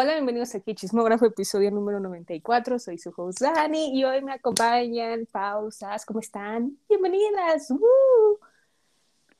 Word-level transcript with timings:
Hola, 0.00 0.12
bienvenidos 0.12 0.54
aquí 0.54 0.70
a 0.70 0.74
Chismógrafo, 0.76 1.26
episodio 1.26 1.72
número 1.72 1.98
94. 1.98 2.78
Soy 2.78 2.98
su 2.98 3.12
host 3.16 3.40
Dani 3.40 3.98
y 3.98 4.04
hoy 4.04 4.22
me 4.22 4.32
acompañan 4.32 5.26
pausas. 5.26 6.06
¿Cómo 6.06 6.20
están? 6.20 6.78
Bienvenidas. 6.88 7.68
¡Woo! 7.72 8.38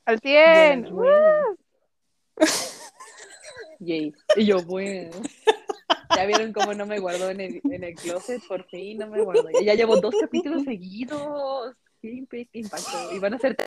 Al 0.03 0.19
100. 0.19 0.93
Bueno, 0.93 0.95
bueno. 0.95 1.57
Yay. 3.79 4.13
Y 4.35 4.45
yo, 4.45 4.61
bueno. 4.63 5.11
Ya 6.13 6.25
vieron 6.25 6.51
cómo 6.51 6.73
no 6.73 6.85
me 6.85 6.99
guardó 6.99 7.29
en 7.29 7.39
el, 7.39 7.61
en 7.63 7.85
el 7.85 7.95
closet, 7.95 8.45
por 8.45 8.65
fin 8.65 8.97
no 8.97 9.07
me 9.07 9.21
guardó. 9.21 9.47
Ya 9.63 9.75
llevo 9.75 10.01
dos 10.01 10.13
capítulos 10.19 10.65
seguidos. 10.65 11.73
Qué 12.01 12.09
imp- 12.09 12.49
impacto. 12.51 13.15
Y 13.15 13.19
van 13.19 13.35
a 13.35 13.39
ser. 13.39 13.55
A, 13.61 13.65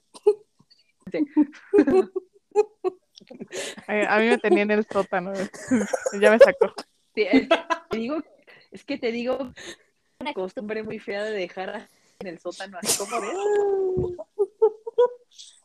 a 3.87 4.19
mí 4.19 4.29
me 4.29 4.39
tenía 4.39 4.63
en 4.63 4.71
el 4.71 4.87
sótano. 4.87 5.33
ya 6.21 6.31
me 6.31 6.39
sacó. 6.39 6.73
Sí, 7.15 7.23
es 7.23 7.49
que 7.49 7.59
te 7.91 7.97
digo, 7.97 8.23
es 8.71 8.85
que 8.85 8.99
te 8.99 9.13
digo 9.13 9.53
una 10.19 10.33
costumbre 10.33 10.83
muy 10.83 10.99
fea 10.99 11.25
de 11.25 11.33
dejar 11.33 11.89
en 12.21 12.27
el 12.27 12.39
sótano 12.39 12.79
así 12.81 12.99
como 12.99 13.21
de. 13.21 13.29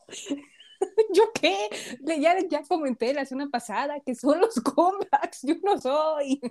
¿Yo 1.12 1.30
qué? 1.32 1.68
Ya, 2.02 2.36
ya 2.48 2.62
comenté 2.62 3.12
la 3.12 3.24
semana 3.24 3.50
pasada 3.50 4.00
que 4.00 4.14
son 4.14 4.40
los 4.40 4.54
comebacks. 4.60 5.42
Yo 5.42 5.56
no 5.62 5.78
soy. 5.78 6.40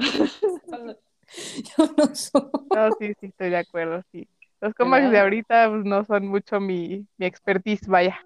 Yo 1.78 1.86
no 1.98 2.16
soy. 2.16 2.42
No, 2.74 2.92
sí, 3.00 3.14
sí, 3.20 3.28
estoy 3.28 3.50
de 3.50 3.58
acuerdo, 3.58 4.04
sí. 4.12 4.28
Los 4.60 4.74
comebacks 4.74 5.12
de 5.12 5.20
ahorita 5.20 5.70
pues, 5.70 5.86
no 5.86 6.04
son 6.04 6.28
mucho 6.28 6.60
mi, 6.60 7.06
mi 7.18 7.26
expertise, 7.26 7.88
vaya. 7.88 8.20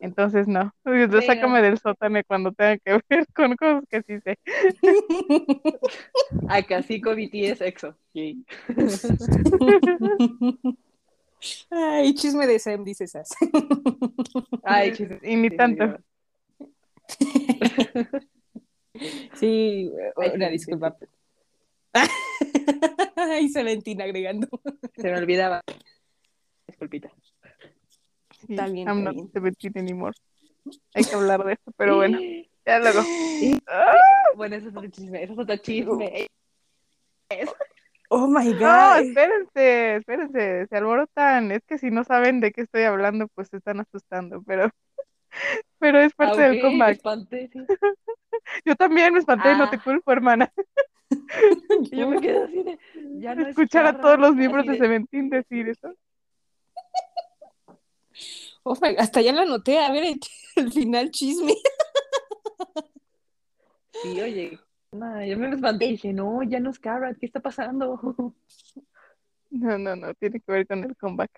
Entonces, 0.00 0.46
no. 0.46 0.72
Uy, 0.84 1.08
Sí, 1.20 1.26
Sácame 1.26 1.58
no. 1.60 1.64
del 1.64 1.78
sótano 1.78 2.20
cuando 2.26 2.52
tenga 2.52 2.76
que 2.78 3.00
ver 3.08 3.26
con 3.34 3.56
cosas 3.56 3.84
que 3.90 4.02
sí 4.02 4.20
sé. 4.20 4.38
Acá 6.48 6.82
sí 6.82 7.00
con 7.00 7.16
BTS 7.16 7.62
EXO. 7.62 7.96
Yay. 8.14 8.44
Ay, 11.70 12.14
chisme 12.14 12.46
de 12.46 12.58
Sam, 12.58 12.84
dice 12.84 13.06
Sas. 13.06 13.28
Ay, 14.62 14.90
chis- 14.96 15.18
Y 15.22 15.36
ni 15.36 15.50
tanto. 15.50 15.98
Sí, 19.34 19.90
una 20.16 20.46
sí, 20.46 20.52
disculpa. 20.52 20.96
Ay, 23.14 23.52
Valentina 23.54 24.04
agregando. 24.04 24.48
Se 24.96 25.10
me 25.10 25.18
olvidaba. 25.18 25.60
Disculpita. 26.66 27.10
Está 28.48 28.66
bien, 28.68 28.88
I'm 28.88 28.98
está 28.98 29.12
not 29.12 29.14
bien. 29.14 29.30
17 29.32 29.78
anymore. 29.78 30.16
Hay 30.94 31.04
que 31.04 31.14
hablar 31.14 31.44
de 31.44 31.52
eso, 31.54 31.72
pero 31.76 31.96
bueno, 31.96 32.18
ya 32.66 32.78
luego. 32.78 33.02
Bueno, 34.36 34.56
eso 34.56 34.68
es 34.68 34.76
otro 34.76 34.90
chisme. 34.90 35.22
Eso 35.22 35.32
es 35.34 35.38
otro 35.38 35.56
chisme. 35.58 36.26
Oh 38.08 38.26
my 38.28 38.52
No, 38.52 38.58
god. 38.58 38.98
espérense, 39.00 39.96
espérense, 39.96 40.66
se 40.68 40.76
alborotan. 40.76 41.50
Es 41.50 41.62
que 41.66 41.76
si 41.78 41.90
no 41.90 42.04
saben 42.04 42.40
de 42.40 42.52
qué 42.52 42.62
estoy 42.62 42.82
hablando, 42.82 43.26
pues 43.34 43.48
se 43.48 43.56
están 43.56 43.80
asustando, 43.80 44.42
pero, 44.46 44.70
pero 45.78 45.98
es 46.00 46.14
parte 46.14 46.44
Ah, 46.44 46.48
del 46.48 46.58
ok, 46.58 46.62
comeback. 46.62 46.96
espanté, 46.96 47.50
sí. 47.52 47.60
Yo 48.64 48.76
también 48.76 49.12
me 49.12 49.18
espanté, 49.20 49.54
no 49.56 49.64
Ah. 49.64 49.70
te 49.70 49.78
culpo, 49.80 50.12
hermana. 50.12 50.52
Yo 51.90 52.08
me 52.08 52.20
quedé 52.20 52.42
así 52.44 52.62
de. 52.62 52.78
Ya 53.20 53.34
no 53.34 53.42
es 53.42 53.48
Escuchar 53.48 53.86
a 53.86 54.00
todos 54.00 54.18
los 54.18 54.34
miembros 54.36 54.66
de 54.66 54.76
Seventeen 54.76 55.28
decir 55.30 55.68
eso. 55.68 55.92
Oh 58.62 58.76
my- 58.80 58.96
hasta 58.98 59.20
ya 59.20 59.32
la 59.32 59.42
anoté. 59.42 59.78
A 59.78 59.92
ver, 59.92 60.04
el, 60.04 60.20
el 60.56 60.72
final 60.72 61.10
chisme. 61.10 61.54
Sí, 64.02 64.20
oye. 64.20 64.58
No, 64.92 65.24
yo 65.24 65.36
me 65.36 65.50
espanté 65.50 65.86
y 65.86 65.90
dije, 65.92 66.12
no, 66.12 66.42
ya 66.42 66.60
no 66.60 66.70
es 66.70 66.78
Carrot, 66.78 67.18
¿qué 67.18 67.26
está 67.26 67.40
pasando? 67.40 68.34
No, 69.50 69.78
no, 69.78 69.96
no, 69.96 70.14
tiene 70.14 70.40
que 70.40 70.52
ver 70.52 70.66
con 70.66 70.84
el 70.84 70.96
comeback. 70.96 71.30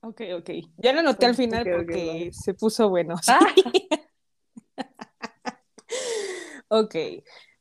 Ok, 0.00 0.20
ok. 0.36 0.50
Ya 0.78 0.92
la 0.92 1.00
anoté 1.00 1.26
al 1.26 1.34
final 1.34 1.68
porque 1.70 2.30
se 2.32 2.54
puso 2.54 2.88
bueno. 2.88 3.16
Ah. 3.28 3.40
Ok, 6.68 6.94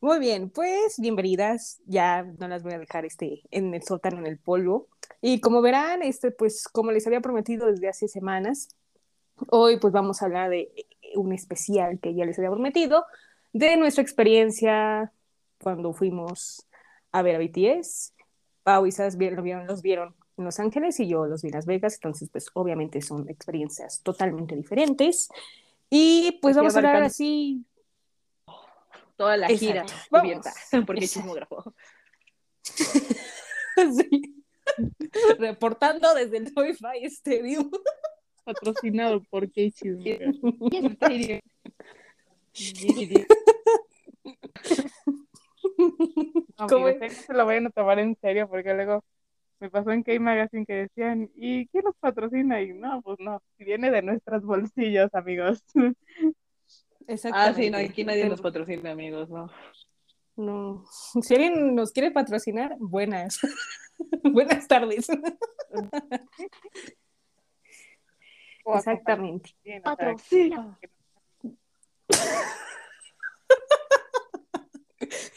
muy 0.01 0.19
bien, 0.19 0.49
pues 0.49 0.95
bienvenidas. 0.97 1.81
Ya 1.85 2.23
no 2.23 2.47
las 2.47 2.63
voy 2.63 2.73
a 2.73 2.79
dejar 2.79 3.05
este, 3.05 3.43
en 3.51 3.73
el 3.73 3.83
sótano, 3.83 4.17
en 4.19 4.25
el 4.27 4.39
polvo. 4.39 4.87
Y 5.25 5.39
como 5.39 5.61
verán, 5.61 6.01
este, 6.01 6.31
pues 6.31 6.67
como 6.67 6.91
les 6.91 7.07
había 7.07 7.21
prometido 7.21 7.67
desde 7.67 7.87
hace 7.87 8.09
semanas, 8.09 8.67
hoy 9.47 9.79
pues 9.79 9.93
vamos 9.93 10.21
a 10.21 10.25
hablar 10.25 10.49
de 10.49 10.69
un 11.15 11.31
especial 11.31 11.97
que 12.01 12.13
ya 12.13 12.25
les 12.25 12.37
había 12.39 12.51
prometido, 12.51 13.05
de 13.53 13.77
nuestra 13.77 14.01
experiencia 14.01 15.13
cuando 15.61 15.93
fuimos 15.93 16.67
a 17.13 17.21
ver 17.21 17.37
a 17.37 17.39
BTS. 17.39 18.13
Pau 18.63 18.85
y 18.85 18.91
Sas 18.91 19.15
vieron, 19.15 19.65
los 19.65 19.81
vieron 19.81 20.13
en 20.37 20.43
Los 20.43 20.59
Ángeles 20.59 20.99
y 20.99 21.07
yo 21.07 21.25
los 21.25 21.41
vi 21.41 21.47
en 21.47 21.55
Las 21.55 21.67
Vegas, 21.67 21.93
entonces 21.95 22.27
pues 22.29 22.47
obviamente 22.53 23.01
son 23.01 23.29
experiencias 23.29 24.01
totalmente 24.03 24.57
diferentes. 24.57 25.29
Y 25.89 26.37
pues 26.41 26.57
vamos 26.57 26.75
a 26.75 26.79
hablar 26.79 27.01
así 27.01 27.65
Toda 29.15 29.37
la 29.37 29.47
Exacto. 29.47 29.65
gira 29.65 29.85
Vamos. 30.11 30.25
cubierta, 30.25 30.53
porque 30.85 31.07
chismógrafo. 31.07 31.73
Sí. 33.75 34.42
Reportando 35.39 36.13
desde 36.13 36.37
el 36.37 36.51
Wi-Fi 36.55 37.05
Stadium. 37.05 37.69
Patrocinado 38.43 39.21
por 39.29 39.49
K-Chisme. 39.51 40.33
No, 46.57 46.67
¿Cómo 46.67 46.87
amigos, 46.87 47.17
no 47.17 47.23
se 47.23 47.33
lo 47.33 47.45
vayan 47.45 47.67
a 47.67 47.69
tomar 47.71 47.99
en 47.99 48.15
serio 48.21 48.47
porque 48.47 48.73
luego 48.73 49.03
me 49.59 49.69
pasó 49.69 49.91
en 49.91 50.03
K-Magazine 50.03 50.65
que 50.65 50.73
decían, 50.73 51.31
¿y 51.35 51.67
quién 51.67 51.85
nos 51.85 51.95
patrocina? 51.97 52.61
Y 52.61 52.73
no, 52.73 53.01
pues 53.01 53.17
no, 53.19 53.41
si 53.57 53.63
viene 53.63 53.89
de 53.91 54.01
nuestros 54.01 54.43
bolsillos, 54.43 55.13
amigos. 55.13 55.63
Ah, 57.33 57.53
sí, 57.53 57.69
no, 57.69 57.77
aquí 57.77 58.03
nadie 58.03 58.29
nos 58.29 58.41
patrocina, 58.41 58.91
amigos, 58.91 59.29
¿no? 59.29 59.49
No. 60.35 60.85
Si 61.21 61.33
alguien 61.33 61.75
nos 61.75 61.91
quiere 61.91 62.11
patrocinar, 62.11 62.75
buenas. 62.79 63.39
buenas 64.23 64.67
tardes. 64.67 65.07
Exactamente. 68.65 69.55
Patrocina. 69.83 70.79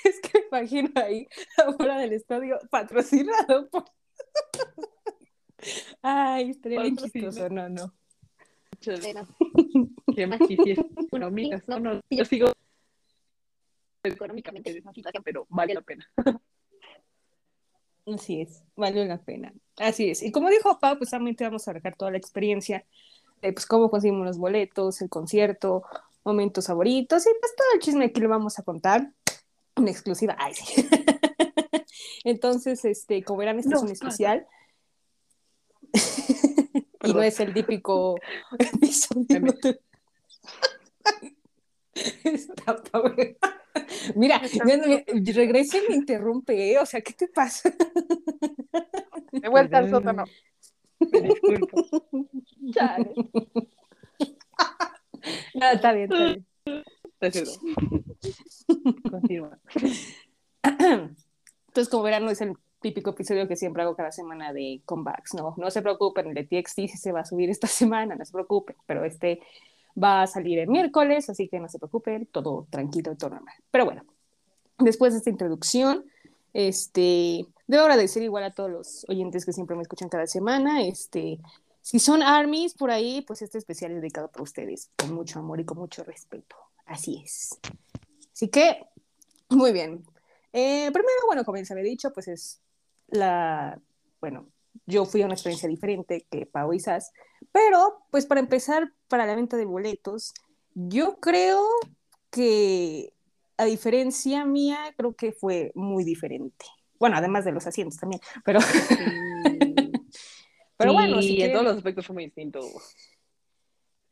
Es 0.04 0.20
que 0.20 0.38
me 0.38 0.46
imagino 0.46 0.90
ahí 0.94 1.26
afuera 1.58 1.98
del 1.98 2.12
estadio 2.12 2.58
patrocinado 2.70 3.68
por. 3.68 3.84
Ay, 6.02 6.50
estaría 6.50 6.82
bien 6.82 6.96
chistoso. 6.96 7.48
No, 7.48 7.68
no. 7.68 7.92
¿Qué 10.14 10.26
más 10.26 10.38
quisiera? 10.46 10.84
Bueno, 11.10 11.26
amigas, 11.26 11.66
no, 11.66 11.80
no, 11.80 12.00
yo 12.08 12.24
sigo 12.24 12.52
económicamente 14.04 14.72
de 14.72 14.78
esa 14.78 14.92
situación, 14.92 15.22
pero 15.24 15.46
vale 15.48 15.74
la 15.74 15.80
pena. 15.80 16.08
Así 18.06 18.40
es, 18.40 18.62
valió 18.76 19.04
la 19.04 19.18
pena. 19.18 19.52
Así 19.78 20.10
es. 20.10 20.22
Y 20.22 20.30
como 20.30 20.48
dijo 20.48 20.78
Pau, 20.78 20.96
pues 20.96 21.10
también 21.10 21.36
te 21.36 21.44
vamos 21.44 21.66
a 21.66 21.70
abarcar 21.72 21.96
toda 21.96 22.12
la 22.12 22.18
experiencia 22.18 22.84
de 23.42 23.52
pues 23.52 23.66
cómo 23.66 23.90
conseguimos 23.90 24.26
los 24.26 24.38
boletos, 24.38 25.02
el 25.02 25.08
concierto, 25.08 25.82
momentos 26.24 26.66
favoritos 26.66 27.24
y 27.26 27.30
pues 27.40 27.54
todo 27.56 27.68
el 27.74 27.80
chisme 27.80 28.12
que 28.12 28.20
le 28.20 28.26
vamos 28.26 28.58
a 28.58 28.62
contar. 28.62 29.12
Una 29.76 29.90
exclusiva. 29.90 30.36
Ay, 30.38 30.54
sí. 30.54 30.88
Entonces, 32.24 32.84
este, 32.84 33.22
como 33.22 33.40
verán, 33.40 33.58
este 33.58 33.74
es 33.74 33.82
un 33.82 33.90
especial. 33.90 34.46
y 37.04 37.12
no 37.12 37.22
es 37.22 37.38
el 37.40 37.52
típico 37.52 38.16
episodio. 38.58 39.54
Mira, 44.14 44.40
mira, 44.64 45.04
regresa 45.34 45.78
y 45.78 45.88
me 45.88 45.96
interrumpe, 45.96 46.72
¿eh? 46.72 46.78
O 46.78 46.86
sea, 46.86 47.00
¿qué 47.00 47.12
te 47.12 47.28
pasa? 47.28 47.70
De 49.32 49.48
vuelta 49.48 49.78
al 49.78 49.90
sótano. 49.90 50.24
Me 50.98 51.20
disculpo. 51.20 51.84
Chale. 52.72 53.12
No, 55.54 55.70
está 55.70 55.92
bien, 55.92 56.10
está 56.12 57.28
bien. 57.28 57.46
Continúa. 59.10 59.58
Entonces, 60.62 61.88
como 61.90 62.02
verán, 62.02 62.24
no 62.24 62.30
es 62.30 62.40
el 62.40 62.54
típico 62.80 63.10
episodio 63.10 63.46
que 63.48 63.56
siempre 63.56 63.82
hago 63.82 63.96
cada 63.96 64.12
semana 64.12 64.52
de 64.52 64.80
comebacks, 64.84 65.34
¿no? 65.34 65.54
No 65.58 65.70
se 65.70 65.82
preocupen, 65.82 66.28
el 66.28 66.34
de 66.34 66.44
TXT 66.44 66.96
se 66.96 67.12
va 67.12 67.20
a 67.20 67.24
subir 67.24 67.50
esta 67.50 67.66
semana, 67.66 68.14
no 68.14 68.24
se 68.24 68.32
preocupen, 68.32 68.76
pero 68.86 69.04
este 69.04 69.40
va 70.02 70.22
a 70.22 70.26
salir 70.26 70.58
el 70.58 70.68
miércoles, 70.68 71.28
así 71.30 71.48
que 71.48 71.60
no 71.60 71.68
se 71.68 71.78
preocupen, 71.78 72.26
todo 72.26 72.66
tranquilo, 72.70 73.16
todo 73.16 73.30
normal. 73.30 73.54
Pero 73.70 73.84
bueno, 73.84 74.04
después 74.78 75.12
de 75.12 75.18
esta 75.18 75.30
introducción, 75.30 76.04
este, 76.52 77.46
debo 77.66 77.82
agradecer 77.82 78.22
igual 78.22 78.44
a 78.44 78.54
todos 78.54 78.70
los 78.70 79.06
oyentes 79.08 79.44
que 79.44 79.52
siempre 79.52 79.76
me 79.76 79.82
escuchan 79.82 80.08
cada 80.08 80.26
semana, 80.26 80.82
este, 80.82 81.38
si 81.86 81.98
son 81.98 82.22
armies 82.22 82.74
por 82.74 82.90
ahí, 82.90 83.22
pues 83.22 83.42
este 83.42 83.58
especial 83.58 83.92
es 83.92 84.00
dedicado 84.00 84.28
para 84.28 84.42
ustedes, 84.42 84.90
con 84.96 85.14
mucho 85.14 85.38
amor 85.38 85.60
y 85.60 85.64
con 85.64 85.78
mucho 85.78 86.02
respeto. 86.02 86.56
Así 86.84 87.22
es. 87.24 87.58
Así 88.32 88.48
que, 88.48 88.84
muy 89.50 89.72
bien. 89.72 90.04
Eh, 90.52 90.90
primero, 90.92 91.26
bueno, 91.26 91.44
como 91.44 91.58
les 91.58 91.70
había 91.70 91.84
dicho, 91.84 92.12
pues 92.12 92.28
es 92.28 92.60
la, 93.08 93.80
bueno, 94.20 94.48
yo 94.86 95.04
fui 95.04 95.22
a 95.22 95.26
una 95.26 95.34
experiencia 95.34 95.68
diferente 95.68 96.26
que 96.30 96.46
Pau 96.46 96.72
y 96.72 96.80
Sas, 96.80 97.12
pero 97.52 98.04
pues 98.10 98.26
para 98.26 98.40
empezar, 98.40 98.92
para 99.08 99.26
la 99.26 99.34
venta 99.34 99.56
de 99.56 99.64
boletos, 99.64 100.34
yo 100.74 101.16
creo 101.20 101.64
que 102.30 103.12
a 103.56 103.64
diferencia 103.64 104.44
mía, 104.44 104.78
creo 104.96 105.14
que 105.14 105.32
fue 105.32 105.72
muy 105.74 106.04
diferente. 106.04 106.66
Bueno, 106.98 107.16
además 107.16 107.44
de 107.44 107.52
los 107.52 107.66
asientos 107.66 107.98
también, 107.98 108.20
pero... 108.44 108.60
pero 110.76 110.92
bueno, 110.92 111.22
sí, 111.22 111.40
en 111.40 111.52
todos 111.52 111.64
los 111.64 111.76
aspectos 111.76 112.06
fue 112.06 112.14
muy 112.14 112.24
distinto. 112.24 112.60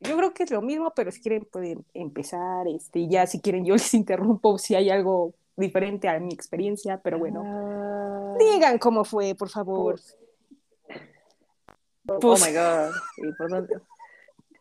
Yo 0.01 0.17
creo 0.17 0.35
que 0.35 0.43
es 0.45 0.51
lo 0.51 0.63
mismo, 0.63 0.93
pero 0.95 1.11
si 1.11 1.21
quieren 1.21 1.47
pueden 1.51 1.85
empezar, 1.95 2.67
este, 2.69 3.09
ya 3.09 3.27
si 3.27 3.41
quieren 3.41 3.65
yo 3.65 3.75
les 3.75 3.95
interrumpo 3.95 4.59
si 4.59 4.75
hay 4.75 4.91
algo 4.91 5.35
diferente 5.57 6.09
a 6.09 6.19
mi 6.19 6.33
experiencia, 6.33 7.01
pero 7.03 7.19
bueno, 7.19 7.43
ah. 7.45 8.37
digan 8.39 8.79
cómo 8.79 9.05
fue, 9.05 9.35
por 9.35 9.49
favor. 9.49 10.01
Pues 12.05 12.47
my 12.47 12.55
god. 12.55 13.67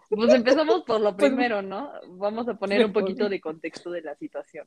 pues 0.09 0.33
empezamos 0.33 0.83
por 0.83 1.01
lo 1.01 1.15
primero, 1.17 1.61
¿no? 1.61 1.91
Vamos 2.09 2.47
a 2.47 2.55
poner 2.55 2.85
un 2.85 2.93
poquito 2.93 3.29
de 3.29 3.41
contexto 3.41 3.91
de 3.91 4.01
la 4.01 4.15
situación. 4.15 4.65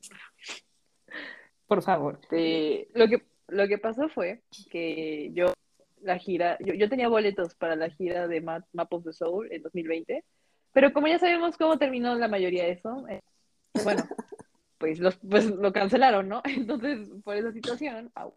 Por 1.67 1.83
favor. 1.83 2.19
lo, 2.31 3.07
que, 3.07 3.25
lo 3.47 3.67
que 3.67 3.77
pasó 3.77 4.07
fue 4.09 4.41
que 4.69 5.31
yo, 5.33 5.53
la 6.01 6.17
gira, 6.17 6.57
yo, 6.61 6.73
yo 6.73 6.89
tenía 6.89 7.09
boletos 7.09 7.55
para 7.55 7.75
la 7.75 7.89
gira 7.89 8.27
de 8.27 8.41
Map, 8.41 8.63
of 8.93 9.03
the 9.03 9.13
Soul 9.13 9.51
en 9.51 9.61
2020, 9.63 10.23
pero 10.71 10.93
como 10.93 11.07
ya 11.07 11.19
sabemos 11.19 11.57
cómo 11.57 11.77
terminó 11.77 12.15
la 12.15 12.27
mayoría 12.27 12.63
de 12.63 12.71
eso, 12.71 13.05
eh, 13.09 13.21
bueno, 13.83 14.03
pues, 14.77 14.99
los, 14.99 15.17
pues 15.17 15.45
lo 15.45 15.73
cancelaron, 15.73 16.29
¿no? 16.29 16.41
Entonces, 16.45 17.09
por 17.23 17.35
esa 17.35 17.51
situación, 17.51 18.11
au. 18.15 18.33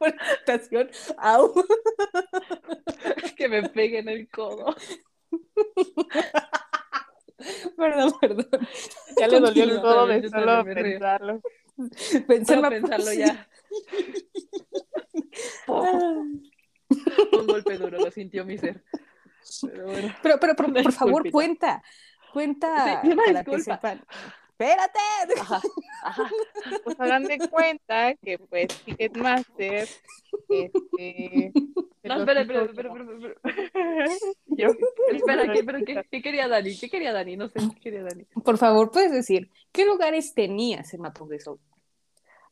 Por 0.00 0.14
situación, 0.38 0.90
au. 1.18 1.54
que 3.36 3.48
me 3.48 3.68
peguen 3.68 4.08
el 4.08 4.28
codo. 4.30 4.74
Perdón, 7.76 8.12
perdón. 8.20 8.68
Ya 9.18 9.28
le 9.28 9.40
dolió 9.40 9.64
el 9.64 9.80
codo 9.80 10.06
de 10.06 10.28
solo 10.28 10.62
pensarlo. 10.64 11.40
Pensarlo, 12.26 12.68
pensarlo 12.68 13.12
ya. 13.14 13.48
Un 17.32 17.46
golpe 17.46 17.78
duro, 17.78 17.98
lo 17.98 18.10
sintió 18.10 18.44
mi 18.44 18.58
ser. 18.58 18.84
Pero, 19.62 19.86
bueno. 19.86 20.14
pero, 20.22 20.38
pero, 20.38 20.54
por 20.54 20.92
favor, 20.92 21.30
cuenta. 21.30 21.82
Cuenta 22.32 23.02
para 23.26 23.42
que 23.42 23.60
sepan. 23.60 24.04
¡Espérate! 24.60 25.40
Ajá, 25.40 26.30
Pues 26.84 27.00
hagan 27.00 27.24
de 27.24 27.38
cuenta 27.48 28.14
que 28.16 28.38
pues 28.38 28.68
Ticketmaster 28.84 29.88
este 30.50 31.52
no, 32.02 32.16
espera, 32.16 32.42
espera, 32.42 32.64
espera, 32.64 32.92
espera, 32.92 33.34
Yo, 34.48 34.68
espera, 35.12 35.52
¿qué, 35.54 35.64
pero 35.64 35.78
qué, 35.84 36.02
¿qué, 36.10 36.22
quería 36.22 36.46
Dani? 36.46 36.76
¿Qué 36.78 36.90
quería 36.90 37.12
Dani? 37.12 37.36
No 37.36 37.48
sé, 37.48 37.60
¿qué 37.74 37.80
quería 37.80 38.02
Dani? 38.02 38.24
Por 38.44 38.58
favor, 38.58 38.90
puedes 38.90 39.12
decir, 39.12 39.50
¿qué 39.72 39.86
lugares 39.86 40.34
tenías 40.34 40.92
en 40.92 41.00
Mapo 41.00 41.26
de 41.26 41.40
Sol? 41.40 41.58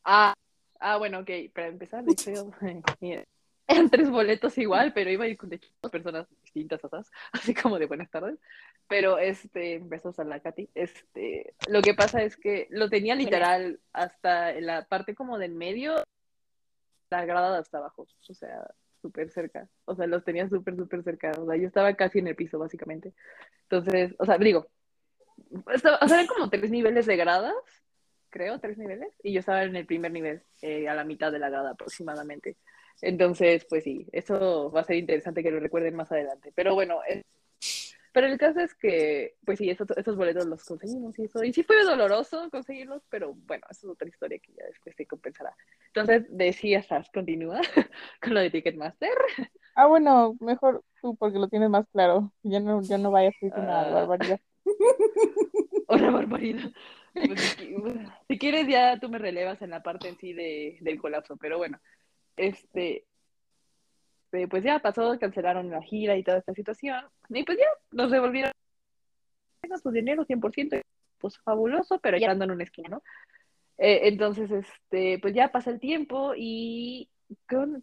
Ah, 0.03 0.33
ah, 0.79 0.97
bueno, 0.97 1.19
ok, 1.19 1.29
para 1.53 1.67
empezar, 1.67 2.03
de 2.03 2.11
hecho, 2.11 2.31
eran 3.69 3.89
tres 3.89 4.09
boletos 4.09 4.57
igual, 4.57 4.93
pero 4.93 5.11
iba 5.11 5.25
a 5.25 5.27
ir 5.27 5.37
con 5.37 5.49
dos 5.49 5.91
personas 5.91 6.27
distintas, 6.43 6.81
así 7.31 7.53
como 7.53 7.77
de 7.77 7.85
buenas 7.85 8.09
tardes. 8.09 8.39
Pero 8.87 9.19
este, 9.19 9.79
besos 9.83 10.19
a 10.19 10.23
la 10.23 10.39
Katy. 10.39 10.69
Este, 10.73 11.53
lo 11.67 11.81
que 11.81 11.93
pasa 11.93 12.23
es 12.23 12.35
que 12.35 12.67
lo 12.71 12.89
tenía 12.89 13.13
literal 13.13 13.79
hasta 13.93 14.51
en 14.53 14.65
la 14.65 14.85
parte 14.85 15.13
como 15.13 15.37
del 15.37 15.53
medio, 15.53 16.03
la 17.11 17.25
grada 17.25 17.59
hasta 17.59 17.77
abajo, 17.77 18.07
o 18.27 18.33
sea, 18.33 18.67
súper 19.01 19.29
cerca. 19.29 19.69
O 19.85 19.95
sea, 19.95 20.07
los 20.07 20.23
tenía 20.23 20.49
súper, 20.49 20.75
súper 20.75 21.03
cerca. 21.03 21.31
O 21.37 21.45
sea, 21.45 21.55
yo 21.55 21.67
estaba 21.67 21.93
casi 21.93 22.19
en 22.19 22.27
el 22.27 22.35
piso, 22.35 22.57
básicamente. 22.57 23.13
Entonces, 23.69 24.15
o 24.17 24.25
sea, 24.25 24.39
digo, 24.39 24.67
estaba, 25.71 25.99
o 26.01 26.07
sea, 26.07 26.17
eran 26.17 26.27
como 26.27 26.49
tres 26.49 26.71
niveles 26.71 27.05
de 27.05 27.17
gradas, 27.17 27.53
creo, 28.31 28.59
tres 28.59 28.79
niveles, 28.79 29.09
y 29.23 29.33
yo 29.33 29.39
estaba 29.39 29.63
en 29.63 29.75
el 29.75 29.85
primer 29.85 30.11
nivel, 30.11 30.43
eh, 30.61 30.87
a 30.89 30.95
la 30.95 31.03
mitad 31.03 31.31
de 31.31 31.39
la 31.39 31.49
grada 31.49 31.71
aproximadamente. 31.71 32.57
Entonces, 33.01 33.65
pues 33.69 33.83
sí, 33.83 34.07
eso 34.11 34.71
va 34.71 34.81
a 34.81 34.85
ser 34.85 34.97
interesante 34.97 35.43
que 35.43 35.51
lo 35.51 35.59
recuerden 35.59 35.95
más 35.95 36.11
adelante. 36.11 36.51
Pero 36.55 36.73
bueno, 36.75 36.99
pero 38.11 38.27
el 38.27 38.37
caso 38.37 38.59
es 38.59 38.73
que, 38.73 39.35
pues 39.45 39.59
sí, 39.59 39.69
esos, 39.69 39.87
esos 39.91 40.15
boletos 40.15 40.45
los 40.45 40.63
conseguimos 40.63 41.17
y 41.19 41.23
eso. 41.23 41.43
Y 41.43 41.53
sí 41.53 41.63
fue 41.63 41.83
doloroso 41.83 42.49
conseguirlos, 42.49 43.03
pero 43.09 43.35
bueno, 43.45 43.65
eso 43.69 43.87
es 43.87 43.93
otra 43.93 44.07
historia 44.07 44.39
que 44.39 44.53
ya 44.53 44.65
después 44.65 44.95
se 44.95 45.05
compensará. 45.05 45.55
Entonces, 45.87 46.25
decías, 46.29 46.87
continúa 47.13 47.61
con 48.21 48.33
lo 48.33 48.39
de 48.39 48.49
Ticketmaster. 48.49 49.15
Ah, 49.75 49.87
bueno, 49.87 50.35
mejor 50.39 50.83
tú 51.01 51.15
porque 51.15 51.37
lo 51.37 51.47
tienes 51.47 51.69
más 51.69 51.87
claro. 51.91 52.33
Yo 52.43 52.59
no, 52.59 52.81
yo 52.81 52.97
no 52.97 53.11
vaya 53.11 53.29
a 53.29 53.31
decir 53.31 53.53
una 53.55 53.81
ah. 53.81 53.91
barbaridad. 53.91 54.39
Una 55.87 56.11
barbaridad. 56.11 56.69
Pues, 57.15 57.57
si 58.27 58.37
quieres 58.37 58.67
ya 58.67 58.99
tú 58.99 59.09
me 59.09 59.17
relevas 59.17 59.59
en 59.63 59.71
la 59.71 59.81
parte 59.81 60.07
en 60.07 60.17
sí 60.17 60.33
de, 60.33 60.77
del 60.81 60.99
colapso, 60.99 61.35
pero 61.35 61.57
bueno 61.57 61.79
este, 62.39 63.05
eh, 64.31 64.47
pues 64.47 64.63
ya 64.63 64.79
pasó, 64.79 65.17
cancelaron 65.19 65.69
la 65.69 65.81
gira 65.81 66.15
y 66.15 66.23
toda 66.23 66.37
esta 66.37 66.53
situación, 66.53 67.03
y 67.29 67.43
pues 67.43 67.57
ya 67.57 67.65
nos 67.91 68.11
devolvieron 68.11 68.51
su 69.81 69.91
dinero 69.91 70.25
100%, 70.25 70.81
pues 71.19 71.37
fabuloso, 71.39 71.99
pero 71.99 72.17
ya 72.17 72.31
ando 72.31 72.45
en 72.45 72.51
una 72.51 72.63
esquina, 72.63 72.89
¿no? 72.89 73.03
Eh, 73.77 74.07
entonces, 74.09 74.49
este, 74.51 75.19
pues 75.19 75.33
ya 75.33 75.51
pasa 75.51 75.69
el 75.69 75.79
tiempo 75.79 76.33
y 76.35 77.09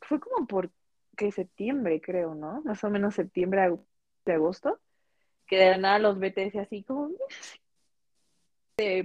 fue 0.02 0.20
como 0.20 0.46
por 0.46 0.70
que 1.16 1.32
septiembre, 1.32 2.00
creo, 2.00 2.34
¿no? 2.34 2.60
Más 2.62 2.82
o 2.84 2.90
menos 2.90 3.14
septiembre, 3.14 3.78
de 4.24 4.32
agosto, 4.32 4.80
que 5.46 5.56
de 5.56 5.78
nada 5.78 5.98
los 5.98 6.18
BTS 6.18 6.56
así 6.56 6.82
como, 6.82 7.10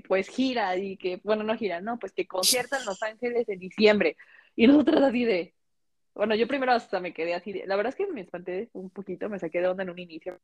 pues 0.07 0.27
gira 0.27 0.75
y 0.75 0.97
que, 0.97 1.21
bueno, 1.24 1.44
no 1.44 1.56
gira, 1.56 1.80
no, 1.80 1.97
pues 1.97 2.12
que 2.12 2.27
concierta 2.27 2.77
en 2.77 2.86
Los 2.86 3.01
Ángeles 3.01 3.47
en 3.47 3.59
diciembre. 3.59 4.18
Y 4.56 4.68
nosotros 4.68 5.02
así 5.02 5.25
de, 5.25 5.54
bueno, 6.14 6.35
yo 6.35 6.47
primero 6.47 6.73
hasta 6.73 6.99
me 6.99 7.14
quedé 7.14 7.33
así 7.33 7.54
de, 7.54 7.66
la 7.66 7.75
verdad 7.75 7.90
es 7.92 7.95
que 7.95 8.11
me 8.11 8.21
espanté 8.21 8.69
un 8.73 8.90
poquito, 8.90 9.30
me 9.30 9.40
saqué 9.40 9.61
de 9.61 9.68
onda 9.68 9.83
en 9.83 9.90
un 9.90 9.99
inicio. 9.99 10.40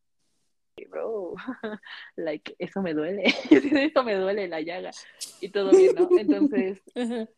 Bro, 0.89 1.34
like, 2.15 2.55
eso 2.60 2.81
me 2.81 2.93
duele, 2.93 3.24
eso 3.50 4.03
me 4.03 4.15
duele 4.15 4.48
la 4.48 4.62
llaga 4.62 4.91
y 5.41 5.50
todo 5.50 5.72
bien, 5.72 5.96
¿no? 5.96 6.08
Entonces, 6.17 6.81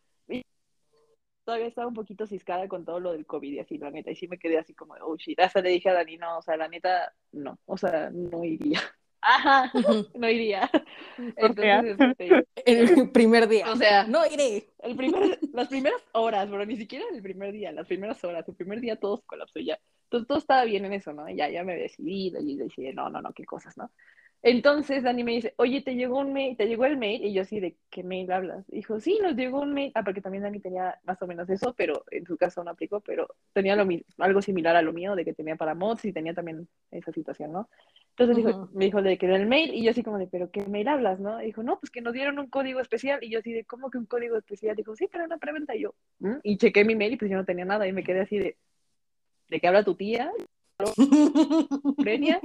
todavía 1.49 1.67
estaba 1.67 1.87
un 1.87 1.95
poquito 1.95 2.27
ciscada 2.27 2.67
con 2.67 2.85
todo 2.85 2.99
lo 2.99 3.13
del 3.13 3.25
COVID 3.25 3.53
y 3.53 3.59
así, 3.59 3.79
la 3.79 3.89
neta, 3.89 4.11
y 4.11 4.15
sí 4.15 4.27
me 4.27 4.37
quedé 4.37 4.59
así 4.59 4.75
como, 4.75 4.93
oh 5.01 5.17
shit, 5.17 5.39
hasta 5.39 5.61
le 5.61 5.71
dije 5.71 5.89
a 5.89 5.93
Dani, 5.93 6.17
no, 6.17 6.37
o 6.37 6.41
sea, 6.43 6.55
la 6.57 6.67
neta, 6.67 7.11
no, 7.31 7.57
o 7.65 7.75
sea, 7.75 8.11
no 8.11 8.43
iría. 8.43 8.79
Ajá, 9.21 9.71
no 10.15 10.29
iría. 10.29 10.69
Entonces, 11.17 11.97
este, 11.99 12.47
el 12.65 13.11
primer 13.11 13.47
día. 13.47 13.71
O 13.71 13.75
sea, 13.75 14.03
no 14.05 14.25
iré. 14.25 14.69
El 14.79 14.95
primer, 14.95 15.39
las 15.53 15.67
primeras 15.67 16.01
horas, 16.13 16.47
pero 16.49 16.65
ni 16.65 16.77
siquiera 16.77 17.05
el 17.13 17.21
primer 17.21 17.51
día, 17.51 17.71
las 17.71 17.87
primeras 17.87 18.23
horas, 18.23 18.47
el 18.47 18.55
primer 18.55 18.79
día 18.79 18.95
todo 18.95 19.21
colapsó 19.25 19.59
ya. 19.59 19.77
Entonces 20.05 20.27
todo 20.27 20.37
estaba 20.37 20.63
bien 20.63 20.85
en 20.85 20.93
eso, 20.93 21.13
¿no? 21.13 21.29
Ya, 21.29 21.49
ya 21.49 21.63
me 21.63 21.73
había 21.73 21.83
decidido 21.83 22.41
y 22.41 22.55
decidí, 22.55 22.93
no, 22.93 23.09
no, 23.09 23.21
no, 23.21 23.33
qué 23.33 23.45
cosas, 23.45 23.77
¿no? 23.77 23.91
Entonces 24.41 25.03
Dani 25.03 25.23
me 25.23 25.33
dice, 25.33 25.53
oye, 25.57 25.81
te 25.81 25.95
llegó 25.95 26.19
un 26.19 26.31
mail, 26.31 26.55
te 26.55 26.65
llegó 26.65 26.85
el 26.85 26.95
mail, 26.95 27.25
y 27.25 27.33
yo 27.33 27.41
así, 27.41 27.59
¿de 27.59 27.75
qué 27.89 28.03
mail 28.03 28.31
hablas? 28.31 28.65
Dijo, 28.67 29.01
sí, 29.01 29.19
nos 29.21 29.35
llegó 29.35 29.59
un 29.59 29.73
mail, 29.73 29.91
ah, 29.95 30.03
porque 30.03 30.21
también 30.21 30.43
Dani 30.43 30.61
tenía 30.61 30.97
más 31.03 31.21
o 31.21 31.27
menos 31.27 31.49
eso, 31.49 31.73
pero 31.77 32.05
en 32.09 32.25
su 32.25 32.37
caso 32.37 32.63
no 32.63 32.71
aplicó, 32.71 33.01
pero 33.01 33.27
tenía 33.51 33.75
lo 33.75 33.85
algo 34.19 34.41
similar 34.41 34.77
a 34.77 34.81
lo 34.81 34.93
mío, 34.93 35.15
de 35.15 35.25
que 35.25 35.33
tenía 35.33 35.57
para 35.57 35.75
mods 35.75 36.05
y 36.05 36.13
tenía 36.13 36.33
también 36.33 36.69
esa 36.89 37.11
situación, 37.11 37.51
¿no? 37.51 37.69
Entonces 38.11 38.37
dijo, 38.37 38.69
me 38.73 38.85
dijo 38.85 39.01
de 39.01 39.17
que 39.17 39.25
era 39.25 39.35
el 39.35 39.45
mail, 39.45 39.73
y 39.73 39.83
yo 39.83 39.91
así 39.91 40.03
como 40.03 40.17
de, 40.17 40.27
¿pero 40.27 40.49
qué 40.51 40.65
mail 40.67 40.87
hablas, 40.87 41.19
no? 41.19 41.37
dijo, 41.39 41.61
no, 41.61 41.77
pues 41.79 41.91
que 41.91 42.01
nos 42.01 42.13
dieron 42.13 42.39
un 42.39 42.47
código 42.47 42.79
especial, 42.79 43.21
y 43.21 43.29
yo 43.29 43.39
así 43.39 43.51
de, 43.51 43.65
¿cómo 43.65 43.89
que 43.89 43.97
un 43.97 44.05
código 44.05 44.37
especial? 44.37 44.75
Dijo, 44.77 44.95
sí, 44.95 45.09
pero 45.11 45.25
una 45.25 45.37
pregunta, 45.37 45.75
y 45.75 45.81
yo, 45.81 45.95
¿Mm? 46.19 46.35
y 46.43 46.57
chequé 46.57 46.85
mi 46.85 46.95
mail, 46.95 47.13
y 47.13 47.17
pues 47.17 47.29
yo 47.29 47.35
no 47.35 47.45
tenía 47.45 47.65
nada, 47.65 47.87
y 47.87 47.93
me 47.93 48.03
quedé 48.03 48.21
así 48.21 48.37
de, 48.37 48.55
¿de 49.49 49.59
qué 49.59 49.67
habla 49.67 49.83
tu 49.83 49.95
tía? 49.95 50.31
esquizofrenia, 50.97 52.41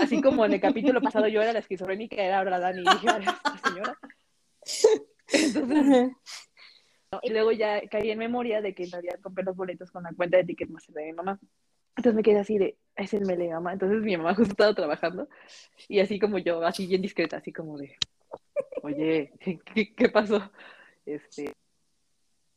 así 0.00 0.20
como 0.22 0.44
en 0.44 0.54
el 0.54 0.60
capítulo 0.60 1.00
pasado 1.00 1.26
yo 1.28 1.42
era 1.42 1.52
la 1.52 1.58
esquizofrénica, 1.58 2.16
era 2.16 2.38
ahora 2.38 2.60
Dani, 2.60 2.82
y 2.82 2.84
dije, 2.84 3.08
esta 3.08 3.58
señora. 3.68 3.98
Entonces, 5.32 6.12
y 7.22 7.30
luego 7.30 7.52
ya 7.52 7.86
caí 7.88 8.10
en 8.10 8.18
memoria 8.18 8.60
de 8.60 8.74
que 8.74 8.88
había 8.92 9.16
comprado 9.20 9.50
los 9.50 9.56
boletos 9.56 9.90
con 9.90 10.04
la 10.04 10.12
cuenta 10.12 10.36
de 10.36 10.44
Ticketmaster 10.44 10.94
de 10.94 11.04
mi 11.06 11.12
mamá. 11.12 11.38
Entonces 11.96 12.14
me 12.14 12.22
quedé 12.22 12.38
así 12.38 12.56
de, 12.56 12.78
es 12.96 13.12
el 13.12 13.26
mele 13.26 13.50
mamá. 13.50 13.72
Entonces 13.72 14.00
mi 14.00 14.16
mamá 14.16 14.34
justo 14.34 14.52
estaba 14.52 14.74
trabajando 14.74 15.28
y 15.88 16.00
así 16.00 16.18
como 16.18 16.38
yo, 16.38 16.64
así 16.64 16.86
bien 16.86 17.02
discreta, 17.02 17.36
así 17.36 17.52
como 17.52 17.76
de, 17.76 17.96
oye, 18.82 19.32
¿qué, 19.40 19.94
qué 19.94 20.08
pasó? 20.08 20.50
Este, 21.04 21.52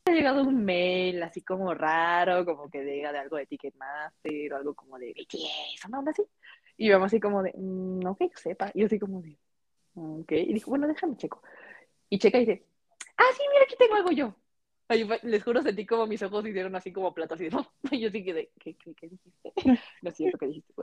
ha 0.06 0.14
llegado 0.14 0.42
un 0.42 0.64
mail 0.64 1.22
así 1.22 1.42
como 1.42 1.74
raro, 1.74 2.44
como 2.44 2.70
que 2.70 2.82
diga 2.82 3.12
de 3.12 3.18
algo 3.18 3.36
de 3.36 3.46
Ticketmaster 3.46 4.52
o 4.52 4.56
algo 4.56 4.74
como 4.74 4.98
de 4.98 5.12
BTS, 5.12 5.88
una 5.88 5.98
onda 5.98 6.12
así. 6.12 6.22
Y 6.76 6.90
mamá 6.90 7.06
así 7.06 7.20
como 7.20 7.42
de, 7.42 7.52
mm, 7.56 8.00
no 8.00 8.16
que 8.16 8.28
yo 8.28 8.36
sepa. 8.36 8.70
Y 8.74 8.80
yo 8.80 8.86
así 8.86 8.98
como 8.98 9.22
de, 9.22 9.38
ok. 9.94 10.32
Y 10.32 10.54
dijo, 10.54 10.70
bueno, 10.70 10.86
déjame 10.86 11.16
checo. 11.16 11.42
y 12.10 12.18
checa 12.18 12.38
y 12.38 12.46
dice, 12.46 12.66
ah, 13.16 13.24
sí, 13.36 13.42
mira, 13.50 13.64
aquí 13.64 13.76
tengo 13.78 13.94
algo 13.96 14.12
yo. 14.12 14.34
Ay, 14.88 15.08
les 15.22 15.42
juro, 15.42 15.62
sentí 15.62 15.84
como 15.84 16.06
mis 16.06 16.22
ojos 16.22 16.44
se 16.44 16.50
hicieron 16.50 16.76
así 16.76 16.92
como 16.92 17.12
platos, 17.12 17.40
así, 17.40 17.48
¿no? 17.50 17.66
Y 17.90 18.00
yo 18.00 18.10
sí 18.10 18.24
que 18.24 18.34
de, 18.34 18.52
¿qué, 18.58 18.76
qué, 18.76 18.94
qué 18.94 19.08
dijiste? 19.08 19.52
No 20.02 20.10
es 20.10 20.16
cierto 20.16 20.38
que 20.38 20.46
dijiste. 20.46 20.74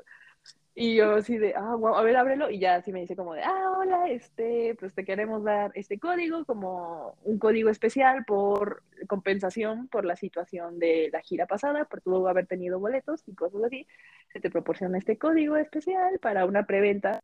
Y 0.75 0.95
yo 0.95 1.15
así 1.15 1.38
de, 1.38 1.53
ah, 1.55 1.75
wow, 1.75 1.95
a 1.95 2.01
ver, 2.01 2.15
ábrelo. 2.17 2.50
Y 2.50 2.57
ya 2.57 2.75
así 2.75 2.91
me 2.91 3.01
dice 3.01 3.15
como 3.15 3.35
de, 3.35 3.43
ah, 3.43 3.75
hola, 3.77 4.09
este, 4.09 4.75
pues 4.79 4.93
te 4.93 5.05
queremos 5.05 5.43
dar 5.43 5.71
este 5.75 6.00
código 6.00 6.45
como 6.45 7.15
un 7.23 7.38
código 7.38 7.69
especial 7.69 8.25
por 8.25 8.81
compensación 9.07 9.88
por 9.88 10.03
la 10.03 10.15
situación 10.15 10.79
de 10.79 11.09
la 11.13 11.21
gira 11.21 11.45
pasada, 11.45 11.85
por 11.85 12.01
tu 12.01 12.27
haber 12.27 12.47
tenido 12.47 12.79
boletos 12.79 13.21
y 13.27 13.35
cosas 13.35 13.63
así. 13.63 13.85
Se 14.31 14.39
te 14.39 14.50
proporciona 14.50 14.97
este 14.97 15.17
código 15.17 15.57
especial 15.57 16.17
para 16.19 16.45
una 16.45 16.65
preventa 16.65 17.21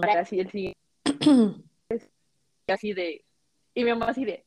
para 0.00 0.20
así 0.20 0.38
el 0.38 0.50
siguiente, 0.50 0.78
y 2.66 2.72
así 2.72 2.92
de, 2.92 3.24
y 3.74 3.84
mi 3.84 3.90
mamá 3.90 4.06
así 4.06 4.24
de, 4.24 4.44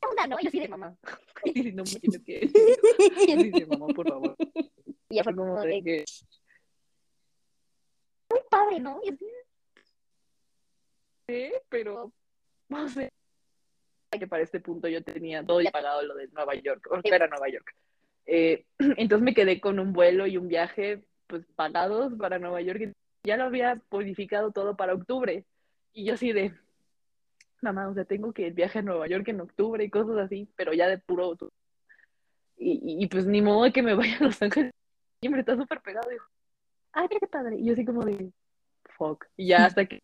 ¿qué 0.00 0.08
onda, 0.08 0.26
no? 0.26 0.36
Y 0.40 0.46
así 0.46 0.60
de, 0.60 0.68
mamá, 0.68 0.96
y 1.44 1.72
no 1.72 1.82
me 1.84 2.00
tienes 2.00 2.22
que 2.22 2.40
decir. 2.40 2.52
Y 3.28 3.50
dice, 3.50 3.66
mamá, 3.66 3.86
por 3.88 4.08
favor. 4.08 4.36
Y 5.08 5.16
ya 5.16 5.24
fue 5.24 5.34
como 5.36 5.60
de 5.60 5.82
que, 5.82 6.04
muy 8.30 8.40
padre, 8.50 8.80
¿no? 8.80 9.00
Y 9.04 9.10
así, 9.10 9.26
sí, 11.28 11.52
pero, 11.68 12.12
no 12.68 12.88
sé. 12.88 13.12
Que 14.10 14.26
para 14.26 14.42
este 14.42 14.60
punto 14.60 14.88
yo 14.88 15.02
tenía 15.02 15.44
todo 15.44 15.60
ya 15.60 15.70
pagado 15.70 16.02
lo 16.02 16.14
de 16.14 16.28
Nueva 16.28 16.54
York, 16.54 16.88
o 16.90 17.00
era 17.04 17.26
Nueva 17.26 17.48
York. 17.48 17.74
Eh, 18.24 18.64
entonces 18.78 19.22
me 19.22 19.34
quedé 19.34 19.60
con 19.60 19.78
un 19.78 19.92
vuelo 19.92 20.26
y 20.26 20.36
un 20.36 20.48
viaje 20.48 21.04
pues 21.26 21.44
pagados 21.54 22.14
para 22.18 22.38
Nueva 22.38 22.60
York 22.60 22.94
ya 23.26 23.36
lo 23.36 23.44
había 23.44 23.82
modificado 23.90 24.52
todo 24.52 24.76
para 24.76 24.94
octubre. 24.94 25.44
Y 25.92 26.04
yo 26.04 26.14
así 26.14 26.32
de, 26.32 26.54
mamá, 27.60 27.88
o 27.88 27.94
sea, 27.94 28.04
tengo 28.04 28.32
que 28.32 28.46
el 28.46 28.54
viaje 28.54 28.78
a 28.78 28.82
Nueva 28.82 29.08
York 29.08 29.28
en 29.28 29.40
octubre 29.40 29.84
y 29.84 29.90
cosas 29.90 30.16
así, 30.18 30.48
pero 30.56 30.72
ya 30.72 30.86
de 30.86 30.98
puro. 30.98 31.36
Y, 32.56 32.72
y, 32.72 33.04
y, 33.04 33.06
pues 33.08 33.26
ni 33.26 33.42
modo 33.42 33.64
de 33.64 33.72
que 33.72 33.82
me 33.82 33.94
vaya 33.94 34.16
a 34.18 34.24
Los 34.24 34.40
Ángeles. 34.40 34.72
Siempre 35.20 35.40
está 35.40 35.56
súper 35.56 35.80
pegado. 35.80 36.10
Y 36.10 36.14
dijo, 36.14 36.26
ay, 36.92 37.06
mira 37.08 37.20
qué 37.20 37.26
padre. 37.26 37.56
Y 37.56 37.66
yo 37.66 37.72
así 37.72 37.84
como 37.84 38.04
de, 38.04 38.32
fuck. 38.96 39.26
Y 39.36 39.48
ya 39.48 39.66
hasta 39.66 39.86
que 39.86 40.02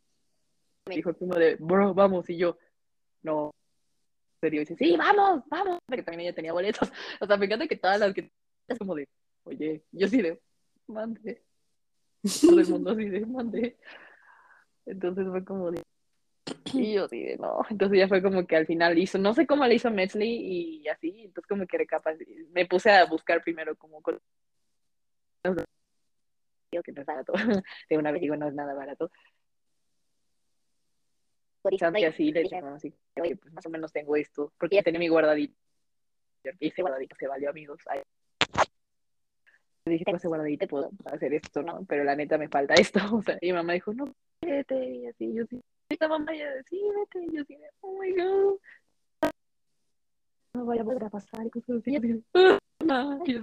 me 0.89 0.97
dijo 0.97 1.15
como 1.15 1.35
de, 1.35 1.57
bro, 1.57 1.95
vamos. 1.95 2.29
Y 2.31 2.37
yo, 2.37 2.57
no. 3.23 3.51
Serio, 4.41 4.63
y 4.63 4.65
dice, 4.65 4.77
sí, 4.77 4.97
vamos, 4.97 5.45
vamos. 5.49 5.79
Porque 5.87 6.03
también 6.03 6.29
ella 6.29 6.35
tenía 6.35 6.53
boletos. 6.53 6.91
O 7.21 7.27
sea, 7.27 7.37
me 7.37 7.47
encanta 7.47 7.69
que 7.69 7.77
todas 7.77 8.01
las 8.01 8.13
que 8.13 8.31
es 8.69 8.79
como 8.79 8.95
de, 8.95 9.09
oye, 9.45 9.85
yo 9.93 10.09
sí 10.09 10.21
de, 10.21 10.41
mande. 10.87 11.43
Todo 12.41 12.61
el 12.61 12.69
mundo 12.69 12.91
así 12.93 13.09
de, 13.09 13.27
mande. 13.27 13.77
Entonces 14.87 15.27
fue 15.29 15.45
como 15.45 15.71
de, 15.71 15.83
y 16.73 16.95
yo 16.95 17.09
dije, 17.09 17.37
no, 17.39 17.61
entonces 17.71 17.99
ya 17.99 18.09
fue 18.09 18.23
como 18.23 18.47
que 18.47 18.57
al 18.57 18.67
final 18.67 18.99
hizo, 18.99 19.19
no 19.19 19.35
sé 19.35 19.47
cómo 19.47 19.65
le 19.67 19.75
hizo 19.75 19.91
Metzley 19.91 20.81
y 20.83 20.89
así, 20.89 21.25
entonces 21.25 21.49
como 21.49 21.67
que 21.67 21.77
era 21.77 21.87
capaz, 21.87 22.17
me 22.53 22.67
puse 22.67 22.91
a 22.91 23.05
buscar 23.07 23.43
primero 23.43 23.77
como 23.77 24.01
con... 24.03 24.19
que 26.81 26.93
no 26.93 27.01
es 27.01 27.07
barato, 27.07 27.33
de 27.91 27.99
una 27.99 28.13
vez 28.13 28.23
digo, 28.23 28.37
no 28.37 28.49
es 28.49 28.55
nada 28.55 28.73
barato. 28.73 29.11
Y 31.71 32.05
así 32.05 32.33
le 32.33 32.43
dije, 32.43 32.61
no, 32.61 32.75
así, 32.75 32.93
oye, 33.21 33.37
pues 33.37 33.53
más 33.53 33.65
o 33.67 33.71
menos 33.71 33.93
tengo 33.93 34.17
esto, 34.17 34.53
porque 34.59 34.77
ya 34.77 34.83
tenía 34.83 34.99
mi 34.99 35.09
guardadito, 35.09 35.55
y 36.59 36.69
ese 36.69 36.83
guardadito 36.83 37.15
se 37.17 37.29
valió, 37.29 37.51
amigos. 37.51 37.81
Ay. 37.87 38.01
Dije, 39.85 40.05
pues 40.05 40.17
ese 40.17 40.29
guardadito 40.29 40.67
puedo 40.67 40.91
hacer 41.05 41.35
esto, 41.35 41.63
¿no? 41.63 41.85
Pero 41.89 42.05
la 42.05 42.17
neta 42.17 42.39
me 42.39 42.49
falta 42.49 42.75
esto, 42.81 43.01
o 43.13 43.23
sea, 43.23 43.39
y 43.41 43.49
mi 43.49 43.53
mamá 43.53 43.75
dijo, 43.75 43.93
no, 43.93 44.13
vete, 44.41 44.85
y 44.85 45.07
así, 45.07 45.33
yo 45.35 45.45
sí. 45.47 45.61
Esta 45.89 46.09
mamá 46.09 46.35
ya 46.35 46.51
sí, 46.69 46.81
vete, 46.97 47.27
y 47.27 47.37
yo 47.37 47.43
así, 47.43 47.57
oh 47.81 47.99
my 48.01 48.13
god, 48.13 48.59
no 50.55 50.67
vaya 50.67 50.83
a 50.83 50.85
volver 50.85 51.05
a 51.05 51.11
pasar, 51.11 51.47
y 51.47 51.51
cosas 51.51 51.77
así, 51.77 51.97
y 51.97 52.23
yo 53.33 53.41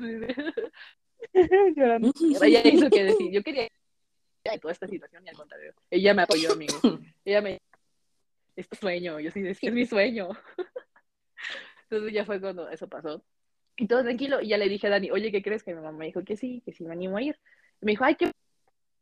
Llorando. 1.75 2.11
ella 2.41 2.61
hizo 2.67 2.89
que 2.89 3.03
decir, 3.03 3.31
yo 3.31 3.43
quería 3.43 3.69
de 4.43 4.59
toda 4.59 4.71
esta 4.71 4.87
situación 4.87 5.25
y 5.25 5.29
al 5.29 5.35
contrario, 5.35 5.73
ella 5.91 6.13
me 6.13 6.23
apoyó, 6.23 6.53
amigo, 6.53 6.73
ella 7.25 7.41
me, 7.41 7.61
es 8.55 8.67
tu 8.67 8.75
sueño, 8.77 9.19
yo 9.19 9.31
sí, 9.31 9.45
es 9.45 9.59
que 9.59 9.67
es 9.67 9.73
mi 9.73 9.85
sueño, 9.85 10.29
entonces 11.83 12.13
ya 12.13 12.25
fue 12.25 12.41
cuando 12.41 12.67
eso 12.69 12.87
pasó, 12.87 13.23
y 13.75 13.87
todo 13.87 14.01
tranquilo, 14.01 14.41
y 14.41 14.47
ya 14.49 14.57
le 14.57 14.69
dije 14.69 14.87
a 14.87 14.91
Dani, 14.91 15.11
oye, 15.11 15.31
¿qué 15.31 15.43
crees? 15.43 15.63
Que 15.63 15.75
mi 15.75 15.81
mamá 15.81 15.97
me 15.97 16.05
dijo 16.05 16.23
que 16.23 16.35
sí, 16.35 16.61
que 16.65 16.73
sí 16.73 16.83
me 16.83 16.93
animo 16.93 17.17
a 17.17 17.21
ir, 17.21 17.37
y 17.81 17.85
me 17.85 17.91
dijo, 17.91 18.05
ay, 18.05 18.15
que 18.15 18.31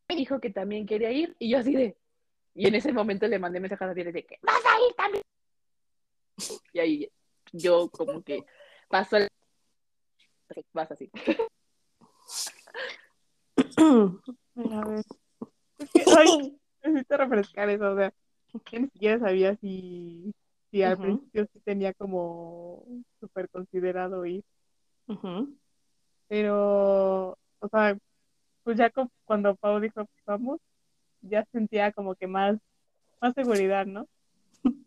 me 0.10 0.16
dijo 0.16 0.40
que 0.42 0.50
también 0.50 0.86
quería 0.86 1.12
ir, 1.12 1.36
y 1.40 1.50
yo 1.50 1.60
así 1.60 1.74
de, 1.74 1.96
y 2.54 2.68
en 2.68 2.76
ese 2.76 2.92
momento 2.92 3.28
le 3.28 3.40
mandé 3.40 3.60
mensaje 3.60 3.84
a 3.84 3.88
Daniel 3.88 4.12
de 4.12 4.26
que 4.26 4.40
vas 4.42 4.66
a 4.66 4.88
ir 4.88 4.96
también. 4.96 5.24
Y 6.74 6.80
ahí 6.80 7.12
yo 7.52 7.90
como 7.90 8.24
que 8.24 8.44
paso 8.90 9.18
el... 9.18 9.28
Vas 10.74 10.92
así. 10.92 11.12
A 14.72 14.86
ver. 14.88 15.04
Ay, 16.18 16.58
necesito 16.84 17.18
refrescar 17.18 17.70
eso, 17.70 17.92
o 17.92 17.96
sea, 17.96 18.14
yo 18.72 18.80
ni 18.80 18.88
siquiera 18.90 19.20
sabía 19.20 19.56
si, 19.58 20.34
si 20.72 20.84
al 20.84 20.98
principio 20.98 21.48
sí 21.54 21.60
tenía 21.64 21.94
como 21.94 22.84
súper 23.20 23.50
considerado 23.50 24.26
ir, 24.26 24.44
pero, 26.28 27.38
o 27.60 27.68
sea, 27.70 27.98
pues 28.64 28.78
ya 28.78 28.92
cuando 29.26 29.56
Pau 29.56 29.80
dijo 29.80 30.06
que 30.06 30.22
vamos, 30.26 30.60
ya 31.22 31.46
sentía 31.52 31.92
como 31.92 32.16
que 32.16 32.28
más, 32.28 32.58
más 33.22 33.34
seguridad, 33.34 33.86
¿no? 33.86 34.08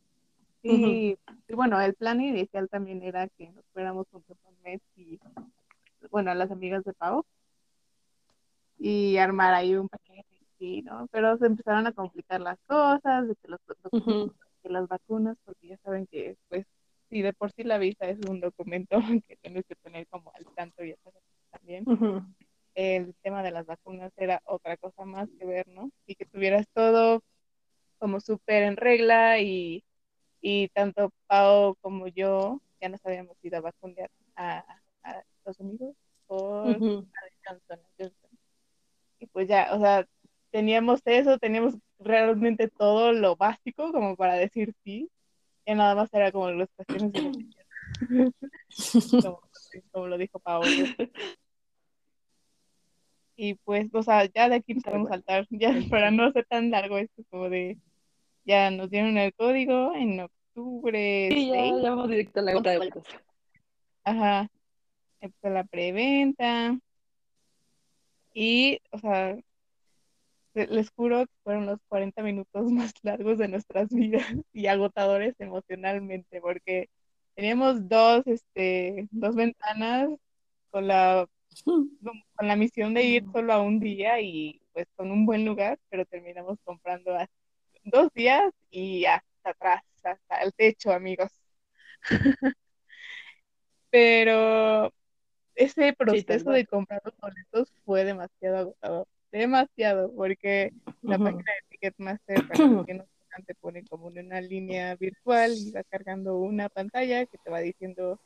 Y, 0.62 1.16
y 1.48 1.54
bueno, 1.54 1.80
el 1.80 1.94
plan 1.94 2.20
inicial 2.20 2.68
también 2.68 3.02
era 3.02 3.28
que 3.28 3.50
nos 3.50 3.64
fuéramos 3.72 4.06
junto 4.12 4.34
con 4.42 4.52
Mets 4.62 4.84
y, 4.94 5.18
bueno, 6.10 6.34
las 6.34 6.50
amigas 6.50 6.84
de 6.84 6.92
Pau 6.92 7.24
y 8.80 9.18
armar 9.18 9.52
ahí 9.52 9.76
un 9.76 9.88
paquete, 9.88 10.24
sí, 10.58 10.80
¿no? 10.82 11.06
Pero 11.12 11.36
se 11.36 11.46
empezaron 11.46 11.86
a 11.86 11.92
complicar 11.92 12.40
las 12.40 12.58
cosas, 12.66 13.28
de 13.28 13.36
que, 13.36 13.48
los, 13.48 13.60
que 14.62 14.68
las 14.70 14.88
vacunas, 14.88 15.36
porque 15.44 15.68
ya 15.68 15.76
saben 15.84 16.06
que, 16.06 16.36
pues, 16.48 16.64
si 17.10 17.20
de 17.20 17.34
por 17.34 17.52
sí 17.52 17.62
la 17.62 17.76
visa 17.76 18.06
es 18.08 18.18
un 18.28 18.40
documento 18.40 18.96
que 19.28 19.36
tienes 19.36 19.64
que 19.66 19.74
tener 19.76 20.06
como 20.08 20.32
al 20.34 20.46
tanto 20.54 20.82
y 20.82 20.94
también, 21.50 21.84
el 22.74 23.14
tema 23.22 23.42
de 23.42 23.50
las 23.50 23.66
vacunas 23.66 24.12
era 24.16 24.40
otra 24.46 24.76
cosa 24.78 25.04
más 25.04 25.28
que 25.38 25.44
ver, 25.44 25.68
¿no? 25.68 25.90
Y 26.06 26.14
que 26.14 26.24
tuvieras 26.24 26.66
todo 26.72 27.22
como 27.98 28.20
súper 28.20 28.62
en 28.62 28.78
regla 28.78 29.40
y, 29.40 29.84
y 30.40 30.68
tanto 30.68 31.12
Pau 31.26 31.74
como 31.82 32.08
yo 32.08 32.62
ya 32.80 32.88
nos 32.88 33.04
habíamos 33.04 33.36
ido 33.42 33.58
a 33.58 33.60
vacunar 33.60 34.10
a, 34.36 34.64
a 35.02 35.18
Estados 35.36 35.60
Unidos 35.60 35.94
por 36.26 36.76
Ujú. 36.76 37.06
Johnson 37.44 37.80
Johnson. 37.98 38.29
Y 39.20 39.26
pues 39.26 39.48
ya, 39.48 39.68
o 39.72 39.80
sea, 39.80 40.06
teníamos 40.50 41.00
eso, 41.04 41.38
teníamos 41.38 41.76
realmente 41.98 42.68
todo 42.68 43.12
lo 43.12 43.36
básico 43.36 43.92
como 43.92 44.16
para 44.16 44.34
decir 44.34 44.74
sí. 44.84 45.10
Ya 45.66 45.74
nada 45.76 45.94
más 45.94 46.12
era 46.14 46.32
como 46.32 46.50
las 46.50 46.68
cuestiones 46.74 47.12
de 47.12 47.32
como, 49.22 49.40
como 49.92 50.06
lo 50.08 50.18
dijo 50.18 50.38
Pau. 50.40 50.62
¿no? 50.64 51.06
Y 53.36 53.54
pues, 53.54 53.88
o 53.94 54.02
sea, 54.02 54.26
ya 54.26 54.48
de 54.48 54.56
aquí 54.56 54.74
nos 54.74 54.84
podemos 54.84 55.08
cual. 55.08 55.24
saltar, 55.24 55.46
ya 55.50 55.70
para 55.90 56.10
no 56.10 56.30
ser 56.32 56.46
tan 56.46 56.70
largo 56.70 56.98
esto, 56.98 57.22
como 57.30 57.48
de, 57.48 57.78
ya 58.44 58.70
nos 58.70 58.90
dieron 58.90 59.16
el 59.18 59.34
código 59.34 59.94
en 59.94 60.20
octubre 60.20 61.28
Sí, 61.30 61.48
ya, 61.48 61.54
6, 61.54 61.74
ya 61.82 61.90
vamos 61.90 62.08
directo 62.10 62.40
a 62.40 62.42
la 62.42 62.52
compra 62.52 62.72
de 62.72 62.78
boletos. 62.78 63.04
ajá, 64.04 64.48
empezó 65.20 65.50
la 65.50 65.64
preventa, 65.64 66.78
y, 68.34 68.80
o 68.92 68.98
sea, 68.98 69.36
se- 70.54 70.66
les 70.68 70.90
juro 70.90 71.26
que 71.26 71.32
fueron 71.44 71.66
los 71.66 71.78
40 71.88 72.22
minutos 72.22 72.64
más 72.72 72.92
largos 73.02 73.38
de 73.38 73.48
nuestras 73.48 73.88
vidas 73.90 74.22
y 74.52 74.66
agotadores 74.66 75.34
emocionalmente, 75.38 76.40
porque 76.40 76.88
teníamos 77.34 77.88
dos, 77.88 78.22
este, 78.26 79.08
dos 79.10 79.34
ventanas 79.36 80.08
con 80.70 80.88
la 80.88 81.26
con 82.36 82.48
la 82.48 82.56
misión 82.56 82.94
de 82.94 83.04
ir 83.04 83.24
solo 83.32 83.52
a 83.52 83.62
un 83.62 83.80
día 83.80 84.20
y 84.20 84.60
pues 84.72 84.86
con 84.96 85.10
un 85.10 85.26
buen 85.26 85.44
lugar, 85.44 85.78
pero 85.88 86.04
terminamos 86.06 86.58
comprando 86.64 87.14
a 87.16 87.26
dos 87.84 88.10
días 88.14 88.52
y 88.70 89.04
hasta 89.06 89.50
atrás, 89.50 89.82
hasta 90.04 90.42
el 90.42 90.54
techo, 90.54 90.92
amigos. 90.92 91.30
Pero 93.90 94.92
ese 95.64 95.92
proceso 95.92 96.50
de 96.50 96.66
comprar 96.66 97.00
los 97.04 97.16
boletos 97.18 97.72
fue 97.84 98.04
demasiado 98.04 98.56
agotador, 98.58 99.06
demasiado, 99.32 100.12
porque 100.14 100.72
la 101.02 101.18
página 101.24 101.52
de 101.52 101.68
Ticketmaster 101.70 102.46
para 102.48 102.64
los 102.76 102.86
que 102.86 102.94
no 102.94 103.04
sepan, 103.04 103.44
te 103.44 103.54
pone 103.54 103.84
como 103.84 104.10
en 104.10 104.26
una 104.26 104.40
línea 104.40 104.96
virtual 104.96 105.52
y 105.56 105.70
va 105.72 105.82
cargando 105.84 106.36
una 106.38 106.68
pantalla 106.68 107.26
que 107.26 107.38
te 107.38 107.50
va 107.50 107.60
diciendo 107.60 108.20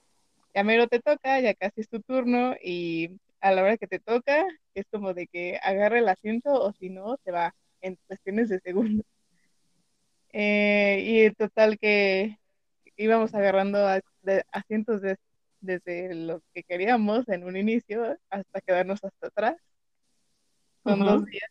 ya 0.54 0.62
mero 0.62 0.86
te 0.86 1.00
toca, 1.00 1.40
ya 1.40 1.52
casi 1.54 1.80
es 1.80 1.88
tu 1.88 2.00
turno 2.00 2.54
y 2.62 3.18
a 3.40 3.50
la 3.52 3.62
hora 3.62 3.76
que 3.76 3.86
te 3.88 3.98
toca 3.98 4.46
es 4.74 4.86
como 4.90 5.12
de 5.12 5.26
que 5.26 5.58
agarre 5.62 5.98
el 5.98 6.08
asiento 6.08 6.52
o 6.54 6.72
si 6.72 6.88
no 6.90 7.16
se 7.24 7.32
va 7.32 7.54
en 7.80 7.98
cuestiones 8.06 8.48
de 8.48 8.60
segundos. 8.60 9.04
Eh, 10.32 11.02
y 11.04 11.30
total 11.34 11.78
que 11.78 12.38
íbamos 12.96 13.34
agarrando 13.34 13.78
a- 13.86 14.00
de- 14.22 14.44
asientos 14.52 15.00
de- 15.02 15.16
desde 15.64 16.14
los 16.14 16.42
que 16.52 16.62
queríamos 16.62 17.28
en 17.28 17.44
un 17.44 17.56
inicio 17.56 18.16
hasta 18.30 18.60
quedarnos 18.60 19.02
hasta 19.02 19.28
atrás. 19.28 19.56
Son 20.84 21.00
Ujú. 21.00 21.10
dos 21.10 21.24
días. 21.26 21.50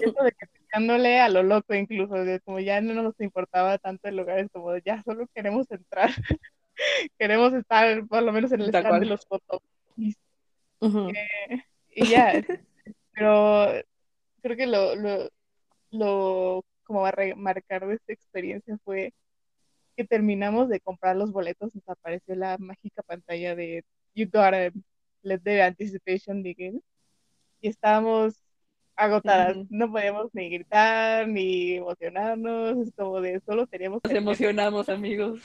Eso 0.00 0.24
de 0.24 0.32
que 0.32 0.46
picándole 0.46 1.20
a 1.20 1.28
lo 1.28 1.42
loco 1.42 1.74
incluso, 1.74 2.14
de 2.14 2.40
como 2.40 2.60
ya 2.60 2.80
no 2.80 2.94
nos 3.02 3.20
importaba 3.20 3.78
tanto 3.78 4.08
el 4.08 4.16
lugar, 4.16 4.38
es 4.38 4.48
como 4.50 4.72
de, 4.72 4.82
ya 4.84 5.02
solo 5.02 5.26
queremos 5.34 5.70
entrar. 5.70 6.10
queremos 7.18 7.52
estar 7.52 8.06
por 8.06 8.22
lo 8.22 8.32
menos 8.32 8.52
en 8.52 8.62
el 8.62 8.68
stand 8.68 8.86
de 8.86 8.90
cual. 8.90 9.08
los 9.08 9.26
fotos. 9.26 9.60
Y, 9.96 10.16
Ujú. 10.80 11.10
y 11.90 12.08
ya, 12.08 12.32
pero 13.12 13.66
creo 14.42 14.56
que 14.56 14.66
lo, 14.66 14.96
lo, 14.96 15.28
lo 15.90 16.64
como 16.84 17.04
a 17.04 17.10
remarcar 17.10 17.86
de 17.86 17.94
esta 17.94 18.12
experiencia 18.12 18.78
fue 18.84 19.12
que 19.96 20.04
terminamos 20.04 20.68
de 20.68 20.80
comprar 20.80 21.16
los 21.16 21.32
boletos, 21.32 21.74
nos 21.74 21.88
apareció 21.88 22.34
la 22.34 22.56
mágica 22.58 23.02
pantalla 23.02 23.54
de 23.54 23.84
You 24.14 24.26
gotta 24.26 24.70
let 25.22 25.40
the 25.42 25.62
anticipation 25.62 26.42
begin. 26.42 26.82
Y 27.60 27.68
estábamos 27.68 28.42
agotadas, 28.96 29.56
Ujú. 29.56 29.66
no 29.70 29.90
podíamos 29.90 30.34
ni 30.34 30.50
gritar 30.50 31.26
ni 31.28 31.72
emocionarnos, 31.74 32.86
es 32.86 32.94
como 32.94 33.20
de 33.20 33.40
solo 33.40 33.66
teníamos 33.66 34.00
Nos 34.04 34.12
emocionamos, 34.14 34.88
amigos. 34.88 35.40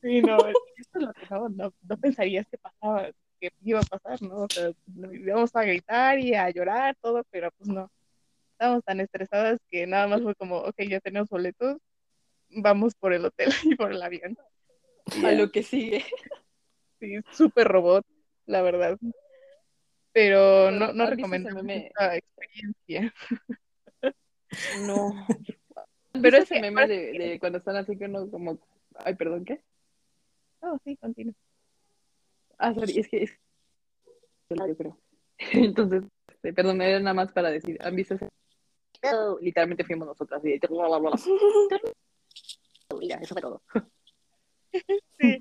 Sí, 0.00 0.20
no, 0.22 0.46
esto 0.46 0.98
es 0.98 1.02
lo 1.02 1.12
que 1.14 1.26
no, 1.30 1.48
no, 1.48 1.72
no 1.82 1.96
pensarías 1.96 2.46
que 2.46 2.58
pasaba, 2.58 3.10
que 3.40 3.50
iba 3.62 3.80
a 3.80 3.82
pasar, 3.82 4.20
¿no? 4.22 4.42
O 4.42 4.48
sea, 4.48 4.70
íbamos 5.12 5.54
a 5.56 5.64
gritar 5.64 6.18
y 6.18 6.34
a 6.34 6.50
llorar, 6.50 6.96
todo, 7.00 7.24
pero 7.30 7.50
pues 7.56 7.68
no. 7.68 7.90
Estábamos 8.52 8.84
tan 8.84 9.00
estresadas 9.00 9.58
que 9.70 9.86
nada 9.86 10.06
más 10.06 10.22
fue 10.22 10.34
como, 10.34 10.58
ok, 10.58 10.74
ya 10.88 11.00
tenemos 11.00 11.28
boletos, 11.28 11.78
vamos 12.54 12.94
por 12.94 13.12
el 13.12 13.24
hotel 13.24 13.48
y 13.64 13.74
por 13.76 13.92
el 13.92 14.02
avión. 14.02 14.36
A 15.24 15.32
lo 15.32 15.50
que 15.50 15.62
sigue. 15.62 16.04
sí, 17.00 17.16
súper 17.32 17.68
robot, 17.68 18.06
la 18.46 18.62
verdad. 18.62 18.98
Pero 20.12 20.70
no, 20.70 20.92
no 20.92 21.04
¿Han 21.04 21.16
visto 21.16 21.16
ese 21.16 21.16
recomendamos 21.16 21.64
meme? 21.64 21.86
esta 21.88 22.16
experiencia. 22.16 23.14
No. 24.86 25.26
Pero 26.12 26.22
Pero 26.22 26.36
es 26.36 26.44
ese 26.44 26.60
meme 26.60 26.86
de, 26.86 27.12
de 27.12 27.40
cuando 27.40 27.58
están 27.58 27.76
así 27.76 27.98
que 27.98 28.04
uno 28.04 28.30
como... 28.30 28.60
Ay, 28.94 29.16
perdón, 29.16 29.44
¿qué? 29.44 29.60
No, 30.62 30.78
sí, 30.84 30.96
continúa. 30.96 31.34
Ah, 32.56 32.72
sorry, 32.72 33.00
es 33.00 33.08
que 33.08 33.24
es... 33.24 33.38
Yo 34.48 34.76
creo. 34.76 34.98
Entonces, 35.52 36.04
este, 36.28 36.52
perdón, 36.52 36.80
era 36.82 37.00
nada 37.00 37.14
más 37.14 37.32
para 37.32 37.50
decir, 37.50 37.76
¿han 37.80 37.96
visto 37.96 38.14
ese? 38.14 38.28
No, 39.02 39.38
Literalmente 39.40 39.84
fuimos 39.84 40.06
nosotras 40.06 40.44
y 40.44 40.58
ya, 43.02 43.16
eso 43.16 43.34
fue 43.34 43.42
todo. 43.42 43.62
Sí. 45.20 45.38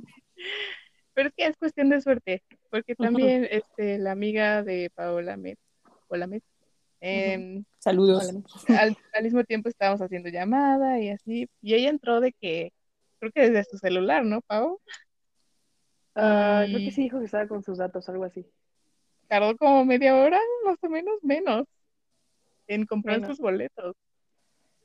Pero 1.15 1.29
es 1.29 1.35
que 1.35 1.45
es 1.47 1.57
cuestión 1.57 1.89
de 1.89 2.01
suerte, 2.01 2.43
porque 2.69 2.95
también 2.95 3.47
este, 3.49 3.97
la 3.97 4.11
amiga 4.11 4.63
de 4.63 4.91
Paola 4.93 5.37
Met, 5.37 5.57
Paola 6.07 6.27
Met, 6.27 6.43
em, 7.01 7.63
Saludos. 7.79 8.31
al, 8.69 8.95
al 9.13 9.23
mismo 9.23 9.43
tiempo 9.43 9.69
estábamos 9.69 10.01
haciendo 10.01 10.29
llamada 10.29 10.99
y 10.99 11.09
así, 11.09 11.47
y 11.61 11.73
ella 11.73 11.89
entró 11.89 12.19
de 12.21 12.31
que, 12.33 12.71
creo 13.19 13.31
que 13.31 13.41
desde 13.49 13.63
su 13.63 13.77
celular, 13.77 14.23
¿no, 14.25 14.41
Pau? 14.41 14.79
Ah, 16.15 16.63
creo 16.67 16.79
Y 16.79 16.85
que 16.85 16.91
sí 16.91 17.01
dijo 17.03 17.19
que 17.19 17.25
estaba 17.25 17.47
con 17.47 17.63
sus 17.63 17.77
datos, 17.79 18.07
algo 18.09 18.23
así. 18.23 18.45
tardó 19.27 19.57
como 19.57 19.83
media 19.85 20.15
hora, 20.15 20.39
más 20.65 20.77
o 20.81 20.89
menos, 20.89 21.15
menos, 21.23 21.65
en 22.67 22.85
comprar 22.85 23.19
Menos. 23.19 23.35
sus 23.37 23.39
boletos. 23.39 23.95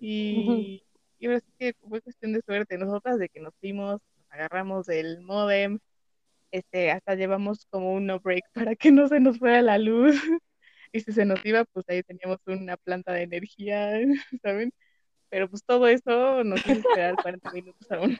Y, 0.00 0.82
y 1.18 1.26
ahora 1.26 1.40
sí 1.40 1.52
que 1.58 1.74
fue 1.88 2.00
cuestión 2.00 2.32
de 2.32 2.42
suerte. 2.42 2.78
Nosotras 2.78 3.18
de 3.18 3.28
que 3.28 3.40
nos 3.40 3.54
fuimos, 3.60 4.00
nos 4.16 4.32
agarramos 4.32 4.86
del 4.86 5.20
modem, 5.20 5.78
este, 6.52 6.90
hasta 6.90 7.14
llevamos 7.14 7.66
como 7.70 7.92
un 7.94 8.06
no 8.06 8.20
break 8.20 8.44
para 8.72 8.76
que 8.76 8.90
no 8.92 9.08
se 9.08 9.20
nos 9.20 9.38
fuera 9.38 9.62
la 9.62 9.78
luz. 9.78 10.14
Y 10.90 11.00
si 11.00 11.12
se 11.12 11.26
nos 11.26 11.44
iba, 11.44 11.64
pues 11.66 11.84
ahí 11.90 12.02
teníamos 12.02 12.38
una 12.46 12.78
planta 12.78 13.12
de 13.12 13.22
energía, 13.22 13.90
¿saben? 14.42 14.72
Pero 15.28 15.50
pues 15.50 15.62
todo 15.64 15.86
eso 15.86 16.44
nos 16.44 16.60
hizo 16.60 16.80
esperar 16.80 17.14
40 17.16 17.52
minutos 17.52 17.90
aún. 17.90 18.18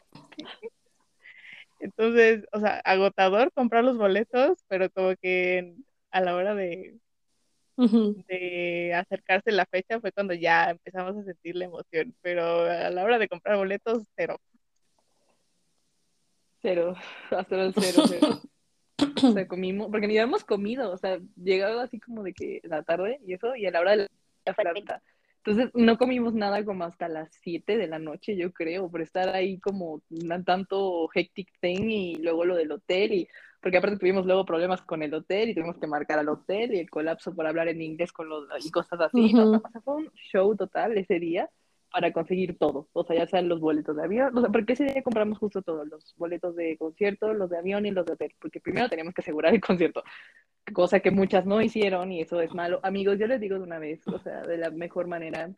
Entonces, 1.80 2.44
o 2.52 2.60
sea, 2.60 2.80
agotador 2.84 3.52
comprar 3.52 3.84
los 3.84 3.96
boletos, 3.96 4.58
pero 4.68 4.90
como 4.90 5.14
que 5.16 5.76
a 6.10 6.20
la 6.20 6.34
hora 6.36 6.54
de, 6.54 6.98
De 7.78 8.92
acercarse 8.92 9.52
la 9.52 9.64
fecha 9.66 10.00
fue 10.00 10.10
cuando 10.10 10.34
ya 10.34 10.70
empezamos 10.70 11.16
a 11.16 11.22
sentir 11.22 11.54
la 11.54 11.66
emoción, 11.66 12.12
pero 12.22 12.62
a 12.64 12.90
la 12.90 13.04
hora 13.04 13.18
de 13.18 13.28
comprar 13.28 13.56
boletos, 13.56 14.02
cero. 14.16 14.36
Cero, 16.60 16.96
hasta 17.30 17.62
el 17.64 17.74
cero, 17.74 18.02
cero. 18.08 18.40
O 19.22 19.32
sea, 19.32 19.46
comimos, 19.46 19.88
porque 19.92 20.08
ni 20.08 20.18
habíamos 20.18 20.42
comido, 20.44 20.90
o 20.90 20.96
sea, 20.96 21.20
llegaba 21.36 21.84
así 21.84 22.00
como 22.00 22.24
de 22.24 22.32
que 22.32 22.60
la 22.64 22.82
tarde 22.82 23.20
y 23.24 23.34
eso, 23.34 23.54
y 23.54 23.64
a 23.66 23.70
la 23.70 23.80
hora 23.80 23.96
de 23.96 24.08
la 24.44 24.54
la. 24.72 25.02
Entonces, 25.44 25.70
no 25.74 25.98
comimos 25.98 26.34
nada 26.34 26.64
como 26.64 26.82
hasta 26.84 27.08
las 27.08 27.28
7 27.42 27.78
de 27.78 27.86
la 27.86 28.00
noche, 28.00 28.36
yo 28.36 28.52
creo, 28.52 28.90
por 28.90 29.00
estar 29.00 29.28
ahí 29.28 29.58
como 29.60 30.02
una- 30.10 30.42
tanto 30.42 31.08
hectic 31.14 31.48
thing 31.60 31.88
y 31.88 32.16
luego 32.16 32.44
lo 32.44 32.56
del 32.56 32.72
hotel, 32.72 33.12
y 33.12 33.28
porque 33.60 33.78
aparte 33.78 33.98
tuvimos 33.98 34.26
luego 34.26 34.44
problemas 34.44 34.82
con 34.82 35.02
el 35.02 35.12
hotel 35.14 35.50
y 35.50 35.54
tuvimos 35.54 35.78
que 35.78 35.86
marcar 35.86 36.18
al 36.18 36.28
hotel 36.28 36.74
y 36.74 36.78
el 36.78 36.90
colapso 36.90 37.34
por 37.34 37.46
hablar 37.46 37.68
en 37.68 37.82
inglés 37.82 38.12
con 38.12 38.28
los, 38.28 38.44
y 38.64 38.70
cosas 38.70 39.00
así. 39.00 39.32
¿no? 39.32 39.50
Ujú. 39.50 39.62
O 39.66 39.70
sea, 39.70 39.80
fue 39.80 39.94
un 39.96 40.10
show 40.12 40.54
total 40.56 40.96
ese 40.96 41.18
día 41.18 41.50
para 41.90 42.12
conseguir 42.12 42.58
todo, 42.58 42.88
o 42.92 43.04
sea, 43.04 43.16
ya 43.16 43.26
sean 43.26 43.48
los 43.48 43.60
boletos 43.60 43.96
de 43.96 44.04
avión, 44.04 44.36
o 44.36 44.40
sea, 44.42 44.50
porque 44.50 44.74
ese 44.74 44.84
día 44.84 45.02
compramos 45.02 45.38
justo 45.38 45.62
todos, 45.62 45.88
los 45.88 46.14
boletos 46.18 46.54
de 46.54 46.76
concierto, 46.76 47.32
los 47.32 47.48
de 47.48 47.56
avión 47.56 47.86
y 47.86 47.90
los 47.90 48.04
de 48.04 48.12
hotel, 48.12 48.34
porque 48.38 48.60
primero 48.60 48.90
teníamos 48.90 49.14
que 49.14 49.22
asegurar 49.22 49.54
el 49.54 49.60
concierto, 49.62 50.02
cosa 50.74 51.00
que 51.00 51.10
muchas 51.10 51.46
no 51.46 51.62
hicieron 51.62 52.12
y 52.12 52.20
eso 52.20 52.42
es 52.42 52.52
malo. 52.52 52.78
Amigos, 52.82 53.18
yo 53.18 53.26
les 53.26 53.40
digo 53.40 53.56
de 53.56 53.62
una 53.62 53.78
vez, 53.78 54.06
o 54.06 54.18
sea, 54.18 54.42
de 54.42 54.58
la 54.58 54.70
mejor 54.70 55.06
manera, 55.06 55.50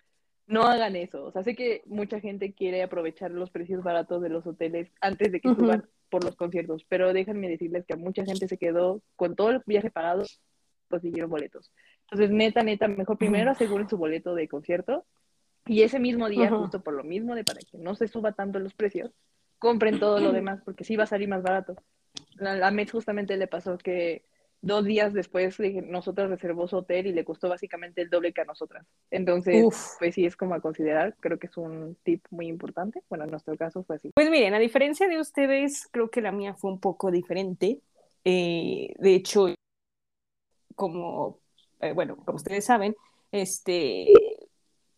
no 0.47 0.63
hagan 0.63 0.95
eso, 0.95 1.25
o 1.25 1.33
sea, 1.33 1.43
sé 1.43 1.57
que 1.57 1.83
mucha 1.87 2.21
gente 2.21 2.53
quiere 2.53 2.85
aprovechar 2.85 3.33
los 3.33 3.51
precios 3.51 3.83
baratos 3.83 4.23
de 4.23 4.29
los 4.29 4.47
hoteles 4.47 4.89
antes 5.01 5.33
de 5.33 5.41
que 5.41 5.49
Ujú. 5.49 5.63
suban 5.63 5.89
por 6.11 6.25
los 6.25 6.37
conciertos, 6.37 6.85
pero 6.89 7.13
déjenme 7.13 7.49
decirles 7.49 7.87
que 7.87 7.97
mucha 7.97 8.25
gente 8.25 8.49
se 8.49 8.59
quedó 8.59 9.01
con 9.17 9.37
todo 9.37 9.51
el 9.51 9.63
viaje 9.65 9.91
pagado, 9.91 10.25
consiguieron 10.89 11.31
boletos. 11.31 11.73
Entonces, 12.03 12.31
neta, 12.31 12.63
neta, 12.63 12.89
mejor 12.89 13.17
primero 13.17 13.51
aseguren 13.51 13.89
su 13.89 13.97
boleto 13.97 14.35
de 14.35 14.49
concierto 14.49 15.07
y 15.67 15.83
ese 15.83 16.01
mismo 16.01 16.29
día, 16.29 16.51
Ujú. 16.51 16.63
justo 16.63 16.83
por 16.83 16.95
lo 16.95 17.05
mismo 17.05 17.35
de 17.35 17.45
para 17.45 17.61
que 17.61 17.79
no 17.79 17.95
se 17.95 18.09
suba 18.09 18.33
tanto 18.33 18.59
los 18.59 18.75
precios, 18.75 19.13
compren 19.59 20.01
todo 20.01 20.21
lo 20.21 20.33
demás 20.33 20.61
porque 20.65 20.85
sí 20.85 20.97
va 20.97 21.05
a 21.05 21.07
salir 21.07 21.29
más 21.29 21.43
barato. 21.43 21.77
La, 22.35 22.57
la 22.57 22.71
Mets 22.71 22.93
justamente 22.93 23.37
le 23.37 23.47
pasó 23.47 23.79
que 23.79 24.25
dos 24.63 24.85
días 24.85 25.13
después 25.13 25.59
nosotros 25.87 26.29
reservó 26.29 26.69
su 26.69 26.77
hotel 26.77 27.07
y 27.07 27.13
le 27.13 27.25
costó 27.25 27.49
básicamente 27.49 28.03
el 28.03 28.11
doble 28.11 28.33
que 28.33 28.43
a 28.43 28.45
nosotras. 28.45 28.87
Entonces, 29.11 29.65
Uf. 29.65 29.97
pues 29.99 30.15
sí 30.15 30.27
es 30.27 30.37
como 30.37 30.55
a 30.55 30.61
considerar, 30.61 31.17
creo 31.21 31.39
que 31.39 31.47
es 31.47 31.57
un 31.57 31.97
tip 32.03 32.25
muy 32.31 32.47
importante. 32.47 33.03
Bueno, 33.09 33.25
en 33.25 33.31
nuestro 33.31 33.57
caso 33.57 33.83
fue 33.85 33.97
así. 33.97 34.11
Pues 34.15 34.31
miren, 34.31 34.55
a 34.55 34.59
diferencia 34.59 35.09
de 35.09 35.19
ustedes, 35.19 35.89
creo 35.91 36.11
que 36.11 36.21
la 36.21 36.33
mía 36.33 36.55
fue 36.55 36.71
un 36.71 36.81
poco 36.81 37.11
diferente. 37.11 37.81
Eh, 38.25 38.93
de 38.99 39.15
hecho, 39.15 39.47
como, 40.75 41.39
eh, 41.81 41.93
bueno, 41.93 42.17
como 42.17 42.37
ustedes 42.37 42.65
saben, 42.65 42.95
este, 43.33 44.13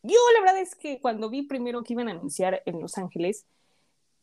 yo 0.02 0.18
la 0.34 0.40
verdad 0.40 0.60
es 0.60 0.74
que 0.74 1.00
cuando 1.00 1.30
vi 1.30 1.42
primero 1.42 1.82
que 1.84 1.92
iban 1.92 2.08
a 2.08 2.12
anunciar 2.12 2.62
en 2.66 2.80
Los 2.80 2.98
Ángeles, 2.98 3.46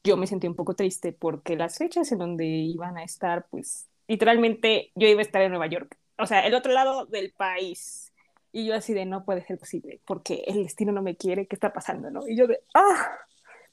yo 0.04 0.18
me 0.18 0.28
sentí 0.28 0.48
un 0.48 0.56
poco 0.56 0.76
triste 0.76 1.14
porque 1.14 1.56
las 1.56 1.78
fechas 1.78 2.12
en 2.12 2.20
donde 2.20 2.46
iban 2.46 2.98
a 2.98 3.04
estar, 3.04 3.48
pues, 3.50 3.88
literalmente 4.10 4.92
yo 4.96 5.08
iba 5.08 5.20
a 5.20 5.22
estar 5.22 5.42
en 5.42 5.52
Nueva 5.52 5.68
York, 5.68 5.96
o 6.18 6.26
sea, 6.26 6.46
el 6.46 6.54
otro 6.56 6.74
lado 6.74 7.06
del 7.06 7.32
país. 7.32 8.12
Y 8.52 8.66
yo 8.66 8.74
así 8.74 8.94
de, 8.94 9.06
no 9.06 9.24
puede 9.24 9.46
ser 9.46 9.60
posible, 9.60 10.02
porque 10.06 10.44
el 10.48 10.64
destino 10.64 10.92
no 10.92 11.04
me 11.04 11.16
quiere, 11.16 11.46
¿qué 11.46 11.56
está 11.56 11.72
pasando, 11.72 12.10
no? 12.10 12.28
Y 12.28 12.36
yo 12.36 12.48
de, 12.48 12.60
ah, 12.74 13.12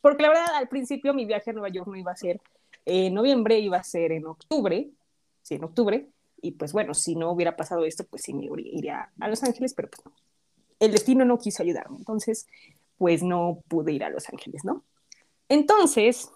porque 0.03 0.23
la 0.23 0.29
verdad 0.29 0.55
al 0.55 0.69
principio 0.69 1.15
mi 1.15 1.25
viaje 1.25 1.51
a 1.51 1.53
Nueva 1.55 1.71
York 1.71 1.89
no 1.89 1.97
iba 1.97 2.13
a 2.13 2.17
ser 2.17 2.41
en 2.85 3.15
noviembre, 3.15 3.59
iba 3.59 3.79
a 3.79 3.83
ser 3.83 4.13
en 4.13 4.27
octubre, 4.27 4.91
sí, 5.41 5.55
en 5.55 5.65
octubre, 5.65 6.07
y 6.43 6.53
pues 6.53 6.75
bueno, 6.75 6.93
si 6.93 7.17
no 7.17 7.31
hubiera 7.31 7.57
pasado 7.57 7.87
esto, 7.87 8.05
pues 8.05 8.23
sí 8.23 8.35
me 8.35 8.45
iría 8.45 9.11
a 9.19 9.29
Los 9.29 9.43
Ángeles, 9.43 9.73
pero 9.73 9.89
pues 9.89 10.05
no. 10.05 10.13
El 10.79 10.93
destino 10.93 11.25
no 11.25 11.39
quiso 11.39 11.63
ayudarme, 11.63 11.97
entonces 11.97 12.47
pues 12.99 13.23
no 13.23 13.63
pude 13.69 13.93
ir 13.93 14.05
a 14.05 14.11
Los 14.11 14.29
Ángeles, 14.29 14.63
¿no? 14.63 14.85
Entonces, 15.49 16.31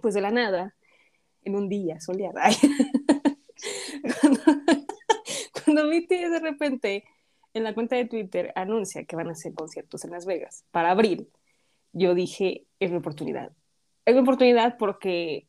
pues 0.00 0.14
de 0.14 0.22
la 0.22 0.30
nada, 0.30 0.74
en 1.44 1.56
un 1.56 1.68
día 1.68 2.00
soleado, 2.00 2.38
cuando 5.78 6.30
de 6.30 6.40
repente 6.40 7.04
en 7.54 7.64
la 7.64 7.74
cuenta 7.74 7.96
de 7.96 8.04
Twitter 8.04 8.52
anuncia 8.54 9.04
que 9.04 9.16
van 9.16 9.28
a 9.28 9.32
hacer 9.32 9.54
conciertos 9.54 10.04
en 10.04 10.10
Las 10.10 10.26
Vegas 10.26 10.64
para 10.70 10.90
abril, 10.90 11.28
yo 11.92 12.14
dije, 12.14 12.66
es 12.80 12.90
mi 12.90 12.98
oportunidad. 12.98 13.52
Es 14.04 14.14
mi 14.14 14.22
oportunidad 14.22 14.76
porque 14.78 15.46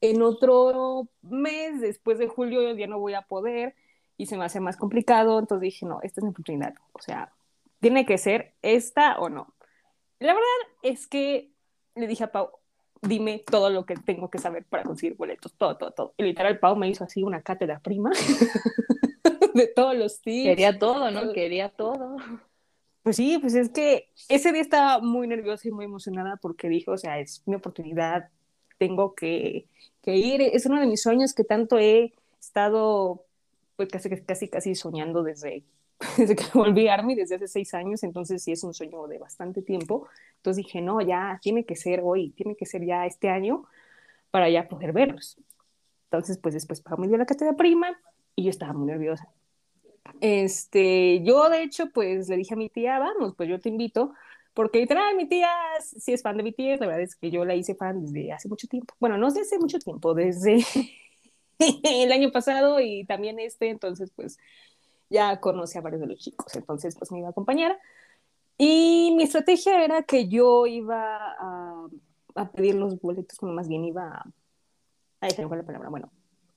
en 0.00 0.22
otro 0.22 1.08
mes, 1.22 1.80
después 1.80 2.18
de 2.18 2.28
julio, 2.28 2.74
ya 2.74 2.86
no 2.86 2.98
voy 2.98 3.14
a 3.14 3.22
poder 3.22 3.74
y 4.16 4.26
se 4.26 4.36
me 4.36 4.44
hace 4.44 4.60
más 4.60 4.76
complicado. 4.76 5.38
Entonces 5.38 5.62
dije, 5.62 5.86
no, 5.86 6.00
esta 6.02 6.20
es 6.20 6.24
mi 6.24 6.30
oportunidad. 6.30 6.74
O 6.92 7.00
sea, 7.00 7.32
tiene 7.80 8.06
que 8.06 8.18
ser 8.18 8.54
esta 8.62 9.18
o 9.18 9.28
no. 9.28 9.54
La 10.18 10.34
verdad 10.34 10.48
es 10.82 11.06
que 11.06 11.52
le 11.94 12.06
dije 12.06 12.24
a 12.24 12.32
Pau, 12.32 12.50
dime 13.02 13.44
todo 13.46 13.70
lo 13.70 13.86
que 13.86 13.94
tengo 13.94 14.30
que 14.30 14.38
saber 14.38 14.64
para 14.64 14.82
conseguir 14.82 15.16
boletos, 15.16 15.54
todo, 15.54 15.76
todo, 15.76 15.92
todo. 15.92 16.14
Y 16.16 16.24
literal, 16.24 16.58
Pau 16.58 16.76
me 16.76 16.88
hizo 16.88 17.04
así 17.04 17.22
una 17.22 17.42
cátedra 17.42 17.80
prima 17.80 18.10
de 19.58 19.66
todos 19.66 19.96
los 19.96 20.20
tips. 20.20 20.48
Quería 20.48 20.78
todo, 20.78 21.10
¿no? 21.10 21.32
Quería 21.32 21.68
todo. 21.68 22.16
Pues 23.02 23.16
sí, 23.16 23.38
pues 23.38 23.54
es 23.54 23.70
que 23.70 24.10
ese 24.28 24.52
día 24.52 24.62
estaba 24.62 25.00
muy 25.00 25.26
nerviosa 25.26 25.68
y 25.68 25.70
muy 25.70 25.84
emocionada 25.84 26.36
porque 26.36 26.68
dijo, 26.68 26.92
o 26.92 26.98
sea, 26.98 27.18
es 27.18 27.42
mi 27.46 27.54
oportunidad, 27.54 28.28
tengo 28.78 29.14
que, 29.14 29.66
que 30.02 30.16
ir, 30.16 30.42
es 30.42 30.66
uno 30.66 30.80
de 30.80 30.86
mis 30.86 31.02
sueños 31.02 31.34
que 31.34 31.44
tanto 31.44 31.78
he 31.78 32.12
estado, 32.40 33.24
pues 33.76 33.88
casi, 33.88 34.08
casi, 34.10 34.48
casi 34.48 34.74
soñando 34.74 35.22
desde, 35.22 35.64
desde 36.16 36.36
que 36.36 36.44
volví 36.54 36.88
a 36.88 36.94
Army, 36.94 37.14
desde 37.14 37.36
hace 37.36 37.48
seis 37.48 37.74
años, 37.74 38.02
entonces 38.02 38.42
sí 38.42 38.52
es 38.52 38.62
un 38.62 38.74
sueño 38.74 39.06
de 39.06 39.18
bastante 39.18 39.62
tiempo. 39.62 40.08
Entonces 40.36 40.64
dije, 40.64 40.80
no, 40.80 41.00
ya 41.00 41.38
tiene 41.42 41.64
que 41.64 41.76
ser 41.76 42.00
hoy, 42.04 42.30
tiene 42.30 42.56
que 42.56 42.66
ser 42.66 42.84
ya 42.84 43.06
este 43.06 43.28
año 43.28 43.64
para 44.30 44.48
ya 44.50 44.68
poder 44.68 44.92
verlos. 44.92 45.38
Entonces, 46.04 46.38
pues 46.38 46.54
después 46.54 46.80
Pau 46.80 46.98
me 46.98 47.08
dio 47.08 47.16
la 47.16 47.26
cátedra 47.26 47.54
prima 47.54 47.98
y 48.34 48.44
yo 48.44 48.50
estaba 48.50 48.72
muy 48.72 48.86
nerviosa. 48.86 49.28
Este, 50.20 51.22
yo 51.22 51.48
de 51.48 51.62
hecho, 51.62 51.90
pues 51.90 52.28
le 52.28 52.36
dije 52.36 52.54
a 52.54 52.56
mi 52.56 52.68
tía, 52.68 52.98
vamos, 52.98 53.34
pues 53.36 53.48
yo 53.48 53.60
te 53.60 53.68
invito, 53.68 54.12
porque 54.54 54.80
literal 54.80 55.14
mi 55.16 55.26
tía 55.26 55.50
sí 55.80 56.12
es 56.12 56.22
fan 56.22 56.36
de 56.36 56.42
BTS, 56.42 56.80
la 56.80 56.86
verdad 56.86 57.02
es 57.02 57.14
que 57.14 57.30
yo 57.30 57.44
la 57.44 57.54
hice 57.54 57.74
fan 57.74 58.02
desde 58.02 58.32
hace 58.32 58.48
mucho 58.48 58.66
tiempo. 58.66 58.94
Bueno, 58.98 59.16
no 59.16 59.26
desde 59.26 59.42
hace 59.42 59.58
mucho 59.58 59.78
tiempo, 59.78 60.14
desde 60.14 60.64
el 61.58 62.12
año 62.12 62.32
pasado 62.32 62.80
y 62.80 63.04
también 63.04 63.38
este, 63.38 63.70
entonces 63.70 64.10
pues 64.14 64.38
ya 65.10 65.40
conocí 65.40 65.78
a 65.78 65.80
varios 65.80 66.00
de 66.00 66.08
los 66.08 66.18
chicos, 66.18 66.54
entonces 66.56 66.96
pues 66.96 67.12
me 67.12 67.18
iba 67.18 67.28
a 67.28 67.30
acompañar. 67.30 67.78
Y 68.58 69.14
mi 69.16 69.22
estrategia 69.22 69.84
era 69.84 70.02
que 70.02 70.26
yo 70.28 70.66
iba 70.66 71.36
a, 71.38 71.88
pedir 72.54 72.74
los 72.74 73.00
boletos, 73.00 73.38
como 73.38 73.52
más 73.52 73.68
bien 73.68 73.84
iba 73.84 74.08
a... 74.08 74.26
Ahí 75.20 75.30
la 75.36 75.62
palabra, 75.62 75.88
bueno, 75.88 76.10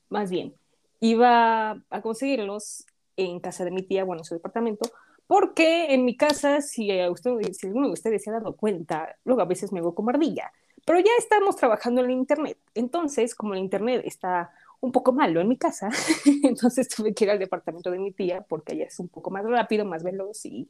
más 0.09 0.29
bien, 0.29 0.53
iba 0.99 1.71
a 1.89 2.01
conseguirlos 2.01 2.85
en 3.29 3.39
casa 3.39 3.63
de 3.65 3.71
mi 3.71 3.83
tía, 3.83 4.03
bueno, 4.03 4.21
en 4.21 4.25
su 4.25 4.33
departamento, 4.33 4.89
porque 5.27 5.93
en 5.93 6.03
mi 6.05 6.17
casa, 6.17 6.61
si, 6.61 6.91
usted, 7.07 7.31
si 7.53 7.67
alguno 7.67 7.87
de 7.87 7.93
ustedes 7.93 8.23
se 8.23 8.29
ha 8.29 8.33
dado 8.33 8.55
cuenta, 8.55 9.15
luego 9.23 9.41
a 9.41 9.45
veces 9.45 9.71
me 9.71 9.81
veo 9.81 9.95
como 9.95 10.09
ardilla, 10.09 10.51
pero 10.85 10.99
ya 10.99 11.11
estamos 11.17 11.55
trabajando 11.55 12.01
en 12.01 12.07
el 12.07 12.17
Internet. 12.17 12.57
Entonces, 12.73 13.35
como 13.35 13.53
el 13.53 13.59
Internet 13.59 14.01
está 14.05 14.51
un 14.79 14.91
poco 14.91 15.13
malo 15.13 15.39
en 15.39 15.47
mi 15.47 15.57
casa, 15.57 15.89
entonces 16.43 16.87
tuve 16.89 17.13
que 17.13 17.25
ir 17.25 17.31
al 17.31 17.39
departamento 17.39 17.91
de 17.91 17.99
mi 17.99 18.11
tía 18.11 18.41
porque 18.41 18.73
allá 18.73 18.85
es 18.85 18.99
un 18.99 19.07
poco 19.07 19.29
más 19.29 19.45
rápido, 19.45 19.85
más 19.85 20.03
veloz 20.03 20.45
y 20.45 20.69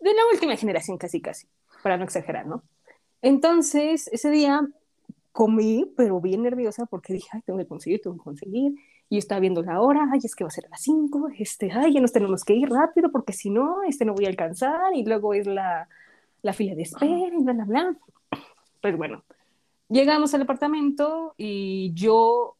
de 0.00 0.14
la 0.14 0.22
última 0.32 0.56
generación 0.56 0.98
casi 0.98 1.20
casi, 1.20 1.48
para 1.82 1.96
no 1.96 2.04
exagerar, 2.04 2.46
¿no? 2.46 2.62
Entonces, 3.22 4.08
ese 4.12 4.30
día 4.30 4.66
comí, 5.32 5.92
pero 5.96 6.20
bien 6.20 6.42
nerviosa 6.42 6.86
porque 6.86 7.12
dije, 7.12 7.28
ay, 7.32 7.42
tengo 7.42 7.58
que 7.58 7.66
conseguir, 7.66 8.00
tengo 8.00 8.16
que 8.16 8.24
conseguir 8.24 8.74
y 9.10 9.18
estaba 9.18 9.40
viendo 9.40 9.62
la 9.62 9.80
hora, 9.80 10.08
ay, 10.12 10.20
es 10.22 10.34
que 10.34 10.44
va 10.44 10.48
a 10.48 10.50
ser 10.50 10.66
a 10.66 10.70
las 10.70 10.82
5, 10.82 11.30
este, 11.38 11.70
ay, 11.72 11.94
ya 11.94 12.00
nos 12.00 12.12
tenemos 12.12 12.44
que 12.44 12.54
ir 12.54 12.68
rápido 12.68 13.10
porque 13.10 13.32
si 13.32 13.50
no, 13.50 13.82
este 13.84 14.04
no 14.04 14.14
voy 14.14 14.26
a 14.26 14.28
alcanzar 14.28 14.94
y 14.94 15.04
luego 15.04 15.32
es 15.32 15.46
la, 15.46 15.88
la 16.42 16.52
fila 16.52 16.74
de 16.74 16.82
espera 16.82 17.28
y 17.28 17.42
bla, 17.42 17.52
bla, 17.54 17.64
bla. 17.64 17.96
Pues 18.82 18.96
bueno, 18.96 19.24
llegamos 19.88 20.34
al 20.34 20.42
apartamento 20.42 21.34
y 21.38 21.92
yo 21.94 22.56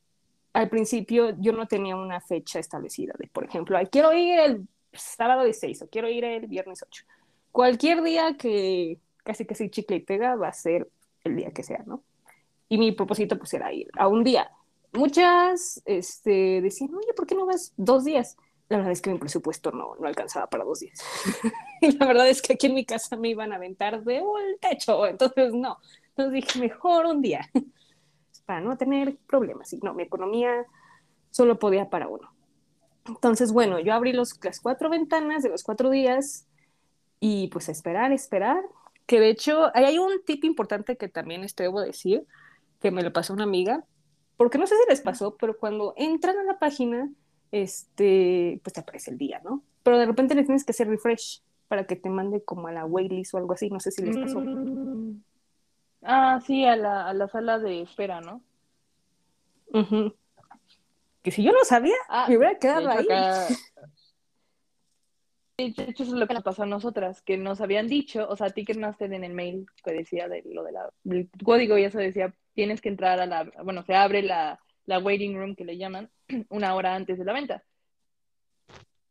al 0.54 0.70
principio 0.70 1.36
yo 1.38 1.52
no 1.52 1.66
tenía 1.66 1.96
una 1.96 2.20
fecha 2.20 2.58
establecida 2.58 3.14
de, 3.18 3.28
por 3.28 3.44
ejemplo, 3.44 3.76
ay, 3.76 3.86
quiero 3.86 4.12
ir 4.14 4.38
el 4.38 4.68
sábado 4.92 5.44
16 5.44 5.82
o 5.82 5.88
quiero 5.88 6.08
ir 6.08 6.24
el 6.24 6.46
viernes 6.46 6.82
8. 6.82 7.04
Cualquier 7.52 8.02
día 8.02 8.36
que 8.38 8.98
casi 9.22 9.44
que 9.44 9.54
si 9.54 9.68
chicle 9.68 9.96
y 9.96 10.00
pega 10.00 10.34
va 10.36 10.48
a 10.48 10.52
ser 10.52 10.88
el 11.24 11.36
día 11.36 11.50
que 11.50 11.62
sea, 11.62 11.82
¿no? 11.86 12.02
Y 12.70 12.78
mi 12.78 12.92
propósito 12.92 13.38
pues 13.38 13.52
era 13.52 13.72
ir 13.72 13.88
a 13.98 14.08
un 14.08 14.24
día 14.24 14.50
muchas 14.92 15.82
este, 15.84 16.60
decían, 16.60 16.94
oye, 16.94 17.12
¿por 17.14 17.26
qué 17.26 17.34
no 17.34 17.46
vas 17.46 17.72
dos 17.76 18.04
días? 18.04 18.36
La 18.68 18.78
verdad 18.78 18.92
es 18.92 19.00
que 19.00 19.10
mi 19.10 19.18
presupuesto 19.18 19.70
no, 19.72 19.94
no 19.98 20.06
alcanzaba 20.06 20.48
para 20.48 20.64
dos 20.64 20.80
días. 20.80 21.02
y 21.80 21.96
la 21.96 22.06
verdad 22.06 22.28
es 22.28 22.42
que 22.42 22.54
aquí 22.54 22.66
en 22.66 22.74
mi 22.74 22.84
casa 22.84 23.16
me 23.16 23.30
iban 23.30 23.52
a 23.52 23.56
aventar 23.56 24.02
de 24.04 24.18
el 24.18 24.58
techo, 24.60 25.06
entonces 25.06 25.54
no. 25.54 25.78
Entonces 26.10 26.32
dije, 26.32 26.58
mejor 26.58 27.06
un 27.06 27.22
día, 27.22 27.48
para 28.46 28.60
no 28.60 28.76
tener 28.76 29.16
problemas. 29.26 29.72
Y 29.72 29.78
no, 29.78 29.94
mi 29.94 30.02
economía 30.02 30.66
solo 31.30 31.58
podía 31.58 31.88
para 31.88 32.08
uno. 32.08 32.32
Entonces, 33.06 33.52
bueno, 33.52 33.78
yo 33.78 33.94
abrí 33.94 34.12
los, 34.12 34.38
las 34.42 34.60
cuatro 34.60 34.90
ventanas 34.90 35.42
de 35.42 35.48
los 35.48 35.62
cuatro 35.62 35.90
días 35.90 36.46
y 37.20 37.48
pues 37.48 37.68
esperar, 37.68 38.12
esperar. 38.12 38.62
Que 39.06 39.20
de 39.20 39.30
hecho, 39.30 39.70
hay 39.74 39.98
un 39.98 40.22
tip 40.26 40.44
importante 40.44 40.96
que 40.96 41.08
también 41.08 41.42
esto 41.42 41.62
debo 41.62 41.80
decir, 41.80 42.26
que 42.80 42.90
me 42.90 43.02
lo 43.02 43.12
pasó 43.12 43.32
una 43.32 43.44
amiga, 43.44 43.84
porque 44.38 44.56
no 44.56 44.66
sé 44.66 44.76
si 44.76 44.88
les 44.88 45.00
pasó, 45.00 45.36
pero 45.36 45.58
cuando 45.58 45.94
entran 45.96 46.38
a 46.38 46.44
la 46.44 46.58
página, 46.58 47.10
este, 47.50 48.60
pues 48.62 48.72
te 48.72 48.80
aparece 48.80 49.10
el 49.10 49.18
día, 49.18 49.42
¿no? 49.44 49.62
Pero 49.82 49.98
de 49.98 50.06
repente 50.06 50.36
le 50.36 50.44
tienes 50.44 50.64
que 50.64 50.70
hacer 50.70 50.88
refresh 50.88 51.42
para 51.66 51.86
que 51.86 51.96
te 51.96 52.08
mande 52.08 52.42
como 52.42 52.68
a 52.68 52.72
la 52.72 52.86
waitlist 52.86 53.34
o 53.34 53.38
algo 53.38 53.52
así, 53.52 53.68
no 53.68 53.80
sé 53.80 53.90
si 53.90 54.00
les 54.00 54.16
pasó. 54.16 54.40
Mm. 54.40 55.20
Ah, 56.02 56.40
sí, 56.46 56.64
a 56.64 56.76
la, 56.76 57.08
a 57.08 57.12
la 57.12 57.28
sala 57.28 57.58
de 57.58 57.82
espera, 57.82 58.20
¿no? 58.20 58.40
Que 61.22 61.32
si 61.32 61.42
yo 61.42 61.50
no 61.50 61.64
sabía, 61.64 61.96
ah, 62.08 62.26
me 62.28 62.36
hubiera 62.36 62.58
quedado 62.58 62.88
ahí. 62.88 63.06
De 65.58 65.64
hecho, 65.64 65.82
eso 65.82 66.02
es 66.04 66.10
lo 66.10 66.28
que 66.28 66.34
nos 66.34 66.44
pasó 66.44 66.62
a 66.62 66.66
nosotras, 66.66 67.20
que 67.22 67.36
nos 67.36 67.60
habían 67.60 67.88
dicho, 67.88 68.28
o 68.28 68.36
sea, 68.36 68.50
Ticketmaster 68.50 69.12
en 69.12 69.24
el 69.24 69.34
mail 69.34 69.66
que 69.84 69.92
decía 69.92 70.28
de 70.28 70.44
lo 70.46 70.62
de 70.62 70.70
la, 70.70 70.88
del 71.02 71.28
código 71.44 71.76
y 71.76 71.82
eso 71.82 71.98
decía, 71.98 72.32
tienes 72.54 72.80
que 72.80 72.88
entrar 72.88 73.18
a 73.18 73.26
la, 73.26 73.50
bueno, 73.64 73.82
se 73.82 73.96
abre 73.96 74.22
la, 74.22 74.60
la 74.86 75.00
waiting 75.00 75.36
room 75.36 75.56
que 75.56 75.64
le 75.64 75.76
llaman 75.76 76.10
una 76.50 76.76
hora 76.76 76.94
antes 76.94 77.18
de 77.18 77.24
la 77.24 77.32
venta. 77.32 77.64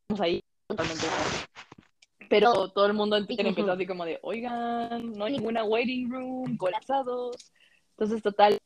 Estamos 0.03 0.21
ahí 0.21 0.41
totalmente. 0.67 1.05
Pero 2.29 2.69
todo 2.69 2.86
el 2.86 2.93
mundo 2.93 3.17
en 3.17 3.25
empezó 3.29 3.73
así 3.73 3.86
como 3.86 4.05
de, 4.05 4.17
oigan, 4.21 5.12
no 5.12 5.25
hay 5.25 5.33
ninguna 5.33 5.65
waiting 5.65 6.10
room, 6.10 6.55
colapsados. 6.55 7.51
Entonces, 7.97 8.21
total, 8.23 8.57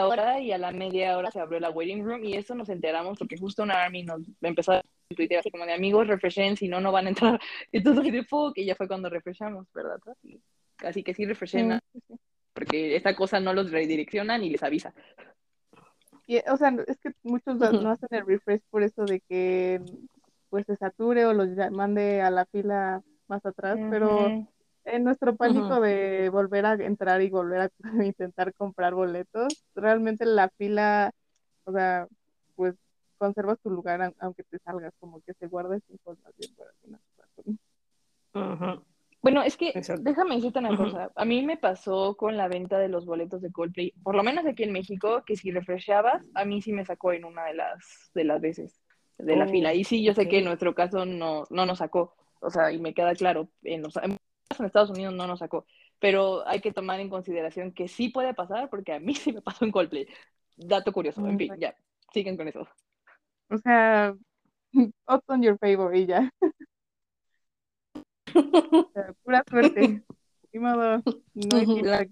hora 0.00 0.40
y 0.40 0.52
a 0.52 0.58
la 0.58 0.72
media 0.72 1.16
hora 1.18 1.30
se 1.30 1.40
abrió 1.40 1.60
la 1.60 1.70
waiting 1.70 2.04
room 2.04 2.24
y 2.24 2.34
eso 2.34 2.54
nos 2.54 2.68
enteramos 2.68 3.18
porque 3.18 3.36
justo 3.36 3.62
una 3.62 3.82
army 3.82 4.02
nos 4.02 4.22
empezó 4.40 4.72
a 4.72 4.82
Twitter 5.14 5.38
así 5.38 5.50
como 5.50 5.66
de 5.66 5.72
amigos, 5.72 6.06
refreshen, 6.06 6.56
si 6.56 6.68
no, 6.68 6.80
no 6.80 6.92
van 6.92 7.06
a 7.06 7.08
entrar. 7.10 7.40
Entonces, 7.72 8.12
de 8.12 8.24
fuck, 8.24 8.56
y 8.58 8.64
ya 8.64 8.74
fue 8.74 8.88
cuando 8.88 9.08
refreshamos, 9.08 9.66
¿verdad? 9.72 9.98
Así 10.78 11.02
que 11.02 11.14
sí, 11.14 11.24
refreshen, 11.24 11.78
porque 12.52 12.96
esta 12.96 13.14
cosa 13.14 13.40
no 13.40 13.52
los 13.52 13.70
redirecciona 13.70 14.38
ni 14.38 14.50
les 14.50 14.62
avisa. 14.62 14.94
Y, 16.26 16.38
o 16.48 16.56
sea, 16.56 16.74
es 16.86 16.98
que 16.98 17.12
muchos 17.22 17.56
no 17.56 17.90
hacen 17.90 18.08
el 18.10 18.26
refresh 18.26 18.62
por 18.70 18.82
eso 18.82 19.04
de 19.04 19.20
que 19.20 19.80
pues 20.50 20.66
se 20.66 20.76
sature 20.76 21.24
o 21.24 21.32
los 21.32 21.48
mande 21.72 22.20
a 22.20 22.30
la 22.30 22.44
fila 22.46 23.02
más 23.26 23.44
atrás, 23.46 23.78
pero 23.90 24.46
en 24.84 25.04
nuestro 25.04 25.34
pánico 25.34 25.80
de 25.80 26.28
volver 26.28 26.66
a 26.66 26.74
entrar 26.74 27.22
y 27.22 27.30
volver 27.30 27.60
a 27.62 27.70
intentar 28.04 28.52
comprar 28.54 28.94
boletos, 28.94 29.64
realmente 29.74 30.26
la 30.26 30.50
fila, 30.50 31.10
o 31.64 31.72
sea, 31.72 32.06
pues 32.54 32.74
conservas 33.22 33.60
tu 33.60 33.70
lugar 33.70 34.12
aunque 34.18 34.42
te 34.42 34.58
salgas, 34.58 34.92
como 34.98 35.20
que 35.20 35.32
se 35.34 35.46
guarda 35.46 35.76
esa 35.76 35.92
información 35.92 36.56
para 36.56 36.72
Bueno, 39.20 39.44
es 39.44 39.56
que 39.56 39.72
déjame 40.00 40.34
decirte 40.34 40.58
una 40.58 40.76
cosa. 40.76 41.12
A 41.14 41.24
mí 41.24 41.46
me 41.46 41.56
pasó 41.56 42.16
con 42.16 42.36
la 42.36 42.48
venta 42.48 42.80
de 42.80 42.88
los 42.88 43.06
boletos 43.06 43.40
de 43.40 43.52
Coldplay, 43.52 43.92
por 44.02 44.16
lo 44.16 44.24
menos 44.24 44.44
aquí 44.44 44.64
en 44.64 44.72
México, 44.72 45.22
que 45.24 45.36
si 45.36 45.52
refreshabas, 45.52 46.24
a 46.34 46.44
mí 46.44 46.60
sí 46.62 46.72
me 46.72 46.84
sacó 46.84 47.12
en 47.12 47.24
una 47.24 47.44
de 47.44 47.54
las, 47.54 48.10
de 48.12 48.24
las 48.24 48.40
veces 48.40 48.80
de 49.18 49.36
la 49.36 49.46
fila. 49.46 49.72
Y 49.72 49.84
sí, 49.84 50.02
yo 50.02 50.14
sé 50.14 50.26
que 50.26 50.38
en 50.38 50.46
nuestro 50.46 50.74
caso 50.74 51.06
no, 51.06 51.44
no 51.48 51.64
nos 51.64 51.78
sacó. 51.78 52.16
O 52.40 52.50
sea, 52.50 52.72
y 52.72 52.80
me 52.80 52.92
queda 52.92 53.14
claro, 53.14 53.50
en, 53.62 53.82
los, 53.82 53.96
en 53.98 54.18
Estados 54.64 54.90
Unidos 54.90 55.14
no 55.14 55.28
nos 55.28 55.38
sacó. 55.38 55.64
Pero 56.00 56.44
hay 56.48 56.60
que 56.60 56.72
tomar 56.72 56.98
en 56.98 57.08
consideración 57.08 57.72
que 57.72 57.86
sí 57.86 58.08
puede 58.08 58.34
pasar, 58.34 58.68
porque 58.68 58.92
a 58.92 58.98
mí 58.98 59.14
sí 59.30 59.32
me 59.32 59.42
pasó 59.42 59.64
en 59.64 59.70
Coldplay. 59.70 60.08
Dato 60.56 60.92
curioso, 60.92 61.24
en 61.26 61.38
fin, 61.38 61.52
ya, 61.58 61.74
siguen 62.12 62.36
con 62.36 62.48
eso. 62.48 62.66
O 63.52 63.58
sea, 63.58 64.14
opt 65.06 65.30
on 65.30 65.42
your 65.42 65.58
favor 65.58 65.94
y 65.94 66.06
ya. 66.06 66.32
pura 69.24 69.44
suerte. 69.48 70.02
Ni 70.52 70.60
modo, 70.60 71.02
no 71.34 71.56
hay 71.56 71.66
que 71.66 71.82
la 71.82 72.06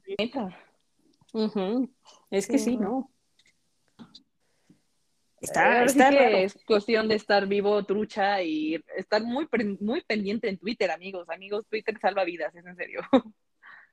Es 2.31 2.47
que 2.47 2.59
sí, 2.59 2.77
¿no? 2.77 3.11
Está, 5.41 5.85
está 5.85 6.11
que 6.11 6.45
es 6.45 6.63
cuestión 6.67 7.09
de 7.09 7.15
estar 7.15 7.47
vivo, 7.47 7.83
trucha 7.85 8.43
y 8.43 8.83
estar 8.97 9.23
muy, 9.23 9.49
muy 9.81 10.03
pendiente 10.03 10.51
en 10.51 10.59
Twitter, 10.59 10.91
amigos. 10.91 11.31
Amigos, 11.31 11.65
Twitter 11.69 11.99
salva 11.99 12.25
vidas, 12.25 12.55
es 12.55 12.67
en 12.67 12.77
serio. 12.77 13.01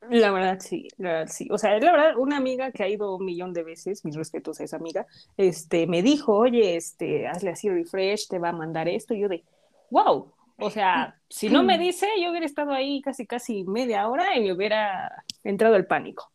La 0.01 0.31
verdad, 0.31 0.59
sí, 0.59 0.87
la 0.97 1.11
verdad, 1.11 1.33
sí. 1.33 1.47
O 1.51 1.57
sea, 1.57 1.77
la 1.79 1.91
verdad, 1.91 2.17
una 2.17 2.37
amiga 2.37 2.71
que 2.71 2.83
ha 2.83 2.87
ido 2.87 3.15
un 3.15 3.25
millón 3.25 3.51
de 3.53 3.63
veces, 3.63 4.05
mis 4.05 4.15
respetos 4.15 4.59
a 4.59 4.63
esa 4.63 4.77
amiga, 4.77 5.05
este, 5.37 5.87
me 5.87 6.01
dijo, 6.03 6.35
oye, 6.35 6.75
este, 6.75 7.27
hazle 7.27 7.49
así 7.51 7.69
refresh, 7.69 8.27
te 8.27 8.39
va 8.39 8.49
a 8.49 8.53
mandar 8.53 8.87
esto. 8.87 9.13
Y 9.13 9.21
yo 9.21 9.27
de, 9.27 9.43
wow, 9.89 10.33
O 10.59 10.69
sea, 10.69 11.19
si 11.29 11.49
no 11.49 11.63
me 11.63 11.77
dice, 11.77 12.07
yo 12.21 12.29
hubiera 12.31 12.45
estado 12.45 12.71
ahí 12.71 13.01
casi, 13.01 13.25
casi 13.27 13.63
media 13.63 14.07
hora 14.07 14.35
y 14.35 14.41
me 14.41 14.53
hubiera 14.53 15.23
entrado 15.43 15.75
el 15.75 15.85
pánico. 15.87 16.31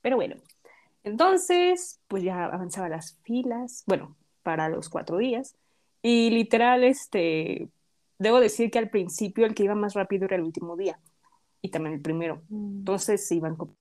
Pero 0.00 0.16
bueno, 0.16 0.36
entonces, 1.02 2.00
pues 2.08 2.22
ya 2.22 2.44
avanzaba 2.44 2.88
las 2.88 3.18
filas, 3.24 3.84
bueno, 3.86 4.16
para 4.42 4.68
los 4.68 4.88
cuatro 4.88 5.18
días. 5.18 5.56
Y 6.02 6.30
literal, 6.30 6.84
este, 6.84 7.68
debo 8.18 8.40
decir 8.40 8.70
que 8.70 8.78
al 8.78 8.90
principio 8.90 9.46
el 9.46 9.54
que 9.54 9.64
iba 9.64 9.74
más 9.74 9.94
rápido 9.94 10.26
era 10.26 10.36
el 10.36 10.42
último 10.42 10.76
día 10.76 10.98
y 11.60 11.70
también 11.70 11.94
el 11.94 12.00
primero. 12.02 12.42
Mm. 12.48 12.78
Entonces 12.80 13.26
se 13.26 13.34
iban 13.34 13.56
con... 13.56 13.76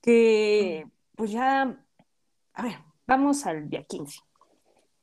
que 0.00 0.86
pues 1.16 1.30
ya, 1.30 1.62
a 2.54 2.62
ver, 2.62 2.74
vamos 3.06 3.46
al 3.46 3.68
día 3.68 3.84
15. 3.84 4.20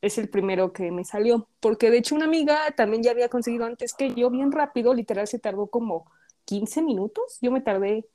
Es 0.01 0.17
el 0.17 0.29
primero 0.29 0.73
que 0.73 0.91
me 0.91 1.03
salió, 1.05 1.47
porque 1.59 1.89
de 1.91 1.99
hecho 1.99 2.15
una 2.15 2.25
amiga 2.25 2.57
también 2.75 3.03
ya 3.03 3.11
había 3.11 3.29
conseguido 3.29 3.65
antes 3.65 3.93
que 3.93 4.13
yo 4.13 4.29
bien 4.29 4.51
rápido, 4.51 4.93
literal 4.93 5.27
se 5.27 5.39
tardó 5.39 5.67
como 5.67 6.05
15 6.45 6.81
minutos, 6.81 7.37
yo 7.41 7.51
me 7.51 7.61
tardé 7.61 8.07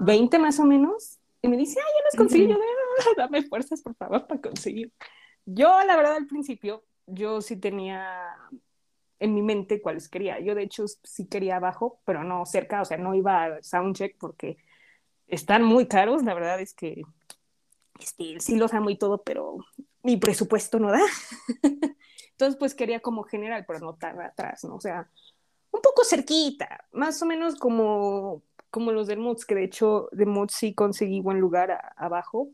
20 0.00 0.38
más 0.38 0.58
o 0.60 0.64
menos, 0.64 1.18
y 1.42 1.48
me 1.48 1.56
dice, 1.56 1.80
ay, 1.80 1.86
ya 1.98 2.04
los 2.04 2.14
conseguí, 2.16 2.48
yo, 2.48 2.54
"Ah, 2.54 2.58
dame 3.16 3.42
fuerzas 3.44 3.82
por 3.82 3.94
favor 3.96 4.26
para 4.26 4.40
conseguir. 4.40 4.92
Yo 5.44 5.82
la 5.84 5.96
verdad 5.96 6.16
al 6.16 6.26
principio, 6.26 6.84
yo 7.06 7.40
sí 7.40 7.56
tenía 7.56 8.34
en 9.18 9.34
mi 9.34 9.42
mente 9.42 9.80
cuáles 9.80 10.08
quería, 10.08 10.40
yo 10.40 10.54
de 10.54 10.64
hecho 10.64 10.84
sí 10.88 11.26
quería 11.26 11.56
abajo, 11.56 12.00
pero 12.04 12.24
no 12.24 12.44
cerca, 12.46 12.82
o 12.82 12.84
sea, 12.84 12.98
no 12.98 13.14
iba 13.14 13.44
a 13.44 13.62
soundcheck 13.62 14.16
porque 14.18 14.58
están 15.28 15.64
muy 15.64 15.86
caros, 15.88 16.24
la 16.24 16.34
verdad 16.34 16.60
es 16.60 16.74
que 16.74 17.02
este, 17.98 18.40
sí 18.40 18.56
los 18.56 18.74
amo 18.74 18.90
y 18.90 18.98
todo, 18.98 19.22
pero 19.22 19.58
mi 20.02 20.16
presupuesto 20.16 20.78
no 20.78 20.90
da. 20.92 21.00
Entonces, 22.32 22.56
pues 22.58 22.74
quería 22.74 23.00
como 23.00 23.22
general, 23.24 23.64
pero 23.66 23.80
no 23.80 23.94
tan 23.94 24.20
atrás, 24.20 24.64
¿no? 24.64 24.76
O 24.76 24.80
sea, 24.80 25.10
un 25.70 25.80
poco 25.80 26.04
cerquita, 26.04 26.84
más 26.92 27.20
o 27.22 27.26
menos 27.26 27.56
como, 27.56 28.42
como 28.70 28.92
los 28.92 29.06
del 29.06 29.18
Moods, 29.20 29.46
que 29.46 29.54
de 29.54 29.64
hecho 29.64 30.08
de 30.12 30.26
Moods 30.26 30.54
sí 30.54 30.74
conseguí 30.74 31.20
buen 31.20 31.40
lugar 31.40 31.70
a- 31.72 31.94
abajo, 31.96 32.50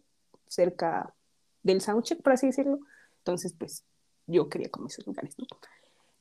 cerca 0.52 1.14
del 1.62 1.80
soundcheck, 1.80 2.22
por 2.22 2.34
así 2.34 2.46
decirlo. 2.46 2.80
Entonces, 3.18 3.54
pues 3.58 3.84
yo 4.26 4.48
quería 4.48 4.70
como 4.70 4.86
esos 4.88 5.06
lugares, 5.06 5.38
¿no? 5.38 5.46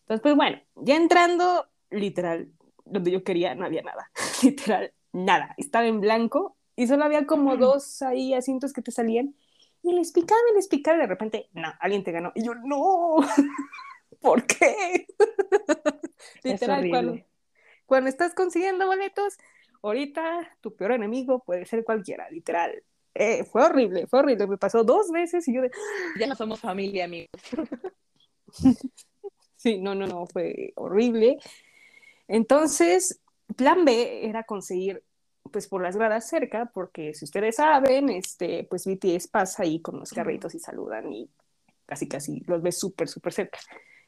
Entonces, 0.02 0.22
pues 0.22 0.36
bueno, 0.36 0.62
ya 0.76 0.96
entrando, 0.96 1.68
literal, 1.90 2.52
donde 2.86 3.12
yo 3.12 3.24
quería 3.24 3.56
no 3.56 3.66
había 3.66 3.82
nada, 3.82 4.12
literal, 4.44 4.94
nada, 5.14 5.54
estaba 5.58 5.86
en 5.86 6.02
blanco 6.02 6.58
y 6.76 6.88
solo 6.88 7.04
había 7.04 7.26
como 7.26 7.58
dos 7.58 8.02
ahí 8.02 8.34
asientos 8.34 8.74
que 8.74 8.82
te 8.82 8.92
salían 8.92 9.36
y 9.84 9.94
les 9.94 10.12
picaba 10.12 10.42
y 10.52 10.56
les 10.56 10.68
picaba 10.68 10.98
y 10.98 11.02
de 11.02 11.08
repente, 11.08 11.50
no, 11.54 11.74
alguien 11.80 12.04
te 12.04 12.12
ganó. 12.12 12.32
Y 12.36 12.46
yo, 12.46 12.54
no, 12.56 13.16
¿por 14.22 14.46
qué? 14.46 15.08
Literal, 16.44 16.90
cuando, 16.90 17.20
cuando 17.86 18.10
estás 18.10 18.34
consiguiendo 18.34 18.86
boletos, 18.86 19.38
ahorita 19.82 20.58
tu 20.62 20.76
peor 20.76 20.94
enemigo 20.94 21.40
puede 21.44 21.66
ser 21.66 21.84
cualquiera, 21.84 22.30
literal. 22.30 22.84
Eh, 23.14 23.44
fue 23.44 23.64
horrible, 23.64 24.08
fue 24.08 24.20
horrible, 24.20 24.48
me 24.48 24.58
pasó 24.58 24.84
dos 24.84 25.12
veces 25.12 25.48
y 25.48 25.54
yo 25.54 25.62
de, 25.62 25.72
Ya 26.20 26.28
no 26.28 26.36
somos 26.36 26.60
familia, 26.60 27.06
amigos. 27.06 27.30
Sí, 29.62 29.78
no, 29.78 29.94
no, 29.94 30.08
no, 30.08 30.26
fue 30.26 30.74
horrible. 30.76 31.38
Entonces, 32.28 33.22
plan 33.56 33.86
B 33.86 34.26
era 34.28 34.44
conseguir, 34.44 35.04
pues, 35.52 35.68
por 35.68 35.84
las 35.84 35.96
gradas 35.96 36.28
cerca, 36.28 36.72
porque 36.74 37.14
si 37.14 37.26
ustedes 37.26 37.58
saben, 37.58 38.10
este, 38.10 38.66
pues 38.68 38.88
BTS 38.88 39.28
pasa 39.28 39.62
ahí 39.62 39.80
con 39.80 40.00
los 40.00 40.14
carritos 40.14 40.56
y 40.56 40.60
saludan 40.60 41.14
y 41.14 41.30
casi, 41.86 42.08
casi 42.08 42.40
los 42.48 42.64
ves 42.64 42.80
súper, 42.80 43.08
súper 43.08 43.34
cerca. 43.34 43.60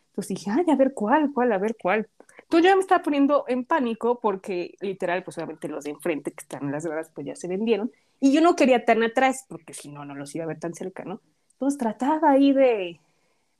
Entonces 0.07 0.37
dije, 0.37 0.51
ay, 0.51 0.65
a 0.71 0.75
ver 0.75 0.93
cuál, 0.95 1.31
cuál, 1.33 1.51
a 1.51 1.59
ver 1.59 1.75
cuál. 1.79 2.09
Entonces 2.43 2.69
yo 2.69 2.75
me 2.75 2.81
estaba 2.81 3.03
poniendo 3.03 3.45
en 3.47 3.65
pánico 3.65 4.19
porque 4.19 4.73
literal, 4.79 5.23
pues 5.23 5.37
obviamente 5.37 5.67
los 5.67 5.83
de 5.83 5.91
enfrente 5.91 6.31
que 6.31 6.41
están 6.41 6.63
en 6.63 6.71
las 6.71 6.85
gradas, 6.85 7.11
pues 7.13 7.27
ya 7.27 7.35
se 7.35 7.47
vendieron. 7.47 7.91
Y 8.23 8.31
yo 8.31 8.39
no 8.39 8.55
quería 8.55 8.85
tan 8.85 9.03
atrás, 9.03 9.43
porque 9.49 9.73
si 9.73 9.89
no, 9.89 10.05
no 10.05 10.15
los 10.15 10.33
iba 10.33 10.45
a 10.45 10.47
ver 10.47 10.57
tan 10.57 10.73
cerca, 10.73 11.03
¿no? 11.03 11.19
Entonces 11.51 11.77
trataba 11.77 12.31
ahí 12.31 12.53
de, 12.53 13.01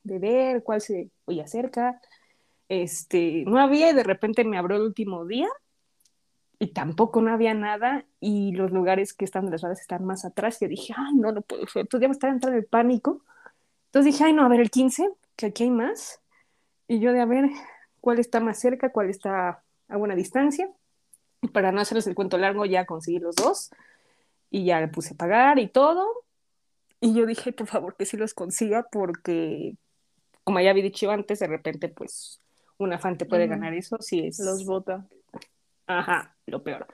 de 0.04 0.18
ver 0.18 0.62
cuál 0.62 0.80
se 0.80 1.10
oía 1.26 1.46
cerca. 1.46 2.00
Este, 2.70 3.44
no 3.46 3.58
había 3.58 3.90
y 3.90 3.92
de 3.92 4.02
repente 4.02 4.42
me 4.42 4.56
abrió 4.56 4.78
el 4.78 4.84
último 4.84 5.26
día 5.26 5.48
y 6.58 6.68
tampoco 6.68 7.20
no 7.20 7.30
había 7.30 7.52
nada 7.52 8.06
y 8.20 8.52
los 8.52 8.70
lugares 8.70 9.12
que 9.12 9.26
están 9.26 9.44
de 9.44 9.50
las 9.50 9.64
horas 9.64 9.82
están 9.82 10.02
más 10.06 10.24
atrás 10.24 10.58
yo 10.58 10.66
dije, 10.66 10.94
ay, 10.96 11.14
no, 11.14 11.30
no 11.30 11.42
puedo 11.42 11.66
ser. 11.66 11.82
Entonces 11.82 12.00
ya 12.00 12.08
me 12.08 12.12
estaba 12.12 12.32
entrando 12.32 12.58
el 12.58 12.64
pánico. 12.64 13.22
Entonces 13.88 14.14
dije, 14.14 14.24
ay, 14.24 14.32
no, 14.32 14.46
a 14.46 14.48
ver, 14.48 14.60
el 14.60 14.70
15, 14.70 15.10
que 15.36 15.44
aquí 15.44 15.64
hay 15.64 15.70
más. 15.72 16.22
Y 16.88 17.00
yo 17.00 17.12
de 17.12 17.20
a 17.20 17.26
ver 17.26 17.50
cuál 18.00 18.18
está 18.18 18.40
más 18.40 18.60
cerca, 18.60 18.92
cuál 18.92 19.10
está 19.10 19.62
a 19.88 19.96
buena 19.98 20.14
distancia. 20.14 20.70
Y 21.42 21.48
para 21.48 21.70
no 21.70 21.82
hacerles 21.82 22.06
el 22.06 22.14
cuento 22.14 22.38
largo, 22.38 22.64
ya 22.64 22.86
conseguí 22.86 23.18
los 23.18 23.36
dos 23.36 23.70
y 24.54 24.64
ya 24.64 24.80
le 24.80 24.86
puse 24.86 25.14
a 25.14 25.16
pagar 25.16 25.58
y 25.58 25.66
todo. 25.66 26.06
Y 27.00 27.12
yo 27.12 27.26
dije, 27.26 27.52
por 27.52 27.66
favor, 27.66 27.96
que 27.96 28.06
sí 28.06 28.16
los 28.16 28.34
consiga 28.34 28.86
porque, 28.88 29.74
como 30.44 30.60
ya 30.60 30.70
había 30.70 30.84
dicho 30.84 31.10
antes, 31.10 31.40
de 31.40 31.48
repente, 31.48 31.88
pues, 31.88 32.38
un 32.78 32.92
afán 32.92 33.18
te 33.18 33.26
puede 33.26 33.48
ganar 33.48 33.74
eso 33.74 33.96
si 33.98 34.28
es... 34.28 34.38
Los 34.38 34.64
vota. 34.64 35.08
Ajá, 35.88 36.36
lo 36.46 36.62
peor. 36.62 36.86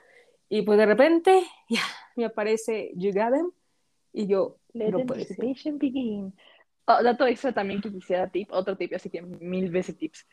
Y 0.49 0.63
pues 0.63 0.79
de 0.79 0.87
repente, 0.87 1.43
ya, 1.69 1.83
me 2.15 2.25
aparece 2.25 2.93
You 2.95 3.13
Got 3.13 3.31
Them, 3.31 3.51
y 4.11 4.25
yo, 4.25 4.57
Let 4.73 4.89
no 4.89 5.05
puede 5.05 5.27
begin. 5.73 6.33
Oh, 6.85 7.03
dato 7.03 7.27
extra 7.27 7.53
también 7.53 7.79
que 7.79 7.91
quisiera 7.91 8.27
tip, 8.27 8.51
otro 8.51 8.75
tip, 8.75 8.91
así 8.95 9.11
que 9.11 9.21
mil 9.21 9.69
veces 9.69 9.95
tips. 9.95 10.25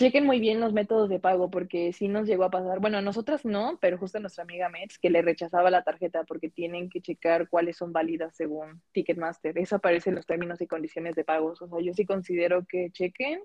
Chequen 0.00 0.24
muy 0.24 0.40
bien 0.40 0.60
los 0.60 0.72
métodos 0.72 1.10
de 1.10 1.18
pago 1.18 1.50
porque 1.50 1.92
sí 1.92 2.08
nos 2.08 2.26
llegó 2.26 2.44
a 2.44 2.50
pasar, 2.50 2.80
bueno, 2.80 2.96
a 2.96 3.02
nosotras 3.02 3.44
no, 3.44 3.76
pero 3.82 3.98
justo 3.98 4.16
a 4.16 4.22
nuestra 4.22 4.44
amiga 4.44 4.70
Mets 4.70 4.98
que 4.98 5.10
le 5.10 5.20
rechazaba 5.20 5.70
la 5.70 5.84
tarjeta 5.84 6.24
porque 6.24 6.48
tienen 6.48 6.88
que 6.88 7.02
checar 7.02 7.50
cuáles 7.50 7.76
son 7.76 7.92
válidas 7.92 8.34
según 8.34 8.80
Ticketmaster. 8.92 9.58
Eso 9.58 9.76
aparece 9.76 10.08
en 10.08 10.16
los 10.16 10.24
términos 10.24 10.62
y 10.62 10.66
condiciones 10.66 11.16
de 11.16 11.24
pagos. 11.24 11.60
O 11.60 11.68
sea, 11.68 11.80
yo 11.82 11.92
sí 11.92 12.06
considero 12.06 12.64
que 12.66 12.88
chequen 12.92 13.42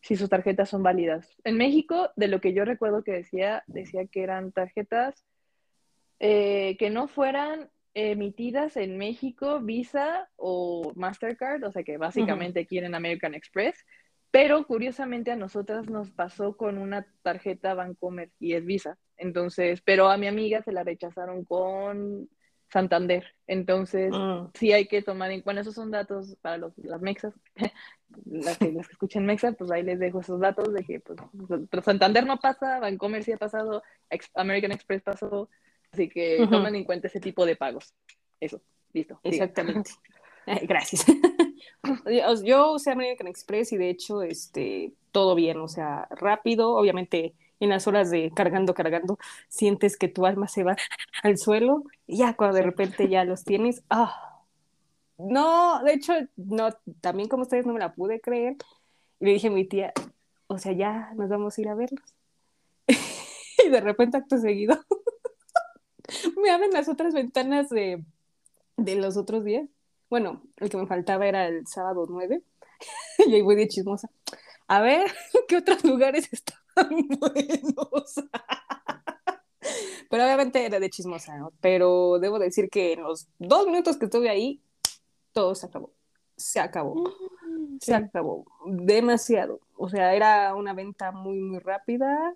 si 0.00 0.16
sus 0.16 0.28
tarjetas 0.28 0.68
son 0.68 0.82
válidas. 0.82 1.36
En 1.44 1.56
México, 1.56 2.10
de 2.16 2.26
lo 2.26 2.40
que 2.40 2.52
yo 2.52 2.64
recuerdo 2.64 3.04
que 3.04 3.12
decía, 3.12 3.62
decía 3.68 4.04
que 4.06 4.24
eran 4.24 4.50
tarjetas 4.50 5.24
eh, 6.18 6.76
que 6.80 6.90
no 6.90 7.06
fueran 7.06 7.70
emitidas 7.94 8.76
en 8.76 8.98
México, 8.98 9.60
Visa 9.60 10.28
o 10.34 10.90
Mastercard, 10.96 11.62
o 11.62 11.70
sea 11.70 11.84
que 11.84 11.96
básicamente 11.96 12.66
quieren 12.66 12.96
American 12.96 13.34
Express, 13.34 13.86
pero 14.32 14.66
curiosamente 14.66 15.30
a 15.30 15.36
nosotras 15.36 15.88
nos 15.88 16.10
pasó 16.10 16.56
con 16.56 16.78
una 16.78 17.06
tarjeta 17.22 17.74
Bancomer 17.74 18.30
y 18.40 18.54
es 18.54 18.64
Visa. 18.64 18.98
Entonces, 19.18 19.80
pero 19.84 20.08
a 20.10 20.16
mi 20.16 20.26
amiga 20.26 20.62
se 20.62 20.72
la 20.72 20.82
rechazaron 20.82 21.44
con 21.44 22.28
Santander. 22.72 23.24
Entonces, 23.46 24.12
Mm. 24.14 24.46
sí 24.54 24.72
hay 24.72 24.88
que 24.88 25.02
tomar 25.02 25.30
en 25.30 25.42
cuenta, 25.42 25.60
esos 25.60 25.74
son 25.74 25.90
datos 25.90 26.34
para 26.40 26.56
los, 26.56 26.72
las 26.78 27.00
mexas, 27.02 27.34
las 28.24 28.58
que, 28.58 28.72
las 28.72 28.88
que 28.88 28.92
escuchen 28.94 29.26
mexa, 29.26 29.52
pues 29.52 29.70
ahí 29.70 29.82
les 29.82 29.98
dejo 29.98 30.20
esos 30.20 30.40
datos 30.40 30.72
de 30.72 30.82
que 30.82 31.00
pues, 31.00 31.84
Santander 31.84 32.26
no 32.26 32.38
pasa, 32.40 32.80
Bancomer 32.80 33.22
sí 33.22 33.32
ha 33.32 33.36
pasado, 33.36 33.82
American 34.34 34.72
Express 34.72 35.02
pasó, 35.02 35.50
así 35.92 36.08
que 36.08 36.40
Ujú. 36.42 36.50
tomen 36.50 36.74
en 36.74 36.84
cuenta 36.84 37.08
ese 37.08 37.20
tipo 37.20 37.44
de 37.44 37.56
pagos. 37.56 37.94
Eso, 38.40 38.62
listo. 38.94 39.20
siga. 39.22 39.34
Exactamente. 39.44 39.90
Ay, 40.46 40.66
Gracias. 40.66 41.04
Yo- 42.44 42.72
usé 42.72 42.90
American 42.92 43.26
Express 43.26 43.72
y 43.72 43.76
de 43.76 43.90
hecho, 43.90 44.22
este, 44.22 44.92
todo 45.12 45.34
bien, 45.34 45.58
o 45.60 45.68
sea, 45.68 46.08
rápido, 46.10 46.74
obviamente 46.74 47.34
en 47.60 47.70
las 47.70 47.86
horas 47.86 48.10
de 48.10 48.32
cargando, 48.34 48.74
cargando, 48.74 49.18
sientes 49.48 49.96
que 49.96 50.08
tu 50.08 50.26
alma 50.26 50.48
se 50.48 50.64
va 50.64 50.76
al 51.22 51.38
suelo 51.38 51.84
y 52.06 52.18
ya 52.18 52.34
cuando 52.34 52.56
de 52.56 52.62
repente 52.62 53.08
ya 53.08 53.24
los 53.24 53.44
tienes, 53.44 53.82
ah, 53.90 54.42
no, 55.18 55.82
de 55.84 55.92
hecho, 55.94 56.14
no, 56.36 56.70
también 57.00 57.28
como 57.28 57.42
ustedes 57.42 57.66
no 57.66 57.72
me 57.72 57.80
la 57.80 57.94
pude 57.94 58.20
creer 58.20 58.56
y 59.20 59.26
le 59.26 59.32
dije 59.34 59.48
a 59.48 59.50
mi 59.50 59.64
tía, 59.66 59.92
o 60.48 60.58
sea, 60.58 60.72
ya 60.72 61.12
nos 61.16 61.28
vamos 61.30 61.56
a 61.58 61.60
ir 61.60 61.68
a 61.68 61.74
verlos. 61.74 62.14
y 63.64 63.68
de 63.68 63.80
repente 63.80 64.16
acto 64.18 64.38
seguido 64.38 64.78
me 66.42 66.50
abren 66.50 66.72
las 66.72 66.88
otras 66.88 67.14
ventanas 67.14 67.68
de, 67.68 68.04
de 68.76 68.96
los 68.96 69.16
otros 69.16 69.44
días. 69.44 69.68
Bueno, 70.12 70.42
el 70.58 70.68
que 70.68 70.76
me 70.76 70.86
faltaba 70.86 71.26
era 71.26 71.46
el 71.48 71.66
sábado 71.66 72.04
9 72.06 72.42
y 73.26 73.34
ahí 73.34 73.40
voy 73.40 73.56
de 73.56 73.66
chismosa. 73.66 74.10
A 74.68 74.82
ver, 74.82 75.10
¿qué 75.48 75.56
otros 75.56 75.82
lugares 75.84 76.28
estaban 76.34 77.08
buenos? 77.18 78.14
Pero 80.10 80.24
obviamente 80.24 80.66
era 80.66 80.78
de 80.78 80.90
chismosa, 80.90 81.38
¿no? 81.38 81.50
Pero 81.62 82.18
debo 82.18 82.38
decir 82.38 82.68
que 82.68 82.92
en 82.92 83.04
los 83.04 83.26
dos 83.38 83.66
minutos 83.66 83.96
que 83.96 84.04
estuve 84.04 84.28
ahí, 84.28 84.60
todo 85.32 85.54
se 85.54 85.64
acabó. 85.64 85.94
Se 86.36 86.60
acabó. 86.60 87.10
Se 87.80 87.86
Sí. 87.86 87.92
acabó. 87.94 88.44
Demasiado. 88.66 89.60
O 89.78 89.88
sea, 89.88 90.14
era 90.14 90.54
una 90.54 90.74
venta 90.74 91.10
muy, 91.12 91.40
muy 91.40 91.58
rápida 91.58 92.34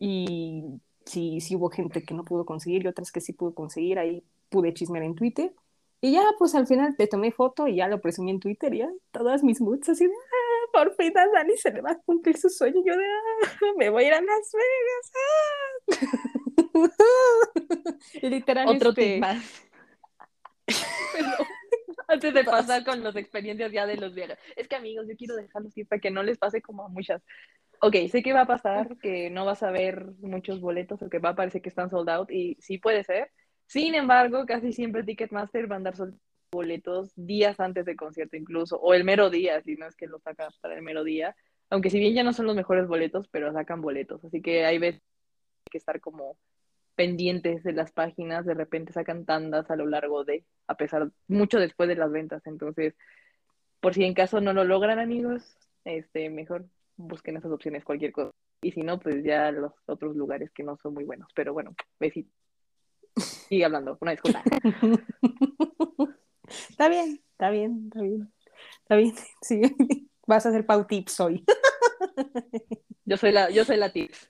y 0.00 0.64
sí, 1.04 1.40
sí 1.40 1.54
hubo 1.54 1.70
gente 1.70 2.02
que 2.02 2.14
no 2.14 2.24
pudo 2.24 2.44
conseguir 2.44 2.82
y 2.82 2.88
otras 2.88 3.12
que 3.12 3.20
sí 3.20 3.32
pudo 3.32 3.54
conseguir, 3.54 4.00
ahí 4.00 4.24
pude 4.50 4.74
chismear 4.74 5.04
en 5.04 5.14
Twitter. 5.14 5.54
Y 6.00 6.12
ya, 6.12 6.22
pues 6.38 6.54
al 6.54 6.66
final 6.66 6.94
te 6.96 7.06
tomé 7.06 7.32
foto 7.32 7.66
y 7.66 7.76
ya 7.76 7.88
lo 7.88 8.00
presumí 8.00 8.30
en 8.30 8.40
Twitter, 8.40 8.72
y 8.74 8.78
ya, 8.78 8.90
todas 9.10 9.42
mis 9.42 9.60
moods 9.60 9.88
así 9.88 10.06
de, 10.06 10.12
ah, 10.12 10.70
por 10.72 10.94
fin 10.94 11.16
a 11.16 11.26
Dani 11.26 11.56
se 11.56 11.72
le 11.72 11.80
va 11.80 11.92
a 11.92 11.98
cumplir 11.98 12.36
su 12.36 12.50
sueño, 12.50 12.80
y 12.80 12.88
yo 12.88 12.96
de, 12.96 13.04
ah, 13.04 13.72
me 13.76 13.88
voy 13.88 14.04
a 14.04 14.06
ir 14.08 14.14
a 14.14 14.20
Las 14.20 14.52
Vegas, 14.52 15.12
ah. 15.14 15.76
literal, 18.22 18.68
Otro 18.68 18.90
este, 18.90 19.14
tip 19.14 19.20
más. 19.20 19.62
Antes 22.08 22.34
de 22.34 22.44
pasar 22.44 22.84
con 22.84 23.02
las 23.02 23.16
experiencias 23.16 23.72
ya 23.72 23.86
de 23.86 23.96
los 23.96 24.14
viajes. 24.14 24.38
Es 24.54 24.68
que 24.68 24.76
amigos, 24.76 25.06
yo 25.08 25.16
quiero 25.16 25.34
dejarlos 25.34 25.72
aquí 25.72 25.84
para 25.84 26.00
que 26.00 26.10
no 26.10 26.22
les 26.22 26.38
pase 26.38 26.62
como 26.62 26.84
a 26.84 26.88
muchas. 26.88 27.22
Ok, 27.80 27.96
sé 28.10 28.22
que 28.22 28.32
va 28.32 28.42
a 28.42 28.46
pasar, 28.46 28.96
que 28.98 29.28
no 29.30 29.44
vas 29.44 29.62
a 29.62 29.70
ver 29.70 30.06
muchos 30.20 30.60
boletos 30.60 31.02
o 31.02 31.10
que 31.10 31.18
va 31.18 31.30
a 31.30 31.36
parecer 31.36 31.62
que 31.62 31.68
están 31.68 31.90
sold 31.90 32.08
out 32.08 32.30
y 32.30 32.56
sí 32.60 32.78
puede 32.78 33.02
ser. 33.04 33.32
Sin 33.66 33.94
embargo, 33.94 34.46
casi 34.46 34.72
siempre 34.72 35.02
Ticketmaster 35.02 35.70
va 35.70 35.76
a 35.76 35.94
soltando 35.94 36.20
boletos 36.52 37.12
días 37.16 37.58
antes 37.60 37.84
del 37.84 37.96
concierto 37.96 38.36
incluso, 38.36 38.78
o 38.80 38.94
el 38.94 39.04
mero 39.04 39.30
día, 39.30 39.60
si 39.62 39.76
no 39.76 39.86
es 39.86 39.96
que 39.96 40.06
lo 40.06 40.18
saca 40.20 40.48
para 40.60 40.74
el 40.74 40.82
mero 40.82 41.04
día. 41.04 41.36
Aunque 41.68 41.90
si 41.90 41.98
bien 41.98 42.14
ya 42.14 42.22
no 42.22 42.32
son 42.32 42.46
los 42.46 42.56
mejores 42.56 42.86
boletos, 42.86 43.28
pero 43.28 43.52
sacan 43.52 43.80
boletos. 43.80 44.24
Así 44.24 44.40
que 44.40 44.64
hay 44.64 44.78
veces 44.78 45.02
que 45.70 45.78
estar 45.78 46.00
como 46.00 46.38
pendientes 46.94 47.62
de 47.64 47.72
las 47.72 47.92
páginas, 47.92 48.46
de 48.46 48.54
repente 48.54 48.92
sacan 48.92 49.26
tandas 49.26 49.70
a 49.70 49.76
lo 49.76 49.86
largo 49.86 50.24
de, 50.24 50.44
a 50.66 50.76
pesar, 50.76 51.10
mucho 51.28 51.58
después 51.58 51.88
de 51.88 51.96
las 51.96 52.10
ventas. 52.12 52.46
Entonces, 52.46 52.94
por 53.80 53.94
si 53.94 54.04
en 54.04 54.14
caso 54.14 54.40
no 54.40 54.52
lo 54.52 54.64
logran, 54.64 54.98
amigos, 54.98 55.56
este, 55.84 56.30
mejor 56.30 56.66
busquen 56.96 57.36
esas 57.36 57.52
opciones, 57.52 57.84
cualquier 57.84 58.12
cosa. 58.12 58.30
Y 58.62 58.72
si 58.72 58.80
no, 58.82 58.98
pues 58.98 59.22
ya 59.24 59.50
los 59.50 59.72
otros 59.86 60.16
lugares 60.16 60.50
que 60.52 60.62
no 60.62 60.78
son 60.78 60.94
muy 60.94 61.04
buenos. 61.04 61.28
Pero 61.34 61.52
bueno, 61.52 61.74
besito. 62.00 62.30
Sigue 63.16 63.64
hablando, 63.64 63.96
una 64.00 64.10
disculpa. 64.12 64.42
Está 66.70 66.88
bien, 66.88 67.20
está 67.32 67.50
bien, 67.50 67.86
está 67.86 68.02
bien. 68.02 68.32
Está 68.82 68.96
bien, 68.96 69.14
sí. 69.42 69.60
Vas 70.26 70.46
a 70.46 70.50
hacer 70.50 70.64
Pau 70.64 70.86
Tips 70.86 71.20
hoy. 71.20 71.44
Yo 73.04 73.16
soy 73.16 73.30
la, 73.30 73.50
yo 73.50 73.64
soy 73.64 73.76
la 73.76 73.92
tips. 73.92 74.28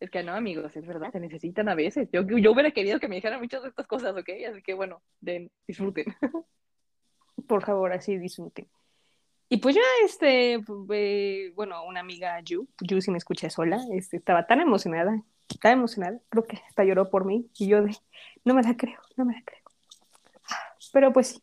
Es 0.00 0.10
que 0.10 0.24
no, 0.24 0.32
amigos, 0.32 0.76
es 0.76 0.84
verdad, 0.84 1.12
se 1.12 1.20
necesitan 1.20 1.68
a 1.68 1.76
veces. 1.76 2.08
Yo, 2.12 2.22
yo 2.22 2.50
hubiera 2.50 2.72
querido 2.72 2.98
que 2.98 3.06
me 3.06 3.14
dijeran 3.14 3.40
muchas 3.40 3.62
de 3.62 3.68
estas 3.68 3.86
cosas, 3.86 4.16
¿ok? 4.16 4.28
Así 4.50 4.62
que 4.62 4.74
bueno, 4.74 5.00
den, 5.20 5.52
disfruten. 5.66 6.06
Por 7.46 7.64
favor, 7.64 7.92
así 7.92 8.18
disfruten. 8.18 8.68
Y 9.48 9.58
pues 9.58 9.76
ya, 9.76 9.82
este, 10.04 10.60
eh, 10.90 11.52
bueno, 11.54 11.84
una 11.86 12.00
amiga, 12.00 12.40
Yu, 12.40 12.68
Yu 12.80 13.00
si 13.00 13.12
me 13.12 13.18
escucha 13.18 13.48
sola, 13.48 13.78
este, 13.92 14.16
estaba 14.16 14.44
tan 14.48 14.60
emocionada, 14.60 15.22
tan 15.60 15.72
emocionada, 15.72 16.18
creo 16.28 16.44
que 16.44 16.60
hasta 16.68 16.84
lloró 16.84 17.10
por 17.10 17.24
mí, 17.24 17.50
y 17.58 17.68
yo 17.68 17.82
de, 17.82 17.96
no 18.44 18.54
me 18.54 18.62
la 18.62 18.76
creo, 18.76 19.00
no 19.16 19.24
me 19.24 19.34
la 19.34 19.42
creo. 19.44 19.62
Pero 20.92 21.12
pues 21.12 21.28
sí, 21.28 21.42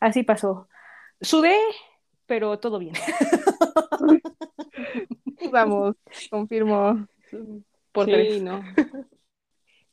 así 0.00 0.22
pasó. 0.22 0.68
Sudé, 1.20 1.56
pero 2.26 2.58
todo 2.58 2.78
bien. 2.78 2.94
Vamos, 5.52 5.96
confirmo. 6.30 7.06
Por 7.92 8.06
sí, 8.06 8.12
tres. 8.12 8.42
no. 8.42 8.62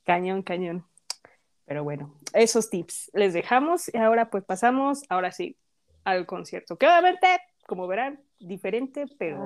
Cañón, 0.05 0.41
cañón. 0.41 0.87
Pero 1.65 1.83
bueno, 1.83 2.15
esos 2.31 2.69
tips 2.69 3.11
les 3.13 3.33
dejamos 3.33 3.93
y 3.93 3.97
ahora 3.97 4.29
pues 4.29 4.45
pasamos, 4.45 5.01
ahora 5.09 5.33
sí, 5.33 5.57
al 6.05 6.25
concierto. 6.25 6.77
Que 6.77 6.85
obviamente, 6.85 7.27
como 7.65 7.87
verán, 7.87 8.21
diferente, 8.39 9.05
pero... 9.19 9.43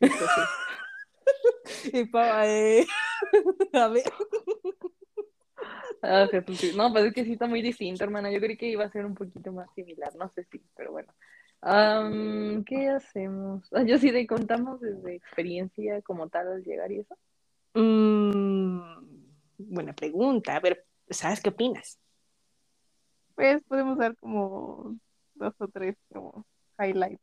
Y 1.92 2.04
pa- 2.06 2.46
eh, 2.46 2.86
A 3.72 3.88
ver. 3.88 4.04
Ah, 6.02 6.26
sí. 6.56 6.72
No, 6.76 6.90
pues 6.92 7.04
es 7.06 7.14
que 7.14 7.24
sí 7.24 7.32
está 7.32 7.46
muy 7.46 7.62
distinto, 7.62 8.02
hermana. 8.02 8.30
Yo 8.30 8.40
creí 8.40 8.56
que 8.56 8.66
iba 8.66 8.84
a 8.84 8.90
ser 8.90 9.06
un 9.06 9.14
poquito 9.14 9.52
más 9.52 9.68
similar, 9.74 10.14
no 10.16 10.28
sé 10.34 10.44
si, 10.50 10.60
pero 10.76 10.92
bueno. 10.92 11.12
¿qué 12.66 12.88
hacemos? 12.88 13.68
Ah, 13.72 13.84
yo 13.84 13.96
sí 13.98 14.10
de 14.10 14.26
contamos 14.26 14.80
desde 14.80 15.14
experiencia 15.14 16.02
como 16.02 16.28
tal 16.28 16.48
al 16.48 16.64
llegar 16.64 16.90
y 16.90 16.98
eso. 17.00 17.16
Mm, 17.74 18.80
buena 19.58 19.92
pregunta. 19.92 20.56
A 20.56 20.60
ver, 20.60 20.84
¿sabes 21.08 21.40
qué 21.40 21.50
opinas? 21.50 21.98
Pues 23.36 23.62
podemos 23.68 23.96
dar 23.98 24.16
como 24.16 24.96
dos 25.34 25.54
o 25.58 25.68
tres 25.68 25.96
como 26.12 26.44
highlights 26.78 27.22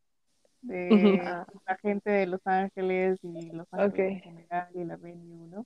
de. 0.61 1.19
Ah. 1.23 1.45
la 1.67 1.77
gente 1.77 2.09
de 2.09 2.27
Los 2.27 2.41
Ángeles 2.45 3.19
y 3.23 3.51
Los 3.51 3.67
Ángeles 3.71 4.11
en 4.11 4.19
general 4.21 4.67
y 4.73 4.83
la 4.83 4.95
venue, 4.97 5.47
¿no? 5.47 5.65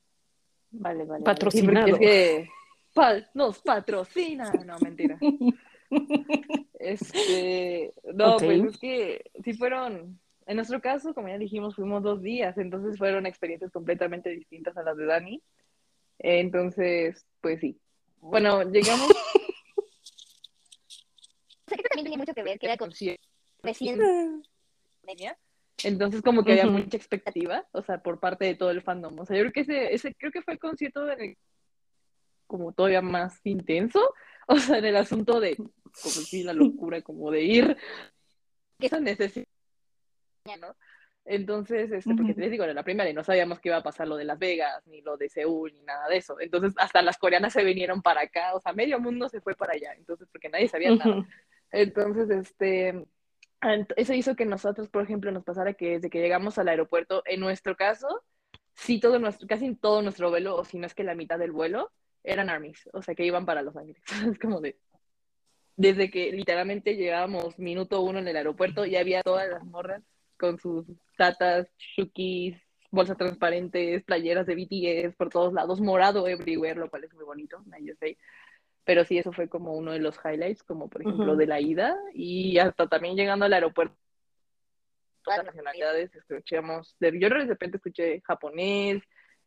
Vale, 0.71 1.05
vale. 1.05 1.23
Patrocinado. 1.23 1.87
Es 1.87 1.99
que 1.99 2.49
pa- 2.93 3.23
nos 3.33 3.59
patrocina. 3.61 4.51
No, 4.65 4.77
mentira. 4.79 5.17
Este, 6.79 7.93
no, 8.13 8.37
pues 8.37 8.63
es 8.63 8.77
que 8.79 9.23
sí 9.43 9.53
fueron, 9.53 10.19
en 10.47 10.55
nuestro 10.55 10.81
caso, 10.81 11.13
como 11.13 11.27
ya 11.27 11.37
dijimos, 11.37 11.75
fuimos 11.75 12.01
dos 12.03 12.21
días, 12.21 12.57
entonces 12.57 12.97
fueron 12.97 13.25
experiencias 13.25 13.71
completamente 13.71 14.29
distintas 14.31 14.75
a 14.77 14.83
las 14.83 14.97
de 14.97 15.05
Dani. 15.05 15.41
Entonces, 16.19 17.25
pues 17.41 17.59
sí. 17.59 17.79
Bueno, 18.21 18.63
llegamos 18.63 19.07
Sé 21.67 21.75
que 21.77 21.83
también 21.83 22.03
tenía 22.05 22.17
mucho 22.17 22.33
que 22.33 22.43
ver 22.43 22.59
que 22.59 22.65
era 22.65 22.77
con 22.77 22.89
concierto 22.89 23.27
recién 23.61 23.99
entonces 25.83 26.21
como 26.21 26.43
que 26.43 26.51
había 26.53 26.65
Ujú. 26.65 26.77
mucha 26.79 26.97
expectativa, 26.97 27.67
o 27.71 27.81
sea, 27.81 28.01
por 28.01 28.19
parte 28.19 28.45
de 28.45 28.55
todo 28.55 28.71
el 28.71 28.81
fandom. 28.81 29.19
O 29.19 29.25
sea, 29.25 29.35
yo 29.37 29.43
creo 29.43 29.53
que 29.53 29.59
ese, 29.61 29.93
ese 29.93 30.15
creo 30.15 30.31
que 30.31 30.41
fue 30.41 30.53
el 30.53 30.59
concierto 30.59 31.09
en 31.11 31.21
el- 31.21 31.37
como 32.47 32.71
todavía 32.73 33.01
más 33.01 33.39
intenso, 33.45 33.99
o 34.47 34.57
sea, 34.57 34.77
en 34.77 34.85
el 34.85 34.95
asunto 34.97 35.39
de, 35.39 35.55
como 35.55 35.71
sí, 36.15 36.43
la 36.43 36.53
locura, 36.53 37.01
como 37.01 37.31
de 37.31 37.41
ir, 37.41 37.77
esa 38.79 38.99
necesidad, 38.99 39.45
¿no? 40.59 40.75
Entonces, 41.25 41.89
este, 41.91 42.13
porque 42.15 42.33
Ujú. 42.33 42.41
les 42.41 42.51
digo, 42.51 42.65
en 42.65 42.75
la 42.75 42.83
primera 42.83 43.09
y 43.09 43.13
no 43.13 43.23
sabíamos 43.23 43.61
que 43.61 43.69
iba 43.69 43.77
a 43.77 43.83
pasar 43.83 44.09
lo 44.09 44.17
de 44.17 44.25
Las 44.25 44.37
Vegas, 44.37 44.85
ni 44.87 45.01
lo 45.01 45.15
de 45.15 45.29
Seúl, 45.29 45.73
ni 45.73 45.81
nada 45.83 46.09
de 46.09 46.17
eso. 46.17 46.37
Entonces, 46.39 46.73
hasta 46.77 47.01
las 47.01 47.17
coreanas 47.17 47.53
se 47.53 47.63
vinieron 47.63 48.01
para 48.01 48.21
acá, 48.21 48.53
o 48.53 48.59
sea, 48.59 48.73
medio 48.73 48.99
mundo 48.99 49.29
se 49.29 49.39
fue 49.39 49.55
para 49.55 49.71
allá, 49.73 49.93
entonces, 49.93 50.27
porque 50.29 50.49
nadie 50.49 50.67
sabía 50.67 50.93
nada. 50.93 51.15
Ujú. 51.15 51.25
Entonces, 51.71 52.29
este, 52.29 53.05
eso 53.95 54.13
hizo 54.13 54.35
que 54.35 54.45
nosotros, 54.45 54.89
por 54.89 55.03
ejemplo, 55.03 55.31
nos 55.31 55.43
pasara 55.43 55.73
que 55.73 55.91
desde 55.91 56.09
que 56.09 56.19
llegamos 56.19 56.57
al 56.57 56.67
aeropuerto, 56.67 57.23
en 57.25 57.39
nuestro 57.39 57.75
caso, 57.75 58.07
sí 58.73 58.99
todo 58.99 59.19
nuestro, 59.19 59.47
casi 59.47 59.75
todo 59.75 60.01
nuestro 60.01 60.29
vuelo, 60.29 60.55
o 60.55 60.65
si 60.65 60.77
no 60.77 60.87
es 60.87 60.93
que 60.93 61.03
la 61.03 61.15
mitad 61.15 61.39
del 61.39 61.51
vuelo, 61.51 61.91
eran 62.23 62.49
armies, 62.49 62.89
o 62.93 63.01
sea, 63.01 63.15
que 63.15 63.25
iban 63.25 63.45
para 63.45 63.61
Los 63.61 63.75
Ángeles. 63.75 64.01
Es 64.31 64.39
como 64.39 64.61
de, 64.61 64.77
desde 65.75 66.09
que 66.09 66.31
literalmente 66.31 66.95
llegábamos 66.95 67.57
minuto 67.59 68.01
uno 68.01 68.19
en 68.19 68.27
el 68.27 68.37
aeropuerto, 68.37 68.85
ya 68.85 68.99
había 68.99 69.23
todas 69.23 69.49
las 69.49 69.63
morras 69.63 70.03
con 70.37 70.59
sus 70.59 70.85
tatas, 71.17 71.67
shukis, 71.77 72.57
bolsas 72.91 73.17
transparentes, 73.17 74.03
playeras 74.03 74.45
de 74.45 74.55
BTS 74.55 75.15
por 75.15 75.29
todos 75.29 75.53
lados, 75.53 75.81
morado 75.81 76.27
everywhere, 76.27 76.79
lo 76.79 76.89
cual 76.89 77.05
es 77.05 77.13
muy 77.13 77.25
bonito, 77.25 77.63
yo 77.81 77.93
sé. 77.99 78.17
Pero 78.85 79.05
sí, 79.05 79.17
eso 79.17 79.31
fue 79.31 79.47
como 79.47 79.73
uno 79.73 79.91
de 79.91 79.99
los 79.99 80.17
highlights, 80.23 80.63
como 80.63 80.89
por 80.89 81.01
ejemplo 81.01 81.35
de 81.35 81.47
la 81.47 81.61
ida 81.61 81.97
y 82.13 82.57
hasta 82.57 82.87
también 82.87 83.15
llegando 83.15 83.45
al 83.45 83.53
aeropuerto. 83.53 83.95
Todas 85.23 85.37
las 85.37 85.47
nacionalidades, 85.47 86.13
escuchamos, 86.13 86.97
de, 86.99 87.17
yo 87.17 87.29
de 87.29 87.45
repente 87.45 87.77
escuché 87.77 88.21
japonés, 88.25 89.01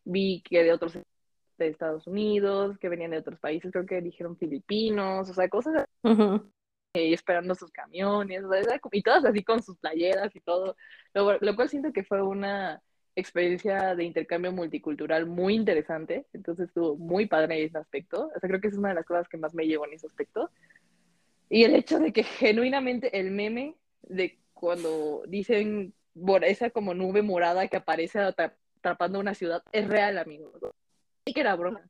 vi 0.05 0.43
que 0.43 0.65
de 0.65 0.73
otros 0.73 0.95
de 0.95 1.69
Estados 1.69 2.07
Unidos, 2.07 2.79
que 2.79 2.89
venían 2.89 3.11
de 3.11 3.19
otros 3.19 3.39
países, 3.39 3.71
creo 3.73 3.85
que 3.85 4.01
dijeron 4.01 4.39
filipinos, 4.39 5.29
o 5.29 5.35
sea, 5.35 5.49
cosas 5.49 5.85
y 6.95 7.13
esperando 7.13 7.55
sus 7.55 7.71
camiones, 7.71 8.43
o 8.45 8.51
sea, 8.51 8.81
y 8.93 9.03
todas 9.03 9.25
así 9.25 9.45
con 9.45 9.63
sus 9.63 9.77
playeras 9.79 10.35
y 10.35 10.41
todo, 10.41 10.77
lo, 11.13 11.39
lo 11.39 11.57
cual 11.57 11.69
siento 11.69 11.93
que 11.93 12.05
fue 12.05 12.23
una 12.23 12.83
experiencia 13.17 13.95
de 13.97 14.05
intercambio 14.05 14.53
multicultural 14.53 15.27
muy 15.27 15.55
interesante, 15.55 16.27
entonces 16.33 16.69
estuvo 16.69 16.97
muy 16.97 17.27
padre 17.27 17.65
ese 17.65 17.79
aspecto, 17.79 18.31
o 18.35 18.41
sea, 18.41 18.49
creo 18.49 18.61
que 18.61 18.69
es 18.69 18.77
una 18.77 18.91
de 18.91 18.95
las 18.97 19.07
cosas 19.07 19.29
que 19.29 19.39
más 19.39 19.55
me 19.55 19.67
llevó 19.67 19.87
en 19.87 19.95
ese 19.95 20.07
aspecto, 20.07 20.51
y 21.49 21.65
el 21.65 21.75
hecho 21.75 21.99
de 21.99 22.13
que 22.13 22.23
genuinamente 22.23 23.19
el 23.19 23.31
meme 23.31 23.77
de 24.03 24.39
cuando 24.53 25.23
dicen 25.27 25.95
esa 26.43 26.71
como 26.71 26.95
nube 26.95 27.23
morada 27.23 27.69
que 27.69 27.77
aparece 27.77 28.19
atra- 28.19 28.55
atrapando 28.79 29.19
una 29.19 29.35
ciudad 29.35 29.63
es 29.73 29.89
real, 29.89 30.19
amigos, 30.19 30.53
y 31.25 31.33
que 31.33 31.41
era 31.41 31.57
broma, 31.57 31.89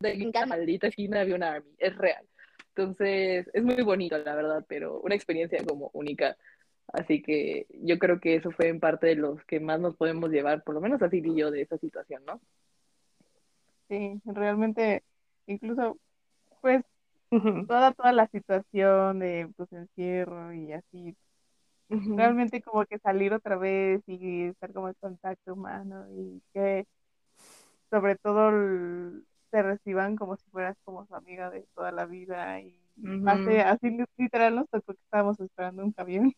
de 0.00 0.12
en 0.12 0.32
cada 0.32 0.46
maldita 0.46 0.86
esquina 0.86 1.20
había 1.20 1.34
una 1.34 1.52
army, 1.52 1.74
es 1.78 1.96
real. 1.96 2.26
Entonces, 2.68 3.50
es 3.52 3.62
muy 3.62 3.82
bonito, 3.82 4.16
la 4.16 4.34
verdad, 4.34 4.64
pero 4.66 5.00
una 5.00 5.14
experiencia 5.14 5.62
como 5.66 5.90
única. 5.92 6.36
Así 6.92 7.22
que 7.22 7.66
yo 7.82 7.98
creo 7.98 8.20
que 8.20 8.36
eso 8.36 8.50
fue 8.52 8.68
en 8.68 8.80
parte 8.80 9.08
de 9.08 9.16
los 9.16 9.42
que 9.46 9.60
más 9.60 9.80
nos 9.80 9.96
podemos 9.96 10.30
llevar, 10.30 10.62
por 10.64 10.74
lo 10.74 10.80
menos 10.80 11.02
así 11.02 11.22
y 11.24 11.36
yo, 11.36 11.50
de 11.50 11.62
esa 11.62 11.78
situación, 11.78 12.24
¿no? 12.26 12.40
Sí, 13.88 14.20
realmente, 14.24 15.02
incluso, 15.46 15.98
pues, 16.62 16.84
toda, 17.66 17.92
toda 17.94 18.12
la 18.12 18.28
situación 18.28 19.20
de, 19.20 19.50
pues, 19.56 19.72
encierro 19.72 20.52
y 20.54 20.72
así, 20.72 21.16
realmente 22.16 22.62
como 22.62 22.84
que 22.86 22.98
salir 22.98 23.32
otra 23.34 23.56
vez 23.56 24.02
y 24.06 24.44
estar 24.46 24.72
como 24.72 24.88
en 24.88 24.94
contacto 25.00 25.54
humano 25.54 26.06
y 26.12 26.42
que 26.52 26.86
sobre 27.90 28.16
todo 28.16 28.50
el- 28.50 29.26
te 29.50 29.62
reciban 29.62 30.16
como 30.16 30.36
si 30.36 30.48
fueras 30.50 30.76
como 30.84 31.06
su 31.06 31.14
amiga 31.14 31.50
de 31.50 31.66
toda 31.74 31.90
la 31.92 32.06
vida 32.06 32.60
y 32.60 32.76
pase, 33.22 33.60
así 33.62 33.90
li- 33.90 34.04
literal 34.16 34.54
nos 34.56 34.68
tocó 34.70 34.94
que 34.94 35.00
estábamos 35.02 35.40
esperando 35.40 35.84
un 35.84 35.92
camión 35.92 36.32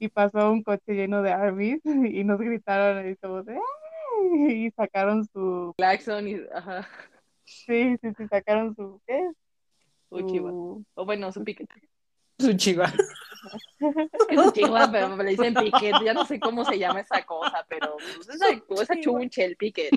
y 0.00 0.08
pasó 0.08 0.50
un 0.50 0.62
coche 0.62 0.94
lleno 0.94 1.22
de 1.22 1.30
armies 1.30 1.80
y 1.84 2.24
nos 2.24 2.40
gritaron 2.40 3.08
y 3.08 3.16
como 3.16 3.42
de 3.44 3.54
"¡Ay!", 3.54 4.66
y 4.66 4.70
sacaron 4.72 5.24
su 5.26 5.74
Claxon 5.76 6.26
y. 6.26 6.36
Ajá. 6.52 6.88
sí, 7.44 7.96
sí, 8.00 8.08
sí, 8.16 8.26
sacaron 8.28 8.74
su 8.74 9.00
¿qué? 9.06 9.30
Su 10.08 10.22
chiva. 10.22 10.50
O 10.50 11.04
bueno, 11.04 11.30
su 11.30 11.44
piquet. 11.44 11.68
Su 12.38 12.54
chiva. 12.54 12.86
Es 14.12 14.26
que 14.26 14.36
su 14.36 14.50
chiva, 14.52 14.88
pero 14.90 15.16
le 15.16 15.30
dicen 15.30 15.54
piquet. 15.54 15.94
Ya 16.04 16.14
no 16.14 16.24
sé 16.24 16.40
cómo 16.40 16.64
se 16.64 16.78
llama 16.78 17.00
esa 17.00 17.22
cosa, 17.24 17.64
pero 17.68 17.96
pues, 17.98 18.28
esa, 18.28 18.46
esa 18.82 19.00
chunche, 19.00 19.44
el 19.44 19.56
piquet. 19.56 19.90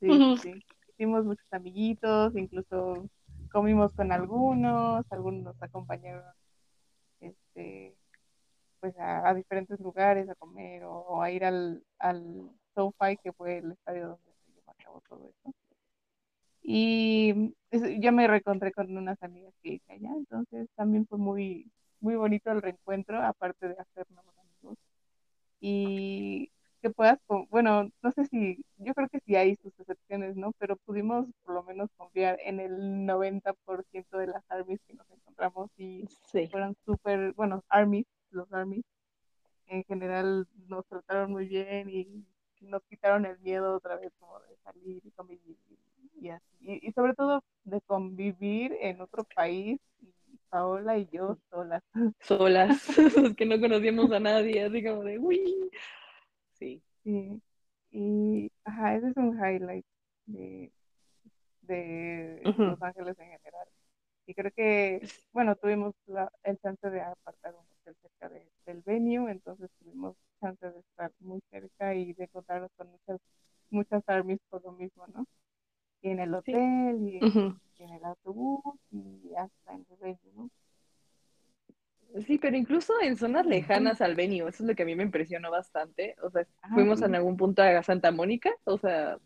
Sí, 0.00 0.08
Ujú. 0.08 0.36
sí. 0.38 0.64
Hicimos 0.88 1.24
muchos 1.24 1.46
amiguitos, 1.52 2.34
incluso 2.36 3.08
comimos 3.52 3.92
con 3.94 4.10
algunos, 4.10 5.04
algunos 5.10 5.42
nos 5.42 5.62
acompañaron 5.62 6.24
este, 7.20 7.96
pues 8.80 8.96
a, 8.98 9.28
a 9.28 9.34
diferentes 9.34 9.80
lugares 9.80 10.28
a 10.28 10.34
comer 10.36 10.84
o, 10.84 10.92
o 10.92 11.22
a 11.22 11.30
ir 11.30 11.44
al, 11.44 11.82
al 11.98 12.50
SoFi, 12.74 13.16
que 13.22 13.32
fue 13.32 13.58
el 13.58 13.72
estadio 13.72 14.08
donde 14.10 14.32
se 14.46 14.52
llevó 14.52 14.70
a 14.70 14.74
cabo 14.84 15.02
todo 15.08 15.28
esto. 15.28 15.52
Y 16.62 17.54
es- 17.70 18.00
yo 18.00 18.12
me 18.12 18.26
reencontré 18.28 18.72
con 18.72 18.96
unas 18.96 19.22
amigas 19.22 19.54
que 19.62 19.74
hice 19.74 19.92
allá, 19.92 20.10
entonces 20.16 20.68
también 20.76 21.06
fue 21.06 21.18
muy, 21.18 21.70
muy 22.00 22.16
bonito 22.16 22.50
el 22.52 22.62
reencuentro, 22.62 23.20
aparte 23.22 23.68
de 23.68 23.74
hacer 23.78 24.06
nuevos 24.10 24.34
amigos. 24.38 24.78
Y 25.60 26.50
que 26.82 26.90
puedas, 26.90 27.18
bueno, 27.50 27.90
no 28.02 28.12
sé 28.12 28.26
si, 28.26 28.64
yo 28.78 28.94
creo 28.94 29.08
que 29.08 29.20
sí 29.26 29.36
hay 29.36 29.56
sus 29.56 29.72
excepciones, 29.80 30.36
¿no? 30.36 30.52
Pero 30.58 30.76
pudimos 30.78 31.26
por 31.44 31.54
lo 31.54 31.62
menos 31.64 31.90
confiar 31.96 32.38
en 32.44 32.60
el 32.60 33.06
90% 33.06 34.18
de 34.18 34.28
las 34.28 34.44
armies 34.50 34.80
que 34.86 34.94
nos 34.94 35.10
encontramos 35.10 35.70
y 35.78 36.04
Sí. 36.32 36.48
fueron 36.50 36.76
súper, 36.86 37.32
bueno, 37.34 37.62
armies, 37.68 38.06
los 38.30 38.52
armies, 38.52 38.84
en 39.66 39.84
general 39.84 40.46
nos 40.68 40.86
trataron 40.86 41.32
muy 41.32 41.46
bien 41.46 41.88
y 41.90 42.24
nos 42.60 42.82
quitaron 42.84 43.26
el 43.26 43.38
miedo 43.40 43.76
otra 43.76 43.96
vez 43.96 44.12
como 44.18 44.38
de 44.40 44.56
salir 44.64 45.00
y 45.04 45.10
convivir 45.12 45.56
y, 45.70 46.26
y 46.26 46.30
así. 46.30 46.44
Y, 46.60 46.88
y 46.88 46.92
sobre 46.92 47.14
todo 47.14 47.42
de 47.64 47.80
convivir 47.82 48.76
en 48.80 49.00
otro 49.00 49.24
país 49.34 49.80
y 50.00 50.12
Paola 50.48 50.98
y 50.98 51.06
yo 51.12 51.38
solas. 51.50 51.82
Solas. 52.20 52.86
Que 53.36 53.46
no 53.46 53.60
conocíamos 53.60 54.10
a 54.12 54.20
nadie, 54.20 54.64
así 54.64 54.82
como 54.82 55.04
de 55.04 55.18
uy. 55.18 55.70
Sí. 56.54 56.82
Sí, 57.04 57.40
y 57.90 58.50
ajá, 58.64 58.96
ese 58.96 59.08
es 59.10 59.16
un 59.16 59.34
highlight 59.38 59.86
de, 60.26 60.72
de. 61.62 62.42
Los 62.44 62.82
Ángeles 62.82 63.18
en 63.18 63.30
general. 63.30 63.68
Y 64.26 64.34
creo 64.34 64.50
que, 64.52 65.08
bueno, 65.32 65.56
tuvimos 65.56 65.94
la- 66.06 66.30
el 66.42 66.58
chance 66.58 66.90
de 66.90 67.00
apartar 67.00 67.54
un 67.54 67.64
hotel 67.88 67.96
cerca 68.02 68.28
de- 68.28 68.48
del 68.66 68.82
venue, 68.82 69.30
entonces 69.30 69.70
tuvimos 69.78 70.16
chance 70.40 70.70
de 70.70 70.78
estar 70.80 71.10
muy 71.20 71.40
cerca 71.50 71.94
y 71.94 72.12
de 72.12 72.24
encontrarnos 72.24 72.70
con 72.76 72.88
muchas, 72.90 73.20
muchas 73.70 74.02
armies 74.08 74.38
por 74.48 74.62
lo 74.64 74.72
mismo, 74.72 75.06
¿no? 75.08 75.26
Y 76.02 76.10
en 76.10 76.20
el 76.20 76.30
Sí. 76.44 76.52
hotel, 76.54 77.08
y, 77.08 77.24
Ujú. 77.24 77.56
y 77.78 77.82
en 77.82 77.90
el 77.90 78.04
autobús, 78.04 78.62
y 78.92 79.34
hasta 79.36 79.72
en 79.74 79.86
el 79.90 79.96
venue, 79.96 80.32
¿no? 80.34 80.50
Sí, 82.26 82.38
pero 82.38 82.56
incluso 82.56 82.94
en 83.02 83.16
zonas 83.16 83.44
lejanas 83.46 84.00
al 84.00 84.14
venue, 84.14 84.48
eso 84.48 84.62
es 84.62 84.68
lo 84.68 84.74
que 84.74 84.82
a 84.82 84.86
mí 84.86 84.94
me 84.96 85.02
impresionó 85.02 85.50
bastante. 85.50 86.16
O 86.22 86.30
sea, 86.30 86.46
Ah, 86.62 86.70
fuimos 86.74 87.00
sí. 87.00 87.04
en 87.04 87.14
algún 87.14 87.36
punto 87.36 87.62
a 87.62 87.82
Santa 87.82 88.10
Mónica, 88.10 88.50
o 88.64 88.78
sea, 88.78 89.18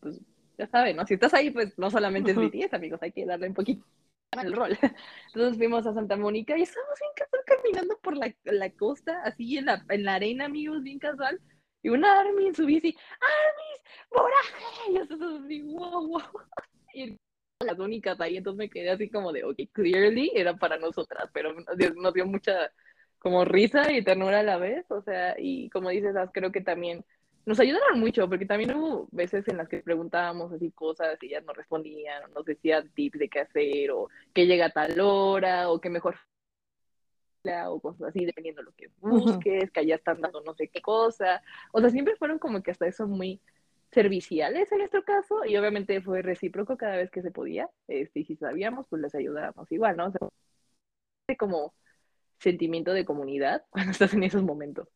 pues 0.00 0.20
ya 0.56 0.66
saben, 0.68 0.96
¿no? 0.96 1.06
Si 1.06 1.14
estás 1.14 1.34
ahí, 1.34 1.50
pues 1.50 1.76
no 1.78 1.90
solamente 1.90 2.30
es. 2.30 2.36
BTS, 2.36 2.74
amigos, 2.76 3.02
hay 3.02 3.12
que 3.12 3.26
darle 3.26 3.48
un 3.48 3.54
poquito 3.54 3.84
el 4.32 4.52
rol. 4.52 4.70
Entonces 5.34 5.56
fuimos 5.56 5.86
a 5.86 5.94
Santa 5.94 6.16
Mónica 6.16 6.56
y 6.56 6.62
estábamos 6.62 6.98
bien 7.00 7.12
casual 7.16 7.42
caminando 7.46 7.98
por 8.02 8.16
la, 8.16 8.34
la 8.44 8.70
costa, 8.70 9.20
así 9.24 9.58
en 9.58 9.66
la, 9.66 9.84
en 9.88 10.04
la 10.04 10.14
arena, 10.14 10.46
amigos, 10.46 10.82
bien 10.82 10.98
casual. 10.98 11.40
Y 11.82 11.90
una 11.90 12.20
Army 12.20 12.48
en 12.48 12.54
su 12.54 12.66
bici, 12.66 12.96
¡Armis! 13.20 14.08
¡Boraje! 14.10 14.90
Y 14.90 14.94
nosotros 14.94 15.42
así, 15.44 15.62
wow, 15.62 16.08
wow. 16.08 16.22
Y 16.94 17.16
las 17.64 17.78
únicas 17.78 18.20
ahí, 18.20 18.36
entonces 18.36 18.58
me 18.58 18.70
quedé 18.70 18.90
así 18.90 19.08
como 19.10 19.32
de, 19.32 19.44
ok, 19.44 19.56
clearly 19.72 20.32
era 20.34 20.56
para 20.56 20.78
nosotras, 20.78 21.28
pero 21.32 21.52
nos 21.52 21.76
dio, 21.76 21.92
nos 21.94 22.14
dio 22.14 22.26
mucha 22.26 22.72
como 23.18 23.44
risa 23.44 23.92
y 23.92 24.02
ternura 24.02 24.40
a 24.40 24.42
la 24.44 24.58
vez, 24.58 24.84
o 24.90 25.02
sea, 25.02 25.34
y 25.38 25.68
como 25.70 25.90
dices, 25.90 26.14
creo 26.32 26.52
que 26.52 26.60
también 26.60 27.04
nos 27.46 27.60
ayudaron 27.60 28.00
mucho, 28.00 28.28
porque 28.28 28.46
también 28.46 28.74
hubo 28.74 29.08
veces 29.10 29.46
en 29.48 29.56
las 29.56 29.68
que 29.68 29.78
preguntábamos 29.78 30.52
así 30.52 30.70
cosas 30.70 31.18
y 31.22 31.26
ellas 31.26 31.44
nos 31.44 31.56
respondían, 31.56 32.24
o 32.24 32.28
nos 32.28 32.44
decían 32.44 32.90
tips 32.90 33.18
de 33.18 33.28
qué 33.28 33.40
hacer, 33.40 33.90
o 33.90 34.08
que 34.34 34.46
llega 34.46 34.66
a 34.66 34.70
tal 34.70 35.00
hora, 35.00 35.70
o 35.70 35.80
que 35.80 35.90
mejor 35.90 36.16
o 37.68 37.80
cosas 37.80 38.08
así, 38.08 38.24
dependiendo 38.24 38.62
de 38.62 38.66
lo 38.66 38.72
que 38.72 38.90
busques, 39.00 39.70
que 39.70 39.80
allá 39.80 39.96
están 39.96 40.20
dando 40.20 40.42
no 40.42 40.54
sé 40.54 40.68
qué 40.68 40.82
cosa. 40.82 41.42
O 41.72 41.80
sea, 41.80 41.90
siempre 41.90 42.16
fueron 42.16 42.38
como 42.38 42.62
que 42.62 42.70
hasta 42.70 42.86
eso 42.86 43.06
muy 43.06 43.40
serviciales 43.90 44.70
en 44.70 44.78
nuestro 44.78 45.02
caso, 45.02 45.44
y 45.46 45.56
obviamente 45.56 46.02
fue 46.02 46.20
recíproco 46.22 46.76
cada 46.76 46.96
vez 46.96 47.10
que 47.10 47.22
se 47.22 47.30
podía, 47.30 47.70
este, 47.86 48.20
y 48.20 48.24
si 48.24 48.36
sabíamos, 48.36 48.86
pues 48.88 49.00
les 49.00 49.14
ayudábamos 49.14 49.70
igual, 49.72 49.96
¿no? 49.96 50.08
O 50.08 50.10
sea, 50.10 51.36
como 51.38 51.74
sentimiento 52.38 52.92
de 52.92 53.04
comunidad 53.04 53.64
cuando 53.70 53.92
estás 53.92 54.14
en 54.14 54.22
esos 54.22 54.42
momentos. 54.42 54.88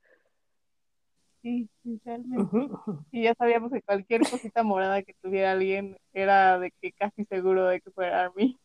Sí, 1.43 1.69
sí, 1.83 2.01
ujú. 2.37 3.05
Y 3.11 3.25
ya 3.25 3.35
sabíamos 3.35 3.73
que 3.73 3.83
cualquier 3.83 4.23
cosita 4.23 4.63
morada 4.63 5.03
que 5.03 5.15
tuviera 5.21 5.53
alguien 5.53 5.97
era 6.13 6.59
de 6.59 6.71
que 6.81 6.93
casi 6.93 7.25
seguro 7.25 7.67
de 7.67 7.81
que 7.81 7.91
fuera 7.91 8.23
Army. 8.25 8.59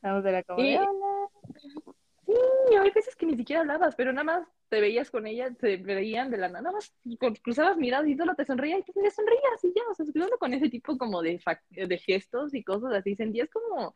Como 0.00 0.22
de, 0.22 0.44
Y- 0.56 0.76
hola. 0.76 1.28
Sí, 2.26 2.74
hay 2.76 2.90
veces 2.90 3.14
que 3.16 3.26
ni 3.26 3.36
siquiera 3.36 3.60
hablabas, 3.62 3.94
pero 3.96 4.12
nada 4.12 4.24
más 4.24 4.48
te 4.68 4.80
veías 4.80 5.10
con 5.10 5.26
ella, 5.26 5.54
se 5.60 5.76
veían 5.76 6.30
de 6.30 6.38
la 6.38 6.48
nada, 6.48 6.62
nada 6.62 6.76
más 6.76 6.92
cruzabas 7.42 7.76
miradas 7.76 8.08
y 8.08 8.16
solo 8.16 8.34
te 8.34 8.44
sonreía 8.46 8.78
y 8.78 8.82
te 8.82 9.10
sonreías 9.10 9.64
y 9.64 9.72
ya, 9.74 9.82
o 9.90 9.94
sea, 9.94 10.06
solo 10.06 10.38
con 10.38 10.54
ese 10.54 10.70
tipo 10.70 10.96
como 10.96 11.20
de, 11.20 11.38
fac- 11.40 11.60
de 11.68 11.98
gestos 11.98 12.54
y 12.54 12.64
cosas 12.64 12.94
así, 12.94 13.14
sentías 13.16 13.50
como 13.50 13.94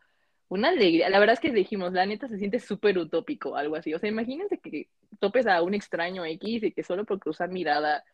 una 0.49 0.69
alegría. 0.69 1.09
La 1.09 1.19
verdad 1.19 1.35
es 1.35 1.41
que 1.41 1.51
dijimos, 1.51 1.93
la 1.93 2.05
neta 2.05 2.29
se 2.29 2.39
siente 2.39 2.61
súper 2.61 2.99
utópico, 2.99 3.57
algo 3.57 3.77
así. 3.77 3.95
O 3.95 3.99
sea, 3.99 4.11
imagínense 4.11 4.59
que 4.59 4.89
topes 5.19 5.47
a 5.47 5.63
un 5.63 5.73
extraño 5.75 6.25
X 6.25 6.63
y 6.65 6.73
que 6.73 6.83
solo 6.83 7.05
por 7.07 7.19
cruzar 7.21 7.49
mirada 7.51 8.05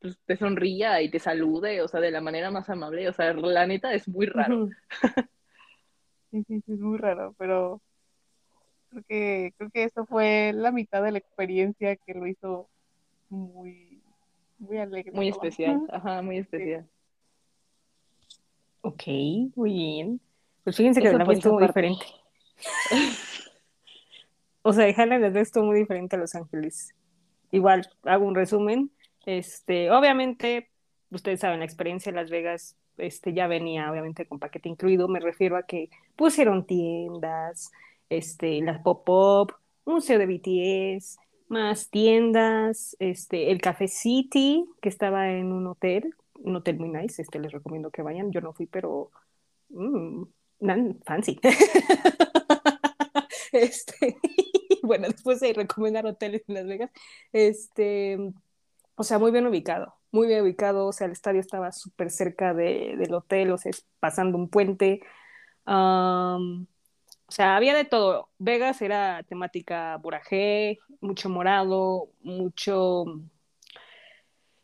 pues, 0.00 0.18
te 0.26 0.36
sonría 0.36 1.00
y 1.02 1.10
te 1.10 1.18
salude, 1.18 1.82
o 1.82 1.88
sea, 1.88 2.00
de 2.00 2.10
la 2.10 2.20
manera 2.20 2.50
más 2.50 2.68
amable. 2.70 3.08
O 3.08 3.12
sea, 3.12 3.32
la 3.32 3.66
neta 3.66 3.92
es 3.94 4.08
muy 4.08 4.26
raro. 4.26 4.68
Sí, 6.30 6.44
sí, 6.46 6.60
sí, 6.66 6.72
es 6.74 6.78
muy 6.78 6.98
raro, 6.98 7.34
pero 7.38 7.80
creo 8.90 9.02
que, 9.08 9.54
creo 9.56 9.70
que 9.70 9.84
eso 9.84 10.04
fue 10.04 10.52
la 10.54 10.70
mitad 10.72 11.02
de 11.02 11.10
la 11.10 11.16
experiencia 11.16 11.96
que 11.96 12.12
lo 12.12 12.26
hizo 12.26 12.68
muy, 13.30 14.02
muy 14.58 14.76
alegre. 14.76 15.12
Muy 15.12 15.28
especial, 15.28 15.80
ajá, 15.90 16.20
muy 16.20 16.36
especial. 16.36 16.86
Ok, 18.82 19.04
muy 19.56 19.72
bien. 19.72 20.20
Pues 20.64 20.76
fíjense 20.76 21.00
que 21.00 21.08
Eso 21.08 21.16
la 21.16 21.24
esa 21.24 21.32
estuvo 21.32 21.60
diferente. 21.60 22.04
O 24.62 24.72
sea, 24.74 24.92
Hannah 24.94 25.18
la 25.18 25.40
estuvo 25.40 25.64
muy 25.64 25.78
diferente 25.78 26.16
a 26.16 26.18
Los 26.18 26.34
Ángeles. 26.34 26.94
Igual, 27.52 27.88
hago 28.02 28.26
un 28.26 28.34
resumen. 28.34 28.90
Este, 29.28 29.90
obviamente, 29.90 30.70
ustedes 31.10 31.40
saben, 31.40 31.58
la 31.58 31.66
experiencia 31.66 32.10
de 32.10 32.16
Las 32.16 32.30
Vegas 32.30 32.78
este, 32.96 33.34
ya 33.34 33.46
venía, 33.46 33.90
obviamente, 33.90 34.26
con 34.26 34.38
paquete 34.38 34.70
incluido. 34.70 35.06
Me 35.06 35.20
refiero 35.20 35.58
a 35.58 35.64
que 35.64 35.90
pusieron 36.16 36.64
tiendas, 36.66 37.70
este, 38.08 38.58
las 38.62 38.80
pop-up, 38.80 39.52
museo 39.84 40.18
de 40.18 40.24
BTS, 40.24 41.18
más 41.48 41.90
tiendas, 41.90 42.96
este, 43.00 43.50
el 43.50 43.60
Café 43.60 43.86
City, 43.88 44.64
que 44.80 44.88
estaba 44.88 45.30
en 45.30 45.52
un 45.52 45.66
hotel, 45.66 46.14
un 46.36 46.56
hotel 46.56 46.78
muy 46.78 46.88
nice, 46.88 47.20
este, 47.20 47.38
les 47.38 47.52
recomiendo 47.52 47.90
que 47.90 48.00
vayan. 48.00 48.32
Yo 48.32 48.40
no 48.40 48.54
fui, 48.54 48.64
pero 48.64 49.10
mm, 49.70 50.22
nan- 50.60 51.00
fancy. 51.04 51.40
este, 53.52 54.16
bueno, 54.82 55.08
después 55.08 55.40
de 55.40 55.52
recomendar 55.52 56.06
hoteles 56.06 56.42
en 56.48 56.54
Las 56.54 56.66
Vegas, 56.66 56.90
este, 57.32 58.18
o 58.98 59.04
sea, 59.04 59.18
muy 59.18 59.30
bien 59.30 59.46
ubicado, 59.46 59.94
muy 60.10 60.26
bien 60.26 60.42
ubicado, 60.42 60.88
o 60.88 60.92
sea, 60.92 61.06
el 61.06 61.12
estadio 61.12 61.40
estaba 61.40 61.70
súper 61.70 62.10
cerca 62.10 62.52
de, 62.52 62.96
del 62.98 63.14
hotel, 63.14 63.52
o 63.52 63.58
sea, 63.58 63.70
pasando 64.00 64.36
un 64.36 64.48
puente, 64.48 65.00
um, 65.66 66.66
o 67.28 67.32
sea, 67.32 67.56
había 67.56 67.74
de 67.76 67.84
todo. 67.84 68.30
Vegas 68.38 68.82
era 68.82 69.22
temática 69.22 69.96
borajé, 69.98 70.78
mucho 71.00 71.28
morado, 71.28 72.10
mucho... 72.22 73.04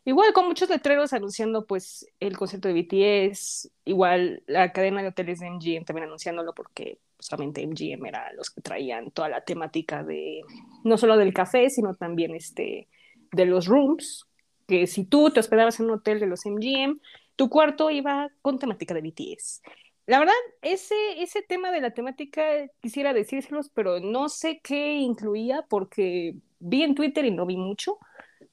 Igual 0.03 0.33
con 0.33 0.47
muchos 0.47 0.69
letreros 0.69 1.13
anunciando 1.13 1.65
pues 1.65 2.05
el 2.19 2.37
concierto 2.37 2.67
de 2.67 2.73
BTS, 2.81 3.71
igual 3.85 4.43
la 4.47 4.71
cadena 4.71 5.01
de 5.01 5.07
hoteles 5.07 5.39
de 5.39 5.49
MGM 5.49 5.85
también 5.85 6.07
anunciándolo 6.07 6.53
porque 6.53 6.99
solamente 7.19 7.65
MGM 7.65 8.05
era 8.05 8.33
los 8.33 8.51
que 8.51 8.61
traían 8.61 9.11
toda 9.11 9.29
la 9.29 9.41
temática 9.41 10.03
de 10.03 10.41
no 10.83 10.97
solo 10.97 11.17
del 11.17 11.33
café, 11.33 11.69
sino 11.69 11.95
también 11.95 12.35
este 12.35 12.87
de 13.31 13.45
los 13.45 13.67
rooms, 13.67 14.25
que 14.67 14.87
si 14.87 15.05
tú 15.05 15.29
te 15.31 15.39
hospedabas 15.39 15.79
en 15.79 15.87
un 15.87 15.93
hotel 15.93 16.19
de 16.19 16.27
los 16.27 16.45
MGM, 16.45 16.99
tu 17.35 17.49
cuarto 17.49 17.89
iba 17.89 18.29
con 18.41 18.59
temática 18.59 18.93
de 18.93 19.01
BTS. 19.01 19.61
La 20.07 20.19
verdad, 20.19 20.33
ese, 20.61 20.95
ese 21.21 21.41
tema 21.41 21.71
de 21.71 21.81
la 21.81 21.91
temática 21.93 22.43
quisiera 22.81 23.13
decírselos, 23.13 23.69
pero 23.69 23.99
no 23.99 24.29
sé 24.29 24.59
qué 24.63 24.95
incluía 24.97 25.65
porque 25.69 26.35
vi 26.59 26.83
en 26.83 26.95
Twitter 26.95 27.25
y 27.25 27.31
no 27.31 27.45
vi 27.45 27.57
mucho, 27.57 27.97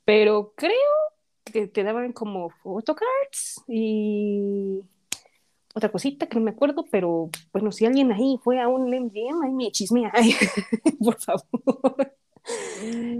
pero 0.05 0.55
creo 0.57 0.73
que 1.45 1.67
te 1.69 1.83
daban 1.85 2.13
como 2.13 2.51
photocards 2.51 3.65
y 3.69 4.81
otra 5.75 5.91
cosita 5.91 6.29
que 6.29 6.37
no 6.39 6.45
me 6.45 6.51
acuerdo, 6.53 6.85
pero 6.91 7.31
bueno, 7.53 7.73
si 7.73 7.87
alguien 7.87 8.13
ahí 8.13 8.39
fue 8.43 8.61
a 8.61 8.69
un 8.69 8.93
MGM, 8.93 9.43
ahí 9.45 9.53
me 9.53 9.71
chismea, 9.73 10.11
ay, 10.15 10.35
por 11.01 11.19
favor. 11.21 12.15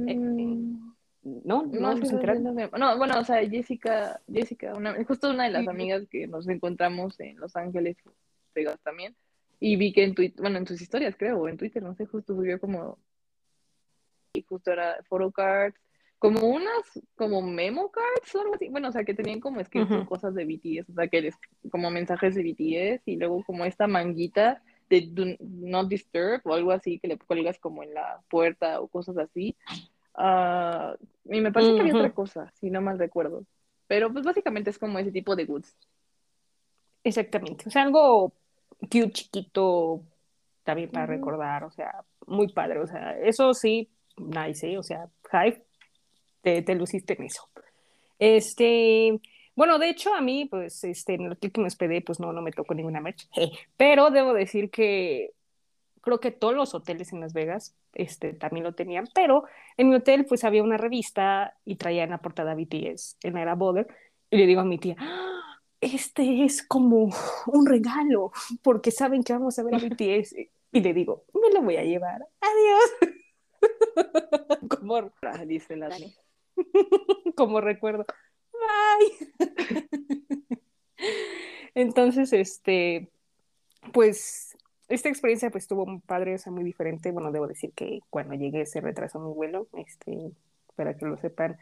Eh, 0.07 0.17
Mm, 0.17 0.92
¿No? 1.23 1.63
¿No? 1.65 1.95
No, 1.95 1.95
¿No 1.95 2.53
me- 2.53 2.69
no, 2.69 2.99
bueno, 2.99 3.21
o 3.21 3.25
sea, 3.25 3.49
Jessica, 3.49 4.21
Jessica, 4.33 4.75
una, 4.75 5.03
justo 5.05 5.31
una 5.31 5.45
de 5.45 5.51
las 5.51 5.69
amigas 5.69 6.03
que 6.11 6.27
nos 6.27 6.49
encontramos 6.49 7.19
en 7.21 7.39
Los 7.39 7.55
Ángeles, 7.55 7.97
Vegas 8.55 8.81
también, 8.83 9.15
y 9.61 9.77
vi 9.77 9.93
que 9.93 10.03
en 10.03 10.15
Twitter, 10.15 10.41
bueno, 10.41 10.59
en 10.59 10.67
sus 10.67 10.81
historias 10.83 11.15
creo, 11.17 11.41
o 11.41 11.49
en 11.49 11.57
Twitter, 11.57 11.81
no 11.81 11.95
sé, 11.95 12.07
justo 12.07 12.35
subió 12.35 12.59
como, 12.59 12.99
y 14.33 14.43
justo 14.43 14.73
era 14.73 14.97
photocards, 15.09 15.79
como 16.19 16.41
unas, 16.47 17.01
como 17.15 17.41
memo 17.41 17.93
cards 17.93 18.35
o 18.35 18.41
algo 18.41 18.55
así, 18.57 18.69
bueno, 18.69 18.89
o 18.89 18.93
sea, 18.93 19.05
que 19.05 19.15
tenían 19.15 19.39
como 19.39 19.61
escrito 19.61 19.95
Ujú. 19.95 20.07
cosas 20.07 20.35
de 20.35 20.45
BTS, 20.45 20.91
o 20.91 20.95
sea, 20.95 21.07
que 21.07 21.21
les, 21.21 21.37
como 21.71 21.91
mensajes 21.91 22.35
de 22.35 22.43
BTS, 22.43 23.03
y 23.07 23.17
luego 23.17 23.45
como 23.45 23.65
esta 23.65 23.87
manguita 23.87 24.61
de 24.91 25.09
Do 25.09 25.25
Not 25.41 25.89
Disturb 25.89 26.41
o 26.45 26.55
algo 26.55 26.73
así, 26.73 26.99
que 26.99 27.09
le 27.09 27.17
cuelgas 27.19 27.59
como 27.59 27.83
en 27.83 27.95
la 27.95 28.23
puerta 28.29 28.81
o 28.81 28.89
cosas 28.89 29.17
así. 29.19 29.57
Ah, 30.15 30.95
y 31.25 31.41
me 31.41 31.53
parece 31.53 31.75
que 31.75 31.81
había 31.81 31.95
otra 31.95 32.13
cosa, 32.13 32.53
si 32.61 32.71
no 32.71 32.81
mal 32.81 32.99
recuerdo. 32.99 33.45
Pero 33.87 34.13
pues 34.13 34.25
básicamente 34.25 34.71
es 34.71 34.79
como 34.79 34.99
ese 34.99 35.13
tipo 35.13 35.37
de 35.37 35.45
goods. 35.45 35.77
Exactamente. 37.05 37.65
O 37.69 37.71
sea, 37.71 37.83
algo 37.83 38.33
cute, 38.81 39.11
chiquito, 39.11 40.03
también 40.65 40.91
para 40.91 41.05
Ujú. 41.05 41.13
recordar, 41.13 41.65
o 41.65 41.71
sea, 41.71 42.05
muy 42.27 42.49
padre. 42.49 42.81
O 42.81 42.87
sea, 42.87 43.19
eso 43.19 43.55
sí, 43.55 43.91
nice, 44.17 44.71
¿eh? 44.71 44.79
O 44.79 44.83
sea, 44.83 45.09
Hype, 45.31 45.65
te, 46.43 46.63
te 46.63 46.75
luciste 46.75 47.15
en 47.15 47.25
eso. 47.25 47.49
Este, 48.19 49.21
bueno, 49.55 49.79
de 49.79 49.91
hecho, 49.91 50.15
a 50.15 50.21
mí, 50.21 50.47
pues, 50.47 50.85
este, 50.85 51.15
en 51.15 51.23
el 51.23 51.33
hotel 51.33 51.53
que 51.53 51.61
me 51.61 51.67
hospedé, 51.67 52.03
pues 52.03 52.21
no, 52.21 52.33
no 52.33 52.43
me 52.43 52.53
tocó 52.53 52.75
ninguna 52.75 53.01
merch. 53.01 53.29
Pero 53.77 54.11
debo 54.11 54.33
decir 54.33 54.71
que 54.71 55.33
creo 56.01 56.21
que 56.21 56.31
todos 56.31 56.55
los 56.55 56.75
hoteles 56.75 57.13
en 57.13 57.21
Las 57.21 57.33
Vegas, 57.33 57.77
este, 57.95 58.33
también 58.35 58.65
lo 58.65 58.75
tenían, 58.75 59.07
pero 59.15 59.45
en 59.77 59.89
mi 59.91 59.97
hotel, 59.97 60.25
pues, 60.27 60.45
había 60.45 60.63
una 60.63 60.77
revista 60.77 61.57
y 61.65 61.77
traía 61.77 62.05
en 62.05 62.11
la 62.11 62.19
portada 62.19 62.55
BTS, 62.55 63.17
en 63.23 63.37
era 63.37 63.55
Border, 63.55 63.87
y 64.31 64.37
le 64.39 64.47
digo 64.47 64.61
a 64.61 64.65
mi 64.65 64.79
tía, 64.79 64.97
"Ah, 64.99 65.61
este 65.81 66.45
es 66.45 66.63
como 66.67 67.11
un 67.47 67.67
regalo, 67.67 68.33
porque 68.63 68.91
saben 68.91 69.23
que 69.25 69.33
vamos 69.33 69.59
a 69.59 69.63
ver 69.65 69.75
a 69.75 69.79
BTS. 70.01 70.35
Y 70.75 70.81
le 70.81 70.95
digo, 70.95 71.25
me 71.35 71.53
lo 71.53 71.63
voy 71.63 71.77
a 71.77 71.85
llevar. 71.85 72.27
Adiós. 72.41 73.13
como, 74.71 75.13
Ah, 75.23 75.45
Dice 75.45 75.77
la 75.77 75.89
Dale. 75.89 76.15
como 77.37 77.61
recuerdo. 77.61 78.07
Bye. 79.39 79.49
Entonces, 81.75 82.33
este, 82.33 83.11
pues, 83.93 84.52
esta 84.95 85.09
experiencia 85.09 85.51
pues 85.51 85.65
estuvo 85.65 85.87
muy 85.87 86.01
padre, 86.01 86.35
o 86.35 86.39
sea, 86.39 86.53
muy 86.53 86.65
diferente. 86.65 87.11
Bueno, 87.13 87.33
debo 87.33 87.47
decir 87.47 87.73
que 87.75 88.01
cuando 88.11 88.35
llegué 88.35 88.67
se 88.67 88.81
retrasó 88.81 89.21
mi 89.21 89.33
vuelo, 89.35 89.69
este, 89.77 90.33
para 90.77 90.97
que 90.97 91.07
lo 91.07 91.17
sepan, 91.19 91.59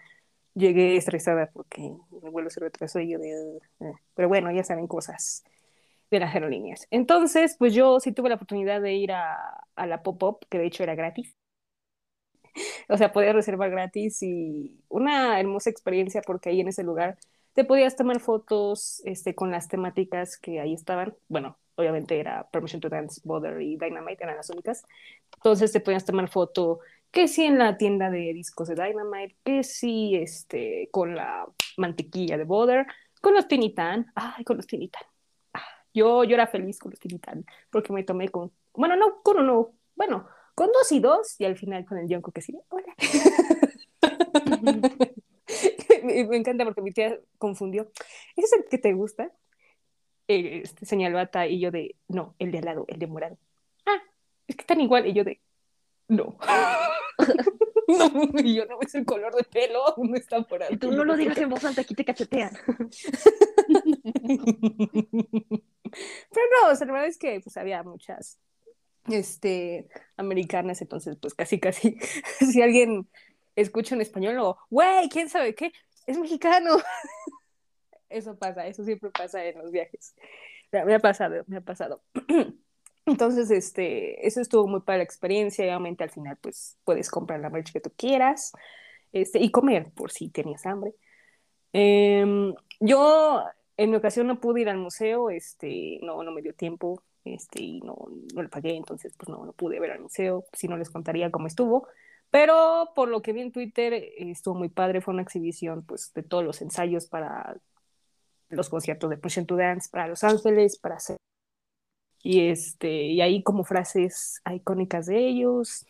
llegué 0.54 0.96
estresada 0.96 1.50
porque 1.52 1.82
mi 1.82 2.30
vuelo 2.30 2.50
se 2.50 2.60
retrasó 2.60 3.00
y 3.00 3.10
yo 3.12 3.18
de... 3.20 3.58
eh, 3.80 3.92
Pero 4.14 4.28
bueno, 4.28 4.50
ya 4.52 4.64
saben 4.64 4.86
cosas 4.88 5.44
de 6.10 6.20
las 6.20 6.34
aerolíneas. 6.34 6.86
Entonces, 6.90 7.56
pues 7.58 7.74
yo 7.74 8.00
sí 8.00 8.12
tuve 8.12 8.28
la 8.30 8.36
oportunidad 8.36 8.80
de 8.82 8.94
ir 8.94 9.12
a, 9.12 9.36
a 9.76 9.86
la 9.86 10.02
pop-up, 10.02 10.40
que 10.50 10.58
de 10.58 10.66
hecho 10.66 10.82
era 10.84 10.94
gratis. 10.96 11.36
O 12.88 12.96
sea, 12.96 13.12
podías 13.12 13.34
reservar 13.34 13.70
gratis 13.70 14.22
y 14.22 14.78
una 14.88 15.38
hermosa 15.40 15.70
experiencia 15.70 16.22
porque 16.22 16.50
ahí 16.50 16.60
en 16.60 16.68
ese 16.68 16.82
lugar 16.84 17.18
te 17.60 17.66
podías 17.66 17.94
tomar 17.94 18.20
fotos 18.20 19.02
este, 19.04 19.34
con 19.34 19.50
las 19.50 19.68
temáticas 19.68 20.38
que 20.38 20.60
ahí 20.60 20.72
estaban. 20.72 21.14
Bueno, 21.28 21.58
obviamente 21.74 22.18
era 22.18 22.48
Permission 22.50 22.80
to 22.80 22.88
Dance, 22.88 23.20
Border 23.22 23.60
y 23.60 23.76
Dynamite, 23.76 24.24
eran 24.24 24.36
las 24.36 24.48
únicas. 24.48 24.82
Entonces 25.34 25.70
te 25.70 25.80
podías 25.80 26.06
tomar 26.06 26.30
foto 26.30 26.80
que 27.10 27.28
sí 27.28 27.44
en 27.44 27.58
la 27.58 27.76
tienda 27.76 28.08
de 28.08 28.32
discos 28.32 28.68
de 28.68 28.76
Dynamite, 28.76 29.36
que 29.44 29.62
sí 29.62 30.16
este, 30.16 30.88
con 30.90 31.14
la 31.14 31.46
mantequilla 31.76 32.38
de 32.38 32.44
Border, 32.44 32.86
con 33.20 33.34
los 33.34 33.46
Tinitan. 33.46 34.10
Ay, 34.14 34.42
con 34.42 34.56
los 34.56 34.66
Tinitan. 34.66 35.02
Ah, 35.52 35.60
yo, 35.92 36.24
yo 36.24 36.36
era 36.36 36.46
feliz 36.46 36.78
con 36.78 36.92
los 36.92 36.98
Tinitan 36.98 37.44
porque 37.68 37.92
me 37.92 38.04
tomé 38.04 38.30
con, 38.30 38.50
bueno, 38.72 38.96
no 38.96 39.20
con 39.22 39.36
uno, 39.36 39.72
bueno, 39.96 40.26
con 40.54 40.68
dos 40.68 40.90
y 40.92 41.00
dos 41.00 41.38
y 41.38 41.44
al 41.44 41.58
final 41.58 41.84
con 41.84 41.98
el 41.98 42.08
Yonko 42.08 42.32
que 42.32 42.40
sí, 42.40 42.58
hola. 42.70 42.94
me, 46.02 46.24
me 46.24 46.36
encanta 46.36 46.64
porque 46.64 46.82
mi 46.82 46.92
tía 46.92 47.18
confundió. 47.38 47.90
¿Ese 48.36 48.46
es 48.46 48.52
el 48.52 48.64
que 48.68 48.78
te 48.78 48.92
gusta? 48.92 49.32
Eh, 50.28 50.62
este, 50.64 50.86
señaló 50.86 51.18
a 51.18 51.26
Ta 51.26 51.46
y 51.46 51.58
yo 51.58 51.70
de, 51.70 51.96
no, 52.08 52.34
el 52.38 52.52
de 52.52 52.58
al 52.58 52.64
lado, 52.64 52.84
el 52.88 52.98
de 52.98 53.06
morado. 53.06 53.38
Ah, 53.86 54.00
es 54.46 54.56
que 54.56 54.62
están 54.62 54.80
igual. 54.80 55.06
Y 55.06 55.12
yo 55.12 55.24
de, 55.24 55.40
no. 56.08 56.38
no, 57.88 58.40
y 58.40 58.54
yo 58.54 58.64
no 58.66 58.78
es 58.80 58.94
el 58.94 59.04
color 59.04 59.34
de 59.34 59.44
pelo, 59.44 59.94
no 59.96 60.16
está 60.16 60.44
morado. 60.48 60.72
Y 60.72 60.76
tú 60.76 60.92
no 60.92 61.04
lo 61.04 61.16
digas 61.16 61.38
en 61.38 61.48
voz 61.48 61.64
alta, 61.64 61.80
aquí 61.80 61.94
te 61.94 62.04
cachetean. 62.04 62.50
Pero 66.30 66.46
no, 66.62 66.70
o 66.70 66.76
sea, 66.76 66.86
la 66.86 66.92
verdad 66.92 67.08
es 67.08 67.18
que 67.18 67.40
pues 67.40 67.56
había 67.56 67.82
muchas 67.82 68.38
este, 69.08 69.88
americanas, 70.16 70.80
entonces 70.82 71.16
pues 71.20 71.34
casi 71.34 71.58
casi 71.58 71.98
si 72.52 72.62
alguien 72.62 73.08
escucha 73.56 73.94
en 73.94 74.00
español 74.00 74.38
o, 74.38 74.58
güey, 74.70 75.08
¿quién 75.08 75.28
sabe 75.28 75.54
qué? 75.54 75.72
Es 76.06 76.18
mexicano. 76.18 76.76
Eso 78.08 78.36
pasa, 78.36 78.66
eso 78.66 78.82
siempre 78.82 79.10
pasa 79.10 79.44
en 79.44 79.56
los 79.58 79.70
viajes. 79.70 80.16
Me 80.72 80.94
ha 80.94 80.98
pasado, 80.98 81.44
me 81.46 81.58
ha 81.58 81.60
pasado. 81.60 82.02
Entonces, 83.06 83.50
este, 83.52 84.26
eso 84.26 84.40
estuvo 84.40 84.66
muy 84.66 84.80
para 84.80 84.98
la 84.98 85.04
experiencia, 85.04 85.64
obviamente 85.64 86.04
al 86.04 86.10
final 86.10 86.36
pues 86.40 86.76
puedes 86.84 87.10
comprar 87.10 87.40
la 87.40 87.50
merch 87.50 87.72
que 87.72 87.80
tú 87.80 87.90
quieras 87.96 88.52
este, 89.12 89.38
y 89.40 89.50
comer 89.50 89.90
por 89.92 90.10
si 90.10 90.28
tenías 90.28 90.66
hambre. 90.66 90.94
Em, 91.72 92.54
yo 92.78 93.42
en 93.76 93.90
mi 93.90 93.96
ocasión 93.96 94.26
no 94.26 94.40
pude 94.40 94.60
ir 94.60 94.68
al 94.68 94.78
museo, 94.78 95.30
este, 95.30 95.98
no, 96.02 96.22
no 96.22 96.30
me 96.30 96.42
dio 96.42 96.54
tiempo, 96.54 97.02
este, 97.24 97.62
y 97.62 97.80
no, 97.80 97.96
no 98.34 98.42
le 98.42 98.48
pagué, 98.48 98.76
entonces 98.76 99.14
pues 99.16 99.28
no, 99.28 99.44
no 99.44 99.52
pude 99.52 99.80
ver 99.80 99.92
al 99.92 100.00
museo, 100.00 100.44
si 100.52 100.68
no 100.68 100.76
les 100.76 100.90
contaría 100.90 101.30
cómo 101.30 101.46
estuvo, 101.46 101.88
pero 102.30 102.92
por 102.94 103.08
lo 103.08 103.22
que 103.22 103.32
vi 103.32 103.40
en 103.40 103.52
Twitter 103.52 103.92
eh, 103.92 104.14
estuvo 104.18 104.54
muy 104.54 104.68
padre, 104.68 105.00
fue 105.00 105.14
una 105.14 105.22
exhibición 105.22 105.84
pues 105.84 106.12
de 106.14 106.22
todos 106.22 106.44
los 106.44 106.62
ensayos 106.62 107.06
para 107.06 107.56
los 108.48 108.68
conciertos 108.68 109.10
de 109.10 109.16
Push 109.16 109.44
to 109.46 109.56
Dance, 109.56 109.88
para 109.90 110.08
Los 110.08 110.24
Ángeles, 110.24 110.78
para 110.78 110.96
hacer, 110.96 111.16
y 112.22 112.48
este, 112.48 112.90
y 112.90 113.20
ahí 113.20 113.42
como 113.42 113.64
frases 113.64 114.42
icónicas 114.52 115.06
de 115.06 115.18
ellos, 115.18 115.86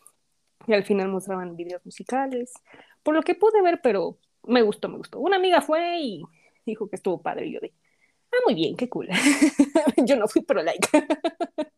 y 0.66 0.74
al 0.74 0.84
final 0.84 1.08
mostraban 1.08 1.56
videos 1.56 1.84
musicales, 1.84 2.52
por 3.02 3.14
lo 3.14 3.22
que 3.22 3.34
pude 3.34 3.62
ver, 3.62 3.80
pero 3.82 4.18
me 4.44 4.62
gustó, 4.62 4.88
me 4.88 4.98
gustó. 4.98 5.18
Una 5.20 5.36
amiga 5.36 5.60
fue 5.60 6.00
y 6.00 6.22
dijo 6.66 6.88
que 6.88 6.96
estuvo 6.96 7.22
padre, 7.22 7.46
y 7.46 7.52
yo 7.54 7.60
de, 7.60 7.72
ah, 8.32 8.36
muy 8.44 8.54
bien, 8.54 8.76
qué 8.76 8.88
cool. 8.88 9.08
yo 10.06 10.16
no 10.16 10.28
fui, 10.28 10.42
pero 10.42 10.62
like. 10.62 10.88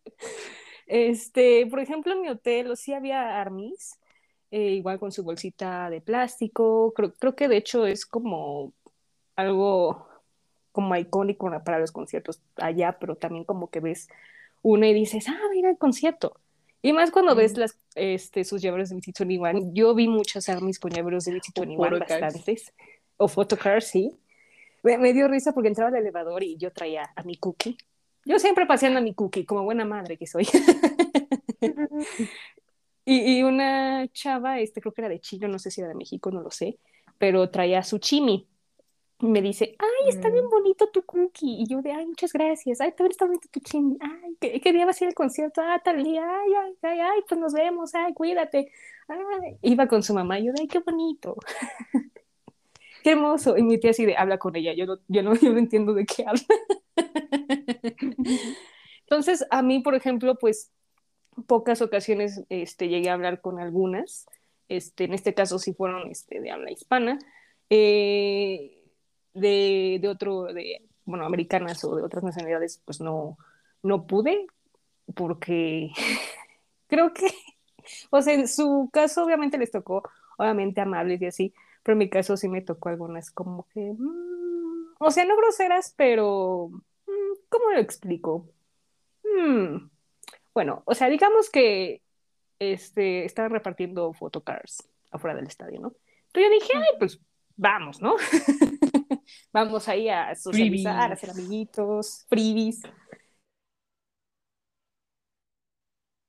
este, 0.86 1.66
por 1.66 1.80
ejemplo, 1.80 2.12
en 2.12 2.20
mi 2.22 2.28
hotel 2.28 2.76
sí 2.76 2.92
había 2.92 3.40
armies, 3.40 3.98
eh, 4.52 4.70
igual 4.74 5.00
con 5.00 5.10
su 5.10 5.24
bolsita 5.24 5.90
de 5.90 6.00
plástico, 6.00 6.92
creo, 6.94 7.12
creo 7.14 7.34
que 7.34 7.48
de 7.48 7.56
hecho 7.56 7.86
es 7.86 8.06
como 8.06 8.72
algo 9.34 10.06
como 10.72 10.94
icónico 10.94 11.50
para 11.64 11.78
los 11.78 11.90
conciertos 11.90 12.40
allá, 12.56 12.98
pero 13.00 13.16
también 13.16 13.44
como 13.44 13.68
que 13.70 13.80
ves 13.80 14.08
una 14.62 14.86
y 14.88 14.94
dices, 14.94 15.26
ah, 15.28 15.40
mira 15.52 15.70
el 15.70 15.78
concierto. 15.78 16.38
Y 16.82 16.92
más 16.92 17.10
cuando 17.10 17.34
ves 17.34 17.56
Mm. 17.56 17.60
las, 17.60 17.78
este, 17.94 18.44
sus 18.44 18.60
llaveros 18.62 18.90
de 18.90 18.96
BT21, 18.96 19.70
yo 19.72 19.94
vi 19.94 20.06
muchas 20.08 20.48
armies 20.48 20.78
con 20.78 20.90
llaveros 20.90 21.24
de 21.24 21.32
BT21, 21.32 21.76
photocards. 21.76 22.20
bastantes, 22.20 22.72
o 23.16 23.28
photocards, 23.28 23.86
sí. 23.86 24.12
Me, 24.82 24.98
me 24.98 25.12
dio 25.12 25.28
risa 25.28 25.52
porque 25.52 25.68
entraba 25.68 25.90
al 25.90 25.96
elevador 25.96 26.42
y 26.42 26.56
yo 26.56 26.72
traía 26.72 27.10
a 27.16 27.22
mi 27.22 27.36
cookie. 27.36 27.76
Yo 28.24 28.38
siempre 28.38 28.66
paseando 28.66 28.98
a 28.98 29.02
mi 29.02 29.14
cookie, 29.14 29.44
como 29.44 29.62
buena 29.64 29.84
madre 29.84 30.16
que 30.16 30.26
soy. 30.26 30.46
y, 33.04 33.38
y 33.38 33.42
una 33.42 34.08
chava, 34.12 34.60
este, 34.60 34.80
creo 34.80 34.92
que 34.94 35.00
era 35.02 35.08
de 35.08 35.20
Chile, 35.20 35.48
no 35.48 35.58
sé 35.58 35.70
si 35.70 35.80
era 35.80 35.88
de 35.88 35.94
México, 35.96 36.30
no 36.30 36.42
lo 36.42 36.50
sé, 36.50 36.78
pero 37.18 37.50
traía 37.50 37.82
su 37.82 37.98
chimi. 37.98 38.48
Y 39.20 39.26
me 39.26 39.40
dice, 39.40 39.76
ay, 39.78 40.08
está 40.08 40.30
bien 40.30 40.46
Mm. 40.46 40.50
bonito 40.50 40.88
tu 40.90 41.02
cookie. 41.04 41.62
Y 41.62 41.66
yo 41.68 41.80
de, 41.82 41.92
ay, 41.92 42.06
muchas 42.06 42.32
gracias. 42.32 42.80
Ay, 42.80 42.90
también 42.92 43.12
está 43.12 43.24
bonito 43.26 43.48
tu 43.52 43.60
chimi. 43.60 43.96
Ay, 44.00 44.36
¿qué, 44.40 44.60
qué 44.60 44.72
día 44.72 44.84
va 44.84 44.90
a 44.90 44.94
ser 44.94 45.08
el 45.08 45.14
concierto? 45.14 45.60
Ah, 45.64 45.80
tal 45.84 46.02
día. 46.02 46.22
Ay, 46.24 46.52
ay, 46.54 46.74
ay, 46.82 47.00
ay, 47.00 47.20
pues 47.28 47.40
nos 47.40 47.52
vemos. 47.54 47.94
Ay, 47.94 48.14
cuídate. 48.14 48.72
Ay, 49.08 49.58
iba 49.62 49.86
con 49.86 50.02
su 50.02 50.12
mamá. 50.14 50.40
Y 50.40 50.46
yo 50.46 50.52
de, 50.52 50.62
ay, 50.62 50.68
qué 50.68 50.80
bonito. 50.80 51.36
qué 53.02 53.12
hermoso. 53.12 53.56
Y 53.56 53.62
mi 53.62 53.78
tía 53.78 53.90
así 53.90 54.04
de, 54.06 54.16
habla 54.16 54.38
con 54.38 54.56
ella, 54.56 54.72
yo 54.74 54.86
no, 54.86 54.98
yo 55.08 55.22
no, 55.22 55.34
yo 55.36 55.52
no 55.52 55.58
entiendo 55.58 55.94
de 55.94 56.06
qué 56.06 56.24
habla. 56.26 56.42
Entonces, 59.02 59.44
a 59.50 59.62
mí, 59.62 59.80
por 59.80 59.94
ejemplo, 59.94 60.36
pues 60.38 60.70
pocas 61.46 61.82
ocasiones 61.82 62.42
este, 62.48 62.88
llegué 62.88 63.10
a 63.10 63.14
hablar 63.14 63.40
con 63.40 63.58
algunas, 63.58 64.26
este, 64.68 65.04
en 65.04 65.14
este 65.14 65.34
caso 65.34 65.58
sí 65.58 65.74
fueron 65.74 66.10
este, 66.10 66.40
de 66.40 66.50
habla 66.50 66.70
hispana, 66.70 67.18
eh, 67.70 68.82
de, 69.34 70.00
otro, 70.08 70.44
de, 70.52 70.82
bueno, 71.04 71.24
americanas 71.24 71.82
o 71.84 71.96
de 71.96 72.02
otras 72.02 72.22
nacionalidades, 72.22 72.82
pues 72.84 73.00
no, 73.00 73.38
no 73.82 74.06
pude, 74.06 74.46
porque 75.14 75.90
creo 76.86 77.12
que, 77.12 77.26
o 78.10 78.22
sea, 78.22 78.34
en 78.34 78.48
su 78.48 78.90
caso 78.92 79.24
obviamente 79.24 79.58
les 79.58 79.70
tocó, 79.70 80.02
obviamente 80.38 80.80
amables 80.80 81.20
y 81.22 81.26
así, 81.26 81.54
pero 81.82 81.94
en 81.94 81.98
mi 81.98 82.10
caso 82.10 82.36
sí 82.36 82.48
me 82.48 82.62
tocó 82.62 82.88
algunas 82.88 83.30
como 83.30 83.66
que, 83.74 83.94
mm, 83.98 84.94
o 84.98 85.10
sea, 85.10 85.24
no 85.24 85.36
groseras, 85.36 85.94
pero, 85.96 86.68
mm, 87.06 87.34
¿cómo 87.48 87.70
lo 87.72 87.78
explico? 87.78 88.48
Mm, 89.24 89.91
bueno, 90.54 90.82
o 90.86 90.94
sea, 90.94 91.08
digamos 91.08 91.50
que 91.50 92.02
este, 92.58 93.24
estaban 93.24 93.50
repartiendo 93.50 94.12
photocards 94.12 94.88
afuera 95.10 95.34
del 95.36 95.46
estadio, 95.46 95.80
¿no? 95.80 95.94
Entonces 96.26 96.44
yo 96.44 96.50
dije, 96.50 96.72
ay, 96.76 96.98
pues 96.98 97.20
vamos, 97.56 98.00
¿no? 98.00 98.16
vamos 99.52 99.88
ahí 99.88 100.08
a 100.08 100.34
socializar, 100.34 101.10
a 101.10 101.14
hacer 101.14 101.30
amiguitos, 101.30 102.24
freebies. 102.28 102.82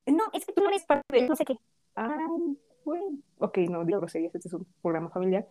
No, 0.05 0.23
es 0.33 0.45
que 0.45 0.53
tú 0.53 0.61
no 0.61 0.69
eres 0.69 0.83
parte 0.83 1.03
de 1.15 1.27
no 1.27 1.35
sé 1.35 1.45
qué. 1.45 1.55
Ah, 1.95 2.17
bueno. 2.83 3.17
Ok, 3.39 3.57
no 3.69 3.85
digo 3.85 3.99
groserías, 3.99 4.35
este 4.35 4.47
es 4.47 4.53
un 4.53 4.65
programa 4.81 5.09
familiar. 5.09 5.47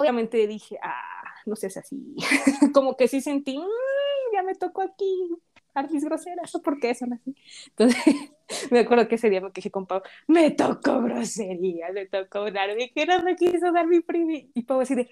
Obviamente 0.00 0.46
dije, 0.48 0.78
ah, 0.82 1.24
no 1.46 1.54
seas 1.54 1.76
así. 1.76 2.16
Como 2.74 2.96
que 2.96 3.06
sí 3.06 3.20
sentí, 3.20 3.56
"Ay, 3.56 4.32
ya 4.32 4.42
me 4.42 4.54
tocó 4.54 4.82
aquí 4.82 5.28
artis 5.74 6.04
groseras, 6.04 6.54
¿o 6.54 6.62
por 6.62 6.78
qué 6.80 6.94
son 6.94 7.12
así? 7.14 7.34
Entonces, 7.68 8.02
me 8.70 8.80
acuerdo 8.80 9.08
que 9.08 9.14
ese 9.16 9.30
día 9.30 9.40
me 9.40 9.52
quejé 9.52 9.70
con 9.70 9.86
Pau, 9.86 10.02
me 10.26 10.50
tocó 10.50 11.00
grosería, 11.02 11.90
me 11.92 12.06
tocó 12.06 12.50
darme, 12.50 12.90
que 12.92 13.06
no 13.06 13.22
me 13.22 13.36
quiso 13.36 13.72
dar 13.72 13.86
mi 13.86 14.00
primi. 14.00 14.50
Y 14.54 14.62
Pau 14.62 14.80
así 14.80 14.94
de, 14.94 15.10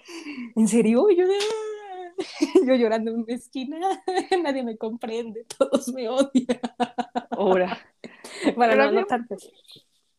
¿en 0.55 0.67
serio? 0.67 1.09
Y 1.09 1.15
yo 1.17 1.27
de, 1.27 1.35
"Ah". 1.35 2.13
yo 2.67 2.75
llorando 2.75 3.11
en 3.11 3.25
mi 3.25 3.33
esquina, 3.33 3.77
nadie 4.43 4.63
me 4.63 4.77
comprende, 4.77 5.45
todos 5.57 5.87
me 5.93 6.07
odian. 6.09 6.59
Ahora. 7.31 7.77
Bueno, 8.55 8.73
Pero 8.73 8.75
no, 8.75 8.83
había- 8.89 8.99
no 9.01 9.05
tanto. 9.07 9.35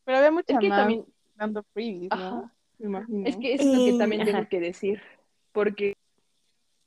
Pero 0.04 0.18
había 0.18 0.30
mucha 0.32 0.52
Es 0.54 0.58
que 0.58 0.68
también, 0.68 1.04
dando 1.36 1.62
freebies, 1.72 2.10
¿no? 2.10 2.16
Ajá. 2.16 2.52
Me 2.78 2.86
imagino. 2.86 3.28
es 3.28 3.36
que 3.36 3.54
eso 3.54 3.62
es 3.64 3.78
lo 3.78 3.84
que 3.84 3.90
Eh, 3.90 3.98
también 3.98 4.24
tengo 4.24 4.38
ajá. 4.38 4.48
que 4.48 4.58
decir, 4.60 5.00
porque 5.52 5.94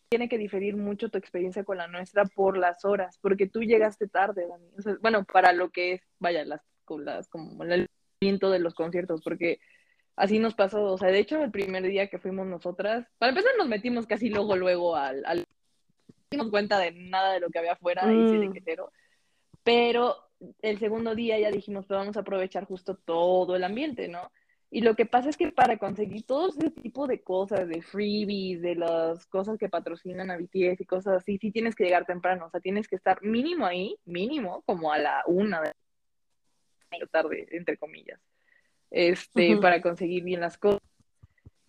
tiene 0.10 0.30
que 0.30 0.38
diferir 0.38 0.76
mucho 0.78 1.10
tu 1.10 1.18
experiencia 1.18 1.64
con 1.64 1.78
la 1.78 1.88
nuestra 1.88 2.26
por 2.26 2.58
las 2.58 2.86
horas, 2.86 3.18
porque 3.22 3.48
tú 3.48 3.62
llegaste 3.62 4.08
tarde, 4.08 4.48
Dani. 4.48 4.70
O 4.78 4.82
sea, 4.82 4.96
bueno, 5.02 5.26
para 5.26 5.54
lo 5.54 5.70
que 5.70 5.94
es, 5.94 6.02
vaya, 6.20 6.46
las, 6.46 6.62
las, 7.00 7.28
como 7.28 7.64
el 7.64 7.88
movimiento 8.22 8.50
de 8.50 8.60
los 8.60 8.74
conciertos, 8.76 9.22
porque 9.24 9.60
así 10.16 10.40
nos 10.40 10.56
pasó, 10.56 10.84
o 10.94 10.98
sea, 10.98 11.10
de 11.10 11.20
hecho, 11.20 11.42
el 11.44 11.52
primer 11.52 11.84
día 11.84 12.08
que 12.08 12.20
fuimos 12.20 12.48
nosotras, 12.48 13.08
para 13.18 13.32
empezar 13.32 13.52
nos 13.58 13.68
metimos 13.68 14.06
casi 14.08 14.30
luego, 14.30 14.56
luego 14.56 14.96
al, 14.96 15.24
al 15.26 15.40
no 15.40 15.46
dimos 16.32 16.50
cuenta 16.50 16.80
de 16.80 16.92
nada 16.92 17.34
de 17.34 17.40
lo 17.40 17.50
que 17.50 17.60
había 17.60 17.74
afuera, 17.74 18.14
y 18.14 18.28
sí 18.30 18.38
de 18.38 18.50
Mm. 18.50 18.54
que 18.54 18.62
cero, 18.64 18.92
pero 19.64 20.16
el 20.62 20.80
segundo 20.80 21.16
día 21.16 21.40
ya 21.40 21.50
dijimos, 21.52 21.86
pues 21.88 21.98
vamos 21.98 22.18
a 22.18 22.22
aprovechar 22.22 22.66
justo 22.66 22.96
todo 22.96 23.56
el 23.56 23.64
ambiente, 23.64 24.08
¿no? 24.08 24.32
Y 24.72 24.82
lo 24.82 24.96
que 24.96 25.06
pasa 25.06 25.30
es 25.30 25.38
que 25.38 25.52
para 25.52 25.78
conseguir 25.78 26.26
todo 26.26 26.50
ese 26.50 26.70
tipo 26.72 27.08
de 27.08 27.22
cosas, 27.22 27.68
de 27.68 27.82
freebies, 27.82 28.62
de 28.62 28.76
las 28.76 29.26
cosas 29.28 29.58
que 29.58 29.70
patrocinan 29.70 30.32
a 30.32 30.38
BTS 30.38 30.82
y 30.82 30.86
cosas 30.86 31.18
así, 31.18 31.38
sí 31.38 31.52
tienes 31.52 31.76
que 31.76 31.86
llegar 31.86 32.06
temprano, 32.06 32.48
o 32.48 32.50
sea, 32.50 32.60
tienes 32.60 32.88
que 32.88 32.96
estar 32.96 33.22
mínimo 33.22 33.66
ahí, 33.66 33.96
mínimo, 34.06 34.64
como 34.66 34.92
a 34.92 34.98
la 34.98 35.24
una 35.28 35.62
de 35.62 35.74
la 37.00 37.08
tarde, 37.08 37.48
entre 37.52 37.78
comillas, 37.78 38.20
este, 38.92 39.58
para 39.58 39.82
conseguir 39.82 40.24
bien 40.24 40.42
las 40.42 40.58
cosas. 40.58 40.82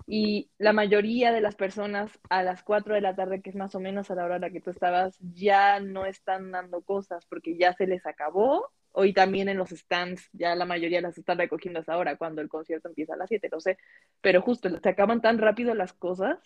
Y 0.08 0.50
la 0.58 0.72
mayoría 0.72 1.32
de 1.32 1.40
las 1.40 1.56
personas 1.56 2.16
a 2.30 2.44
las 2.44 2.62
4 2.62 2.94
de 2.94 3.00
la 3.00 3.16
tarde, 3.16 3.42
que 3.42 3.50
es 3.50 3.56
más 3.56 3.74
o 3.74 3.80
menos 3.80 4.10
a 4.10 4.14
la 4.14 4.24
hora 4.24 4.36
a 4.36 4.38
la 4.38 4.50
que 4.50 4.60
tú 4.60 4.70
estabas, 4.70 5.18
ya 5.20 5.80
no 5.80 6.06
están 6.06 6.52
dando 6.52 6.82
cosas 6.82 7.26
porque 7.26 7.56
ya 7.58 7.72
se 7.72 7.88
les 7.88 8.06
acabó. 8.06 8.70
Hoy 8.98 9.12
también 9.12 9.50
en 9.50 9.58
los 9.58 9.68
stands, 9.68 10.30
ya 10.32 10.54
la 10.54 10.64
mayoría 10.64 11.02
las 11.02 11.18
están 11.18 11.36
recogiendo 11.36 11.80
hasta 11.80 11.92
ahora, 11.92 12.16
cuando 12.16 12.40
el 12.40 12.48
concierto 12.48 12.88
empieza 12.88 13.12
a 13.12 13.18
las 13.18 13.28
7, 13.28 13.50
lo 13.52 13.60
sé. 13.60 13.76
Pero 14.22 14.40
justo, 14.40 14.70
se 14.70 14.88
acaban 14.88 15.20
tan 15.20 15.36
rápido 15.36 15.74
las 15.74 15.92
cosas 15.92 16.38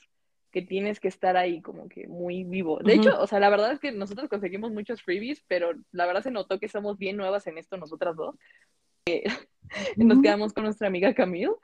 que 0.50 0.60
tienes 0.60 0.98
que 0.98 1.06
estar 1.06 1.36
ahí 1.36 1.62
como 1.62 1.88
que 1.88 2.08
muy 2.08 2.42
vivo. 2.42 2.80
De 2.80 2.94
Ujú. 2.94 3.02
hecho, 3.02 3.20
o 3.20 3.26
sea, 3.28 3.38
la 3.38 3.50
verdad 3.50 3.70
es 3.70 3.78
que 3.78 3.92
nosotros 3.92 4.28
conseguimos 4.28 4.72
muchos 4.72 5.00
freebies, 5.00 5.44
pero 5.46 5.74
la 5.92 6.06
verdad 6.06 6.24
se 6.24 6.32
notó 6.32 6.58
que 6.58 6.68
somos 6.68 6.98
bien 6.98 7.16
nuevas 7.16 7.46
en 7.46 7.56
esto 7.56 7.76
nosotras 7.76 8.16
dos. 8.16 8.34
Nos 9.96 10.14
Ujú. 10.14 10.22
quedamos 10.22 10.52
con 10.52 10.64
nuestra 10.64 10.88
amiga 10.88 11.14
Camille. 11.14 11.54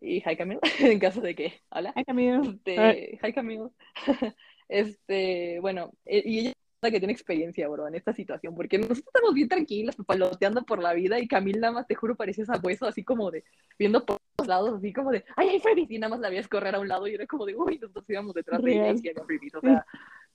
Y 0.00 0.18
hi 0.18 0.36
Camille, 0.36 0.60
en 0.78 1.00
caso 1.00 1.20
de 1.20 1.34
que, 1.34 1.60
hola. 1.70 1.92
Ay, 1.96 2.04
Camilo. 2.04 2.42
Este, 2.42 3.18
hi 3.20 3.32
Camille. 3.32 3.70
Este, 4.70 5.60
bueno, 5.60 5.94
eh, 6.04 6.22
y 6.26 6.38
ella 6.40 6.52
que 6.80 7.00
tiene 7.00 7.12
experiencia, 7.12 7.68
bro, 7.68 7.88
en 7.88 7.96
esta 7.96 8.12
situación, 8.12 8.54
porque 8.54 8.78
nosotros 8.78 9.04
estamos 9.06 9.34
bien 9.34 9.48
tranquilas, 9.48 9.96
papaloteando 9.96 10.62
por 10.64 10.80
la 10.80 10.94
vida, 10.94 11.18
y 11.18 11.26
Camille 11.26 11.58
nada 11.58 11.72
más, 11.72 11.86
te 11.86 11.96
juro, 11.96 12.14
parecía 12.14 12.44
sabueso, 12.44 12.86
así 12.86 13.02
como 13.02 13.30
de, 13.30 13.44
viendo 13.78 14.04
por 14.04 14.18
todos 14.36 14.48
lados, 14.48 14.74
así 14.78 14.92
como 14.92 15.10
de, 15.10 15.24
ay, 15.36 15.48
hay 15.48 15.60
freebies, 15.60 15.90
y 15.90 15.98
nada 15.98 16.10
más 16.10 16.20
la 16.20 16.30
veías 16.30 16.46
correr 16.46 16.76
a 16.76 16.80
un 16.80 16.86
lado, 16.86 17.08
y 17.08 17.14
era 17.14 17.26
como 17.26 17.44
de, 17.44 17.56
uy, 17.56 17.78
nosotros 17.78 18.08
íbamos 18.08 18.32
detrás 18.34 18.62
de 18.62 18.72
ella, 18.72 19.00
y 19.02 19.08
había 19.08 19.24
freebies, 19.24 19.54
o 19.56 19.60
sea, 19.60 19.84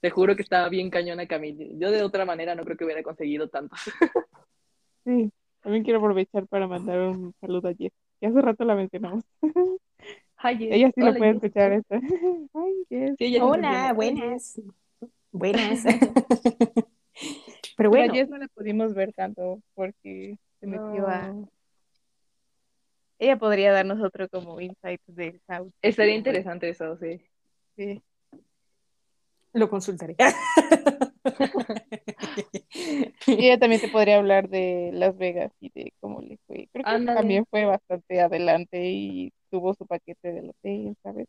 te 0.01 0.09
juro 0.09 0.35
que 0.35 0.41
estaba 0.41 0.67
bien 0.67 0.89
cañona 0.89 1.25
Camille. 1.27 1.71
Yo 1.77 1.89
de 1.89 2.03
otra 2.03 2.25
manera 2.25 2.55
no 2.55 2.65
creo 2.65 2.75
que 2.75 2.83
hubiera 2.83 3.03
conseguido 3.03 3.47
tanto. 3.47 3.75
Sí, 5.05 5.29
también 5.61 5.83
quiero 5.83 5.99
aprovechar 5.99 6.47
para 6.47 6.65
mandar 6.65 6.97
un 6.97 7.33
saludo 7.41 7.67
a 7.67 7.73
Jess, 7.73 7.91
que 8.21 8.27
hace 8.27 8.41
rato 8.41 8.63
la 8.63 8.73
mencionamos. 8.73 9.25
Hi, 9.41 10.57
Jess. 10.57 10.71
Ella 10.71 10.91
sí 10.95 11.01
lo 11.01 11.07
Hola, 11.07 11.17
puede 11.17 11.33
Jess. 11.33 11.43
escuchar. 11.43 11.83
Ay. 12.53 12.85
Sí, 12.89 12.95
ella 12.95 13.39
sí 13.39 13.41
Hola, 13.41 13.91
buenas. 13.93 14.61
Buenas. 15.33 15.83
Pero 17.75 17.89
bueno, 17.89 18.13
a 18.13 18.15
Jess 18.15 18.29
no 18.29 18.37
la 18.37 18.47
pudimos 18.49 18.93
ver 18.93 19.13
tanto 19.13 19.61
porque 19.73 20.37
se 20.59 20.67
metió 20.67 21.07
a... 21.07 21.33
Ella 23.17 23.37
podría 23.37 23.71
darnos 23.71 24.01
otro 24.01 24.29
como 24.29 24.61
insight 24.61 25.01
del 25.07 25.41
house. 25.47 25.73
Estaría 25.81 26.15
interesante 26.15 26.69
eso, 26.69 26.95
sí. 26.97 27.19
Sí. 27.75 28.01
lo 29.53 29.69
consultaré. 29.69 30.15
Y 33.27 33.45
ella 33.47 33.57
también 33.57 33.79
te 33.79 33.87
podría 33.87 34.17
hablar 34.17 34.49
de 34.49 34.89
Las 34.93 35.17
Vegas 35.17 35.51
y 35.61 35.69
de 35.73 35.93
cómo 36.01 36.21
le 36.21 36.37
fue. 36.45 36.67
Creo 36.73 36.83
que 36.83 37.05
también 37.05 37.45
fue 37.49 37.63
bastante 37.65 38.19
adelante 38.19 38.89
y 38.89 39.31
tuvo 39.49 39.73
su 39.73 39.85
paquete 39.85 40.33
del 40.33 40.49
hotel, 40.49 40.95
¿sabes? 41.01 41.27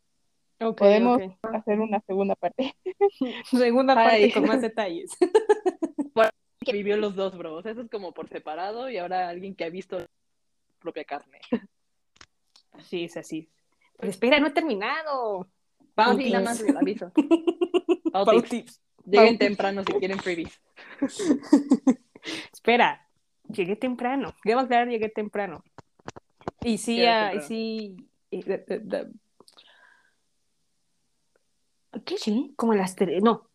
Podemos 0.77 1.21
hacer 1.43 1.79
una 1.79 1.99
segunda 2.01 2.35
parte. 2.35 2.75
Segunda 3.51 3.93
parte 3.95 4.15
Ay. 4.15 4.31
con 4.31 4.45
más 4.45 4.61
detalles. 4.61 5.11
Que 6.65 6.71
vivió 6.73 6.97
los 6.97 7.15
dos, 7.15 7.37
bro. 7.37 7.53
O 7.53 7.61
sea, 7.61 7.73
eso 7.73 7.81
es 7.81 7.89
como 7.91 8.11
por 8.11 8.27
separado 8.27 8.89
y 8.89 8.97
ahora 8.97 9.29
alguien 9.29 9.53
que 9.53 9.65
ha 9.65 9.69
visto 9.69 9.99
la 9.99 10.07
propia 10.79 11.03
carne. 11.03 11.39
Sí, 12.85 13.03
es 13.03 13.17
así. 13.17 13.47
Pero 13.99 14.09
espera, 14.09 14.39
no 14.39 14.47
he 14.47 14.51
terminado. 14.51 15.47
Sí, 16.17 16.31
nada 16.31 16.43
más 16.43 16.57
Pautis. 16.63 16.75
aviso. 16.75 17.11
Pau 18.11 18.25
Pau 18.25 18.41
tips. 18.41 18.49
tips. 18.49 18.81
Lleguen 19.05 19.37
temprano 19.37 19.83
si 19.83 19.93
quieren 19.93 20.17
freebies. 20.17 20.59
Espera, 22.51 23.07
llegué 23.47 23.75
temprano. 23.75 24.33
Debo 24.43 24.61
aclarar, 24.61 24.87
llegué 24.87 25.09
temprano. 25.09 25.63
Y 26.61 26.79
sí, 26.79 27.05
ah, 27.05 27.33
y 27.35 27.41
sí. 27.41 27.95
y 28.31 28.41
de- 28.41 28.57
de- 28.57 29.11
¿Qué 32.03 32.17
sí? 32.17 32.53
Como 32.55 32.73
a 32.73 32.75
las 32.75 32.95
tres, 32.95 33.21
no. 33.23 33.49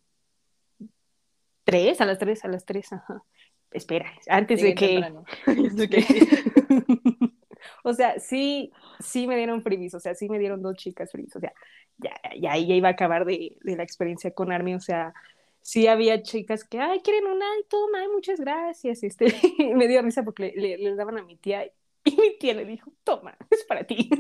¿Tres? 1.65 2.01
A 2.01 2.07
las 2.07 2.19
tres, 2.19 2.45
a 2.45 2.49
las 2.49 2.65
tres, 2.65 2.93
ajá. 2.93 3.23
Espera, 3.71 4.13
antes 4.29 4.61
de 4.61 4.75
que. 4.75 5.01
o 7.85 7.93
sea, 7.95 8.19
sí, 8.19 8.73
sí 8.99 9.27
me 9.27 9.37
dieron 9.37 9.63
freebies, 9.63 9.95
o 9.95 10.01
sea, 10.01 10.15
sí 10.15 10.29
me 10.29 10.39
dieron 10.39 10.63
dos 10.63 10.77
chicas 10.77 11.13
freebies, 11.13 11.37
o 11.37 11.41
sea, 11.41 11.53
ya, 11.99 12.13
ya, 12.39 12.57
ya 12.57 12.75
iba 12.75 12.89
a 12.89 12.93
acabar 12.93 13.25
de, 13.25 13.59
de 13.63 13.77
la 13.77 13.83
experiencia 13.83 14.33
con 14.33 14.51
Army, 14.51 14.75
o 14.75 14.81
sea, 14.81 15.13
sí 15.61 15.87
había 15.87 16.23
chicas 16.23 16.65
que, 16.65 16.81
ay, 16.81 17.01
quieren 17.01 17.27
una, 17.27 17.45
ay, 17.45 17.63
toma, 17.69 18.01
ay, 18.01 18.09
muchas 18.09 18.41
gracias, 18.41 19.03
este, 19.03 19.27
me 19.77 19.87
dio 19.87 20.03
risa 20.03 20.25
porque 20.25 20.53
le, 20.57 20.77
le- 20.77 20.79
le 20.79 20.95
daban 20.97 21.19
a 21.19 21.23
mi 21.23 21.37
tía 21.37 21.65
y 22.05 22.17
mi 22.17 22.39
tía 22.39 22.55
le 22.55 22.65
dijo, 22.65 22.91
toma, 23.05 23.37
es 23.51 23.63
para 23.65 23.85
ti. 23.85 24.11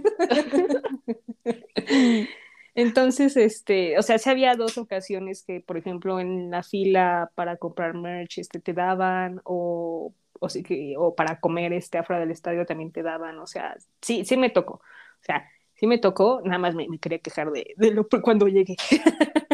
Entonces, 2.74 3.36
este, 3.36 3.98
o 3.98 4.02
sea, 4.02 4.18
sí 4.18 4.30
había 4.30 4.54
dos 4.56 4.78
ocasiones 4.78 5.42
que, 5.44 5.60
por 5.60 5.76
ejemplo, 5.76 6.20
en 6.20 6.50
la 6.50 6.62
fila 6.62 7.30
para 7.34 7.56
comprar 7.56 7.94
merch, 7.94 8.38
este, 8.38 8.60
te 8.60 8.72
daban, 8.72 9.40
o, 9.44 10.14
o, 10.38 10.48
sí 10.48 10.62
que, 10.62 10.94
o 10.96 11.14
para 11.14 11.40
comer, 11.40 11.72
este, 11.72 11.98
afuera 11.98 12.20
del 12.20 12.30
estadio 12.30 12.66
también 12.66 12.92
te 12.92 13.02
daban, 13.02 13.38
o 13.38 13.46
sea, 13.46 13.76
sí, 14.00 14.24
sí 14.24 14.36
me 14.36 14.50
tocó. 14.50 14.74
O 14.74 15.22
sea, 15.22 15.48
sí 15.74 15.86
me 15.86 15.98
tocó, 15.98 16.40
nada 16.44 16.58
más 16.58 16.74
me, 16.74 16.88
me 16.88 16.98
quería 16.98 17.18
quejar 17.18 17.50
de, 17.50 17.74
de 17.76 17.90
lo 17.92 18.08
cuando 18.08 18.46
llegué. 18.48 18.76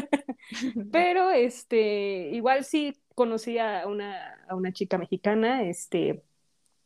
Pero 0.93 1.31
este, 1.31 2.31
igual 2.33 2.64
sí 2.64 2.95
conocí 3.14 3.59
a 3.59 3.87
una, 3.87 4.35
a 4.49 4.55
una 4.55 4.73
chica 4.73 4.99
mexicana, 4.99 5.62
este, 5.64 6.23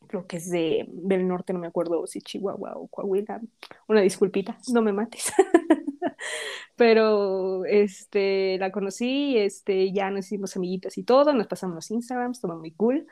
creo 0.06 0.26
que 0.26 0.38
es 0.38 0.50
de, 0.50 0.86
del 0.88 1.26
norte, 1.26 1.52
no 1.52 1.58
me 1.58 1.66
acuerdo 1.66 2.06
si 2.06 2.20
Chihuahua 2.20 2.74
o 2.76 2.88
Coahuila, 2.88 3.40
una 3.88 4.00
disculpita, 4.00 4.58
no 4.72 4.82
me 4.82 4.92
mates. 4.92 5.32
Pero 6.76 7.64
este, 7.64 8.58
la 8.58 8.70
conocí, 8.72 9.36
este, 9.38 9.92
ya 9.92 10.10
nos 10.10 10.26
hicimos 10.26 10.56
amiguitas 10.56 10.96
y 10.98 11.04
todo, 11.04 11.32
nos 11.32 11.46
pasamos 11.46 11.76
los 11.76 11.90
Instagrams, 11.90 12.40
todo 12.40 12.56
muy 12.56 12.72
cool. 12.72 13.06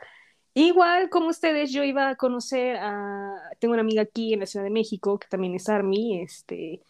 Igual 0.55 1.11
como 1.11 1.29
ustedes, 1.29 1.71
yo 1.73 1.85
iba 1.85 2.09
a 2.09 2.17
conocer 2.17 2.77
a, 2.77 3.35
tengo 3.61 3.75
una 3.75 3.83
amiga 3.83 4.03
aquí 4.03 4.33
en 4.33 4.41
la 4.41 4.47
Ciudad 4.47 4.65
de 4.65 4.71
México 4.71 5.19
que 5.19 5.29
también 5.29 5.55
es 5.55 5.69
Army, 5.69 6.21
este, 6.21 6.83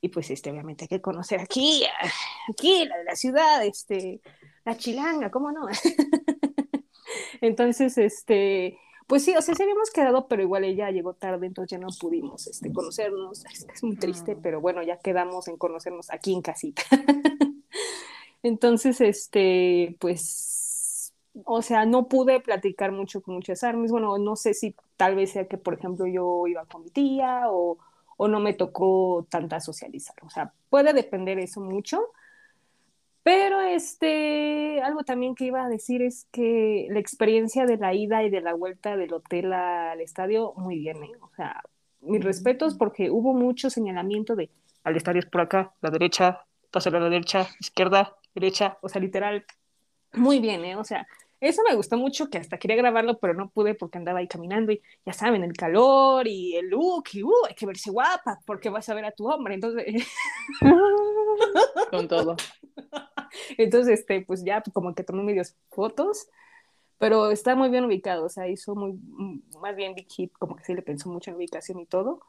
y 0.00 0.08
pues 0.08 0.30
este, 0.30 0.50
obviamente 0.50 0.84
hay 0.84 0.88
que 0.88 1.00
conocer 1.00 1.40
aquí, 1.40 1.84
aquí, 2.50 2.84
la 2.84 2.98
de 2.98 3.04
la 3.04 3.16
ciudad, 3.16 3.64
este, 3.64 4.20
la 4.64 4.76
chilanga, 4.76 5.30
¿cómo 5.30 5.50
no? 5.50 5.66
Entonces, 7.40 7.98
este, 7.98 8.78
pues 9.08 9.24
sí, 9.24 9.34
o 9.36 9.42
sea, 9.42 9.56
sí 9.56 9.64
habíamos 9.64 9.90
quedado, 9.90 10.28
pero 10.28 10.42
igual 10.44 10.64
ella 10.64 10.90
llegó 10.92 11.14
tarde, 11.14 11.46
entonces 11.48 11.72
ya 11.72 11.78
no 11.78 11.88
pudimos 12.00 12.46
este, 12.48 12.72
conocernos. 12.72 13.44
Es, 13.46 13.66
es 13.74 13.84
muy 13.84 13.96
triste, 13.98 14.36
Mm. 14.36 14.42
pero 14.42 14.60
bueno, 14.62 14.82
ya 14.84 14.98
quedamos 15.00 15.48
en 15.48 15.58
conocernos 15.58 16.10
aquí 16.12 16.34
en 16.34 16.42
casita. 16.42 16.82
Entonces, 18.42 19.00
este, 19.00 19.96
pues, 20.00 21.14
o 21.44 21.62
sea, 21.62 21.86
no 21.86 22.08
pude 22.08 22.40
platicar 22.40 22.92
mucho 22.92 23.22
con 23.22 23.34
muchas 23.36 23.64
armas. 23.64 23.90
Bueno, 23.90 24.18
no 24.18 24.36
sé 24.36 24.54
si 24.54 24.76
tal 24.96 25.16
vez 25.16 25.32
sea 25.32 25.48
que, 25.48 25.58
por 25.58 25.74
ejemplo, 25.74 26.06
yo 26.06 26.46
iba 26.46 26.66
con 26.66 26.82
mi 26.84 26.90
tía 26.90 27.44
o, 27.50 27.78
o 28.16 28.28
no 28.28 28.40
me 28.40 28.54
tocó 28.54 29.26
tanta 29.30 29.60
socializar. 29.60 30.16
O 30.24 30.30
sea, 30.30 30.52
puede 30.70 30.92
depender 30.92 31.38
eso 31.38 31.60
mucho. 31.60 32.00
Pero 33.28 33.60
este, 33.60 34.80
algo 34.80 35.04
también 35.04 35.34
que 35.34 35.44
iba 35.44 35.62
a 35.62 35.68
decir 35.68 36.00
es 36.00 36.26
que 36.32 36.86
la 36.88 36.98
experiencia 36.98 37.66
de 37.66 37.76
la 37.76 37.92
ida 37.92 38.22
y 38.22 38.30
de 38.30 38.40
la 38.40 38.54
vuelta 38.54 38.96
del 38.96 39.12
hotel 39.12 39.52
al 39.52 40.00
estadio, 40.00 40.54
muy 40.56 40.78
bien, 40.78 41.04
¿eh? 41.04 41.12
O 41.20 41.28
sea, 41.36 41.62
mis 42.00 42.24
respetos 42.24 42.74
porque 42.74 43.10
hubo 43.10 43.34
mucho 43.34 43.68
señalamiento 43.68 44.34
de 44.34 44.48
al 44.82 44.96
estadio 44.96 45.18
es 45.18 45.26
por 45.26 45.42
acá, 45.42 45.74
la 45.82 45.90
derecha, 45.90 46.46
pasa 46.70 46.88
a 46.88 46.92
la 46.94 47.10
derecha, 47.10 47.46
izquierda, 47.60 48.16
derecha, 48.34 48.78
o 48.80 48.88
sea, 48.88 49.02
literal, 49.02 49.44
muy 50.14 50.38
bien, 50.38 50.64
¿eh? 50.64 50.76
O 50.76 50.84
sea, 50.84 51.06
eso 51.38 51.60
me 51.68 51.74
gustó 51.74 51.98
mucho 51.98 52.30
que 52.30 52.38
hasta 52.38 52.56
quería 52.56 52.76
grabarlo, 52.76 53.18
pero 53.18 53.34
no 53.34 53.50
pude 53.50 53.74
porque 53.74 53.98
andaba 53.98 54.20
ahí 54.20 54.26
caminando 54.26 54.72
y 54.72 54.80
ya 55.04 55.12
saben, 55.12 55.44
el 55.44 55.52
calor 55.52 56.26
y 56.26 56.56
el 56.56 56.70
look 56.70 57.04
y 57.12 57.22
uh, 57.22 57.46
hay 57.46 57.54
que 57.54 57.66
verse 57.66 57.90
guapa 57.90 58.38
porque 58.46 58.70
vas 58.70 58.88
a 58.88 58.94
ver 58.94 59.04
a 59.04 59.12
tu 59.12 59.30
hombre, 59.30 59.52
entonces... 59.52 59.84
Con 61.90 62.08
todo. 62.08 62.34
Entonces, 63.58 64.00
este, 64.00 64.22
pues 64.22 64.44
ya 64.44 64.62
como 64.72 64.94
que 64.94 65.04
tomé 65.04 65.22
medios 65.22 65.56
fotos, 65.70 66.28
pero 66.98 67.30
está 67.30 67.54
muy 67.54 67.70
bien 67.70 67.84
ubicado, 67.84 68.24
o 68.24 68.28
sea, 68.28 68.48
hizo 68.48 68.74
muy, 68.74 68.92
mm, 68.92 69.58
más 69.60 69.76
bien 69.76 69.94
Big 69.94 70.08
Hit, 70.10 70.32
como 70.32 70.56
que 70.56 70.64
sí 70.64 70.74
le 70.74 70.82
pensó 70.82 71.08
mucho 71.10 71.30
en 71.30 71.36
ubicación 71.36 71.80
y 71.80 71.86
todo. 71.86 72.22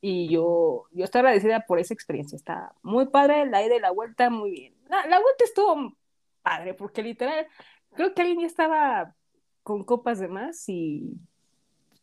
Y 0.00 0.28
yo, 0.28 0.86
yo 0.92 1.04
estoy 1.04 1.20
agradecida 1.20 1.64
por 1.66 1.78
esa 1.78 1.94
experiencia, 1.94 2.36
está 2.36 2.74
muy 2.82 3.06
padre, 3.06 3.46
la 3.46 3.64
ida 3.64 3.76
y 3.76 3.80
la 3.80 3.92
vuelta, 3.92 4.30
muy 4.30 4.50
bien. 4.50 4.74
La, 4.88 5.06
la 5.06 5.20
vuelta 5.20 5.44
estuvo 5.44 5.96
padre, 6.42 6.74
porque 6.74 7.02
literal, 7.02 7.46
creo 7.94 8.14
que 8.14 8.22
alguien 8.22 8.40
ya 8.40 8.46
estaba 8.46 9.14
con 9.62 9.84
copas 9.84 10.18
de 10.18 10.28
más 10.28 10.68
y 10.68 11.12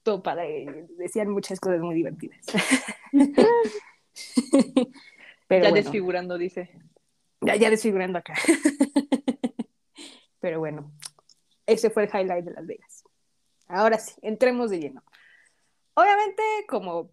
todo 0.03 0.23
padre, 0.23 0.87
decían 0.97 1.29
muchas 1.29 1.59
cosas 1.59 1.81
muy 1.81 1.95
divertidas. 1.95 2.45
Pero 5.47 5.63
ya 5.63 5.69
bueno. 5.71 5.83
desfigurando, 5.83 6.37
dice. 6.37 6.69
Ya, 7.41 7.55
ya 7.55 7.69
desfigurando 7.69 8.19
acá. 8.19 8.33
Pero 10.39 10.59
bueno, 10.59 10.91
ese 11.65 11.89
fue 11.89 12.03
el 12.03 12.09
highlight 12.09 12.45
de 12.45 12.51
Las 12.51 12.65
Vegas. 12.65 13.03
Ahora 13.67 13.99
sí, 13.99 14.13
entremos 14.21 14.69
de 14.69 14.79
lleno. 14.79 15.03
Obviamente, 15.93 16.43
como 16.67 17.11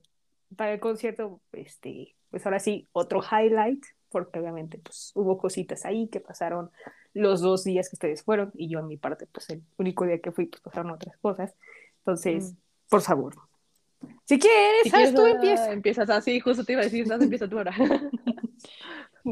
para 0.56 0.72
el 0.72 0.80
concierto, 0.80 1.40
este, 1.52 2.16
pues 2.30 2.46
ahora 2.46 2.60
sí, 2.60 2.88
otro 2.92 3.20
highlight, 3.22 3.84
porque 4.08 4.38
obviamente 4.38 4.78
pues 4.78 5.10
hubo 5.14 5.36
cositas 5.38 5.84
ahí 5.84 6.08
que 6.08 6.20
pasaron 6.20 6.70
los 7.12 7.40
dos 7.40 7.64
días 7.64 7.88
que 7.88 7.96
ustedes 7.96 8.22
fueron, 8.22 8.52
y 8.54 8.68
yo 8.68 8.78
en 8.78 8.86
mi 8.86 8.96
parte, 8.96 9.26
pues 9.26 9.50
el 9.50 9.62
único 9.78 10.06
día 10.06 10.20
que 10.20 10.32
fui, 10.32 10.46
pues 10.46 10.62
pasaron 10.62 10.92
otras 10.92 11.16
cosas. 11.18 11.54
Entonces, 11.98 12.52
Mm. 12.52 12.56
por 12.88 13.02
favor. 13.02 13.34
Si 14.24 14.38
quieres, 14.38 14.82
Si 14.84 14.90
quieres, 14.90 15.14
Tú 15.14 15.20
ahora 15.22 15.32
empieza. 15.32 15.72
Empiezas 15.72 16.10
así, 16.10 16.38
justo 16.40 16.64
te 16.64 16.72
iba 16.72 16.82
a 16.82 16.84
decir. 16.84 17.10
Empieza 17.10 17.48
tú 17.48 17.58
ahora. 17.58 17.74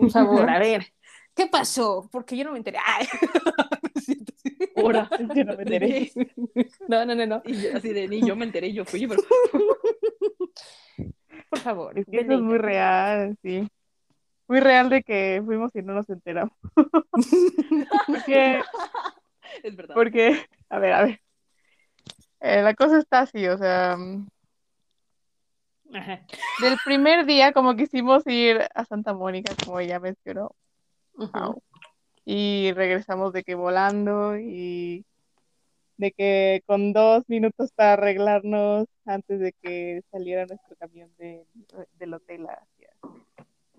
Por 0.00 0.10
favor, 0.10 0.48
a 0.50 0.58
ver. 0.58 0.86
¿Qué 1.34 1.46
pasó? 1.48 2.08
Porque 2.12 2.36
yo 2.36 2.44
no 2.44 2.52
me 2.52 2.58
enteré. 2.58 2.78
Ay. 2.84 3.06
Ahora. 4.76 5.08
Yo 5.34 5.44
no 5.44 5.56
me 5.56 5.62
enteré. 5.64 6.12
No, 6.88 7.04
no, 7.04 7.14
no, 7.14 7.26
no. 7.26 7.42
Y 7.44 7.60
yo 7.60 7.76
así 7.76 7.92
de 7.92 8.08
ni 8.08 8.26
yo 8.26 8.36
me 8.36 8.44
enteré, 8.44 8.72
yo 8.72 8.84
fui, 8.84 9.06
pero 9.06 9.22
Por 11.48 11.58
favor. 11.60 11.98
Es 11.98 12.06
que 12.06 12.20
eso 12.20 12.32
es 12.32 12.40
muy 12.40 12.58
real, 12.58 13.36
sí. 13.42 13.68
Muy 14.46 14.60
real 14.60 14.90
de 14.90 15.02
que 15.02 15.42
fuimos 15.44 15.74
y 15.74 15.82
no 15.82 15.94
nos 15.94 16.08
enteramos. 16.10 16.52
porque, 18.06 18.60
es 19.62 19.76
verdad. 19.76 19.94
porque, 19.94 20.44
a 20.68 20.78
ver, 20.78 20.92
a 20.92 21.04
ver. 21.04 21.20
Eh, 22.40 22.62
la 22.62 22.74
cosa 22.74 22.98
está 22.98 23.20
así, 23.20 23.46
o 23.48 23.56
sea, 23.56 23.96
Ajá. 25.94 26.26
del 26.60 26.76
primer 26.84 27.24
día 27.24 27.52
como 27.52 27.76
quisimos 27.76 28.26
ir 28.26 28.60
a 28.74 28.84
Santa 28.84 29.14
Mónica, 29.14 29.54
como 29.64 29.78
ella 29.80 30.00
mencionó, 30.00 30.50
Ujú. 31.16 31.30
Au. 31.32 31.62
y 32.24 32.72
regresamos 32.72 33.32
de 33.32 33.42
que 33.44 33.54
volando 33.54 34.36
y 34.36 35.04
de 35.96 36.10
que 36.10 36.62
con 36.66 36.92
dos 36.92 37.22
minutos 37.28 37.70
para 37.72 37.92
arreglarnos 37.92 38.86
antes 39.06 39.38
de 39.38 39.52
que 39.62 40.02
saliera 40.10 40.44
nuestro 40.46 40.74
camión 40.76 41.10
de, 41.18 41.46
del 41.98 42.14
hotel 42.14 42.46
hacia, 42.48 42.90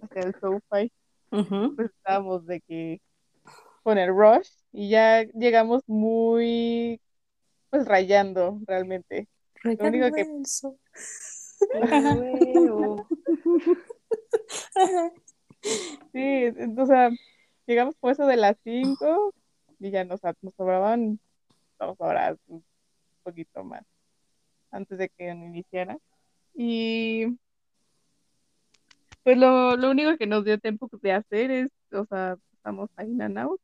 hacia 0.02 0.22
el 0.22 0.34
SoFi, 0.40 0.92
Ujú. 1.32 1.76
pues 1.76 1.92
estábamos 1.92 2.46
de 2.46 2.62
que 2.62 3.02
con 3.84 3.98
el 3.98 4.10
rush 4.10 4.50
y 4.72 4.90
ya 4.90 5.24
llegamos 5.34 5.84
muy 5.88 7.02
pues 7.70 7.86
rayando 7.86 8.60
realmente. 8.66 9.28
Lo 9.64 9.72
único 9.72 10.06
que- 10.16 10.24
Regando 10.24 10.78
Sí, 16.14 16.48
o 16.78 16.86
sea, 16.86 17.10
llegamos 17.66 17.96
por 17.96 18.12
eso 18.12 18.28
de 18.28 18.38
las 18.38 18.56
5 18.64 19.34
y 19.80 19.92
ya 19.92 20.04
nos, 20.04 20.22
nos 20.42 20.54
sobraban 20.56 21.20
dos 21.80 21.96
horas, 22.00 22.38
un 22.48 22.64
poquito 23.24 23.64
más, 23.64 23.84
antes 24.72 24.98
de 24.98 25.10
que 25.10 25.30
iniciara. 25.30 25.98
Y 26.54 27.38
pues 29.24 29.38
lo, 29.38 29.76
lo 29.76 29.90
único 29.90 30.18
que 30.18 30.28
nos 30.28 30.46
dio 30.46 30.60
tiempo 30.60 30.88
de 31.02 31.12
hacer 31.12 31.52
es, 31.52 31.72
o 31.92 32.06
sea, 32.06 32.38
estamos 32.54 32.90
a 32.96 33.04
In 33.04 33.22
and 33.22 33.40
Out 33.40 33.60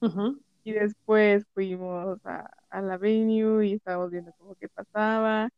Ujú. 0.00 0.40
y 0.64 0.72
después 0.72 1.44
fuimos 1.52 2.24
a, 2.24 2.50
a 2.70 2.80
la 2.80 2.96
venue 2.96 3.66
y 3.66 3.72
estábamos 3.74 4.10
viendo 4.10 4.32
cómo 4.38 4.54
que 4.54 4.68
pasaba. 4.68 5.50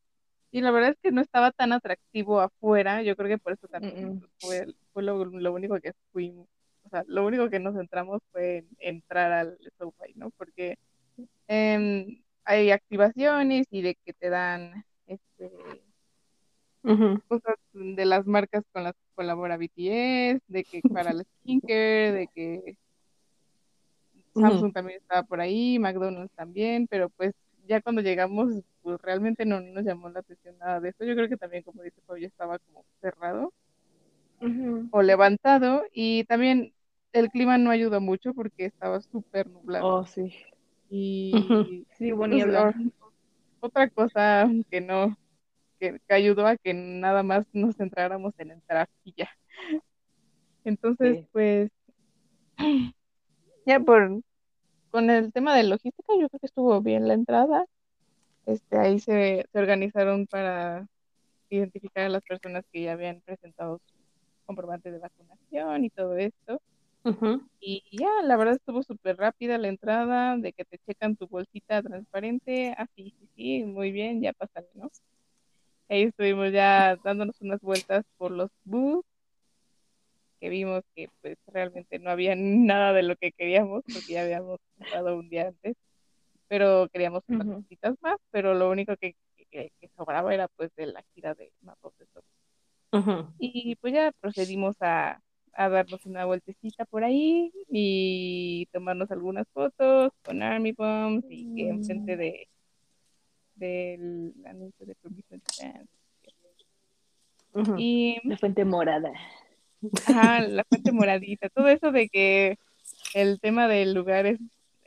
Y 0.53 0.61
la 0.61 0.71
verdad 0.73 0.91
es 0.91 0.97
que 1.03 1.13
no 1.13 1.21
estaba 1.21 1.53
tan 1.53 1.73
atractivo 1.73 2.41
afuera, 2.41 3.03
yo 3.03 3.15
creo 3.17 3.29
que 3.29 3.39
por 3.39 3.53
eso 3.53 3.69
también 3.69 4.21
Mm-mm. 4.21 4.29
fue, 4.41 4.67
fue 4.93 5.03
lo, 5.03 5.25
lo 5.25 5.53
único 5.53 5.79
que 5.81 5.93
fuimos, 6.13 6.49
o 6.85 6.89
sea, 6.89 7.05
lo 7.07 7.25
único 7.25 7.49
que 7.49 7.61
nos 7.61 7.77
centramos 7.77 8.21
fue 8.33 8.59
en 8.59 8.69
entrar 8.79 9.31
al 9.33 9.59
SoFi, 9.79 10.15
¿no? 10.17 10.31
Porque 10.31 10.77
em, 11.47 12.21
hay 12.45 12.73
activaciones 12.73 13.67
y 13.71 13.83
de 13.83 13.95
que 14.05 14.13
te 14.13 14.29
dan 14.29 14.85
este, 15.07 15.51
cosas 17.29 17.57
de 17.73 18.05
las 18.05 18.27
marcas 18.27 18.65
con 18.73 18.85
las 18.85 18.95
que 18.95 19.15
colabora 19.15 19.57
BTS, 19.57 20.43
de 20.49 20.65
que 20.65 20.81
para 20.93 21.13
la 21.13 21.23
skincare, 21.23 22.13
de 22.13 22.29
que 22.35 22.77
Samsung 24.35 24.73
también 24.73 24.99
estaba 25.01 25.23
por 25.23 25.41
ahí, 25.41 25.79
McDonald's 25.79 26.35
también, 26.35 26.87
pero 26.89 27.09
pues 27.11 27.35
ya 27.67 27.81
cuando 27.81 28.03
llegamos, 28.03 28.63
pues 28.83 29.01
realmente 29.01 29.45
no 29.45 29.61
nos 29.61 29.85
llamó 29.85 30.09
la 30.09 30.21
atención 30.21 30.57
nada 30.59 30.81
de 30.81 30.91
eso. 30.91 31.05
Yo 31.05 31.15
creo 31.15 31.29
que 31.29 31.37
también, 31.37 31.63
como 31.63 31.83
dice 31.83 32.01
ya 32.21 32.27
estaba 32.27 32.59
como 32.59 32.85
cerrado 33.01 33.53
o 34.91 35.03
levantado 35.03 35.85
y 35.93 36.25
también 36.25 36.73
el 37.13 37.31
clima 37.31 37.59
no 37.59 37.71
ayudó 37.71 38.01
mucho 38.01 38.33
porque 38.35 38.67
estaba 38.67 39.01
súper 39.01 39.49
nublado. 39.49 40.01
Oh, 40.01 40.07
sí. 40.07 40.33
Y 40.91 41.33
Sí, 41.99 42.13
hubo 42.13 42.27
pues, 42.27 42.33
otra 43.61 43.91
cosa 43.91 44.49
que 44.71 44.81
no, 44.81 45.17
que, 45.79 46.01
que 46.07 46.15
ayudó 46.15 46.47
a 46.47 46.57
que 46.57 46.75
nada 46.75 47.23
más 47.23 47.47
nos 47.53 47.77
centráramos 47.77 48.33
en 48.39 48.53
entrar 48.53 48.89
y 49.05 49.15
ya. 49.17 49.29
Entonces, 50.65 51.19
Sí. 51.19 51.27
pues, 51.33 51.71
ya 53.67 53.81
por, 53.81 54.23
con 54.91 55.11
el 55.11 55.33
tema 55.33 55.57
de 55.57 55.65
logística, 55.65 56.15
yo 56.19 56.29
creo 56.29 56.41
que 56.41 56.47
estuvo 56.47 56.81
bien 56.83 57.09
la 57.09 57.15
entrada. 57.15 57.65
Este, 58.47 58.79
ahí 58.79 58.99
se, 58.99 59.47
se 59.53 59.59
organizaron 59.59 60.27
para 60.27 60.87
identificar 61.51 62.05
a 62.05 62.09
las 62.09 62.23
personas 62.23 62.65
que 62.73 62.83
ya 62.83 62.93
habían 62.93 63.21
presentado 63.21 63.81
su 63.85 63.95
comprobante 64.47 64.91
de 64.91 64.99
vacunación 64.99 65.85
y 65.85 65.91
todo 65.91 66.17
esto. 66.17 66.61
Y 67.61 67.83
ya, 67.93 68.09
la 68.23 68.37
verdad 68.37 68.55
estuvo 68.55 68.83
súper 68.83 69.17
rápida 69.17 69.59
la 69.59 69.69
entrada, 69.69 70.37
de 70.39 70.53
que 70.53 70.65
te 70.65 70.79
checan 70.79 71.17
tu 71.17 71.29
bolsita 71.29 71.83
transparente, 71.83 72.75
ah, 72.77 72.87
sí, 72.97 73.15
sí, 73.37 73.65
muy 73.65 73.93
bien, 73.93 74.23
ya 74.23 74.33
pásale, 74.33 74.69
¿no? 74.75 74.91
Ahí 75.89 76.05
estuvimos 76.05 76.53
ya 76.53 76.97
dándonos 77.05 77.41
unas 77.41 77.61
vueltas 77.61 78.05
por 78.17 78.31
los 78.31 78.51
booths, 78.65 79.07
que 80.41 80.49
vimos 80.49 80.83
que 80.95 81.09
pues 81.21 81.37
realmente 81.47 81.99
no 81.99 82.11
había 82.11 82.35
nada 82.35 82.93
de 82.95 83.03
lo 83.03 83.17
que 83.17 83.33
queríamos, 83.33 83.83
porque 83.93 84.15
ya 84.15 84.23
habíamos 84.23 84.59
comprado 84.79 85.17
un 85.17 85.29
día 85.29 85.49
antes, 85.49 85.77
pero 86.51 86.89
queríamos 86.93 87.23
unas 87.29 87.47
cositas 87.47 87.95
más, 88.03 88.17
pero 88.33 88.55
lo 88.55 88.69
único 88.71 88.97
que, 88.97 89.15
que, 89.53 89.71
que 89.81 89.89
sobraba 89.97 90.35
era 90.35 90.49
pues 90.49 90.75
de 90.75 90.87
la 90.87 91.05
gira 91.15 91.33
de 91.35 91.53
Mapos 91.63 91.97
de 91.97 92.07
Sol. 92.07 92.25
Y 93.39 93.77
pues 93.77 93.95
ya 93.95 94.11
procedimos 94.21 94.75
a, 94.81 95.23
a 95.53 95.69
darnos 95.69 96.05
una 96.07 96.25
vueltecita 96.25 96.85
por 96.87 97.05
ahí 97.05 97.53
y 97.69 98.67
tomarnos 98.73 99.13
algunas 99.13 99.47
fotos 99.53 100.11
con 100.25 100.43
Army 100.43 100.73
Bombs 100.73 101.25
y 101.29 101.55
que 101.55 101.69
enfrente 101.69 102.17
de 102.17 102.49
del 103.55 104.35
anuncio 104.45 104.87
de 104.87 104.97
Permission 104.97 105.41
to. 105.41 105.53
Y 107.79 108.19
La 108.25 108.37
fuente 108.39 108.65
morada. 108.65 109.13
ajá, 110.09 110.41
la 110.49 110.65
fuente 110.65 110.91
moradita, 110.91 111.49
todo 111.49 111.69
eso 111.69 111.93
de 111.93 112.09
que 112.09 112.59
el 113.15 113.39
tema 113.39 113.69
del 113.69 113.95
lugar 113.95 114.27
es, 114.27 114.41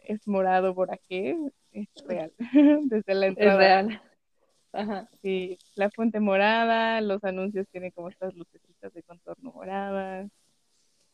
es 0.03 0.27
morado 0.27 0.73
por 0.75 0.91
aquí, 0.93 1.35
es 1.71 1.87
real. 2.07 2.31
Desde 2.89 3.13
la 3.15 3.27
Es 3.27 3.29
entrada. 3.31 3.57
real. 3.57 4.01
Ajá. 4.71 5.09
Sí, 5.21 5.57
la 5.75 5.89
fuente 5.91 6.19
morada, 6.19 6.99
los 7.01 7.23
anuncios 7.23 7.67
tienen 7.71 7.91
como 7.91 8.09
estas 8.09 8.33
lucecitas 8.33 8.91
de 8.93 9.03
contorno 9.03 9.51
morada, 9.51 10.27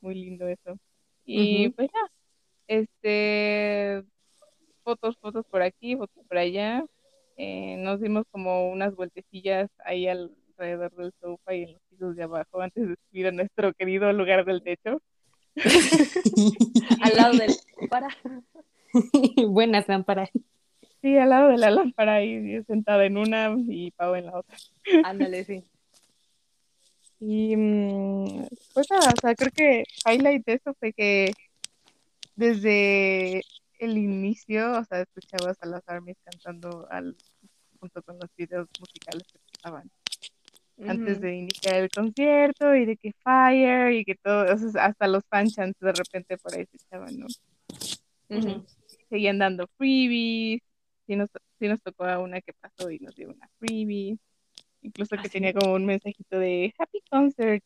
muy 0.01 0.15
lindo 0.15 0.47
eso. 0.47 0.77
Y 1.25 1.69
pues 1.69 1.89
ya, 1.93 2.11
este, 2.67 4.03
fotos, 4.83 5.17
fotos 5.17 5.45
por 5.45 5.61
aquí, 5.61 5.95
fotos 5.95 6.25
por 6.27 6.37
allá. 6.37 6.85
Eh, 7.37 7.75
nos 7.79 7.99
dimos 8.01 8.25
como 8.31 8.69
unas 8.69 8.95
vueltecillas 8.95 9.69
ahí 9.85 10.07
alrededor 10.07 10.93
del 10.95 11.13
sofá 11.21 11.53
y 11.53 11.63
en 11.63 11.73
los 11.73 11.81
pisos 11.89 12.15
de 12.15 12.23
abajo 12.23 12.61
antes 12.61 12.87
de 12.87 12.95
subir 13.09 13.27
a 13.27 13.31
nuestro 13.31 13.73
querido 13.73 14.11
lugar 14.13 14.45
del 14.45 14.63
techo. 14.63 15.01
Al 17.01 17.15
lado 17.15 17.37
del. 17.37 17.51
Para. 17.89 18.07
Buenas 19.47 19.87
lámparas. 19.87 20.29
Sí, 21.01 21.17
al 21.17 21.29
lado 21.29 21.49
de 21.49 21.57
la 21.57 21.71
lámpara 21.71 22.15
ahí 22.15 22.61
sentada 22.63 23.05
en 23.05 23.17
una 23.17 23.55
y 23.67 23.91
Pau 23.91 24.15
en 24.15 24.25
la 24.25 24.37
otra. 24.37 24.57
Ándale, 25.03 25.43
sí. 25.43 25.63
Y 27.21 27.53
mm, 27.53 28.47
pues 28.73 28.87
nada, 28.89 29.11
o 29.11 29.19
sea, 29.19 29.35
creo 29.35 29.51
que 29.51 29.83
highlight 30.05 30.45
de 30.45 30.53
eso 30.53 30.73
fue 30.79 30.93
que 30.93 31.33
desde 32.37 33.41
el 33.77 33.97
inicio, 33.97 34.79
o 34.79 34.85
sea, 34.85 35.01
escuchabas 35.01 35.57
a 35.61 35.65
las 35.65 35.83
armies 35.89 36.15
cantando 36.23 36.87
al, 36.89 37.17
junto 37.77 38.01
con 38.03 38.17
los 38.19 38.29
videos 38.37 38.69
musicales 38.79 39.27
que 39.33 39.39
estaban 39.53 39.91
antes 40.87 41.19
de 41.19 41.35
iniciar 41.35 41.75
el 41.75 41.89
concierto 41.89 42.73
y 42.73 42.85
de 42.85 42.95
que 42.95 43.11
Fire 43.21 43.91
y 43.91 44.05
que 44.05 44.15
todo, 44.15 44.53
o 44.53 44.57
sea, 44.57 44.85
hasta 44.85 45.07
los 45.07 45.23
fan 45.29 45.47
chants 45.47 45.79
de 45.79 45.91
repente 45.91 46.37
por 46.37 46.55
ahí 46.55 46.65
se 46.65 46.77
echaban, 46.77 47.17
¿no? 47.17 47.27
Ujú. 48.29 48.65
Seguían 49.09 49.39
dando 49.39 49.67
freebies, 49.77 50.61
sí 51.07 51.15
nos, 51.15 51.29
sí 51.59 51.67
nos 51.67 51.81
tocó 51.81 52.05
a 52.05 52.19
una 52.19 52.41
que 52.41 52.53
pasó 52.53 52.91
y 52.91 52.99
nos 52.99 53.15
dio 53.15 53.29
una 53.29 53.49
freebie, 53.57 54.17
incluso 54.81 55.15
¿Ah, 55.15 55.21
que 55.21 55.29
tenía 55.29 55.53
como 55.53 55.73
un 55.73 55.85
mensajito 55.85 56.37
de 56.37 56.73
Happy 56.77 57.01
Concert 57.09 57.63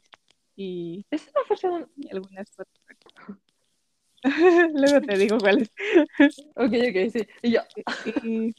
y, 0.55 1.05
Es 1.09 1.29
una 1.63 1.87
y 1.97 2.09
algunas 2.11 2.49
fotos. 2.51 2.81
Luego 4.73 5.01
te 5.01 5.17
digo 5.17 5.37
cuáles. 5.37 5.69
Ok, 6.55 6.71
ok, 6.71 7.11
sí. 7.11 7.27
Y 7.41 7.51
yo. 7.51 7.61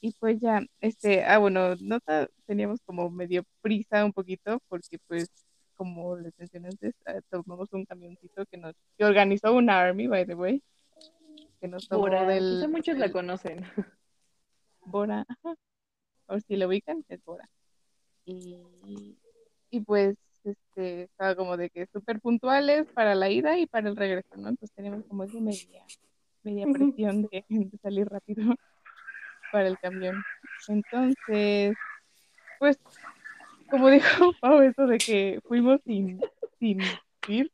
Y, 0.00 0.08
y 0.08 0.12
pues 0.20 0.40
ya, 0.40 0.62
este, 0.80 1.24
ah, 1.24 1.38
bueno, 1.38 1.74
nota, 1.80 2.28
teníamos 2.46 2.80
como 2.84 3.10
medio 3.10 3.44
prisa 3.60 4.04
un 4.04 4.12
poquito, 4.12 4.60
porque 4.68 4.98
pues, 5.06 5.28
como 5.76 6.16
les 6.16 6.36
mencioné 6.38 6.68
antes, 6.68 6.94
eh, 7.06 7.20
tomamos 7.30 7.72
un 7.72 7.84
camioncito 7.84 8.44
que 8.46 8.56
nos, 8.56 8.74
que 8.96 9.04
organizó 9.04 9.54
una 9.54 9.80
army, 9.80 10.06
by 10.06 10.26
the 10.26 10.34
way, 10.34 10.62
que 11.60 11.68
nos 11.68 11.88
tomó 11.88 12.02
Bora. 12.02 12.26
del, 12.26 12.56
Quizá 12.56 12.68
muchos 12.68 12.98
la 12.98 13.12
conocen. 13.12 13.64
Bora, 14.84 15.26
por 16.26 16.40
si 16.42 16.56
lo 16.56 16.68
ubican, 16.68 17.04
es 17.08 17.22
Bora. 17.24 17.48
Y, 18.24 19.16
y 19.70 19.80
pues, 19.80 20.16
este, 20.46 21.02
estaba 21.02 21.34
como 21.34 21.56
de 21.56 21.70
que 21.70 21.86
súper 21.86 22.20
puntuales 22.20 22.86
para 22.92 23.14
la 23.14 23.28
ida 23.28 23.58
y 23.58 23.66
para 23.66 23.88
el 23.88 23.96
regreso, 23.96 24.36
¿no? 24.36 24.48
Entonces 24.48 24.74
teníamos 24.74 25.04
como 25.06 25.24
esa 25.24 25.40
media, 25.40 25.84
media 26.44 26.66
presión 26.72 27.22
de, 27.22 27.44
de 27.48 27.78
salir 27.78 28.08
rápido 28.08 28.54
para 29.52 29.66
el 29.66 29.78
camión. 29.78 30.22
Entonces, 30.68 31.76
pues, 32.58 32.78
como 33.70 33.88
dijo 33.90 34.32
Pau, 34.40 34.60
eso 34.62 34.86
de 34.86 34.98
que 34.98 35.40
fuimos 35.46 35.80
sin, 35.84 36.20
sin 36.58 36.80
ir, 37.28 37.50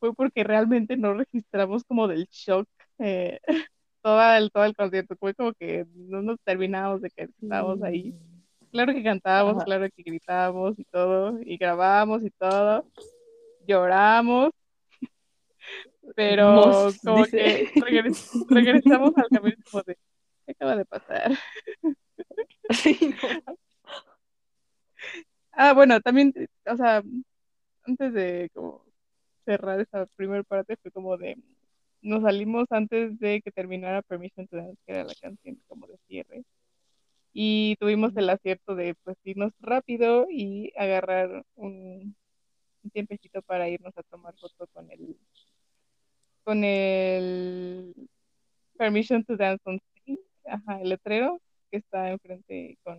fue 0.00 0.14
porque 0.14 0.44
realmente 0.44 0.96
no 0.96 1.14
registramos 1.14 1.84
como 1.84 2.06
del 2.08 2.26
shock 2.30 2.68
eh, 2.98 3.40
todo, 4.02 4.20
el, 4.34 4.50
todo 4.50 4.64
el 4.64 4.76
concierto. 4.76 5.16
Fue 5.18 5.34
como 5.34 5.52
que 5.54 5.86
no 5.94 6.22
nos 6.22 6.38
terminamos 6.44 7.02
de 7.02 7.10
que 7.10 7.28
estábamos 7.42 7.82
ahí. 7.82 8.14
Claro 8.70 8.92
que 8.92 9.02
cantábamos, 9.02 9.56
Ajá. 9.56 9.64
claro 9.64 9.86
que 9.94 10.02
gritábamos 10.02 10.78
y 10.78 10.84
todo, 10.84 11.38
y 11.42 11.56
grabábamos 11.56 12.22
y 12.22 12.30
todo, 12.30 12.86
lloramos, 13.66 14.50
pero 16.14 16.90
como 17.04 17.24
dice. 17.24 17.70
que 17.74 17.80
regres- 17.80 18.30
regresamos 18.48 19.16
al 19.16 19.28
camión 19.30 19.56
como 19.70 19.82
de, 19.84 19.96
¿qué 20.46 20.52
acaba 20.52 20.76
de 20.76 20.84
pasar? 20.84 21.32
Sí, 22.70 23.14
no. 23.22 23.56
Ah, 25.60 25.72
bueno, 25.74 26.00
también, 26.00 26.32
eh, 26.36 26.46
o 26.70 26.76
sea, 26.76 27.02
antes 27.84 28.12
de 28.14 28.50
como 28.54 28.84
cerrar 29.46 29.80
esa 29.80 30.06
primera 30.16 30.42
parte 30.44 30.76
fue 30.82 30.90
como 30.92 31.16
de, 31.18 31.36
nos 32.02 32.22
salimos 32.22 32.66
antes 32.72 33.18
de 33.20 33.42
que 33.42 33.52
terminara 33.52 34.02
Permission 34.02 34.48
to 34.48 34.56
Dance, 34.58 34.78
que 34.86 34.92
era 34.94 35.04
la 35.04 35.14
canción 35.20 35.60
como 35.68 35.86
de 35.88 35.98
cierre, 36.08 36.44
y 37.34 37.76
tuvimos 37.80 38.16
el 38.16 38.30
acierto 38.30 38.76
de 38.76 38.94
pues 39.04 39.16
irnos 39.24 39.52
rápido 39.60 40.26
y 40.30 40.72
agarrar 40.78 41.44
un, 41.56 42.16
un 42.84 42.90
tiempecito 42.92 43.42
para 43.42 43.68
irnos 43.70 43.96
a 43.98 44.04
tomar 44.04 44.34
foto 44.38 44.66
con 44.74 44.90
el, 44.92 45.16
con 46.44 46.64
el 46.64 47.94
Permission 48.78 49.24
to 49.24 49.36
Dance 49.36 49.62
on 49.66 49.80
Stage, 50.04 50.20
ajá, 50.46 50.80
el 50.82 50.90
letrero 50.90 51.40
que 51.70 51.78
está 51.78 52.10
enfrente 52.10 52.78
con, 52.84 52.98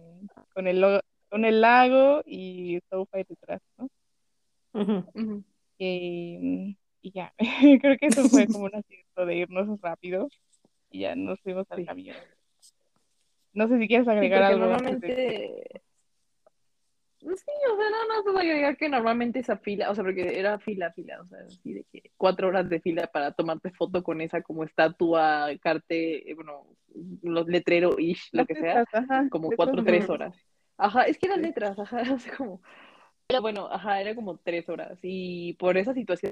con 0.53 0.67
el 0.67 0.81
logo- 0.81 1.01
con 1.29 1.45
el 1.45 1.61
lago 1.61 2.21
y 2.25 2.79
SoFi 2.89 3.23
detrás, 3.27 3.61
¿no? 3.77 3.87
Ujú. 4.73 5.43
Y, 5.77 6.77
y 7.01 7.11
ya, 7.11 7.33
creo 7.81 7.97
que 7.97 8.07
eso 8.07 8.27
fue 8.29 8.47
como 8.47 8.65
un 8.65 8.75
acierto 8.75 9.25
de 9.25 9.35
irnos 9.37 9.79
rápido 9.81 10.27
y 10.91 11.01
ya 11.01 11.15
nos 11.15 11.39
fuimos 11.41 11.65
al 11.71 11.79
Sí. 11.79 11.85
camión. 11.85 12.17
No 13.53 13.67
sé 13.67 13.79
si 13.79 13.87
quieres 13.87 14.05
Sí, 14.05 14.11
agregar 14.11 14.41
porque 14.51 14.53
algo 14.53 14.73
normalmente. 14.73 15.63
Sí, 17.19 17.27
o 17.27 17.75
sea, 17.75 17.89
nada 17.89 18.05
más 18.07 18.23
voy 18.23 18.47
a 18.47 18.51
agregar 18.51 18.77
que 18.77 18.87
normalmente 18.87 19.39
esa 19.39 19.57
fila, 19.57 19.89
o 19.91 19.95
sea, 19.95 20.05
porque 20.05 20.39
era 20.39 20.57
fila, 20.59 20.93
fila, 20.93 21.21
o 21.21 21.27
sea, 21.27 21.39
así 21.39 21.73
de 21.73 21.85
que 21.91 22.11
cuatro 22.15 22.47
horas 22.47 22.69
de 22.69 22.79
fila 22.79 23.07
para 23.07 23.33
tomarte 23.33 23.71
foto 23.71 24.03
con 24.03 24.21
esa 24.21 24.41
como 24.41 24.63
estatua, 24.63 25.49
carte, 25.61 26.31
eh, 26.31 26.33
bueno, 26.33 26.65
los 27.23 27.47
letrero 27.47 27.99
ish, 27.99 28.29
lo 28.31 28.45
que 28.45 28.55
sea, 28.55 28.85
como 29.29 29.51
cuatro, 29.51 29.83
tres 29.83 30.05
ujú. 30.05 30.13
horas. 30.13 30.35
Ajá, 30.79 31.03
es 31.03 31.17
que 31.17 31.27
eran 31.27 31.41
letras, 31.41 31.77
ajá, 31.77 32.01
o 32.15 32.19
sea, 32.19 32.35
como, 32.37 32.61
pero 33.27 33.41
bueno, 33.41 33.67
ajá, 33.69 34.01
era 34.01 34.15
como 34.15 34.37
tres 34.37 34.67
horas. 34.69 34.97
Y 35.03 35.53
por 35.55 35.77
esa 35.77 35.93
situación, 35.93 36.31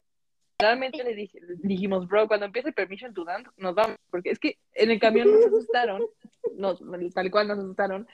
realmente 0.57 1.03
le 1.03 1.13
dije, 1.13 1.39
dijimos, 1.57 2.07
bro, 2.07 2.27
cuando 2.27 2.45
empiece 2.45 2.71
Permission 2.71 3.13
to 3.13 3.25
Dance, 3.25 3.51
nos 3.57 3.75
vamos, 3.75 3.97
porque 4.09 4.31
es 4.31 4.39
que 4.39 4.57
en 4.73 4.89
el 4.89 4.99
camión 4.99 5.29
nos 5.29 5.45
asustaron, 5.45 6.01
nos, 6.55 6.81
tal 7.13 7.29
cual 7.29 7.49
nos 7.49 7.59
asustaron, 7.59 8.07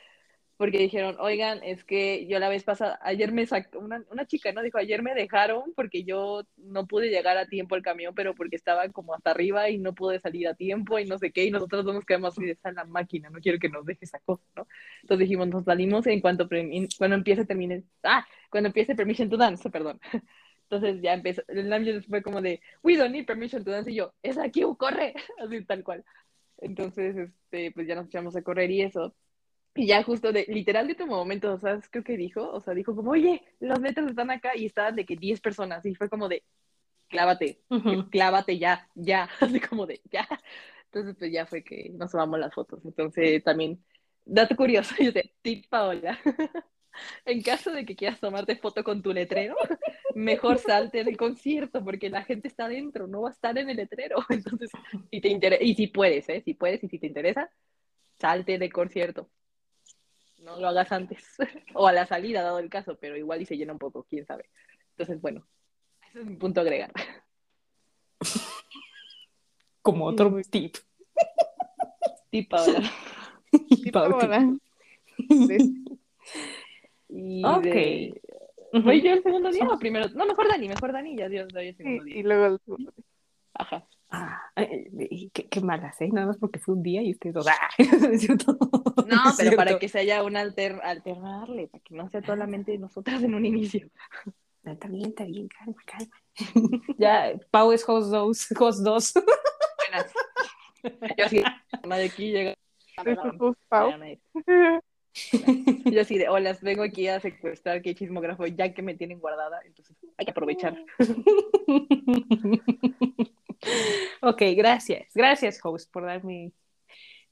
porque 0.63 0.77
dijeron, 0.77 1.17
oigan, 1.19 1.61
es 1.61 1.83
que 1.83 2.25
yo 2.25 2.39
la 2.39 2.47
vez 2.47 2.63
pasada, 2.63 2.97
ayer 3.01 3.33
me 3.33 3.45
sacó, 3.45 3.79
una, 3.79 4.01
una 4.09 4.25
chica, 4.25 4.53
¿no? 4.53 4.61
Dijo, 4.61 4.77
ayer 4.77 5.03
me 5.03 5.13
dejaron 5.13 5.73
porque 5.75 6.05
yo 6.05 6.43
no 6.55 6.87
pude 6.87 7.09
llegar 7.09 7.37
a 7.37 7.47
tiempo 7.47 7.75
al 7.75 7.81
camión, 7.81 8.15
pero 8.15 8.33
porque 8.33 8.55
estaba 8.55 8.87
como 8.87 9.13
hasta 9.13 9.31
arriba 9.31 9.69
y 9.69 9.77
no 9.77 9.93
pude 9.93 10.21
salir 10.21 10.47
a 10.47 10.53
tiempo 10.53 10.99
y 10.99 11.05
no 11.05 11.17
sé 11.17 11.33
qué, 11.33 11.43
y 11.43 11.51
nosotros 11.51 11.83
no 11.83 11.91
nos 11.91 12.05
quedamos 12.05 12.31
así 12.37 12.45
de 12.45 12.53
esa 12.53 12.71
la 12.71 12.85
máquina, 12.85 13.29
no 13.29 13.41
quiero 13.41 13.59
que 13.59 13.67
nos 13.67 13.85
deje 13.85 14.05
esa 14.05 14.19
cosa, 14.19 14.41
¿no? 14.55 14.65
Entonces 15.01 15.27
dijimos, 15.27 15.49
nos 15.49 15.65
salimos 15.65 16.07
en 16.07 16.21
cuanto, 16.21 16.47
cuando 16.97 17.15
empiece, 17.17 17.43
termine, 17.43 17.83
ah, 18.03 18.25
cuando 18.49 18.67
empiece 18.67 18.95
Permission 18.95 19.29
to 19.29 19.35
Dance, 19.35 19.69
perdón. 19.69 19.99
Entonces 20.69 21.01
ya 21.01 21.13
empezó, 21.13 21.41
el 21.49 21.73
ambiente 21.73 22.07
fue 22.07 22.23
como 22.23 22.39
de, 22.41 22.61
we 22.83 22.95
don't 22.95 23.11
need 23.11 23.25
permission 23.25 23.65
to 23.65 23.71
dance, 23.71 23.91
y 23.91 23.95
yo, 23.95 24.13
es 24.23 24.37
aquí, 24.37 24.63
corre, 24.77 25.13
así 25.39 25.65
tal 25.65 25.83
cual. 25.83 26.05
Entonces, 26.59 27.17
este, 27.17 27.73
pues 27.73 27.85
ya 27.85 27.95
nos 27.95 28.05
echamos 28.05 28.33
a 28.37 28.41
correr 28.43 28.71
y 28.71 28.83
eso. 28.83 29.13
Y 29.75 29.87
ya 29.87 30.03
justo 30.03 30.31
de, 30.31 30.45
literal 30.49 30.85
de 30.85 30.93
último 30.93 31.15
momento, 31.15 31.53
o 31.53 31.59
sea, 31.59 31.79
creo 31.89 32.03
que 32.03 32.15
dijo, 32.15 32.47
o 32.47 32.61
sea, 32.61 32.73
dijo 32.73 32.95
como, 32.95 33.11
oye, 33.11 33.41
los 33.59 33.79
letras 33.79 34.09
están 34.09 34.29
acá 34.29 34.55
y 34.55 34.67
estaban 34.67 34.95
de 34.95 35.05
que 35.05 35.15
10 35.15 35.41
personas 35.41 35.83
y 35.85 35.95
fue 35.95 36.09
como 36.09 36.29
de, 36.29 36.43
clávate, 37.07 37.61
clávate 38.11 38.59
ya, 38.59 38.87
ya, 38.95 39.29
así 39.39 39.59
como 39.59 39.85
de, 39.85 40.01
ya. 40.11 40.27
Entonces, 40.85 41.15
pues 41.17 41.31
ya 41.31 41.45
fue 41.47 41.63
que 41.63 41.89
nos 41.93 42.11
tomamos 42.11 42.39
las 42.39 42.53
fotos. 42.53 42.85
Entonces, 42.85 43.43
también, 43.43 43.83
dato 44.25 44.55
curioso, 44.55 44.93
yo 44.99 45.11
sé, 45.11 45.33
tip 45.41 45.67
Paola. 45.69 46.19
En 47.25 47.41
caso 47.41 47.71
de 47.71 47.85
que 47.85 47.95
quieras 47.95 48.19
tomarte 48.19 48.55
foto 48.55 48.83
con 48.83 49.01
tu 49.01 49.11
letrero, 49.13 49.55
mejor 50.13 50.59
salte 50.59 51.03
del 51.03 51.17
concierto 51.17 51.83
porque 51.83 52.07
la 52.07 52.23
gente 52.23 52.47
está 52.47 52.65
adentro, 52.65 53.07
no 53.07 53.23
va 53.23 53.29
a 53.29 53.31
estar 53.31 53.57
en 53.57 53.67
el 53.67 53.77
letrero. 53.77 54.17
Entonces, 54.29 54.69
si 55.09 55.19
te 55.19 55.29
interesa, 55.29 55.63
y 55.63 55.73
si 55.73 55.87
puedes, 55.87 56.29
¿eh? 56.29 56.43
Si 56.45 56.53
puedes 56.53 56.83
y 56.83 56.89
si 56.89 56.99
te 56.99 57.07
interesa, 57.07 57.49
salte 58.19 58.59
del 58.59 58.71
concierto. 58.71 59.27
No 60.43 60.59
lo 60.59 60.67
hagas 60.67 60.91
antes. 60.91 61.23
O 61.75 61.87
a 61.87 61.93
la 61.93 62.05
salida, 62.05 62.41
dado 62.43 62.59
el 62.59 62.69
caso, 62.69 62.97
pero 62.99 63.17
igual 63.17 63.41
y 63.41 63.45
se 63.45 63.57
llena 63.57 63.73
un 63.73 63.79
poco, 63.79 64.03
quién 64.09 64.25
sabe. 64.25 64.49
Entonces, 64.91 65.19
bueno, 65.21 65.47
ese 66.09 66.19
es 66.19 66.25
mi 66.25 66.35
punto 66.35 66.59
a 66.59 66.63
agregar. 66.63 66.91
Como 69.81 70.05
otro 70.05 70.31
tip. 70.49 70.75
Tip. 70.75 70.81
Sí, 72.31 72.43
Pau, 72.43 72.65
tip. 73.69 73.91
Paola. 73.93 74.53
Y 77.09 77.45
Ok. 77.45 77.63
de- 77.63 78.21
Ujú. 78.73 78.85
¿Voy 78.85 79.01
yo 79.03 79.11
el 79.13 79.21
segundo 79.21 79.51
día 79.51 79.67
o 79.67 79.77
primero? 79.77 80.09
No, 80.15 80.25
mejor 80.25 80.47
Dani, 80.47 80.67
mejor 80.67 80.91
Dani, 80.93 81.15
ya 81.15 81.29
Dios 81.29 81.47
doy 81.53 81.67
el 81.67 81.77
Sí, 81.77 81.83
segundo 81.83 82.07
y 82.07 82.13
día. 82.13 82.23
luego 82.23 82.45
el 82.47 82.59
segundo. 82.65 82.93
Ajá. 83.53 83.87
Ah, 84.15 84.51
qué, 84.55 85.47
qué 85.49 85.61
malas, 85.61 85.99
¿eh? 86.01 86.09
Nada 86.11 86.27
más 86.27 86.37
porque 86.37 86.59
fue 86.59 86.75
un 86.75 86.83
día 86.83 87.01
y 87.01 87.11
ustedes 87.11 87.33
dos. 87.33 87.47
¡ah! 87.47 87.69
¿No? 88.47 89.05
No, 89.07 89.21
pero 89.37 89.55
para 89.55 89.79
que 89.79 89.89
se 89.89 89.99
haya 89.99 90.23
un 90.23 90.37
alter, 90.37 90.79
alternarle, 90.83 91.67
para 91.67 91.83
que 91.83 91.95
no 91.95 92.07
sea 92.09 92.21
solamente 92.21 92.77
nosotras 92.77 93.23
en 93.23 93.33
un 93.33 93.45
inicio. 93.45 93.89
Está 94.63 94.87
bien, 94.87 95.09
está 95.09 95.25
bien, 95.25 95.47
calma, 95.47 95.81
calma. 95.85 96.15
ya, 96.97 97.33
Pau 97.49 97.71
es 97.71 97.83
host 97.87 98.11
2. 98.11 98.51
Host 98.59 98.81
2. 98.83 99.13
Buenas. 99.89 100.13
Yo 101.17 101.25
así, 101.25 101.43
de 101.83 102.05
aquí 102.05 102.31
llega. 102.31 102.55
Pau. 103.67 103.91
Yo 105.85 106.01
así 106.01 106.17
de, 106.17 106.29
hola, 106.29 106.57
vengo 106.61 106.83
aquí 106.83 107.07
a 107.07 107.19
secuestrar 107.19 107.81
que 107.81 107.93
chismógrafo 107.93 108.47
ya 108.47 108.73
que 108.73 108.81
me 108.81 108.95
tienen 108.95 109.19
guardada, 109.19 109.59
entonces 109.65 109.95
hay 110.17 110.25
que 110.25 110.31
aprovechar. 110.31 110.77
Ok, 114.21 114.41
gracias. 114.55 115.07
Gracias, 115.13 115.59
host, 115.63 115.91
por 115.91 116.05
darme 116.05 116.51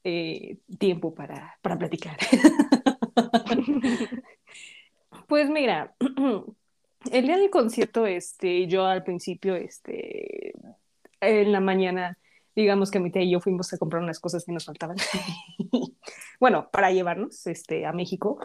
eh, 0.04 0.58
tiempo 0.78 1.14
para, 1.14 1.58
para 1.62 1.78
platicar. 1.78 2.16
pues 5.28 5.48
mira, 5.48 5.94
el 7.12 7.26
día 7.26 7.36
del 7.36 7.50
concierto, 7.50 8.06
este, 8.06 8.66
yo 8.66 8.86
al 8.86 9.04
principio, 9.04 9.56
este, 9.56 10.52
en 11.20 11.52
la 11.52 11.60
mañana, 11.60 12.18
digamos 12.54 12.90
que 12.90 13.00
mi 13.00 13.10
tía 13.10 13.22
y 13.22 13.30
yo 13.30 13.40
fuimos 13.40 13.72
a 13.72 13.78
comprar 13.78 14.02
unas 14.02 14.20
cosas 14.20 14.44
que 14.44 14.52
nos 14.52 14.64
faltaban. 14.64 14.96
bueno, 16.40 16.68
para 16.70 16.90
llevarnos 16.90 17.46
este, 17.46 17.86
a 17.86 17.92
México. 17.92 18.38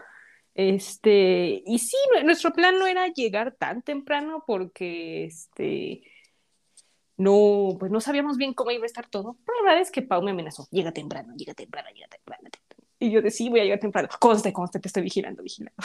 Este, 0.53 1.61
y 1.65 1.79
sí, 1.79 1.97
nu- 2.15 2.25
nuestro 2.25 2.51
plan 2.51 2.79
no 2.79 2.87
era 2.87 3.07
llegar 3.09 3.55
tan 3.55 3.83
temprano 3.83 4.43
porque 4.47 5.25
este, 5.25 6.01
no, 7.17 7.75
pues 7.79 7.91
no 7.91 7.99
sabíamos 7.99 8.37
bien 8.37 8.53
cómo 8.53 8.71
iba 8.71 8.83
a 8.83 8.85
estar 8.85 9.07
todo. 9.09 9.37
Pero 9.45 9.57
la 9.59 9.71
verdad 9.71 9.81
es 9.81 9.91
que 9.91 10.03
Pau 10.03 10.21
me 10.21 10.31
amenazó, 10.31 10.67
llega 10.71 10.91
temprano, 10.91 11.33
llega 11.35 11.53
temprano, 11.53 11.89
llega 11.93 12.07
temprano. 12.07 12.49
Y 12.99 13.11
yo 13.11 13.21
de 13.21 13.31
sí, 13.31 13.49
voy 13.49 13.59
a 13.59 13.63
llegar 13.63 13.79
temprano. 13.79 14.07
Conste, 14.19 14.53
conste, 14.53 14.79
te 14.79 14.87
estoy 14.87 15.03
vigilando, 15.03 15.43
vigilando. 15.43 15.75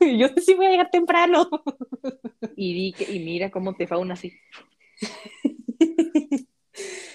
y 0.00 0.18
yo 0.18 0.28
de 0.28 0.40
sí, 0.40 0.54
voy 0.54 0.66
a 0.66 0.70
llegar 0.70 0.90
temprano. 0.90 1.48
Y 2.56 2.74
di 2.74 2.92
que, 2.92 3.10
y 3.10 3.20
mira 3.20 3.50
cómo 3.50 3.74
te 3.74 3.86
fue 3.86 3.96
aún 3.96 4.10
así. 4.12 4.32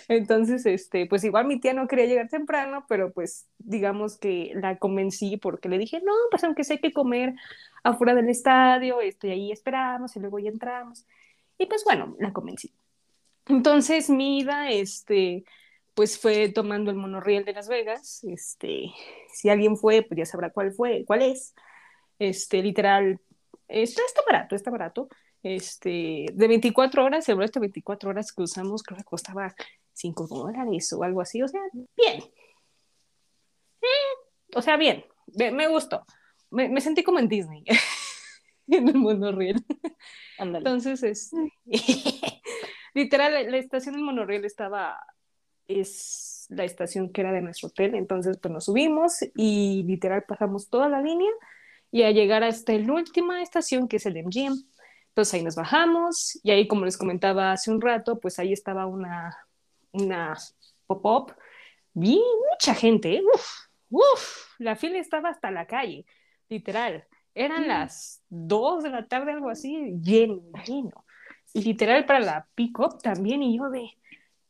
Entonces, 0.08 0.66
este, 0.66 1.06
pues 1.06 1.24
igual 1.24 1.46
mi 1.48 1.60
tía 1.60 1.74
no 1.74 1.88
quería 1.88 2.06
llegar 2.06 2.30
temprano, 2.30 2.86
pero 2.88 3.12
pues 3.12 3.48
digamos 3.60 4.18
que 4.18 4.52
la 4.56 4.78
convencí 4.78 5.38
porque 5.38 5.70
le 5.70 5.78
dije, 5.78 6.02
no, 6.04 6.14
pues 6.32 6.44
aunque 6.44 6.64
sé 6.64 6.80
que 6.80 6.94
comer 6.94 7.36
afuera 7.84 8.16
del 8.16 8.30
estadio, 8.30 9.02
este, 9.02 9.32
ahí 9.32 9.52
esperamos 9.52 10.16
y 10.16 10.20
luego 10.20 10.40
ya 10.40 10.50
entramos. 10.50 11.06
Y 11.58 11.66
pues 11.66 11.84
bueno, 11.84 12.16
la 12.20 12.32
convencí. 12.34 12.74
Entonces 13.50 14.10
mi 14.10 14.40
ida, 14.40 14.72
este, 14.72 15.46
pues 15.94 16.20
fue 16.20 16.50
tomando 16.50 16.92
el 16.92 16.98
monorriel 16.98 17.46
de 17.46 17.54
Las 17.54 17.68
Vegas. 17.68 18.24
Este, 18.24 18.92
si 19.34 19.50
alguien 19.50 19.78
fue, 19.78 20.04
pues 20.04 20.18
ya 20.18 20.26
sabrá 20.26 20.52
cuál 20.52 20.74
fue, 20.74 21.06
cuál 21.06 21.22
es. 21.22 21.56
Este, 22.20 22.62
literal, 22.62 23.20
está, 23.68 24.02
está 24.06 24.22
barato, 24.26 24.56
está 24.56 24.72
barato. 24.72 25.08
Este, 25.44 26.26
de 26.34 26.48
24 26.48 27.06
horas, 27.06 27.28
el 27.30 27.36
boleto 27.36 27.60
de 27.60 27.68
24 27.68 28.10
horas 28.10 28.32
que 28.32 28.44
usamos, 28.44 28.84
creo 28.84 28.98
que 28.98 29.04
costaba 29.04 29.56
5 29.94 30.28
dólares 30.28 30.92
o 30.94 31.04
algo 31.04 31.22
así, 31.22 31.42
o 31.42 31.48
sea, 31.48 31.62
bien. 31.74 32.24
Eh, 33.82 34.56
o 34.56 34.62
sea, 34.62 34.78
bien, 34.78 35.06
me, 35.36 35.52
me 35.52 35.68
gustó. 35.68 36.06
Me, 36.50 36.70
me 36.70 36.82
sentí 36.82 37.04
como 37.04 37.20
en 37.20 37.28
Disney, 37.28 37.64
en 38.68 38.90
el 38.90 38.96
monorriel. 38.96 39.64
Entonces, 40.38 41.04
es 41.04 41.32
literal, 42.98 43.52
la, 43.52 43.58
estación 43.58 43.94
del 43.96 44.04
monorriel 44.04 44.44
estaba, 44.44 45.00
es 45.68 46.48
la 46.50 46.64
estación 46.64 47.12
que 47.12 47.22
era 47.22 47.32
de 47.32 47.42
nuestro 47.42 47.70
hotel, 47.70 47.94
entonces 47.94 48.38
pues 48.42 48.52
nos 48.52 48.66
subimos 48.66 49.20
y 49.36 49.84
literal 49.84 50.24
pasamos 50.28 50.70
toda 50.70 50.90
la 50.90 51.02
línea 51.02 51.30
y 51.92 52.04
a 52.04 52.12
llegar 52.12 52.44
hasta 52.44 52.74
la 52.74 52.94
última 52.94 53.42
estación 53.44 53.88
que 53.88 53.98
es 53.98 54.06
el 54.08 54.18
MGM. 54.24 54.56
Entonces 55.10 55.34
ahí 55.36 55.44
nos 55.44 55.56
bajamos 55.56 56.40
y 56.44 56.50
ahí 56.50 56.68
como 56.68 56.86
les 56.86 56.98
comentaba 56.98 57.52
hace 57.52 57.70
un 57.70 57.82
rato, 57.82 58.20
pues 58.20 58.40
ahí 58.40 58.52
estaba 58.52 58.88
una, 58.88 59.38
una 59.92 60.36
pop-up, 60.88 61.36
vi 61.94 62.20
mucha 62.52 62.74
gente, 62.74 63.18
¿eh? 63.18 63.24
uf, 63.32 63.48
uf, 63.92 64.56
la 64.58 64.76
fila 64.76 64.98
estaba 64.98 65.30
hasta 65.30 65.52
la 65.52 65.68
calle, 65.68 66.06
literal. 66.50 67.06
Eran 67.36 67.68
las 67.68 68.24
2 68.30 68.84
de 68.84 68.90
la 68.90 69.08
tarde, 69.08 69.34
algo 69.34 69.50
así, 69.52 69.94
lleno, 70.02 70.42
lleno. 70.66 71.06
Literal 71.54 72.06
para 72.06 72.20
la 72.20 72.48
pick-up 72.56 73.02
también, 73.02 73.42
y 73.42 73.58
yo 73.58 73.70
de, 73.70 73.90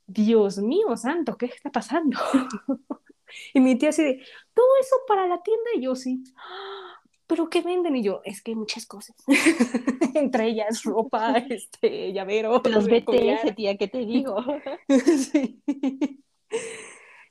Dios 0.08 0.58
mío 0.58 0.96
santo, 0.96 1.38
¿qué 1.38 1.48
está 1.48 1.70
pasando? 1.70 2.18
y 3.54 3.60
mi 3.60 3.78
tía 3.78 3.90
así 3.90 4.04
de, 4.04 4.26
todo 4.54 4.68
eso 4.82 4.96
para 5.08 5.28
la 5.28 5.42
tienda, 5.42 5.70
y 5.76 5.82
yo 5.82 5.96
sí, 5.96 6.24
"Ah, 6.38 7.00
¿pero 7.28 7.50
qué 7.50 7.62
venden? 7.62 7.96
Y 7.98 8.04
yo, 8.04 8.22
es 8.24 8.42
que 8.42 8.52
hay 8.52 8.56
muchas 8.56 8.86
cosas, 8.86 9.16
entre 10.16 10.48
ellas 10.48 10.84
ropa, 10.84 11.38
este, 11.50 12.14
llaveros, 12.14 12.62
Los 12.70 12.88
collar". 13.04 13.42
BTS, 13.44 13.56
tía, 13.56 13.78
¿qué 13.78 13.88
te 13.88 14.00
digo? 14.00 14.44
Sí. 14.88 15.62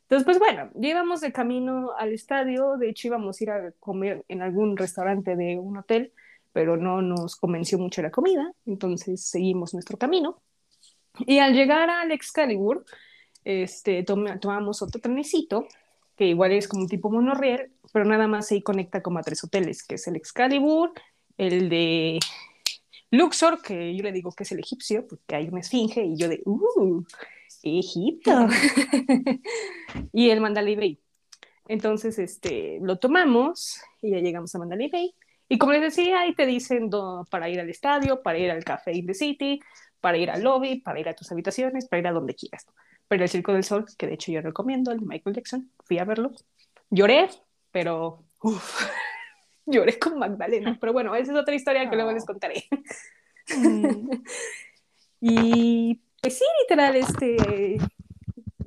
Entonces, 0.02 0.24
pues 0.24 0.38
bueno, 0.38 0.70
ya 0.74 0.90
íbamos 0.90 1.20
de 1.20 1.32
camino 1.32 1.90
al 1.98 2.12
estadio, 2.12 2.76
de 2.76 2.90
hecho 2.90 3.08
íbamos 3.08 3.40
a 3.40 3.44
ir 3.44 3.50
a 3.50 3.72
comer 3.80 4.24
en 4.28 4.40
algún 4.40 4.76
restaurante 4.76 5.34
de 5.34 5.58
un 5.58 5.78
hotel, 5.78 6.12
pero 6.56 6.78
no 6.78 7.02
nos 7.02 7.36
convenció 7.36 7.78
mucho 7.78 8.00
la 8.00 8.10
comida, 8.10 8.50
entonces 8.64 9.22
seguimos 9.28 9.74
nuestro 9.74 9.98
camino. 9.98 10.40
Y 11.26 11.38
al 11.38 11.52
llegar 11.52 11.90
al 11.90 12.12
Excalibur, 12.12 12.86
este, 13.44 14.02
toma- 14.04 14.40
tomamos 14.40 14.80
otro 14.80 14.98
trenecito, 14.98 15.66
que 16.16 16.28
igual 16.28 16.52
es 16.52 16.66
como 16.66 16.84
un 16.84 16.88
tipo 16.88 17.10
monorriel, 17.10 17.72
pero 17.92 18.06
nada 18.06 18.26
más 18.26 18.50
ahí 18.50 18.62
conecta 18.62 19.02
como 19.02 19.18
a 19.18 19.22
tres 19.22 19.44
hoteles, 19.44 19.82
que 19.82 19.96
es 19.96 20.06
el 20.08 20.16
Excalibur, 20.16 20.92
el 21.36 21.68
de 21.68 22.20
Luxor, 23.10 23.60
que 23.60 23.94
yo 23.94 24.02
le 24.02 24.12
digo 24.12 24.32
que 24.32 24.44
es 24.44 24.52
el 24.52 24.60
egipcio, 24.60 25.06
porque 25.06 25.36
hay 25.36 25.48
una 25.48 25.60
esfinge, 25.60 26.06
y 26.06 26.16
yo 26.16 26.30
de, 26.30 26.40
¡uh! 26.46 27.04
Egipto. 27.64 28.46
y 30.14 30.30
el 30.30 30.40
Mandalay. 30.40 30.98
Entonces, 31.68 32.18
este, 32.18 32.78
lo 32.80 32.98
tomamos 32.98 33.78
y 34.00 34.12
ya 34.12 34.20
llegamos 34.20 34.54
a 34.54 34.58
Mandalay. 34.58 35.14
Y 35.48 35.58
como 35.58 35.72
les 35.72 35.80
decía, 35.82 36.20
ahí 36.20 36.34
te 36.34 36.46
dicen 36.46 36.90
do- 36.90 37.26
para 37.30 37.48
ir 37.48 37.60
al 37.60 37.70
estadio, 37.70 38.22
para 38.22 38.38
ir 38.38 38.50
al 38.50 38.64
Café 38.64 38.92
in 38.92 39.06
the 39.06 39.14
City, 39.14 39.60
para 40.00 40.18
ir 40.18 40.30
al 40.30 40.42
lobby, 40.42 40.80
para 40.80 40.98
ir 41.00 41.08
a 41.08 41.14
tus 41.14 41.30
habitaciones, 41.32 41.86
para 41.88 42.00
ir 42.00 42.06
a 42.08 42.12
donde 42.12 42.34
quieras. 42.34 42.66
Pero 43.08 43.22
el 43.22 43.28
Circo 43.28 43.52
del 43.52 43.62
Sol, 43.64 43.84
que 43.96 44.06
de 44.06 44.14
hecho 44.14 44.32
yo 44.32 44.40
recomiendo, 44.40 44.90
el 44.90 45.00
de 45.00 45.06
Michael 45.06 45.36
Jackson, 45.36 45.70
fui 45.84 45.98
a 45.98 46.04
verlo. 46.04 46.32
Lloré, 46.90 47.28
pero 47.70 48.24
uf, 48.42 48.80
lloré 49.66 49.98
con 49.98 50.18
Magdalena. 50.18 50.76
Pero 50.80 50.92
bueno, 50.92 51.14
esa 51.14 51.32
es 51.32 51.38
otra 51.38 51.54
historia 51.54 51.88
que 51.88 51.96
luego 51.96 52.12
les 52.12 52.24
contaré. 52.24 52.64
Mm, 53.56 54.10
Y 55.20 56.00
pues 56.20 56.38
sí, 56.38 56.44
literal, 56.62 56.96
este, 56.96 57.78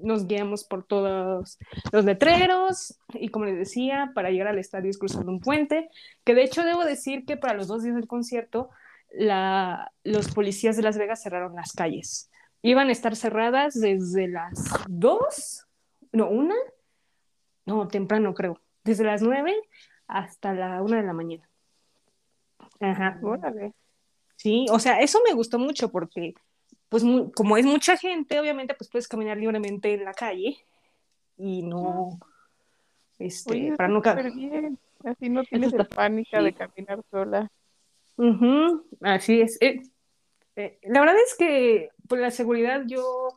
nos 0.02 0.28
guiamos 0.28 0.64
por 0.64 0.84
todos 0.84 1.58
los 1.92 2.06
letreros 2.06 3.00
y 3.14 3.30
como 3.30 3.46
les 3.46 3.58
decía, 3.58 4.12
para 4.16 4.30
llegar 4.30 4.48
al 4.48 4.60
estadio 4.60 4.90
es 4.90 4.98
cruzando 4.98 5.32
un 5.32 5.40
puente, 5.40 5.90
que 6.24 6.36
de 6.36 6.44
hecho 6.44 6.64
debo 6.64 6.86
decir 6.86 7.26
que 7.26 7.38
para 7.38 7.54
los 7.54 7.68
dos 7.68 7.84
días 7.84 7.96
del 7.96 8.08
concierto, 8.08 8.70
la, 9.12 9.92
los 10.04 10.34
policías 10.34 10.76
de 10.76 10.84
Las 10.84 10.98
Vegas 10.98 11.22
cerraron 11.22 11.56
las 11.56 11.74
calles. 11.74 12.30
Iban 12.62 12.90
a 12.90 12.92
estar 12.92 13.16
cerradas 13.16 13.80
desde 13.80 14.28
las 14.28 14.72
dos, 14.88 15.66
no, 16.12 16.30
una, 16.30 16.56
no, 17.66 17.88
temprano 17.88 18.34
creo, 18.34 18.60
desde 18.84 19.04
las 19.04 19.22
9 19.22 19.56
hasta 20.08 20.54
la 20.54 20.82
1 20.82 20.96
de 20.96 21.04
la 21.04 21.14
mañana. 21.14 21.50
Ajá. 22.80 23.20
Órale. 23.22 23.74
Sí, 24.36 24.66
o 24.72 24.80
sea, 24.80 25.02
eso 25.02 25.20
me 25.28 25.34
gustó 25.34 25.60
mucho 25.60 25.92
porque, 25.92 26.34
pues, 26.90 27.04
mu- 27.04 27.32
como 27.32 27.58
es 27.58 27.66
mucha 27.66 27.98
gente, 27.98 28.40
obviamente, 28.40 28.74
pues 28.74 28.90
puedes 28.90 29.08
caminar 29.08 29.38
libremente 29.38 29.94
en 29.94 30.04
la 30.06 30.14
calle 30.14 30.58
y 31.38 31.62
no, 31.64 32.20
este, 33.20 33.52
Oye, 33.52 33.74
para 33.78 33.90
no 33.90 34.02
ca- 34.02 34.12
súper 34.18 34.32
bien. 34.32 34.80
Así 35.04 35.30
no 35.30 35.44
tienes 35.44 35.72
el 35.74 35.86
pánica 35.88 36.42
de 36.42 36.54
caminar 36.54 37.02
sola. 37.10 37.50
Ujú, 38.18 38.86
así 39.02 39.42
es. 39.42 39.58
Eh, 39.62 39.82
eh, 40.58 40.78
la 40.84 41.00
verdad 41.00 41.16
es 41.26 41.36
que 41.38 41.90
por 42.08 42.20
la 42.20 42.32
seguridad 42.32 42.84
yo 42.86 43.30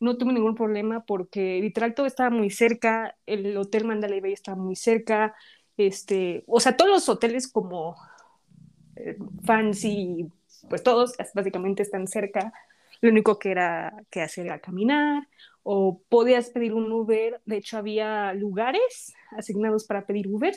no 0.00 0.18
tuve 0.18 0.34
ningún 0.34 0.54
problema 0.54 1.04
porque 1.06 1.60
literal 1.62 1.94
todo 1.94 2.04
estaba 2.04 2.28
muy 2.28 2.50
cerca, 2.50 3.16
el 3.24 3.56
hotel 3.56 3.86
Mandalay 3.86 4.20
Bay 4.20 4.34
estaba 4.34 4.58
muy 4.60 4.76
cerca, 4.76 5.34
este, 5.78 6.44
o 6.46 6.60
sea, 6.60 6.76
todos 6.76 6.90
los 6.90 7.08
hoteles 7.08 7.50
como 7.50 7.96
eh, 8.96 9.16
fancy, 9.44 10.30
pues 10.68 10.82
todos 10.82 11.14
básicamente 11.34 11.82
están 11.82 12.06
cerca. 12.06 12.52
Lo 13.00 13.10
único 13.10 13.38
que 13.38 13.50
era 13.50 13.92
que 14.10 14.22
hacer 14.22 14.46
era 14.46 14.58
caminar 14.58 15.28
o 15.62 16.02
podías 16.08 16.50
pedir 16.50 16.74
un 16.74 16.90
Uber. 16.90 17.40
De 17.44 17.58
hecho, 17.58 17.78
había 17.78 18.32
lugares 18.32 19.14
asignados 19.36 19.84
para 19.84 20.06
pedir 20.06 20.26
Uber. 20.28 20.54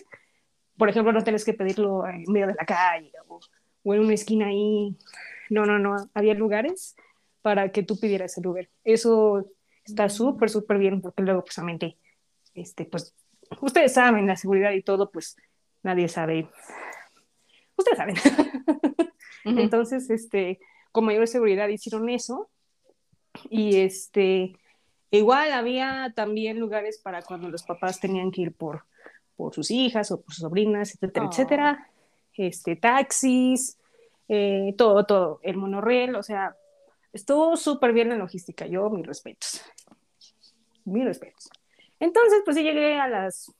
Por 0.78 0.89
ejemplo, 0.89 1.12
no 1.12 1.24
tenés 1.24 1.46
que 1.46 1.54
pedirlo 1.54 2.08
en 2.08 2.24
medio 2.28 2.48
de 2.48 2.56
la 2.56 2.66
calle 2.66 3.12
o, 3.28 3.39
o 3.84 3.94
en 3.94 4.00
una 4.02 4.14
esquina 4.14 4.48
ahí. 4.48 4.96
No, 5.50 5.66
no, 5.66 5.78
no. 5.78 6.10
Había 6.14 6.34
lugares 6.34 6.96
para 7.42 7.72
que 7.72 7.84
tú 7.84 8.00
pidieras 8.00 8.38
el 8.38 8.48
Uber. 8.48 8.70
Eso 8.84 9.52
está 9.86 10.10
súper, 10.10 10.50
súper 10.50 10.78
bien 10.78 11.02
porque 11.02 11.24
luego, 11.24 11.44
pues, 11.44 11.58
obviamente, 11.58 11.98
este, 12.54 12.86
pues, 12.86 13.14
ustedes 13.62 13.94
saben, 13.94 14.28
la 14.28 14.36
seguridad 14.36 14.72
y 14.72 14.82
todo, 14.82 15.12
pues, 15.12 15.36
nadie 15.84 16.08
sabe. 16.08 16.50
Ustedes 17.76 17.98
saben. 17.98 18.16
Entonces, 19.46 20.10
este, 20.10 20.60
con 20.92 21.06
mayor 21.06 21.28
seguridad 21.28 21.68
hicieron 21.68 22.10
eso. 22.10 22.50
Y 23.50 23.78
este, 23.78 24.56
igual 25.10 25.52
había 25.54 26.14
también 26.16 26.60
lugares 26.60 27.00
para 27.00 27.22
cuando 27.22 27.50
los 27.50 27.64
papás 27.64 28.00
tenían 28.00 28.32
que 28.32 28.42
ir 28.42 28.54
por, 28.54 28.86
por 29.36 29.54
sus 29.54 29.72
hijas 29.72 30.12
o 30.12 30.22
por 30.22 30.34
sus 30.34 30.42
sobrinas, 30.42 30.94
etcétera, 30.96 31.26
Oh. 31.26 31.30
etcétera. 31.30 31.88
Este, 32.34 32.76
taxis, 32.76 33.78
eh, 34.28 34.74
todo, 34.78 35.06
todo, 35.06 35.39
el 35.44 35.58
monorriel, 35.58 36.16
o 36.16 36.24
sea, 36.24 36.56
estuvo 37.12 37.58
súper 37.58 37.92
bien 37.94 38.10
la 38.10 38.16
logística. 38.16 38.66
Yo, 38.66 38.89
mis 38.89 39.06
respetos. 39.06 39.62
Mis 40.86 41.06
respetos. 41.06 41.50
Entonces, 42.00 42.42
pues 42.46 42.58
sí 42.58 42.64
llegué 42.64 43.00
a 43.00 43.08
las 43.08 43.54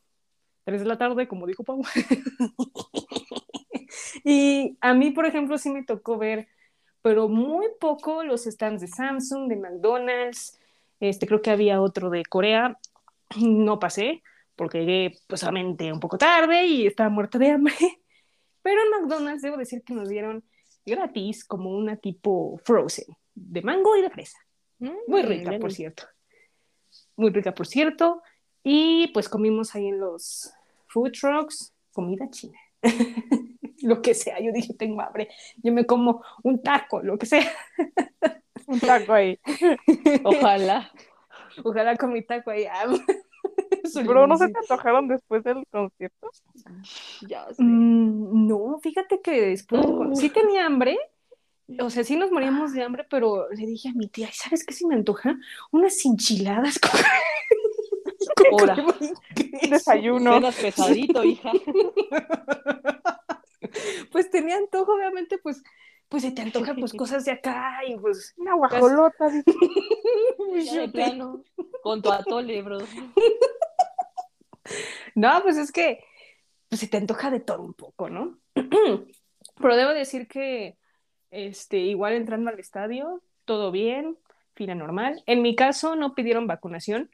3 0.64 0.82
de 0.82 0.88
la 0.88 0.98
tarde, 0.98 1.28
como 1.28 1.46
dijo 1.46 1.64
Pau. 1.64 1.84
y 4.24 4.78
a 4.82 4.94
mí, 4.94 5.12
por 5.12 5.26
ejemplo, 5.26 5.58
sí 5.58 5.70
me 5.70 5.84
tocó 5.84 6.18
ver, 6.18 6.48
pero 7.02 7.28
muy 7.28 7.68
poco 7.80 8.24
los 8.24 8.44
stands 8.44 8.82
de 8.82 8.88
Samsung, 8.88 9.48
de 9.50 9.56
McDonald's, 9.56 10.60
este, 11.00 11.26
creo 11.28 11.42
que 11.42 11.50
había 11.52 11.82
otro 11.82 12.10
de 12.10 12.24
Corea. 12.26 12.78
No 13.38 13.80
pasé 13.80 14.22
porque 14.56 14.80
llegué 14.80 15.18
pues 15.28 15.42
obviamente 15.44 15.92
un 15.92 16.00
poco 16.00 16.18
tarde 16.18 16.66
y 16.66 16.86
estaba 16.86 17.10
muerta 17.10 17.40
de 17.40 17.50
hambre. 17.52 17.74
Pero 18.62 18.82
en 18.82 18.90
McDonald's 19.02 19.42
debo 19.42 19.58
decir 19.58 19.82
que 19.84 19.94
nos 19.94 20.10
dieron 20.10 20.44
gratis 20.86 21.46
como 21.46 21.72
una 21.72 21.96
tipo 21.96 22.60
frozen 22.64 23.06
de 23.34 23.62
mango 23.62 23.96
y 23.96 24.02
de 24.02 24.10
fresa. 24.10 24.38
Muy 25.08 25.24
Mm, 25.24 25.28
rica, 25.28 25.60
por 25.60 25.72
cierto. 25.72 26.04
Muy 27.16 27.32
rica, 27.32 27.54
por 27.54 27.66
cierto. 27.68 28.22
Y 28.64 29.08
pues 29.14 29.30
comimos 29.30 29.74
ahí 29.76 29.88
en 29.88 30.00
los 30.00 30.52
food 30.88 31.12
trucks 31.12 31.74
comida 31.94 32.30
china. 32.30 32.58
lo 33.84 34.02
que 34.02 34.14
sea, 34.14 34.40
yo 34.40 34.52
dije, 34.52 34.74
tengo 34.74 35.02
hambre. 35.02 35.30
Yo 35.64 35.72
me 35.74 35.86
como 35.86 36.24
un 36.44 36.62
taco, 36.62 37.02
lo 37.02 37.18
que 37.18 37.26
sea. 37.26 37.46
Un 38.68 38.80
taco 38.80 39.14
ahí. 39.14 39.38
Ojalá. 40.24 40.92
Ojalá 41.64 41.98
con 41.98 42.14
mi 42.14 42.22
taco 42.22 42.52
ahí. 42.52 42.66
ah, 42.66 42.86
Bro, 44.06 44.28
¿no 44.28 44.38
se 44.38 44.48
te 44.48 44.58
antojaron 44.60 45.08
después 45.08 45.44
del 45.44 45.66
concierto? 45.70 46.30
Ya 47.28 47.48
sé. 47.54 47.62
Mm, 47.62 48.48
no, 48.48 48.80
fíjate 48.82 49.20
que 49.22 49.42
después 49.42 49.82
sí 50.14 50.30
tenía 50.30 50.66
hambre, 50.66 50.98
o 51.80 51.90
sea, 51.90 52.04
sí 52.04 52.16
nos 52.16 52.32
moríamos 52.32 52.74
de 52.74 52.84
hambre, 52.84 53.06
pero 53.10 53.50
le 53.50 53.66
dije 53.66 53.90
a 53.90 53.94
mi 53.94 54.08
tía, 54.08 54.28
"Ay, 54.28 54.34
¿sabes 54.36 54.66
qué 54.66 54.74
se 54.74 54.88
me 54.88 54.96
antoja? 54.96 55.36
Unas 55.72 56.06
enchiladas 56.06 56.80
con, 56.80 56.92
y 58.22 58.66
queso". 58.66 59.70
Desayuno. 59.70 60.34
Cenas 60.34 60.56
pesadito, 60.56 61.24
hija. 61.24 61.52
Pues 64.12 64.30
tenía 64.30 64.58
antojo, 64.58 64.94
obviamente, 64.94 65.38
pues, 65.38 65.64
pues 66.10 66.24
se 66.24 66.32
te 66.32 66.42
antojan 66.42 66.76
pues 66.78 66.94
cosas 66.98 67.26
de 67.26 67.32
acá 67.32 67.80
y 67.88 67.98
pues, 67.98 68.34
Una 68.38 68.56
guajolota. 68.56 69.30
de 70.74 70.90
plano. 70.90 71.44
Con 71.84 72.02
tu 72.02 72.12
atole, 72.12 72.62
bro. 72.62 72.80
No, 75.16 75.42
pues 75.44 75.58
es 75.58 75.72
que 75.72 76.04
pues, 76.70 76.82
se 76.82 76.88
te 76.88 76.98
antoja 76.98 77.30
de 77.32 77.40
todo 77.40 77.62
un 77.62 77.74
poco, 77.74 78.10
¿no? 78.10 78.40
Pero 78.56 79.76
debo 79.76 79.92
decir 79.92 80.28
que 80.28 80.78
este, 81.30 81.78
igual 81.78 82.14
entrando 82.14 82.50
al 82.50 82.60
estadio, 82.60 83.22
todo 83.46 83.72
bien, 83.72 84.18
fila 84.56 84.76
normal. 84.76 85.24
En 85.26 85.42
mi 85.42 85.56
caso 85.56 85.96
no 85.96 86.14
pidieron 86.14 86.48
vacunación 86.48 87.10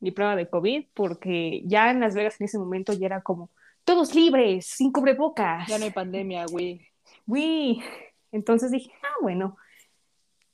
ni 0.00 0.10
prueba 0.10 0.36
de 0.36 0.48
COVID 0.48 0.86
porque 0.94 1.62
ya 1.64 1.90
en 1.90 2.00
Las 2.00 2.14
Vegas 2.14 2.40
en 2.40 2.46
ese 2.46 2.58
momento 2.58 2.92
ya 2.92 3.06
era 3.06 3.22
como 3.22 3.50
todos 3.84 4.14
libres, 4.14 4.66
sin 4.66 4.92
cubrebocas. 4.92 5.68
Ya 5.68 5.78
no 5.78 5.84
hay 5.84 5.90
pandemia, 5.90 6.46
güey. 6.46 6.86
Uy. 7.26 7.82
Entonces 8.30 8.70
dije, 8.70 8.90
ah, 9.02 9.16
bueno, 9.20 9.56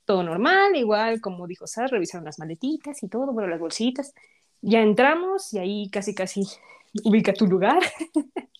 todo 0.04 0.22
normal, 0.22 0.74
igual 0.74 1.20
como 1.20 1.46
dijo 1.46 1.66
Sara, 1.66 1.88
revisaron 1.88 2.24
las 2.24 2.38
maletitas 2.38 3.02
y 3.02 3.08
todo, 3.08 3.32
bueno, 3.32 3.48
las 3.48 3.60
bolsitas. 3.60 4.14
Ya 4.60 4.80
entramos 4.80 5.52
y 5.52 5.58
ahí 5.58 5.90
casi, 5.90 6.14
casi 6.14 6.42
ubica 7.04 7.32
tu 7.32 7.46
lugar. 7.46 7.80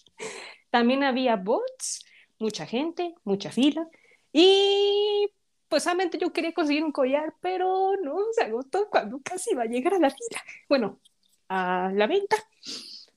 También 0.71 1.03
había 1.03 1.37
bots, 1.37 2.05
mucha 2.39 2.67
gente, 2.67 3.15
mucha 3.25 3.51
fila. 3.51 3.89
Y 4.33 5.29
pues 5.69 5.83
solamente 5.83 6.19
yo 6.19 6.33
quería 6.33 6.53
conseguir 6.53 6.85
un 6.85 6.93
collar, 6.93 7.35
pero 7.41 7.97
no, 8.03 8.19
se 8.33 8.45
agotó 8.45 8.89
cuando 8.91 9.21
casi 9.25 9.53
iba 9.53 9.63
a 9.63 9.67
llegar 9.67 9.95
a 9.95 9.99
la 9.99 10.11
fila. 10.11 10.43
Bueno, 10.69 11.01
a 11.49 11.91
la 11.95 12.07
venta, 12.07 12.37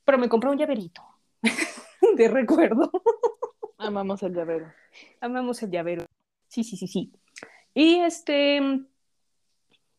pero 0.05 0.17
me 0.17 0.29
compré 0.29 0.49
un 0.49 0.57
llaverito 0.57 1.10
de 2.17 2.27
recuerdo. 2.27 2.91
Amamos 3.77 4.23
el 4.23 4.33
llavero. 4.33 4.71
Amamos 5.19 5.61
el 5.63 5.71
llavero. 5.71 6.05
Sí, 6.47 6.63
sí, 6.63 6.77
sí, 6.77 6.87
sí. 6.87 7.11
Y 7.73 7.99
este, 7.99 8.59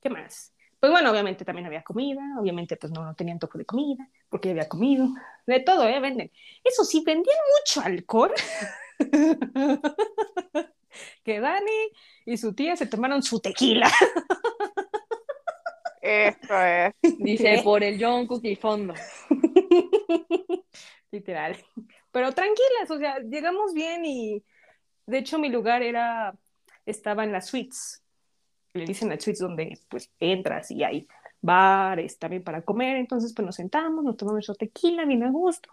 ¿qué 0.00 0.10
más? 0.10 0.52
Pues 0.78 0.90
bueno, 0.90 1.10
obviamente 1.10 1.44
también 1.44 1.66
había 1.66 1.82
comida, 1.82 2.20
obviamente 2.40 2.76
pues 2.76 2.92
no, 2.92 3.04
no 3.04 3.14
tenía 3.14 3.34
antojo 3.34 3.56
de 3.56 3.64
comida, 3.64 4.08
porque 4.28 4.48
ya 4.48 4.52
había 4.52 4.68
comido, 4.68 5.08
de 5.46 5.60
todo, 5.60 5.86
¿eh? 5.88 6.00
Venden. 6.00 6.30
Eso 6.64 6.84
sí, 6.84 7.02
vendían 7.06 7.36
mucho 7.60 7.80
alcohol. 7.86 8.32
que 11.24 11.40
Dani 11.40 11.90
y 12.26 12.36
su 12.36 12.52
tía 12.54 12.76
se 12.76 12.86
tomaron 12.86 13.22
su 13.22 13.40
tequila. 13.40 13.90
Esto 16.02 16.54
es. 16.60 16.92
Dice, 17.18 17.56
¿Qué? 17.56 17.62
por 17.62 17.84
el 17.84 18.02
John 18.02 18.26
Cookie 18.26 18.56
Fondo. 18.56 18.94
Literal. 21.12 21.56
Pero 22.10 22.32
tranquilas, 22.32 22.90
o 22.90 22.98
sea, 22.98 23.18
llegamos 23.20 23.72
bien 23.74 24.04
y 24.04 24.42
de 25.06 25.18
hecho 25.18 25.38
mi 25.38 25.48
lugar 25.50 25.82
era, 25.82 26.34
estaba 26.86 27.24
en 27.24 27.32
las 27.32 27.46
suites. 27.46 28.02
Le 28.72 28.86
dicen 28.86 29.10
las 29.10 29.22
suites 29.22 29.40
donde 29.40 29.78
pues 29.88 30.10
entras 30.18 30.70
y 30.70 30.82
hay 30.82 31.06
bares 31.42 32.18
también 32.18 32.42
para 32.42 32.62
comer. 32.62 32.96
Entonces 32.96 33.32
pues 33.34 33.44
nos 33.46 33.56
sentamos, 33.56 34.02
nos 34.02 34.16
tomamos 34.16 34.36
nuestro 34.36 34.54
tequila 34.54 35.04
bien 35.04 35.22
a 35.22 35.30
gusto. 35.30 35.68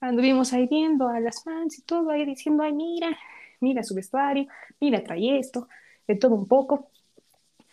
Anduvimos 0.00 0.52
ahí 0.52 0.68
viendo 0.68 1.08
a 1.08 1.18
las 1.18 1.42
fans 1.42 1.78
y 1.78 1.82
todo 1.82 2.10
ahí 2.10 2.24
diciendo, 2.24 2.62
ay, 2.62 2.72
mira, 2.72 3.18
mira 3.60 3.82
su 3.82 3.94
vestuario, 3.96 4.46
mira, 4.80 5.02
trae 5.02 5.38
esto, 5.40 5.68
de 6.06 6.14
todo 6.14 6.36
un 6.36 6.46
poco. 6.46 6.90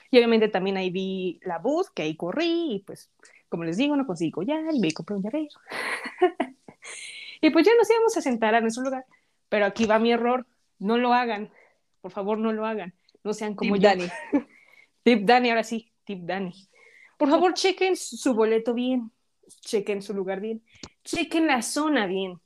Y 0.09 0.17
obviamente 0.17 0.47
también 0.47 0.77
ahí 0.77 0.89
vi 0.89 1.39
la 1.43 1.59
booth, 1.59 1.89
que 1.93 2.03
ahí 2.03 2.15
corrí 2.15 2.75
y 2.75 2.79
pues, 2.79 3.11
como 3.49 3.63
les 3.63 3.77
digo, 3.77 3.95
no 3.95 4.07
conseguí 4.07 4.31
collar 4.31 4.63
y 4.73 4.79
me 4.79 4.91
compré 4.91 5.15
un 5.17 5.23
llavero. 5.23 5.49
Y 7.41 7.49
pues 7.49 7.65
ya 7.65 7.71
nos 7.77 7.89
íbamos 7.89 8.17
a 8.17 8.21
sentar 8.21 8.55
a 8.55 8.61
nuestro 8.61 8.83
lugar. 8.83 9.05
Pero 9.49 9.65
aquí 9.65 9.85
va 9.85 9.99
mi 9.99 10.11
error. 10.11 10.45
No 10.79 10.97
lo 10.97 11.13
hagan. 11.13 11.51
Por 12.01 12.11
favor, 12.11 12.37
no 12.37 12.51
lo 12.51 12.65
hagan. 12.65 12.93
No 13.23 13.33
sean 13.33 13.55
como 13.55 13.75
Tip 13.75 13.83
yo. 13.83 13.89
Dani. 13.89 14.07
Tip 15.03 15.25
Dani, 15.25 15.49
ahora 15.49 15.63
sí. 15.63 15.91
Tip 16.03 16.21
Dani. 16.23 16.53
Por 17.17 17.29
favor, 17.29 17.53
chequen 17.53 17.95
su 17.95 18.33
boleto 18.33 18.73
bien. 18.73 19.11
Chequen 19.61 20.01
su 20.01 20.13
lugar 20.13 20.41
bien. 20.41 20.63
Chequen 21.03 21.47
la 21.47 21.61
zona 21.61 22.07
bien. 22.07 22.39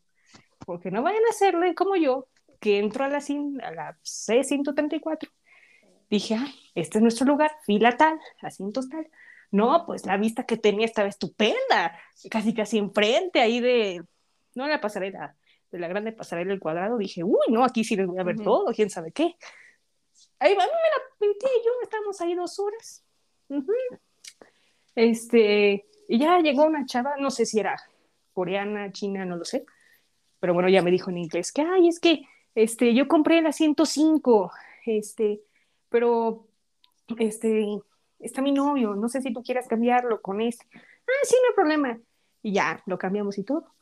Porque 0.66 0.92
no 0.92 1.02
vayan 1.02 1.24
a 1.26 1.30
hacerle 1.30 1.74
como 1.74 1.96
yo, 1.96 2.28
que 2.60 2.80
entro 2.80 3.04
a 3.04 3.10
la, 3.10 3.18
a 3.18 3.72
la 3.72 3.98
C134. 4.04 5.30
Dije, 6.10 6.36
ah, 6.36 6.48
este 6.76 6.98
es 6.98 7.02
nuestro 7.02 7.26
lugar, 7.26 7.52
fila 7.66 7.96
tal, 7.96 8.20
asientos 8.42 8.90
tal. 8.90 9.08
No, 9.52 9.86
pues 9.86 10.06
la 10.06 10.18
vista 10.18 10.46
que 10.46 10.58
tenía 10.58 10.86
estaba 10.86 11.08
estupenda, 11.08 11.98
casi 12.30 12.54
casi 12.54 12.78
enfrente 12.78 13.40
ahí 13.40 13.60
de, 13.60 14.04
no 14.60 14.68
la 14.68 14.82
pasarela, 14.82 15.36
de 15.72 15.80
la 15.80 15.88
grande 15.88 16.12
pasarela 16.12 16.52
del 16.52 16.60
cuadrado, 16.60 16.98
dije, 16.98 17.24
uy, 17.24 17.48
no, 17.50 17.64
aquí 17.64 17.84
sí 17.84 17.96
les 17.96 18.06
voy 18.06 18.20
a 18.20 18.24
ver 18.24 18.36
todo, 18.38 18.74
quién 18.74 18.90
sabe 18.90 19.12
qué. 19.12 19.36
Ahí 20.40 20.54
va, 20.54 20.64
me 20.64 20.70
la 20.70 21.18
pinté 21.18 21.48
yo, 21.66 21.72
estábamos 21.82 22.20
ahí 22.22 22.36
dos 22.36 22.60
horas. 22.60 23.06
Este, 24.96 25.86
y 26.10 26.20
ya 26.20 26.40
llegó 26.40 26.66
una 26.66 26.86
chava, 26.86 27.16
no 27.18 27.32
sé 27.32 27.46
si 27.46 27.60
era 27.60 27.82
coreana, 28.34 28.92
china, 28.92 29.26
no 29.26 29.38
lo 29.38 29.46
sé, 29.46 29.66
pero 30.40 30.54
bueno, 30.54 30.70
ya 30.70 30.82
me 30.82 30.92
dijo 30.92 31.10
en 31.10 31.20
inglés 31.20 31.52
que, 31.52 31.62
ay, 31.62 31.88
es 31.88 32.00
que, 32.00 32.24
este, 32.54 32.94
yo 32.94 33.08
compré 33.08 33.42
la 33.42 33.54
105, 33.54 34.52
este, 34.86 35.42
pero, 35.88 36.48
este, 37.18 37.66
está 38.20 38.42
mi 38.42 38.52
novio, 38.52 38.96
no 38.96 39.08
sé 39.08 39.22
si 39.22 39.32
tú 39.32 39.42
quieras 39.42 39.68
cambiarlo 39.68 40.22
con 40.22 40.42
este. 40.42 40.66
Ah, 40.74 41.24
sí, 41.24 41.36
no 41.42 41.50
hay 41.50 41.56
problema. 41.56 42.00
Y 42.42 42.54
ya, 42.54 42.82
lo 42.86 42.98
cambiamos 42.98 43.38
y 43.38 43.44
todo. 43.44 43.74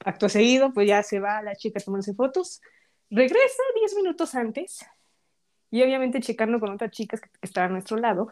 Acto 0.00 0.28
seguido, 0.28 0.72
pues 0.72 0.88
ya 0.88 1.02
se 1.02 1.20
va 1.20 1.42
la 1.42 1.56
chica 1.56 1.80
tomarse 1.80 2.14
fotos. 2.14 2.60
Regresa 3.10 3.62
10 3.80 3.96
minutos 3.96 4.34
antes 4.34 4.84
y 5.70 5.82
obviamente 5.82 6.20
checando 6.20 6.60
con 6.60 6.70
otras 6.70 6.90
chicas 6.90 7.20
que, 7.20 7.28
que 7.40 7.60
a 7.60 7.68
nuestro 7.68 7.96
lado, 7.96 8.28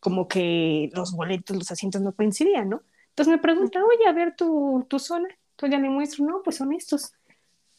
como 0.00 0.28
que 0.28 0.90
los 0.94 1.12
boletos, 1.12 1.56
los 1.56 1.70
asientos 1.70 2.00
no 2.02 2.12
coincidían, 2.12 2.68
¿no? 2.68 2.82
Entonces 3.10 3.32
me 3.32 3.38
pregunta, 3.38 3.80
oye, 3.84 4.06
a 4.06 4.12
ver 4.12 4.36
tu, 4.36 4.86
tu 4.88 4.98
zona. 4.98 5.28
Entonces 5.50 5.76
ya 5.76 5.82
le 5.82 5.90
muestro, 5.90 6.24
no, 6.24 6.42
pues 6.42 6.56
son 6.56 6.72
estos. 6.72 7.14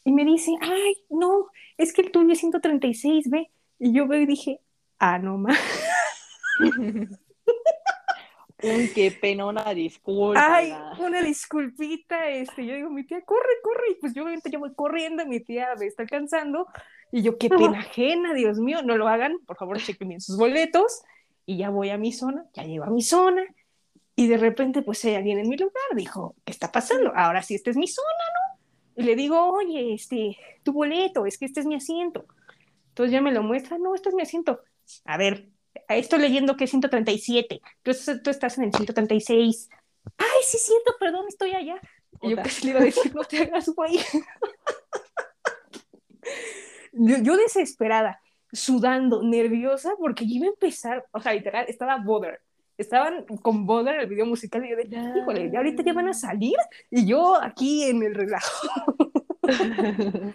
Y 0.04 0.12
me 0.12 0.24
dice, 0.24 0.52
ay, 0.60 0.96
no, 1.08 1.48
es 1.78 1.92
que 1.92 2.02
el 2.02 2.10
tuyo 2.10 2.32
es 2.32 2.42
136B. 2.42 3.48
Y 3.78 3.92
yo 3.92 4.06
veo 4.06 4.20
y 4.20 4.26
dije, 4.26 4.60
ah, 4.98 5.18
no 5.18 5.38
más. 5.38 5.58
Uy, 8.62 8.90
qué 8.94 9.10
pena, 9.10 9.46
una 9.46 9.72
disculpa. 9.72 10.56
Ay, 10.56 10.74
una 10.98 11.22
disculpita, 11.22 12.28
este, 12.28 12.66
yo 12.66 12.74
digo, 12.74 12.90
mi 12.90 13.04
tía, 13.04 13.22
corre, 13.22 13.60
corre, 13.62 13.92
y 13.92 13.94
pues 13.94 14.14
yo 14.14 14.22
obviamente 14.22 14.50
yo 14.50 14.58
voy 14.58 14.74
corriendo, 14.74 15.26
mi 15.26 15.40
tía 15.40 15.68
me 15.78 15.86
está 15.86 16.02
alcanzando, 16.02 16.66
y 17.12 17.22
yo, 17.22 17.38
qué 17.38 17.48
pena 17.48 17.80
ajena, 17.80 18.34
Dios 18.34 18.58
mío, 18.58 18.82
no 18.82 18.96
lo 18.96 19.08
hagan, 19.08 19.38
por 19.46 19.56
favor, 19.56 19.78
chequen 19.78 20.08
bien 20.08 20.20
sus 20.20 20.36
boletos, 20.36 21.02
y 21.46 21.56
ya 21.56 21.70
voy 21.70 21.90
a 21.90 21.98
mi 21.98 22.12
zona, 22.12 22.44
ya 22.54 22.64
llego 22.64 22.84
a 22.84 22.90
mi 22.90 23.02
zona, 23.02 23.42
y 24.14 24.26
de 24.26 24.36
repente, 24.36 24.82
pues 24.82 25.04
ella 25.04 25.20
viene 25.20 25.40
en 25.42 25.48
mi 25.48 25.56
lugar, 25.56 25.82
dijo, 25.94 26.34
¿qué 26.44 26.52
está 26.52 26.70
pasando? 26.70 27.12
Ahora 27.14 27.42
sí, 27.42 27.54
esta 27.54 27.70
es 27.70 27.76
mi 27.76 27.88
zona, 27.88 28.06
¿no? 28.08 28.60
Y 29.02 29.06
le 29.06 29.16
digo, 29.16 29.42
oye, 29.52 29.94
este, 29.94 30.36
tu 30.62 30.72
boleto, 30.72 31.24
es 31.24 31.38
que 31.38 31.46
este 31.46 31.60
es 31.60 31.66
mi 31.66 31.76
asiento. 31.76 32.26
Entonces 32.88 33.12
ya 33.12 33.22
me 33.22 33.32
lo 33.32 33.42
muestra, 33.42 33.78
no, 33.78 33.94
este 33.94 34.10
es 34.10 34.14
mi 34.14 34.22
asiento. 34.22 34.60
A 35.06 35.16
ver, 35.16 35.48
estoy 35.88 36.20
leyendo 36.20 36.56
que 36.56 36.64
es 36.64 36.70
137, 36.70 37.60
tú, 37.82 37.90
estás- 37.90 38.22
tú 38.22 38.30
estás 38.30 38.56
en 38.58 38.64
el 38.64 38.72
136. 38.72 39.68
Ay, 40.16 40.26
sí, 40.44 40.58
siento, 40.58 40.92
perdón, 40.98 41.26
estoy 41.28 41.52
allá. 41.52 41.80
Y 42.22 42.30
yo 42.30 42.36
casi 42.36 42.64
le 42.64 42.70
iba 42.70 42.80
a 42.80 42.84
decir, 42.84 43.14
no 43.14 43.22
te 43.24 43.38
hagas 43.38 43.68
güey. 43.68 43.98
yo, 46.92 47.16
yo 47.18 47.36
desesperada, 47.36 48.20
sudando, 48.52 49.22
nerviosa, 49.22 49.94
porque 49.98 50.26
yo 50.26 50.36
iba 50.36 50.46
a 50.46 50.50
empezar, 50.50 51.06
o 51.12 51.20
sea, 51.20 51.34
literal, 51.34 51.66
estaba 51.68 51.96
Bother. 51.96 52.40
Estaban 52.76 53.26
con 53.42 53.66
Bother 53.66 54.00
el 54.00 54.06
video 54.06 54.24
musical 54.24 54.64
y 54.64 54.70
yo 54.70 54.76
de, 54.76 54.88
híjole, 55.18 55.50
ya 55.50 55.58
ahorita 55.58 55.82
ya 55.82 55.92
van 55.92 56.08
a 56.08 56.14
salir 56.14 56.56
y 56.90 57.06
yo 57.06 57.36
aquí 57.40 57.84
en 57.84 58.02
el 58.02 58.14
relajo. 58.14 58.68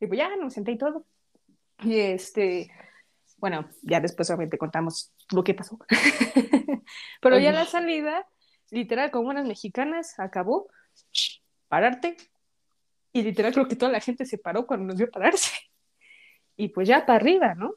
y 0.00 0.06
pues 0.06 0.18
ya 0.18 0.34
nos 0.36 0.52
senté 0.52 0.72
y 0.72 0.78
todo. 0.78 1.06
Y 1.82 1.98
este, 1.98 2.70
bueno, 3.40 3.68
ya 3.82 4.00
después 4.00 4.28
obviamente 4.30 4.58
contamos 4.58 5.12
lo 5.32 5.42
que 5.42 5.54
pasó. 5.54 5.78
Pero 7.20 7.38
ya 7.38 7.52
la 7.52 7.64
salida, 7.64 8.26
literal, 8.70 9.10
como 9.10 9.24
buenas 9.24 9.46
mexicanas, 9.46 10.18
acabó, 10.18 10.68
pararte, 11.68 12.16
y 13.12 13.22
literal 13.22 13.52
creo 13.52 13.68
que 13.68 13.76
toda 13.76 13.90
la 13.90 14.00
gente 14.00 14.26
se 14.26 14.38
paró 14.38 14.66
cuando 14.66 14.86
nos 14.86 14.96
vio 14.96 15.10
pararse. 15.10 15.50
Y 16.56 16.68
pues 16.68 16.86
ya 16.86 17.06
para 17.06 17.16
arriba, 17.16 17.54
¿no? 17.54 17.72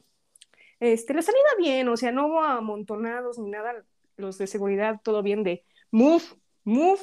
Este, 0.82 1.14
la 1.14 1.22
salida 1.22 1.42
bien, 1.58 1.88
o 1.88 1.96
sea, 1.96 2.12
no 2.12 2.28
hubo 2.28 2.44
amontonados 2.44 3.40
ni 3.40 3.50
nada, 3.50 3.86
los 4.18 4.38
de 4.38 4.46
seguridad, 4.46 5.00
todo 5.02 5.24
bien 5.24 5.42
de 5.42 5.64
move, 5.90 6.26
move, 6.66 7.00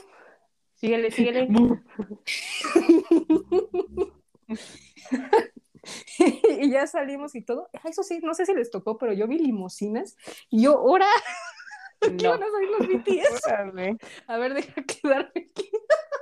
síguele, 0.74 1.11
síguele. 1.11 1.49
y 6.19 6.71
ya 6.71 6.87
salimos 6.87 7.35
y 7.35 7.43
todo. 7.43 7.69
Ah, 7.75 7.89
Eso 7.89 8.03
sí, 8.03 8.21
no 8.23 8.35
sé 8.35 8.47
si 8.47 8.55
les 8.55 8.71
tocó, 8.71 8.99
pero 8.99 9.12
yo 9.12 9.27
vi 9.27 9.39
limusinas 9.39 10.17
y 10.49 10.62
yo, 10.62 10.81
¡hora! 10.81 11.07
¿Qué 12.01 12.11
No. 12.11 12.31
van 12.31 12.43
a 12.43 12.51
salir 12.51 12.69
los 12.71 12.89
BTS? 12.89 13.47
Órale. 13.47 13.97
A 14.27 14.39
ver, 14.39 14.55
deja 14.55 14.83
quedarme 14.85 15.33
aquí. 15.51 15.71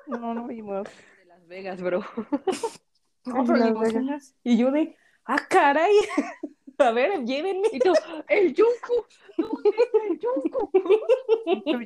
No, 0.06 0.34
no 0.34 0.46
vimos. 0.48 0.88
De 1.18 1.24
Las 1.26 1.46
Vegas, 1.46 1.80
bro. 1.80 2.00
No, 3.24 3.44
pero 3.44 3.58
Las 3.58 3.68
limusinas. 3.68 4.34
Y 4.42 4.56
yo 4.56 4.70
de, 4.70 4.96
¡ah, 5.26 5.36
caray! 5.50 5.92
A 6.78 6.92
ver, 6.92 7.24
llévenme. 7.24 7.68
Y 7.72 7.78
tú, 7.80 7.92
el 8.28 8.54
Junko. 8.56 9.06
¿Dónde 9.36 9.70
está 9.70 9.98
el 10.08 10.18
Junko? 10.18 10.70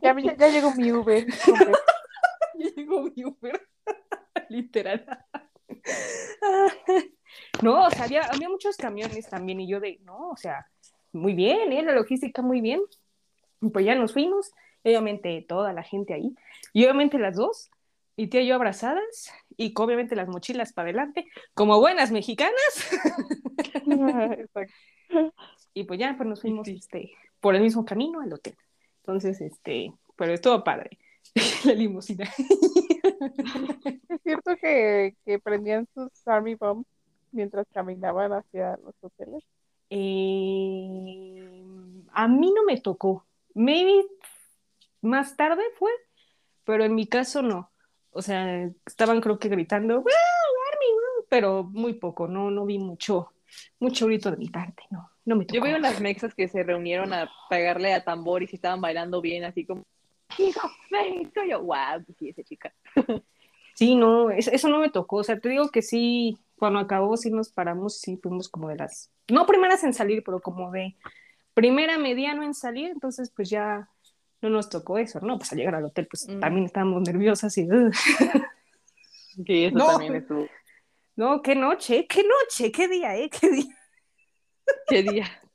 Ya, 0.01 0.15
ya, 0.21 0.37
ya 0.37 0.49
llegó 0.49 0.73
mi 0.75 0.93
Uber. 0.93 1.27
Y 2.55 2.71
llegó 2.77 3.03
mi 3.03 3.25
Uber. 3.25 3.69
Literal. 4.51 5.05
No, 7.63 7.87
o 7.87 7.91
sea, 7.91 8.05
había, 8.05 8.23
había 8.25 8.49
muchos 8.49 8.77
camiones 8.77 9.29
también 9.29 9.61
y 9.61 9.69
yo 9.69 9.79
de, 9.79 10.01
no, 10.05 10.31
o 10.31 10.37
sea, 10.37 10.67
muy 11.13 11.35
bien, 11.35 11.73
¿eh? 11.73 11.83
La 11.83 11.93
logística 11.93 12.43
muy 12.43 12.61
bien. 12.61 12.81
Y 13.61 13.71
pues 13.71 13.85
ya 13.87 13.95
nos 13.95 14.13
fuimos, 14.13 14.51
obviamente 14.83 15.45
toda 15.49 15.73
la 15.73 15.85
gente 15.85 16.15
ahí, 16.15 16.35
y 16.73 16.85
obviamente 16.85 17.19
las 17.19 17.37
dos, 17.37 17.71
mi 18.17 18.27
tía 18.27 18.41
y 18.41 18.49
yo 18.49 18.57
abrazadas, 18.57 19.33
y 19.57 19.73
obviamente 19.77 20.17
las 20.17 20.29
mochilas 20.29 20.73
para 20.73 20.89
adelante, 20.89 21.27
como 21.55 21.79
buenas 21.79 22.11
mexicanas, 22.11 22.53
y 25.75 25.85
pues 25.85 26.01
ya 26.01 26.17
pues 26.17 26.29
nos 26.29 26.41
fuimos 26.41 26.67
este, 26.67 27.13
por 27.41 27.55
el 27.55 27.63
mismo 27.63 27.85
camino 27.85 28.21
al 28.21 28.33
hotel. 28.33 28.57
Entonces, 29.03 29.41
este, 29.41 29.93
pero 30.17 30.33
estuvo 30.33 30.65
padre, 30.65 30.99
la 31.65 31.75
limusina. 31.75 32.29
Es 34.09 34.21
cierto 34.23 34.57
que, 34.61 35.15
que 35.25 35.39
prendían 35.39 35.87
sus 35.95 36.11
Army 36.27 36.57
Bombs 36.57 36.87
mientras 37.33 37.67
caminaban 37.73 38.33
hacia 38.33 38.79
los 38.85 38.95
hoteles. 39.01 39.43
Eh, 39.91 41.65
a 42.13 42.29
mí 42.29 42.53
no 42.55 42.65
me 42.65 42.81
tocó. 42.81 43.25
Maybe 43.55 44.05
más 45.01 45.37
tarde 45.37 45.63
fue, 45.79 45.91
pero 46.65 46.85
en 46.85 46.95
mi 46.95 47.07
caso 47.07 47.43
no. 47.43 47.71
O 48.11 48.23
sea, 48.23 48.71
estaban 48.87 49.21
creo 49.21 49.39
que 49.39 49.49
gritando, 49.49 49.97
"¡Wow, 49.97 50.05
Army, 50.73 50.87
wow", 50.93 51.27
pero 51.29 51.65
muy 51.65 51.95
poco, 51.95 52.29
no, 52.29 52.51
no 52.51 52.67
vi 52.67 52.79
mucho, 52.79 53.33
mucho 53.81 54.07
grito 54.07 54.31
de 54.31 54.37
mi 54.37 54.49
parte, 54.49 54.83
no, 54.91 55.11
no 55.25 55.37
me 55.37 55.45
tocó. 55.45 55.57
Yo 55.57 55.63
vi 55.63 55.73
unas 55.73 56.01
mexas 56.01 56.35
que 56.35 56.49
se 56.49 56.63
reunieron 56.63 57.13
a 57.13 57.31
pegarle 57.49 57.95
a 57.95 58.05
tambor 58.05 58.43
y 58.43 58.47
si 58.47 58.57
estaban 58.57 58.81
bailando 58.81 59.21
bien, 59.21 59.45
así 59.45 59.65
como, 59.65 59.83
¡Chico, 60.37 60.61
México! 60.91 61.43
Yo, 61.49 61.63
wow, 61.63 62.03
sí, 62.19 62.31
esa 62.31 62.43
chica. 62.43 62.73
Sí, 63.75 63.95
no, 63.97 64.31
es- 64.31 64.49
eso 64.49 64.69
no 64.69 64.79
me 64.81 64.91
tocó. 64.91 65.17
O 65.17 65.25
sea, 65.25 65.39
te 65.41 65.49
digo 65.49 65.71
que 65.71 65.83
sí, 65.83 66.39
cuando 66.57 66.79
acabó, 66.79 67.17
sí 67.17 67.31
nos 67.31 67.51
paramos, 67.51 67.99
sí 68.01 68.17
fuimos 68.23 68.49
como 68.49 68.69
de 68.69 68.77
las, 68.77 69.11
no 69.29 69.47
primeras 69.47 69.83
en 69.85 69.95
salir, 69.95 70.23
pero 70.25 70.41
como 70.41 70.71
de 70.71 70.95
primera, 71.55 71.99
mediano 71.99 72.43
en 72.43 72.55
salir, 72.55 72.91
entonces 72.91 73.31
pues 73.35 73.51
ya 73.51 73.89
no 74.41 74.51
nos 74.51 74.69
tocó 74.71 74.99
eso, 74.99 75.21
¿no? 75.21 75.39
Pues 75.39 75.53
al 75.53 75.59
llegar 75.59 75.75
al 75.75 75.85
hotel, 75.85 76.07
pues 76.11 76.29
Mm. 76.29 76.41
también 76.41 76.67
estábamos 76.67 77.03
nerviosas 77.03 77.57
y, 77.59 77.69
"Ugh". 77.71 77.93
Sí, 79.47 79.65
eso 79.65 79.77
No. 79.79 79.87
también 79.87 80.17
estuvo. 80.17 80.49
no, 81.17 81.43
qué 81.43 81.55
noche, 81.55 82.07
qué 82.07 82.23
noche, 82.23 82.71
qué 82.73 82.89
día, 82.89 83.17
¿eh? 83.17 83.31
Qué 83.31 83.51
día, 83.51 83.79
¿Qué 84.89 85.03
día? 85.03 85.25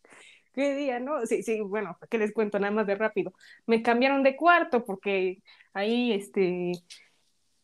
qué 0.53 0.75
día, 0.75 0.99
¿no? 0.99 1.25
Sí, 1.25 1.43
sí, 1.43 1.61
bueno, 1.61 1.95
¿para 1.99 2.07
qué 2.09 2.17
les 2.17 2.33
cuento 2.33 2.59
nada 2.59 2.71
más 2.71 2.87
de 2.87 2.95
rápido? 2.95 3.33
Me 3.65 3.81
cambiaron 3.83 4.23
de 4.23 4.35
cuarto 4.35 4.83
porque 4.85 5.39
ahí, 5.73 6.11
este, 6.13 6.71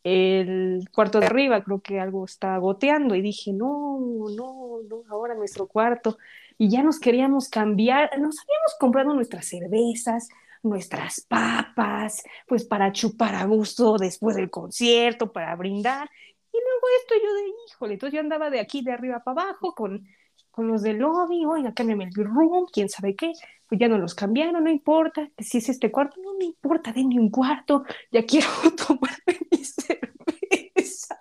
el 0.04 0.90
cuarto 0.92 1.20
de 1.20 1.28
arriba, 1.28 1.64
creo 1.64 1.82
que 1.82 2.00
algo 2.00 2.26
estaba 2.26 2.58
goteando 2.58 3.16
y 3.16 3.22
dije, 3.22 3.54
no, 3.54 4.00
no, 4.36 4.80
no, 4.90 5.04
ahora 5.10 5.34
nuestro 5.36 5.68
cuarto. 5.68 6.18
Y 6.58 6.70
ya 6.70 6.84
nos 6.84 7.00
queríamos 7.00 7.50
cambiar, 7.50 8.10
nos 8.20 8.40
habíamos 8.40 8.76
comprado 8.80 9.14
nuestras 9.14 9.48
cervezas, 9.48 10.30
nuestras 10.62 11.22
papas, 11.22 12.24
pues 12.48 12.66
para 12.66 12.92
chupar 12.92 13.36
a 13.36 13.46
gusto 13.46 13.98
después 13.98 14.36
del 14.36 14.50
concierto, 14.50 15.32
para 15.32 15.56
brindar. 15.56 16.10
Y 16.52 16.58
luego 16.58 16.88
esto 17.02 17.16
yo 17.16 17.34
de, 17.34 17.54
híjole, 17.70 17.94
entonces 17.94 18.16
yo 18.16 18.20
andaba 18.20 18.50
de 18.50 18.60
aquí, 18.60 18.84
de 18.84 18.92
arriba 18.92 19.24
para 19.24 19.42
abajo, 19.42 19.74
con, 19.74 20.08
con 20.54 20.68
los 20.68 20.84
del 20.84 21.00
lobby, 21.00 21.46
oiga, 21.46 21.74
cámbiame 21.74 22.04
el 22.04 22.14
room, 22.14 22.68
quién 22.72 22.88
sabe 22.88 23.16
qué. 23.16 23.34
Pues 23.68 23.82
ya 23.82 23.88
no 23.88 23.98
los 23.98 24.14
cambiaron, 24.14 24.64
no 24.64 24.70
importa, 24.70 25.28
que 25.36 25.44
si 25.44 25.58
es 25.58 25.68
este 25.68 25.90
cuarto, 25.90 26.22
no 26.22 26.36
me 26.36 26.46
importa, 26.46 26.94
denme 26.94 27.20
un 27.20 27.32
cuarto, 27.32 27.84
ya 28.12 28.24
quiero 28.24 28.46
tomarme 28.88 29.40
mi 29.50 29.58
cerveza. 29.66 31.18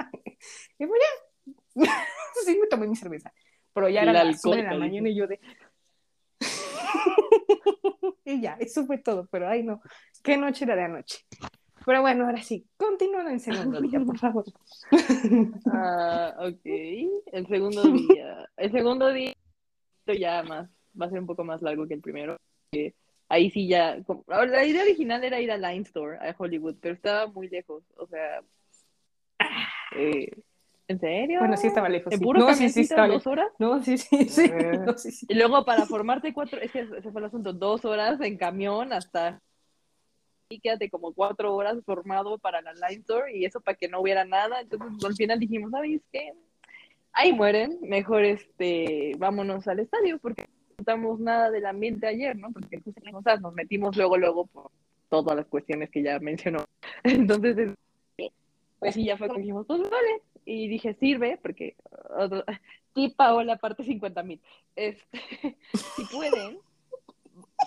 Y 0.79 0.87
pues 0.87 1.01
ya, 1.75 1.83
sí 2.45 2.59
me 2.61 2.67
tomé 2.67 2.87
mi 2.87 2.95
cerveza, 2.95 3.33
pero 3.73 3.89
ya 3.89 4.03
era 4.03 4.13
La 4.13 4.25
las 4.25 4.43
de 4.43 4.63
la 4.65 4.77
mañana 4.77 5.09
y 5.09 5.15
yo 5.15 5.27
de... 5.27 5.41
y 8.27 8.43
ya, 8.43 8.59
eso 8.61 8.85
fue 8.85 8.99
todo, 8.99 9.27
pero 9.31 9.49
ay 9.49 9.63
no, 9.63 9.81
qué 10.23 10.37
noche 10.37 10.67
era 10.67 10.77
de 10.77 10.83
anoche. 10.83 11.21
Pero 11.85 12.01
bueno, 12.03 12.27
ahora 12.27 12.43
sí, 12.43 12.67
continúan 12.77 13.29
en 13.29 13.41
segundo 13.41 13.81
día, 13.81 14.01
por 14.01 14.19
favor. 14.19 14.45
Ah, 15.73 16.35
ok. 16.39 16.65
El 17.33 17.47
segundo 17.49 17.83
día. 17.93 18.49
El 18.57 18.73
segundo 18.73 19.13
día 19.13 19.33
esto 20.07 20.19
ya 20.21 20.43
más, 20.43 20.69
va 21.01 21.07
a 21.07 21.11
ser 21.11 21.21
un 21.21 21.27
poco 21.27 21.45
más 21.45 21.63
largo 21.63 21.87
que 21.87 21.95
el 21.95 22.01
primero. 22.01 22.37
ahí 23.29 23.51
sí 23.51 23.67
ya. 23.69 24.03
como- 24.05 24.25
La 24.29 24.65
idea 24.65 24.83
original 24.83 25.23
era 25.25 25.41
ir 25.41 25.51
a 25.53 25.57
Line 25.57 25.83
Store, 25.83 26.19
a 26.19 26.35
Hollywood, 26.37 26.77
pero 26.81 26.95
estaba 26.95 27.27
muy 27.29 27.49
lejos. 27.49 27.85
O 27.97 28.07
sea. 28.07 28.43
eh, 29.97 30.29
¿En 30.89 30.99
serio? 31.01 31.39
Bueno, 31.39 31.57
sí 31.57 31.69
estaba 31.69 31.89
lejos. 31.89 32.13
¿En 32.13 32.19
sí. 32.19 32.25
puro 32.25 32.41
No, 32.41 32.55
sí, 32.55 32.69
sí, 32.69 32.81
estaba 32.83 33.09
dos 33.09 33.27
horas? 33.27 33.47
No, 33.59 33.83
sí, 33.83 33.97
sí, 33.97 34.25
sí. 34.29 34.43
Eh. 34.53 34.79
No, 34.85 34.99
sí, 34.99 35.11
sí. 35.13 35.27
Y 35.29 35.35
luego 35.35 35.65
para 35.65 35.87
formarte 35.87 36.35
cuatro, 36.35 36.61
es 36.61 36.71
que 36.73 36.81
ese 36.81 37.11
fue 37.11 37.21
el 37.21 37.27
asunto, 37.27 37.53
dos 37.53 37.85
horas 37.85 38.21
en 38.21 38.37
camión 38.37 38.93
hasta 38.93 39.41
y 40.53 40.61
quédate 40.61 40.91
como 40.91 41.13
cuatro 41.13 41.55
horas 41.55 41.79
formado 41.85 42.39
para 42.39 42.61
la 42.63 42.73
Line 42.73 43.01
Store 43.01 43.37
y 43.37 43.45
eso 43.45 43.61
para 43.61 43.77
que 43.77 43.89
no 43.89 44.01
hubiera 44.01 44.25
nada. 44.25 44.61
Entonces 44.61 45.05
al 45.05 45.15
final 45.15 45.39
dijimos, 45.39 45.71
¿sabes 45.71 46.01
qué? 46.13 46.33
Ahí 47.13 47.33
mueren, 47.33 47.79
mejor 47.83 48.25
este, 48.25 49.13
vámonos 49.19 49.69
al 49.69 49.81
estadio 49.81 50.19
porque 50.19 50.43
no 50.43 50.49
disfrutamos 50.69 51.21
nada 51.21 51.51
del 51.51 51.67
ambiente 51.67 52.07
ayer, 52.07 52.37
¿no? 52.37 52.53
Porque 52.53 52.81
justo, 52.81 53.01
o 53.13 53.23
sea, 53.23 53.37
nos 53.37 53.53
metimos 53.55 53.97
luego, 53.97 54.17
luego 54.17 54.47
por 54.47 54.71
todas 55.09 55.37
las 55.37 55.47
cuestiones 55.47 55.91
que 55.91 56.03
ya 56.03 56.19
mencionó. 56.21 56.65
Entonces, 57.05 57.77
pues 58.79 58.95
sí, 58.95 59.05
ya 59.05 59.17
fue 59.17 59.29
dijimos, 59.37 59.67
pues 59.67 59.81
vale. 59.83 60.23
Y 60.45 60.67
dije, 60.69 60.95
sirve, 60.95 61.39
porque 61.41 61.77
otro, 62.17 62.45
tip 62.95 63.15
Paola, 63.15 63.57
parte 63.57 63.85
50 63.85 64.23
mil. 64.23 64.41
Este, 64.75 65.21
si 65.97 66.05
pueden, 66.07 66.59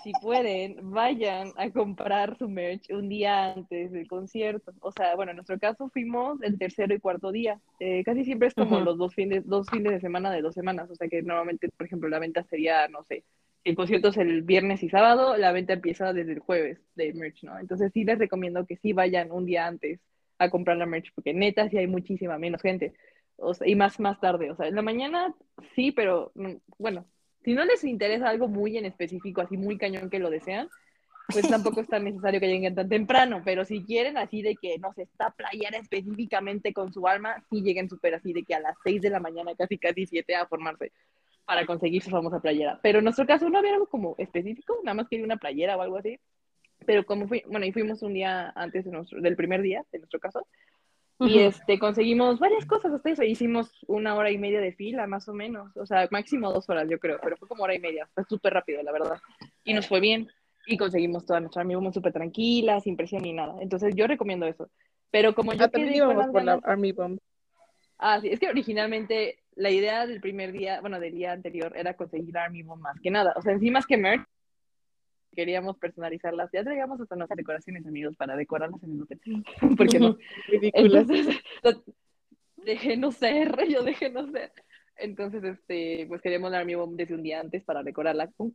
si 0.02 0.12
pueden, 0.22 0.90
vayan 0.90 1.52
a 1.56 1.70
comprar 1.70 2.36
su 2.38 2.48
merch 2.48 2.90
un 2.90 3.08
día 3.08 3.52
antes 3.52 3.92
del 3.92 4.08
concierto. 4.08 4.72
O 4.80 4.92
sea, 4.92 5.14
bueno, 5.16 5.30
en 5.32 5.36
nuestro 5.36 5.58
caso 5.58 5.88
fuimos 5.90 6.40
el 6.42 6.58
tercero 6.58 6.94
y 6.94 7.00
cuarto 7.00 7.32
día. 7.32 7.60
Eh, 7.80 8.02
casi 8.04 8.24
siempre 8.24 8.48
es 8.48 8.54
como 8.54 8.76
Ujú. 8.76 8.84
los 8.84 8.98
dos 8.98 9.14
fines, 9.14 9.46
dos 9.46 9.68
fines 9.70 9.92
de 9.92 10.00
semana 10.00 10.30
de 10.30 10.42
dos 10.42 10.54
semanas. 10.54 10.90
O 10.90 10.94
sea 10.94 11.08
que 11.08 11.22
normalmente, 11.22 11.68
por 11.70 11.86
ejemplo, 11.86 12.08
la 12.08 12.18
venta 12.18 12.44
sería, 12.44 12.88
no 12.88 13.04
sé, 13.04 13.24
el 13.64 13.74
concierto 13.74 14.08
es 14.08 14.16
el 14.18 14.42
viernes 14.42 14.82
y 14.82 14.88
sábado, 14.88 15.36
la 15.36 15.52
venta 15.52 15.72
empieza 15.72 16.12
desde 16.12 16.32
el 16.32 16.38
jueves 16.38 16.78
de 16.94 17.12
merch, 17.14 17.42
¿no? 17.42 17.58
Entonces 17.58 17.92
sí 17.92 18.04
les 18.04 18.18
recomiendo 18.18 18.64
que 18.66 18.76
sí 18.76 18.92
vayan 18.92 19.32
un 19.32 19.44
día 19.44 19.66
antes 19.66 20.00
a 20.38 20.50
comprar 20.50 20.76
la 20.76 20.86
merch, 20.86 21.12
porque 21.14 21.34
neta 21.34 21.68
sí 21.68 21.78
hay 21.78 21.86
muchísima 21.88 22.38
menos 22.38 22.62
gente. 22.62 22.94
O 23.36 23.54
sea, 23.54 23.66
y 23.68 23.74
más, 23.74 23.98
más 24.00 24.20
tarde. 24.20 24.50
O 24.50 24.56
sea, 24.56 24.68
en 24.68 24.74
la 24.76 24.82
mañana 24.82 25.34
sí, 25.74 25.92
pero 25.92 26.32
mm, 26.34 26.54
bueno, 26.78 27.06
si 27.46 27.54
no 27.54 27.64
les 27.64 27.84
interesa 27.84 28.28
algo 28.28 28.48
muy 28.48 28.76
en 28.76 28.86
específico, 28.86 29.40
así 29.40 29.56
muy 29.56 29.78
cañón 29.78 30.10
que 30.10 30.18
lo 30.18 30.30
desean, 30.30 30.68
pues 31.28 31.46
tampoco 31.48 31.80
es 31.80 31.86
tan 31.86 32.02
necesario 32.02 32.40
que 32.40 32.48
lleguen 32.48 32.74
tan 32.74 32.88
temprano, 32.88 33.40
pero 33.44 33.64
si 33.64 33.84
quieren 33.84 34.18
así 34.18 34.42
de 34.42 34.56
que 34.56 34.78
no 34.80 34.92
se 34.94 35.02
está 35.02 35.30
playera 35.30 35.78
específicamente 35.78 36.72
con 36.72 36.92
su 36.92 37.06
alma, 37.06 37.36
sí 37.48 37.62
lleguen 37.62 37.88
súper 37.88 38.16
así 38.16 38.32
de 38.32 38.42
que 38.42 38.56
a 38.56 38.58
las 38.58 38.76
6 38.82 39.00
de 39.00 39.10
la 39.10 39.20
mañana, 39.20 39.54
casi 39.56 39.78
casi 39.78 40.06
7 40.06 40.34
a 40.34 40.48
formarse 40.48 40.90
para 41.44 41.64
conseguir 41.66 42.02
su 42.02 42.10
famosa 42.10 42.40
playera. 42.40 42.80
Pero 42.82 42.98
en 42.98 43.04
nuestro 43.04 43.24
caso 43.26 43.48
no 43.48 43.58
había 43.58 43.74
algo 43.74 43.86
como 43.86 44.16
específico, 44.18 44.80
nada 44.82 44.94
más 44.96 45.08
quería 45.08 45.24
una 45.24 45.36
playera 45.36 45.76
o 45.76 45.82
algo 45.82 45.98
así. 45.98 46.18
Pero 46.84 47.06
como 47.06 47.28
fui, 47.28 47.44
bueno, 47.46 47.64
y 47.64 47.70
fuimos 47.70 48.02
un 48.02 48.14
día 48.14 48.52
antes 48.56 48.84
de 48.84 48.90
nuestro, 48.90 49.20
del 49.20 49.36
primer 49.36 49.62
día, 49.62 49.84
de 49.92 50.00
nuestro 50.00 50.18
caso, 50.18 50.48
y 51.20 51.38
este, 51.38 51.78
conseguimos 51.78 52.38
varias 52.38 52.66
cosas 52.66 52.92
hasta 52.92 53.10
eso. 53.10 53.22
Hicimos 53.22 53.70
una 53.86 54.14
hora 54.14 54.30
y 54.30 54.38
media 54.38 54.60
de 54.60 54.72
fila, 54.72 55.06
más 55.06 55.28
o 55.28 55.32
menos. 55.32 55.74
O 55.76 55.86
sea, 55.86 56.06
máximo 56.10 56.52
dos 56.52 56.68
horas, 56.68 56.88
yo 56.90 56.98
creo, 56.98 57.18
pero 57.22 57.36
fue 57.36 57.48
como 57.48 57.64
hora 57.64 57.74
y 57.74 57.78
media. 57.78 58.08
Fue 58.14 58.24
súper 58.24 58.52
rápido, 58.52 58.82
la 58.82 58.92
verdad. 58.92 59.18
Y 59.64 59.72
nos 59.72 59.86
fue 59.86 60.00
bien. 60.00 60.28
Y 60.66 60.76
conseguimos 60.76 61.24
toda 61.24 61.40
nuestra 61.40 61.62
amigos 61.62 61.94
súper 61.94 62.12
tranquila, 62.12 62.80
sin 62.80 62.96
presión 62.96 63.22
ni 63.22 63.32
nada. 63.32 63.54
Entonces, 63.60 63.94
yo 63.94 64.06
recomiendo 64.06 64.46
eso. 64.46 64.68
Pero 65.10 65.34
como 65.34 65.52
yo 65.54 65.64
Ah, 65.64 65.68
también 65.68 65.94
quedé 65.94 66.04
con 66.04 66.12
íbamos 66.12 66.32
por 66.32 66.44
la 66.44 66.60
Army 66.64 66.92
Bomb. 66.92 67.18
Ah, 67.98 68.20
sí, 68.20 68.28
es 68.28 68.38
que 68.38 68.48
originalmente 68.48 69.38
la 69.54 69.70
idea 69.70 70.06
del 70.06 70.20
primer 70.20 70.52
día, 70.52 70.80
bueno, 70.80 71.00
del 71.00 71.14
día 71.14 71.32
anterior, 71.32 71.72
era 71.76 71.94
conseguir 71.94 72.36
Army 72.36 72.62
Bomb 72.62 72.82
más 72.82 73.00
que 73.00 73.10
nada. 73.10 73.32
O 73.36 73.42
sea, 73.42 73.52
encima 73.52 73.78
es 73.78 73.86
que 73.86 73.96
merch, 73.96 74.26
queríamos 75.36 75.78
personalizarlas. 75.78 76.50
Ya 76.52 76.64
traíamos 76.64 77.00
hasta 77.00 77.14
nuestras 77.14 77.36
decoraciones, 77.36 77.86
amigos, 77.86 78.16
para 78.16 78.34
decorarlas 78.34 78.82
en 78.82 78.92
el 78.92 79.02
hotel. 79.02 79.20
¿Por 79.76 79.88
qué 79.88 80.00
no? 80.00 80.16
Ridículas. 80.48 81.06
Entonces, 81.08 81.42
déjenos 82.56 83.14
ser, 83.16 83.54
yo 83.68 83.84
déjenos 83.84 84.32
ser. 84.32 84.52
Entonces, 84.96 85.44
este, 85.44 86.06
pues 86.08 86.22
queríamos 86.22 86.50
la 86.50 86.58
Army 86.58 86.74
Bomb 86.74 86.96
desde 86.96 87.14
un 87.14 87.22
día 87.22 87.38
antes 87.38 87.62
para 87.62 87.82
decorarla 87.82 88.30
con 88.36 88.52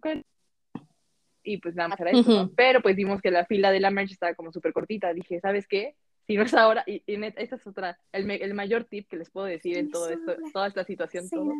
Y 1.43 1.57
pues 1.59 1.75
nada 1.75 1.89
más 1.89 1.99
era 1.99 2.11
eso, 2.11 2.29
¿no? 2.29 2.51
Pero 2.55 2.81
pues 2.81 2.95
vimos 2.95 3.21
que 3.21 3.29
la 3.29 3.45
fila 3.45 3.71
de 3.71 3.79
la 3.79 3.91
merch 3.91 4.11
estaba 4.11 4.33
como 4.33 4.51
súper 4.51 4.73
cortita. 4.73 5.13
Dije, 5.13 5.39
¿sabes 5.39 5.67
qué? 5.67 5.95
Si 6.25 6.35
no 6.35 6.43
es 6.43 6.53
ahora, 6.53 6.83
y, 6.87 7.03
y 7.05 7.17
neta, 7.17 7.41
esta 7.41 7.57
es 7.57 7.67
otra, 7.67 7.99
el, 8.11 8.29
el 8.29 8.53
mayor 8.53 8.85
tip 8.85 9.07
que 9.07 9.17
les 9.17 9.29
puedo 9.29 9.47
decir 9.47 9.77
en 9.77 9.91
todo 9.91 10.09
esto, 10.09 10.35
toda 10.53 10.67
esta 10.67 10.83
situación, 10.83 11.29
todo, 11.29 11.51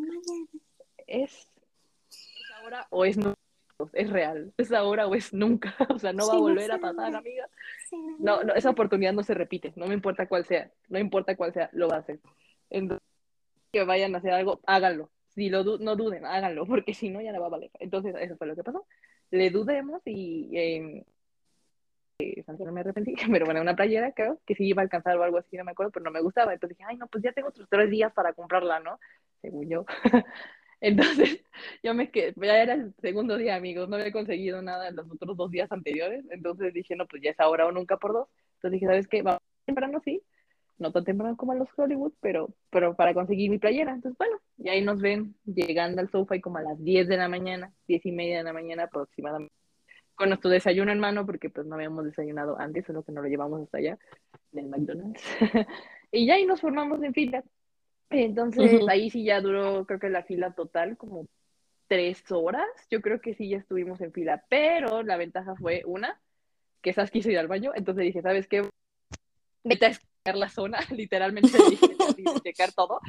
es, 1.08 1.48
es 2.10 2.52
ahora 2.62 2.88
o 2.90 3.06
es 3.06 3.18
nunca. 3.18 3.41
Es 3.94 4.10
real. 4.10 4.54
Es 4.58 4.72
ahora 4.72 5.08
o 5.08 5.16
es 5.16 5.34
nunca. 5.34 5.76
O 5.96 6.00
sea, 6.00 6.14
no 6.14 6.28
va 6.28 6.34
a 6.34 6.38
volver 6.40 6.72
a 6.72 6.78
pasar, 6.80 7.16
amiga. 7.16 7.48
No, 8.20 8.44
no, 8.44 8.54
esa 8.54 8.70
oportunidad 8.70 9.14
no 9.14 9.24
se 9.24 9.34
repite, 9.34 9.74
no 9.76 9.88
me 9.88 9.94
importa 9.94 10.28
cuál 10.28 10.46
sea, 10.46 10.70
no 10.90 11.00
importa 11.00 11.36
cuál 11.36 11.54
sea, 11.54 11.70
lo 11.74 11.88
va 11.88 11.96
a 11.98 12.00
hacer. 12.00 12.20
Entonces, 12.70 13.06
que 13.72 13.84
vayan 13.84 14.14
a 14.16 14.20
hacer 14.20 14.32
algo, 14.34 14.60
háganlo. 14.66 15.10
Si 15.30 15.50
lo 15.50 15.64
du- 15.64 15.80
no 15.80 15.96
duden, 15.96 16.26
háganlo, 16.26 16.66
porque 16.66 16.94
si 16.94 17.10
no, 17.10 17.22
ya 17.22 17.32
no 17.32 17.40
va 17.42 17.48
a 17.48 17.50
valer. 17.50 17.72
Entonces, 17.80 18.16
eso 18.20 18.36
fue 18.38 18.48
lo 18.48 18.56
que 18.56 18.64
pasó. 18.64 18.86
Le 19.32 19.50
dudemos 19.50 20.02
y 20.06 20.50
eh, 20.58 21.06
eh, 22.20 22.44
no 22.60 22.72
me 22.72 22.82
arrepentí, 22.82 23.16
pero 23.32 23.46
bueno, 23.46 23.62
una 23.62 23.76
playera, 23.76 24.12
creo, 24.12 24.40
que 24.46 24.56
sí 24.56 24.66
iba 24.68 24.82
a 24.82 24.84
alcanzar 24.84 25.18
o 25.18 25.24
algo 25.24 25.38
así, 25.38 25.58
no 25.58 25.64
me 25.64 25.72
acuerdo, 25.72 25.92
pero 25.92 26.04
no 26.04 26.12
me 26.12 26.22
gustaba. 26.22 26.54
Entonces 26.54 26.78
dije, 26.78 26.88
ay, 26.90 26.98
no, 26.98 27.08
pues 27.08 27.24
ya 27.24 27.32
tengo 27.32 27.50
otros 27.50 27.68
tres 27.70 27.90
días 27.90 28.12
para 28.14 28.34
comprarla, 28.34 28.80
¿no? 28.80 29.00
Según 29.42 29.70
yo. 29.70 29.86
Entonces, 30.82 31.44
yo 31.84 31.94
me 31.94 32.12
quedé, 32.12 32.34
ya 32.36 32.62
era 32.62 32.74
el 32.74 32.94
segundo 33.02 33.38
día, 33.38 33.56
amigos, 33.56 33.88
no 33.88 33.96
había 33.96 34.12
conseguido 34.12 34.62
nada 34.62 34.90
en 34.90 34.96
los 34.96 35.10
otros 35.10 35.38
dos 35.38 35.52
días 35.52 35.72
anteriores, 35.72 36.26
entonces 36.32 36.74
dije, 36.74 36.96
no, 36.96 37.08
pues 37.08 37.22
ya 37.24 37.32
es 37.32 37.40
ahora 37.40 37.68
o 37.68 37.72
nunca 37.72 37.98
por 37.98 38.14
dos. 38.14 38.28
Entonces 38.56 38.72
dije, 38.74 38.86
¿sabes 38.88 39.08
qué? 39.08 39.22
Vamos 39.22 39.42
temprano, 39.66 40.02
sí, 40.04 40.22
no 40.80 40.92
tan 40.92 41.06
temprano 41.06 41.38
como 41.38 41.54
en 41.54 41.60
los 41.60 41.70
Hollywood, 41.78 42.14
pero, 42.20 42.50
pero 42.72 42.96
para 42.96 43.14
conseguir 43.14 43.50
mi 43.50 43.60
playera. 43.60 43.94
Entonces, 43.94 44.18
bueno, 44.18 44.38
y 44.58 44.70
ahí 44.70 44.82
nos 44.82 45.00
ven 45.00 45.36
llegando 45.46 46.02
al 46.02 46.10
sofá 46.10 46.36
y 46.36 46.42
como 46.42 46.58
a 46.58 46.64
las 46.64 46.84
10 46.84 47.08
de 47.08 47.18
la 47.18 47.30
mañana, 47.30 47.72
10 47.88 48.06
y 48.06 48.12
media 48.12 48.38
de 48.40 48.44
la 48.44 48.54
mañana 48.54 48.84
aproximadamente, 48.84 49.54
con 50.16 50.30
nuestro 50.30 50.50
desayuno 50.50 50.92
en 50.92 51.00
mano, 51.00 51.26
porque 51.26 51.50
pues 51.50 51.66
no 51.68 51.76
habíamos 51.76 52.06
desayunado 52.06 52.60
antes, 52.60 52.86
solo 52.86 53.04
que 53.04 53.12
no 53.12 53.22
lo 53.22 53.28
llevamos 53.30 53.62
hasta 53.62 53.78
allá, 53.78 54.00
del 54.52 54.68
McDonald's. 54.68 55.24
y 56.12 56.26
ya 56.26 56.36
ahí 56.36 56.46
nos 56.46 56.62
formamos 56.62 57.02
en 57.04 57.14
fila. 57.14 57.44
Entonces, 58.12 58.82
ahí 58.90 59.10
sí 59.10 59.24
ya 59.24 59.42
duró, 59.42 59.86
creo 59.86 60.00
que 60.00 60.10
la 60.10 60.24
fila 60.24 60.54
total, 60.54 60.98
como 60.98 61.28
tres 61.88 62.24
horas. 62.32 62.68
Yo 62.90 63.02
creo 63.02 63.20
que 63.20 63.34
sí 63.34 63.50
ya 63.50 63.58
estuvimos 63.58 64.00
en 64.02 64.14
fila, 64.14 64.46
pero 64.50 65.04
la 65.04 65.18
ventaja 65.18 65.56
fue 65.56 65.84
una, 65.86 66.22
que 66.82 66.94
Sas 66.94 67.12
quiso 67.12 67.30
ir 67.30 67.38
al 67.38 67.48
baño, 67.48 67.72
entonces 67.76 68.06
dije, 68.06 68.22
¿sabes 68.22 68.48
qué? 68.48 68.64
Vete 69.64 69.86
a 69.86 69.90
escanear 69.90 70.38
la 70.38 70.50
zona, 70.50 70.80
literalmente 70.92 71.58
dije, 71.70 72.40
checar 72.44 72.72
todo. 72.72 73.00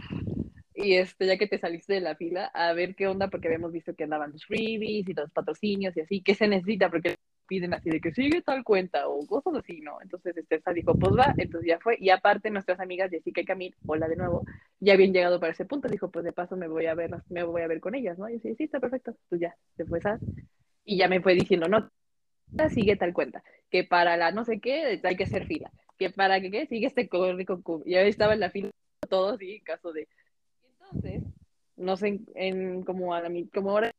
Y 0.74 0.94
este, 0.94 1.26
ya 1.26 1.36
que 1.36 1.46
te 1.46 1.58
saliste 1.58 1.94
de 1.94 2.00
la 2.00 2.16
fila, 2.16 2.46
a 2.46 2.72
ver 2.72 2.94
qué 2.94 3.06
onda, 3.06 3.28
porque 3.28 3.48
habíamos 3.48 3.72
visto 3.72 3.94
que 3.94 4.04
andaban 4.04 4.32
los 4.32 4.44
freebies 4.46 5.08
y 5.08 5.12
los 5.12 5.30
patrocinios 5.30 5.96
y 5.96 6.00
así, 6.00 6.22
¿qué 6.22 6.34
se 6.34 6.48
necesita? 6.48 6.90
Porque 6.90 7.16
piden 7.52 7.74
así 7.74 7.90
de 7.90 8.00
que 8.00 8.12
sigue 8.12 8.40
tal 8.40 8.64
cuenta 8.64 9.06
o 9.08 9.26
cosas 9.26 9.56
así, 9.56 9.82
¿no? 9.82 10.00
Entonces 10.00 10.34
este 10.34 10.58
Sas 10.62 10.74
dijo, 10.74 10.94
pues 10.94 11.12
va, 11.14 11.34
entonces 11.36 11.68
ya 11.68 11.78
fue. 11.78 11.98
Y 12.00 12.08
aparte 12.08 12.48
nuestras 12.48 12.80
amigas 12.80 13.10
Jessica 13.10 13.42
y 13.42 13.44
Camille, 13.44 13.76
hola 13.86 14.08
de 14.08 14.16
nuevo, 14.16 14.42
ya 14.80 14.94
habían 14.94 15.12
llegado 15.12 15.38
para 15.38 15.52
ese 15.52 15.66
punto. 15.66 15.86
Dijo, 15.86 16.10
pues 16.10 16.24
de 16.24 16.32
paso 16.32 16.56
me 16.56 16.66
voy 16.66 16.86
a 16.86 16.94
ver, 16.94 17.10
me 17.28 17.42
voy 17.42 17.60
a 17.60 17.66
ver 17.66 17.80
con 17.80 17.94
ellas, 17.94 18.18
¿no? 18.18 18.26
Y 18.30 18.36
yo 18.36 18.40
sí, 18.40 18.54
sí, 18.54 18.64
está 18.64 18.80
perfecto. 18.80 19.14
Pues 19.28 19.38
ya, 19.38 19.54
se 19.76 19.84
fue 19.84 20.00
Sas. 20.00 20.18
Y 20.86 20.96
ya 20.96 21.08
me 21.08 21.20
fue 21.20 21.34
diciendo, 21.34 21.68
no, 21.68 21.90
sigue 22.70 22.96
tal 22.96 23.12
cuenta, 23.12 23.42
que 23.70 23.84
para 23.84 24.16
la 24.16 24.32
no 24.32 24.44
sé 24.46 24.58
qué 24.58 24.98
hay 25.04 25.16
que 25.16 25.24
hacer 25.24 25.46
fila, 25.46 25.70
que 25.98 26.08
para 26.08 26.40
que 26.40 26.50
qué 26.50 26.66
sigue 26.66 26.86
este 26.86 27.06
corre 27.06 27.44
con 27.44 27.62
Y 27.84 27.96
ahí 27.96 28.08
estaba 28.08 28.32
en 28.32 28.40
la 28.40 28.48
fila 28.48 28.70
todos, 29.10 29.38
sí, 29.38 29.56
en 29.56 29.64
caso 29.64 29.92
de. 29.92 30.08
Y 30.62 30.66
entonces, 30.72 31.22
no 31.76 31.98
sé, 31.98 32.18
en, 32.34 32.82
como 32.82 33.12
a 33.12 33.20
la 33.20 33.30
como 33.52 33.72
ahora, 33.72 33.92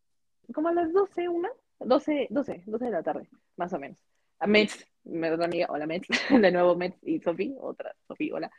como 0.56 0.70
a 0.70 0.74
las 0.74 0.92
12, 0.92 1.30
una, 1.30 1.50
12, 1.86 2.28
12, 2.30 2.64
12 2.66 2.86
de 2.86 2.92
la 2.92 3.04
tarde, 3.04 3.30
más 3.58 3.74
o 3.74 3.80
menos. 3.80 3.98
A 4.40 4.48
Mets, 4.48 4.88
mi 5.04 5.28
otra 5.28 5.46
amiga, 5.46 5.68
hola 5.70 5.86
Mets, 5.86 6.08
de 6.30 6.52
nuevo 6.52 6.76
Mets 6.76 6.98
y 7.04 7.20
Sofi, 7.20 7.56
otra 7.60 7.96
Sofi, 8.08 8.32
hola. 8.32 8.52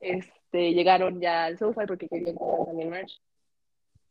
Este, 0.00 0.72
llegaron 0.72 1.20
ya 1.20 1.44
al 1.44 1.58
sofá 1.58 1.84
porque 1.86 2.08
querían 2.08 2.36
comprar 2.36 2.66
también 2.66 2.90
merch 2.90 3.20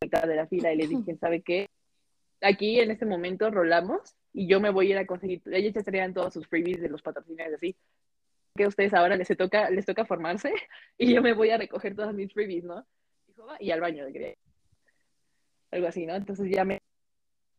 a 0.02 0.06
mitad 0.06 0.28
de 0.28 0.36
la 0.36 0.48
fila 0.48 0.74
y 0.74 0.78
les 0.78 0.90
dije, 0.90 1.16
¿sabe 1.20 1.42
qué? 1.42 1.70
Aquí 2.42 2.80
en 2.80 2.92
este 2.92 3.06
momento 3.06 3.50
rolamos 3.50 4.16
y 4.34 4.48
yo 4.48 4.60
me 4.60 4.70
voy 4.70 4.88
a 4.88 4.90
ir 4.92 4.98
a 4.98 5.08
conseguir, 5.08 5.42
ellos 5.52 5.74
ya 5.74 5.82
traían 5.82 6.14
todos 6.14 6.34
sus 6.34 6.48
freebies 6.48 6.82
de 6.82 6.90
los 6.90 7.02
patrocinadores 7.02 7.58
así, 7.58 7.76
que 8.56 8.66
a 8.66 8.68
ustedes 8.68 8.94
ahora 8.94 9.16
les 9.16 9.28
toca, 9.38 9.70
les 9.70 9.86
toca 9.86 10.06
formarse 10.06 10.52
y 10.98 11.14
yo 11.14 11.22
me 11.22 11.34
voy 11.34 11.52
a 11.52 11.58
recoger 11.58 11.96
todas 11.96 12.14
mis 12.14 12.34
freebies, 12.34 12.64
¿no? 12.64 12.86
Y 13.60 13.72
al 13.72 13.82
baño 13.82 14.06
de. 14.06 14.38
Algo 15.70 15.88
así, 15.88 16.06
¿no? 16.06 16.16
Entonces 16.16 16.50
ya 16.50 16.66
me 16.66 16.80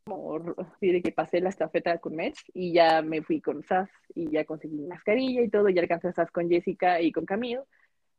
como 0.08 0.56
de 0.80 1.02
que 1.02 1.12
pasé 1.12 1.40
la 1.40 1.50
estafeta 1.50 1.98
con 1.98 2.16
Mets 2.16 2.44
y 2.54 2.72
ya 2.72 3.02
me 3.02 3.22
fui 3.22 3.40
con 3.40 3.62
Sas 3.62 3.90
y 4.14 4.30
ya 4.30 4.44
conseguí 4.44 4.76
mi 4.76 4.86
mascarilla 4.86 5.42
y 5.42 5.50
todo, 5.50 5.68
ya 5.68 5.82
alcancé 5.82 6.08
a 6.08 6.12
Sas 6.12 6.30
con 6.30 6.48
Jessica 6.48 7.00
y 7.00 7.12
con 7.12 7.26
Camilo 7.26 7.66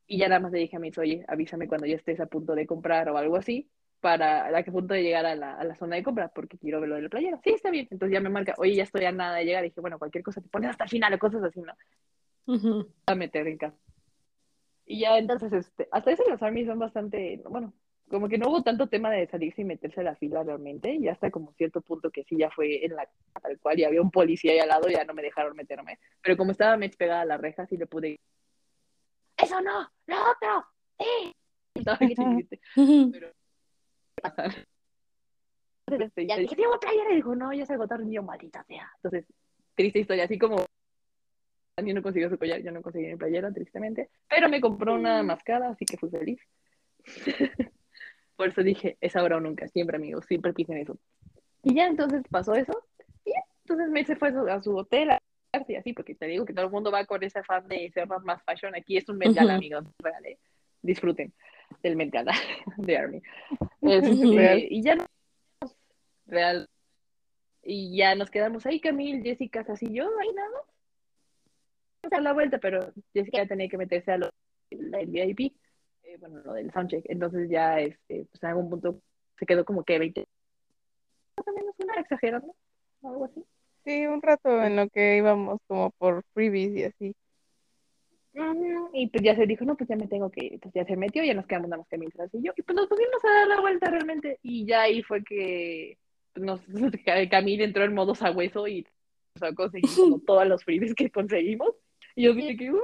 y 0.08 0.18
ya 0.18 0.28
nada 0.28 0.40
más 0.40 0.52
le 0.52 0.60
dije 0.60 0.78
a 0.78 0.80
Mets, 0.80 0.98
oye, 0.98 1.26
avísame 1.28 1.68
cuando 1.68 1.88
ya 1.88 1.96
estés 1.96 2.20
a 2.20 2.26
punto 2.26 2.56
de 2.56 2.66
comprar 2.66 3.10
o 3.10 3.18
algo 3.18 3.36
así 3.36 3.70
para 4.00 4.58
a 4.58 4.64
que 4.64 4.72
punto 4.72 4.94
de 4.94 5.04
llegar 5.04 5.26
a 5.26 5.36
la, 5.36 5.56
a 5.56 5.64
la 5.64 5.76
zona 5.76 5.98
de 5.98 6.04
compra 6.04 6.30
porque 6.30 6.58
quiero 6.58 6.80
verlo 6.80 6.96
de 6.96 7.04
la 7.04 7.10
playera. 7.10 7.40
Sí, 7.44 7.52
está 7.52 7.70
bien. 7.70 7.88
Entonces 7.92 8.14
ya 8.14 8.22
me 8.22 8.30
marca, 8.30 8.54
oye, 8.58 8.76
ya 8.76 8.84
estoy 8.84 9.06
a 9.06 9.12
nada 9.12 9.36
de 9.36 9.46
llegar. 9.46 9.66
Y 9.66 9.70
dije, 9.70 9.82
bueno, 9.82 10.00
cualquier 10.00 10.24
cosa 10.24 10.42
te 10.42 10.48
pones 10.48 10.70
hasta 10.70 10.86
el 10.86 10.90
final 10.90 11.14
o 11.14 11.20
cosas 11.20 11.44
así, 11.44 11.62
¿no? 11.62 11.74
Ujú. 12.48 12.88
A 13.08 13.16
meter 13.16 13.48
en 13.48 13.58
casa. 13.58 13.78
Y 14.86 15.02
ya 15.02 15.18
entonces, 15.18 15.52
este, 15.52 15.88
hasta 15.92 16.12
eso 16.12 16.24
los 16.30 16.42
armies 16.42 16.68
son 16.68 16.80
bastante, 16.80 17.42
bueno, 17.50 17.74
como 18.10 18.28
que 18.28 18.38
no 18.38 18.50
hubo 18.50 18.64
tanto 18.64 18.88
tema 18.88 19.12
de 19.12 19.28
salirse 19.28 19.62
y 19.62 19.66
meterse 19.66 20.02
a 20.02 20.04
la 20.04 20.16
fila 20.16 20.44
realmente, 20.44 20.94
y 20.94 21.08
hasta 21.08 21.30
como 21.30 21.54
cierto 21.54 21.82
punto 21.82 22.10
que 22.10 22.24
sí 22.24 22.38
ya 22.38 22.50
fue 22.50 22.84
en 22.84 22.96
la 22.96 23.08
tal 23.42 23.60
cual 23.60 23.80
y 23.80 23.84
había 23.84 24.02
un 24.02 24.12
policía 24.12 24.52
ahí 24.52 24.60
al 24.60 24.70
lado, 24.70 24.90
ya 24.90 25.06
no 25.06 25.14
me 25.14 25.22
dejaron 25.22 25.56
meterme. 25.56 26.00
Pero 26.22 26.36
como 26.36 26.52
estaba 26.52 26.76
Mech 26.76 26.98
pegada 26.98 27.22
a 27.22 27.26
la 27.26 27.38
reja, 27.38 27.68
sí 27.68 27.78
le 27.78 27.86
pude. 27.86 28.20
¡Eso 29.38 29.62
no! 29.62 29.90
¡Lo 30.08 30.16
otro! 30.16 30.66
¡Sí! 30.98 31.34
Pero. 33.12 33.32
Entonces, 35.88 36.28
ya 36.28 36.38
dije, 36.38 36.56
tengo 36.56 36.80
playera, 36.80 37.12
y 37.14 37.16
dijo, 37.16 37.36
no, 37.36 37.54
ya 37.54 37.66
se 37.66 37.74
agotaron, 37.74 38.12
yo, 38.12 38.22
maldita 38.22 38.64
sea. 38.64 38.92
Entonces, 38.96 39.26
triste 39.76 40.00
historia, 40.00 40.26
así 40.26 40.38
como. 40.38 40.66
También 41.76 41.96
no 41.96 42.04
consiguió 42.04 42.30
su 42.30 42.38
collar, 42.38 42.62
yo 42.62 42.72
no 42.72 42.82
conseguí 42.82 43.08
mi 43.08 43.16
playera, 43.16 43.54
tristemente. 43.54 44.10
Pero 44.28 44.50
me 44.50 44.60
compró 44.60 44.96
una 44.96 45.24
mascada, 45.24 45.70
así 45.70 45.86
que 45.86 45.98
fui 45.98 46.10
feliz. 46.10 46.42
Por 48.40 48.48
eso 48.48 48.64
dije, 48.64 48.98
es 49.02 49.18
ahora 49.18 49.36
o 49.36 49.42
nunca, 49.42 49.68
siempre 49.68 49.98
amigos, 49.98 50.24
siempre 50.26 50.54
piensen 50.54 50.78
eso. 50.78 50.98
Y 51.62 51.76
ya 51.76 51.88
entonces 51.88 52.24
pasó 52.32 52.54
eso. 52.54 52.72
Y 53.26 53.32
ya, 53.32 53.42
entonces 53.66 53.90
me 53.90 54.06
se 54.06 54.16
fue 54.16 54.30
a 54.30 54.62
su, 54.62 54.78
a 54.78 54.80
hotel 54.80 55.12
a 55.12 55.20
y 55.68 55.76
así, 55.76 55.92
porque 55.92 56.16
te 56.16 56.26
digo 56.28 56.46
que 56.46 56.54
todo 56.54 56.68
el 56.68 56.72
mundo 56.72 56.90
va 56.90 57.04
con 57.04 57.22
ese 57.22 57.40
afán 57.40 57.68
de 57.68 57.92
ser 57.92 58.08
más, 58.08 58.24
más 58.24 58.42
fashion. 58.44 58.74
Aquí 58.78 58.96
es 58.96 59.10
un 59.10 59.18
Met 59.18 59.34
Gala, 59.34 59.56
Ujú. 59.56 59.58
amigos, 59.58 59.86
real, 60.02 60.26
¿eh? 60.26 60.40
Disfruten 60.82 61.34
del 61.84 61.98
Met 61.98 62.12
Gala 62.12 62.32
de 62.78 62.98
Army. 62.98 63.22
Ujú. 63.82 63.92
Este, 63.92 64.68
y 64.70 64.84
ya 64.84 64.96
nos 64.96 65.76
real. 66.26 66.70
Y 67.62 67.98
ya 67.98 68.16
nos 68.16 68.32
quedamos 68.32 68.66
ahí, 68.66 68.80
Camil, 68.80 69.22
Jessica, 69.22 69.66
así 69.68 69.94
yo, 69.94 70.06
ahí 70.18 70.32
nada 70.34 70.64
a 72.10 72.22
la 72.22 72.32
vuelta, 72.32 72.58
pero 72.58 72.94
Jessica 73.14 73.46
tenía 73.46 73.68
que 73.68 73.78
meterse 73.78 74.14
a 74.14 74.18
lo 74.18 74.30
del 74.72 75.08
VIP, 75.08 75.59
eh, 76.10 76.18
bueno, 76.20 76.40
lo 76.44 76.54
del 76.54 76.72
soundcheck. 76.72 77.06
Entonces 77.08 77.50
ya, 77.50 77.80
este, 77.80 78.26
pues 78.26 78.44
en 78.44 78.50
algún 78.50 78.70
punto 78.70 79.02
se 79.38 79.46
quedó 79.46 79.64
como 79.66 79.84
que 79.84 80.00
20, 80.00 80.26
más 81.38 81.48
o 81.48 81.54
menos, 81.54 81.76
una 81.78 81.94
exagerando, 81.96 82.56
algo 83.04 83.26
así. 83.26 83.44
Sí, 83.86 84.06
un 84.06 84.22
rato 84.22 84.62
en 84.62 84.76
lo 84.76 84.90
que 84.90 85.18
íbamos 85.18 85.60
como 85.68 85.92
por 85.92 86.24
freebies 86.34 86.76
y 86.76 86.84
así. 86.84 87.16
Y 88.94 89.08
pues 89.08 89.24
ya 89.24 89.36
se 89.36 89.46
dijo, 89.46 89.66
no, 89.66 89.76
pues 89.76 89.90
ya 89.90 89.96
me 89.96 90.08
tengo 90.08 90.30
que 90.30 90.46
ir. 90.46 90.60
Pues 90.60 90.74
ya 90.74 90.86
se 90.86 90.96
metió, 90.96 91.24
ya 91.24 91.34
nos 91.34 91.48
quedamos 91.48 91.70
nada 91.70 91.80
más 91.80 91.88
Camil 91.90 92.12
y 92.34 92.44
yo. 92.44 92.54
Y 92.56 92.62
pues 92.62 92.76
nos 92.76 92.88
pusimos 92.88 93.24
a 93.24 93.40
dar 93.40 93.48
la 93.48 93.62
vuelta 93.62 93.90
realmente. 93.90 94.40
Y 94.44 94.66
ya 94.66 94.84
ahí 94.84 95.02
fue 95.04 95.24
que 95.24 95.98
pues, 96.34 96.46
nos, 96.46 96.62
Camil 97.32 97.62
entró 97.62 97.84
en 97.84 97.94
modo 97.94 98.16
sabueso 98.16 98.68
y 98.68 98.86
o 99.36 99.40
sea, 99.40 99.54
conseguimos 99.54 100.24
todos 100.26 100.48
los 100.48 100.64
freebies 100.64 100.94
que 100.94 101.10
conseguimos. 101.10 101.72
Y 102.16 102.24
yo 102.24 102.34
dije 102.34 102.58
que, 102.58 102.72
"Uh, 102.72 102.80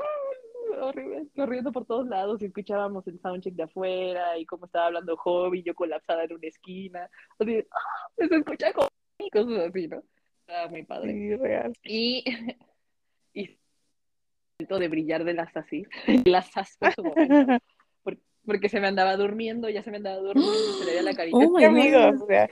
horrible, 0.82 1.28
corriendo 1.36 1.72
por 1.72 1.86
todos 1.86 2.08
lados 2.08 2.42
y 2.42 2.46
escuchábamos 2.46 3.08
el 3.08 3.20
soundcheck 3.20 3.54
de 3.56 3.64
afuera 3.64 4.38
y 4.38 4.46
cómo 4.46 4.66
estaba 4.66 4.88
hablando 4.88 5.18
Hobby, 5.18 5.64
yo 5.64 5.74
colapsada 5.76 6.24
en 6.26 6.34
una 6.34 6.48
esquina. 6.48 7.10
Así, 7.40 7.60
¡ah! 7.72 8.08
se 8.18 8.36
escucha 8.36 8.74
como 8.74 8.88
y 9.20 9.30
cosas 9.30 9.70
así, 9.70 9.88
¿no? 9.88 10.04
Estaba 10.42 10.68
muy 10.70 10.84
padre. 10.84 11.14
Sí, 11.14 11.36
real. 11.36 11.74
Y, 11.84 12.24
y 13.34 13.58
momento 14.60 14.80
de 14.80 14.88
brillar 14.88 15.24
de 15.24 15.34
las 15.34 15.56
así, 15.58 15.84
las 16.26 16.56
as 16.58 16.76
fue 16.78 16.92
su 16.92 17.04
momento, 17.04 17.58
por- 18.04 18.18
porque 18.46 18.70
se 18.70 18.80
me 18.80 18.88
andaba 18.88 19.18
durmiendo, 19.18 19.70
ya 19.70 19.82
se 19.84 19.92
me 19.92 19.98
andaba 19.98 20.18
durmiendo, 20.18 20.52
se 20.80 20.86
le 20.86 20.92
veía 20.92 21.04
la 21.04 21.14
carita. 21.16 21.38
Oh 21.38 21.58
amigos, 21.58 22.22
o 22.22 22.26
sea, 22.28 22.48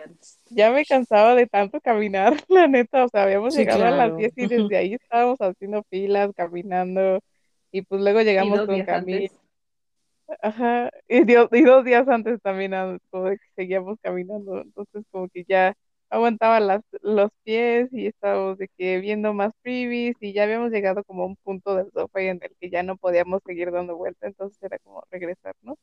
ya 0.49 0.71
me 0.71 0.85
cansaba 0.85 1.35
de 1.35 1.45
tanto 1.47 1.79
caminar, 1.79 2.33
la 2.49 2.67
neta, 2.67 3.05
o 3.05 3.09
sea, 3.09 3.23
habíamos 3.23 3.53
Sí, 3.53 3.59
llegado 3.59 3.85
a 3.85 3.91
las 3.91 3.97
claro. 3.97 4.17
10 4.17 4.33
y 4.35 4.47
desde 4.47 4.77
ahí 4.77 4.93
estábamos 4.95 5.39
haciendo 5.39 5.83
filas, 5.89 6.31
caminando, 6.35 7.19
y 7.73 7.83
pues 7.83 8.01
luego 8.01 8.21
llegamos 8.21 8.63
con 8.65 8.83
días 8.83 8.87
Camil, 8.89 9.27
antes, 9.27 9.31
ajá, 10.41 10.89
y, 11.07 11.23
dio- 11.25 11.49
y 11.51 11.63
dos 11.63 11.83
días 11.85 12.07
antes 12.07 12.41
también 12.41 12.71
como 13.09 13.25
de 13.25 13.37
que 13.37 13.45
seguíamos 13.55 13.97
caminando, 14.01 14.61
entonces 14.61 15.03
como 15.11 15.29
que 15.29 15.43
ya 15.47 15.73
aguantaba 16.09 16.59
las, 16.59 16.81
los 17.01 17.29
pies 17.43 17.89
y 17.91 18.07
estábamos 18.07 18.57
de 18.57 18.67
que 18.77 18.99
viendo 18.99 19.33
más 19.33 19.51
freebies 19.63 20.15
y 20.19 20.33
ya 20.33 20.43
habíamos 20.43 20.71
llegado 20.71 21.03
como 21.03 21.23
a 21.23 21.25
un 21.27 21.35
punto 21.37 21.75
del 21.75 21.91
sofá 21.91 22.21
en 22.21 22.39
el 22.43 22.55
que 22.59 22.69
ya 22.69 22.83
no 22.83 22.97
podíamos 22.97 23.41
seguir 23.45 23.71
dando 23.71 23.97
vuelta, 23.97 24.27
entonces 24.27 24.61
era 24.61 24.77
como 24.79 25.03
regresar, 25.11 25.55
¿no? 25.61 25.75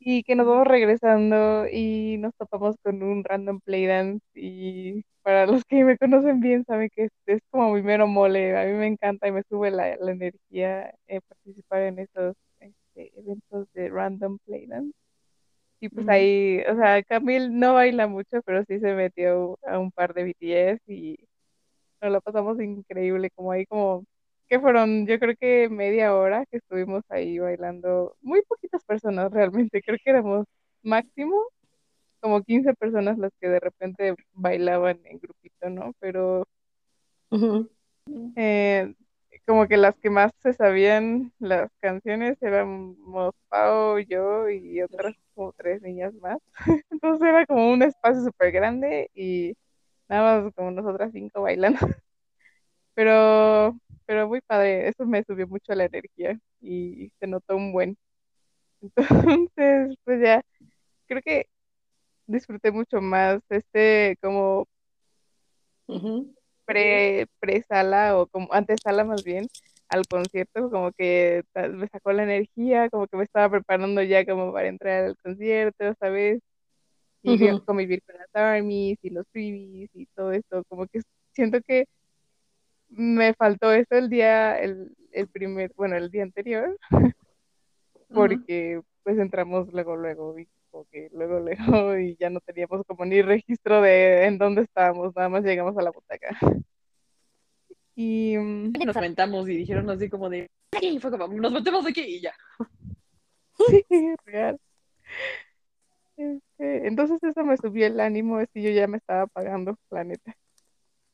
Y 0.00 0.22
que 0.24 0.34
nos 0.34 0.46
vamos 0.46 0.66
regresando 0.66 1.66
y 1.68 2.16
nos 2.18 2.34
topamos 2.36 2.76
con 2.82 3.02
un 3.02 3.22
random 3.24 3.60
playdance 3.60 4.24
y 4.34 5.04
para 5.22 5.46
los 5.46 5.64
que 5.64 5.84
me 5.84 5.96
conocen 5.96 6.40
bien 6.40 6.64
saben 6.64 6.90
que 6.94 7.04
es, 7.04 7.10
es 7.26 7.40
como 7.50 7.72
mi 7.72 7.82
mero 7.82 8.06
mole, 8.08 8.56
a 8.58 8.64
mí 8.66 8.72
me 8.72 8.86
encanta 8.88 9.28
y 9.28 9.32
me 9.32 9.42
sube 9.48 9.70
la, 9.70 9.96
la 9.96 10.10
energía 10.12 10.92
eh, 11.06 11.20
participar 11.20 11.82
en 11.82 12.00
esos 12.00 12.34
este, 12.60 13.12
eventos 13.18 13.68
de 13.74 13.88
random 13.88 14.38
playdance. 14.44 14.92
Y 15.80 15.88
pues 15.88 16.08
ahí, 16.08 16.60
o 16.70 16.76
sea, 16.76 17.02
Camil 17.02 17.58
no 17.58 17.74
baila 17.74 18.06
mucho, 18.06 18.40
pero 18.44 18.64
sí 18.66 18.78
se 18.78 18.94
metió 18.94 19.58
a 19.66 19.80
un 19.80 19.90
par 19.90 20.14
de 20.14 20.24
BTS 20.24 20.80
y 20.86 21.18
nos 22.00 22.12
lo 22.12 22.20
pasamos 22.20 22.60
increíble, 22.60 23.30
como 23.34 23.52
ahí 23.52 23.66
como, 23.66 24.04
que 24.48 24.60
fueron, 24.60 25.06
yo 25.06 25.18
creo 25.18 25.34
que 25.38 25.68
media 25.70 26.14
hora 26.14 26.46
que 26.46 26.58
estuvimos 26.58 27.02
ahí 27.08 27.38
bailando, 27.38 28.16
muy 28.20 28.42
poquitas 28.42 28.84
personas 28.84 29.30
realmente, 29.32 29.82
creo 29.82 29.98
que 30.02 30.10
éramos 30.10 30.46
máximo 30.82 31.46
como 32.20 32.42
15 32.42 32.74
personas 32.74 33.18
las 33.18 33.32
que 33.40 33.48
de 33.48 33.60
repente 33.60 34.14
bailaban 34.32 35.00
en 35.04 35.18
grupito, 35.18 35.70
¿no? 35.70 35.92
Pero 36.00 36.44
eh, 38.36 38.94
como 39.46 39.66
que 39.66 39.76
las 39.76 39.96
que 39.96 40.10
más 40.10 40.32
se 40.42 40.52
sabían 40.52 41.32
las 41.38 41.70
canciones 41.80 42.40
éramos 42.42 43.34
Pau, 43.48 43.98
yo 44.00 44.48
y 44.48 44.80
otras 44.82 45.14
como 45.34 45.52
tres 45.52 45.82
niñas 45.82 46.14
más. 46.14 46.38
Entonces 46.90 47.28
era 47.28 47.46
como 47.46 47.72
un 47.72 47.82
espacio 47.82 48.22
súper 48.22 48.52
grande 48.52 49.10
y 49.14 49.54
nada 50.08 50.42
más 50.42 50.54
como 50.54 50.70
nosotras 50.70 51.10
cinco 51.12 51.42
bailando. 51.42 51.80
Pero, 52.94 53.76
pero 54.12 54.28
muy 54.28 54.42
padre, 54.42 54.88
eso 54.88 55.06
me 55.06 55.24
subió 55.24 55.48
mucho 55.48 55.74
la 55.74 55.86
energía 55.86 56.38
y 56.60 57.10
se 57.18 57.26
notó 57.26 57.56
un 57.56 57.72
buen. 57.72 57.96
Entonces, 58.82 59.96
pues 60.04 60.20
ya, 60.22 60.42
creo 61.06 61.22
que 61.24 61.46
disfruté 62.26 62.72
mucho 62.72 63.00
más 63.00 63.40
este 63.48 64.18
como 64.22 64.68
Ujú. 65.88 66.34
pre, 66.66 67.26
pre-sala 67.40 68.18
o 68.18 68.26
como 68.26 68.52
antesala 68.52 69.04
más 69.04 69.24
bien 69.24 69.48
al 69.88 70.06
concierto, 70.06 70.70
como 70.70 70.92
que 70.92 71.42
me 71.72 71.88
sacó 71.88 72.12
la 72.12 72.24
energía, 72.24 72.90
como 72.90 73.06
que 73.06 73.16
me 73.16 73.24
estaba 73.24 73.48
preparando 73.50 74.02
ya 74.02 74.26
como 74.26 74.52
para 74.52 74.68
entrar 74.68 75.04
al 75.06 75.16
concierto, 75.16 75.94
¿sabes? 75.98 76.40
Y 77.22 77.48
Ujú. 77.48 77.64
convivir 77.64 78.02
con 78.04 78.16
las 78.18 78.28
armies 78.34 78.98
y 79.02 79.08
los 79.10 79.26
freebies 79.32 79.88
y 79.94 80.04
todo 80.14 80.32
esto, 80.32 80.64
como 80.68 80.86
que 80.86 81.00
siento 81.32 81.60
que 81.66 81.86
me 82.92 83.34
faltó 83.34 83.72
eso 83.72 83.94
el 83.96 84.08
día, 84.08 84.58
el, 84.58 84.94
el 85.12 85.28
primer, 85.28 85.72
bueno, 85.76 85.96
el 85.96 86.10
día 86.10 86.22
anterior, 86.22 86.78
porque 88.08 88.80
pues 89.02 89.18
entramos 89.18 89.72
luego, 89.72 89.96
luego, 89.96 90.38
y 90.38 90.48
como 90.70 90.84
que 90.86 91.08
luego, 91.12 91.40
luego, 91.40 91.56
y 91.98 92.16
ya 92.16 92.30
no 92.30 92.40
teníamos 92.40 92.84
como 92.86 93.04
ni 93.04 93.22
registro 93.22 93.80
de 93.82 94.26
en 94.26 94.38
dónde 94.38 94.62
estábamos, 94.62 95.14
nada 95.14 95.28
más 95.28 95.44
llegamos 95.44 95.76
a 95.76 95.82
la 95.82 95.90
butaca. 95.90 96.28
Y 97.94 98.38
mm, 98.38 98.72
Nos 98.86 98.96
aventamos 98.96 99.46
y 99.50 99.54
dijeron 99.54 99.90
así 99.90 100.08
como 100.08 100.30
de, 100.30 100.48
aquí, 100.74 100.98
fue 100.98 101.10
como, 101.10 101.28
nos 101.28 101.52
metemos 101.52 101.84
aquí 101.84 102.00
y 102.00 102.20
ya. 102.22 102.32
sí, 103.68 103.84
real. 104.24 104.58
Este, 106.16 106.86
entonces 106.86 107.22
eso 107.22 107.44
me 107.44 107.56
subió 107.58 107.86
el 107.86 108.00
ánimo, 108.00 108.40
es 108.40 108.48
que 108.50 108.62
yo 108.62 108.70
ya 108.70 108.86
me 108.86 108.96
estaba 108.96 109.24
apagando, 109.24 109.76
la 109.90 110.04
neta. 110.04 110.34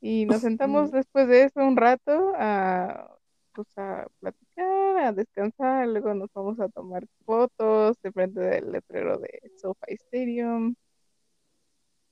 Y 0.00 0.26
nos 0.26 0.40
sentamos 0.42 0.90
después 0.92 1.26
de 1.28 1.44
eso 1.44 1.60
un 1.60 1.76
rato 1.76 2.32
a, 2.36 3.16
pues 3.52 3.66
a 3.76 4.06
platicar, 4.20 4.98
a 4.98 5.12
descansar, 5.12 5.88
luego 5.88 6.14
nos 6.14 6.32
vamos 6.32 6.60
a 6.60 6.68
tomar 6.68 7.04
fotos 7.24 8.00
de 8.02 8.12
frente 8.12 8.40
del 8.40 8.70
letrero 8.72 9.18
de 9.18 9.40
SoFi 9.60 9.94
Stadium 9.94 10.74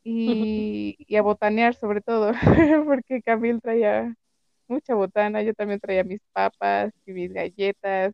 y, 0.02 0.96
y 0.98 1.16
a 1.16 1.22
botanear 1.22 1.74
sobre 1.74 2.00
todo, 2.00 2.32
porque 2.86 3.22
Camil 3.22 3.60
traía 3.60 4.14
mucha 4.68 4.94
botana, 4.94 5.42
yo 5.42 5.54
también 5.54 5.80
traía 5.80 6.04
mis 6.04 6.20
papas 6.32 6.92
y 7.06 7.12
mis 7.12 7.32
galletas. 7.32 8.12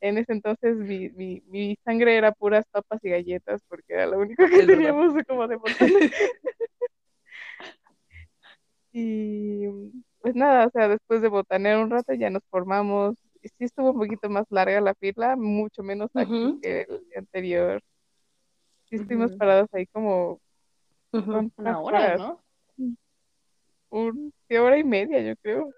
En 0.00 0.18
ese 0.18 0.32
entonces 0.32 0.76
mi, 0.76 1.10
mi, 1.10 1.42
mi 1.46 1.76
sangre 1.84 2.16
era 2.16 2.32
puras 2.32 2.64
papas 2.72 2.98
y 3.04 3.10
galletas 3.10 3.62
porque 3.68 3.94
era 3.94 4.06
lo 4.06 4.18
único 4.18 4.44
que 4.48 4.60
Es 4.60 4.66
verdad. 4.66 4.76
teníamos 4.76 5.14
como 5.28 5.46
de 5.46 5.56
botana. 5.56 5.90
Y 8.92 9.66
pues 10.20 10.34
nada, 10.34 10.66
o 10.66 10.70
sea, 10.70 10.88
después 10.88 11.22
de 11.22 11.28
botanear 11.28 11.78
un 11.82 11.90
rato 11.90 12.12
ya 12.14 12.30
nos 12.30 12.42
formamos. 12.50 13.16
Sí 13.42 13.64
estuvo 13.64 13.90
un 13.90 13.98
poquito 13.98 14.28
más 14.30 14.46
larga 14.50 14.80
la 14.80 14.94
fila, 14.94 15.34
mucho 15.36 15.82
menos 15.82 16.10
aquí 16.14 16.44
Ujú. 16.44 16.60
que 16.60 16.82
el 16.82 17.02
anterior. 17.16 17.82
Sí 18.84 18.96
estuvimos 18.96 19.32
parados 19.32 19.68
ahí 19.72 19.86
como 19.86 20.40
Ujú. 21.12 21.30
¿cuántas 21.32 21.58
Una 21.58 21.80
hora, 21.80 21.98
horas? 21.98 22.20
¿no? 22.20 22.42
Un, 23.90 24.32
¿qué 24.48 24.58
hora 24.58 24.78
y 24.78 24.84
media, 24.84 25.20
yo 25.20 25.34
creo. 25.36 25.70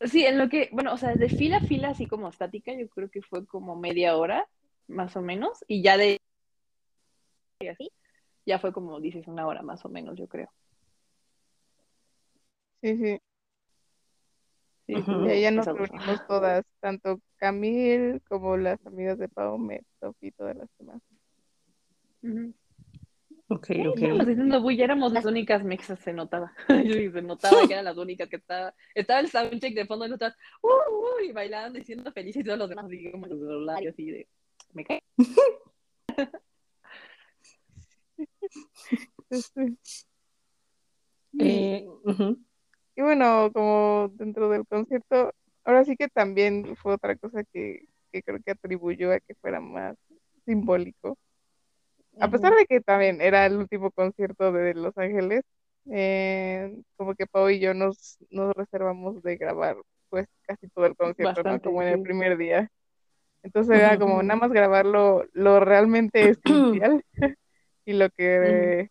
Sí, 0.00 0.26
en 0.26 0.36
lo 0.38 0.48
que, 0.48 0.68
bueno, 0.72 0.92
o 0.92 0.96
sea, 0.98 1.16
de 1.16 1.28
fila 1.30 1.58
a 1.58 1.60
fila, 1.60 1.90
así 1.90 2.06
como 2.06 2.28
estática, 2.28 2.74
yo 2.74 2.88
creo 2.88 3.10
que 3.10 3.22
fue 3.22 3.46
como 3.46 3.76
media 3.76 4.16
hora, 4.16 4.46
más 4.88 5.16
o 5.16 5.22
menos, 5.22 5.64
y 5.68 5.82
ya 5.82 5.96
de 5.96 6.18
y 7.60 7.68
así, 7.68 7.90
ya 8.44 8.58
fue 8.58 8.72
como 8.72 9.00
dices, 9.00 9.26
una 9.26 9.46
hora 9.46 9.62
más 9.62 9.84
o 9.86 9.88
menos, 9.88 10.16
yo 10.18 10.28
creo. 10.28 10.50
Sí, 12.82 12.96
sí. 12.96 13.18
Sí, 14.86 14.94
Y 14.94 15.28
ahí 15.28 15.42
ya 15.42 15.50
nos 15.50 15.66
reunimos 15.66 16.24
todas, 16.28 16.64
tanto 16.80 17.20
Camil 17.38 18.22
como 18.28 18.56
las 18.56 18.84
amigas 18.86 19.18
de 19.18 19.28
Pau, 19.28 19.58
Metop 19.58 20.16
y 20.20 20.30
todas 20.30 20.56
las 20.56 20.68
demás. 20.78 21.02
Ok, 23.48 23.70
ok. 23.88 24.00
estábamos 24.00 24.62
bulla, 24.62 24.84
éramos 24.84 25.12
las 25.12 25.24
únicas 25.24 25.62
mexas, 25.64 25.98
se 26.00 26.12
notaba. 26.12 26.52
Se 27.12 27.22
notaba 27.22 27.66
que 27.66 27.72
eran 27.72 27.84
las 27.84 27.96
únicas 27.96 28.28
que 28.28 28.36
estaba. 28.36 28.74
Estaba 28.94 29.20
el 29.20 29.28
soundcheck 29.28 29.74
de 29.74 29.86
fondo 29.86 30.06
y 30.06 30.08
nosotras, 30.08 30.36
uh, 30.62 30.68
uh, 30.68 31.24
y 31.24 31.32
bailando 31.32 31.78
y 31.78 31.84
siendo 31.84 32.12
felices 32.12 32.42
y 32.42 32.44
todos 32.44 32.58
los 32.58 32.68
demás 32.68 32.86
así 32.86 33.10
como 33.10 33.26
en 33.26 33.32
su 33.32 33.38
celular 33.38 33.82
y 33.82 33.86
así 33.88 34.10
de, 34.10 34.28
me 34.72 34.84
cae. 34.84 35.02
Eh, 41.38 41.86
ujú. 42.04 42.38
Y 42.96 43.02
bueno, 43.02 43.50
como 43.52 44.10
dentro 44.14 44.48
del 44.48 44.66
concierto, 44.66 45.32
ahora 45.64 45.84
sí 45.84 45.96
que 45.96 46.08
también 46.08 46.76
fue 46.76 46.94
otra 46.94 47.14
cosa 47.16 47.44
que, 47.44 47.84
que 48.10 48.22
creo 48.22 48.38
que 48.42 48.52
atribuyó 48.52 49.12
a 49.12 49.20
que 49.20 49.34
fuera 49.34 49.60
más 49.60 49.96
simbólico. 50.46 51.18
A 52.18 52.30
pesar 52.30 52.54
de 52.54 52.64
que 52.64 52.80
también 52.80 53.20
era 53.20 53.44
el 53.44 53.56
último 53.56 53.90
concierto 53.90 54.50
de 54.50 54.72
Los 54.72 54.96
Ángeles, 54.96 55.42
eh, 55.90 56.74
como 56.96 57.14
que 57.14 57.26
Pau 57.26 57.50
y 57.50 57.60
yo 57.60 57.74
nos, 57.74 58.16
nos 58.30 58.54
reservamos 58.54 59.22
de 59.22 59.36
grabar 59.36 59.76
pues 60.08 60.26
casi 60.46 60.66
todo 60.68 60.86
el 60.86 60.96
concierto, 60.96 61.42
¿no? 61.42 61.60
Como 61.60 61.82
en 61.82 61.88
el 61.88 62.02
primer 62.02 62.38
día. 62.38 62.70
Entonces 63.42 63.78
era 63.78 63.98
como 63.98 64.22
nada 64.22 64.40
más 64.40 64.50
grabar 64.50 64.86
lo, 64.86 65.24
lo 65.32 65.60
realmente 65.60 66.30
esencial 66.44 67.04
y 67.84 67.92
lo 67.92 68.08
que 68.10 68.90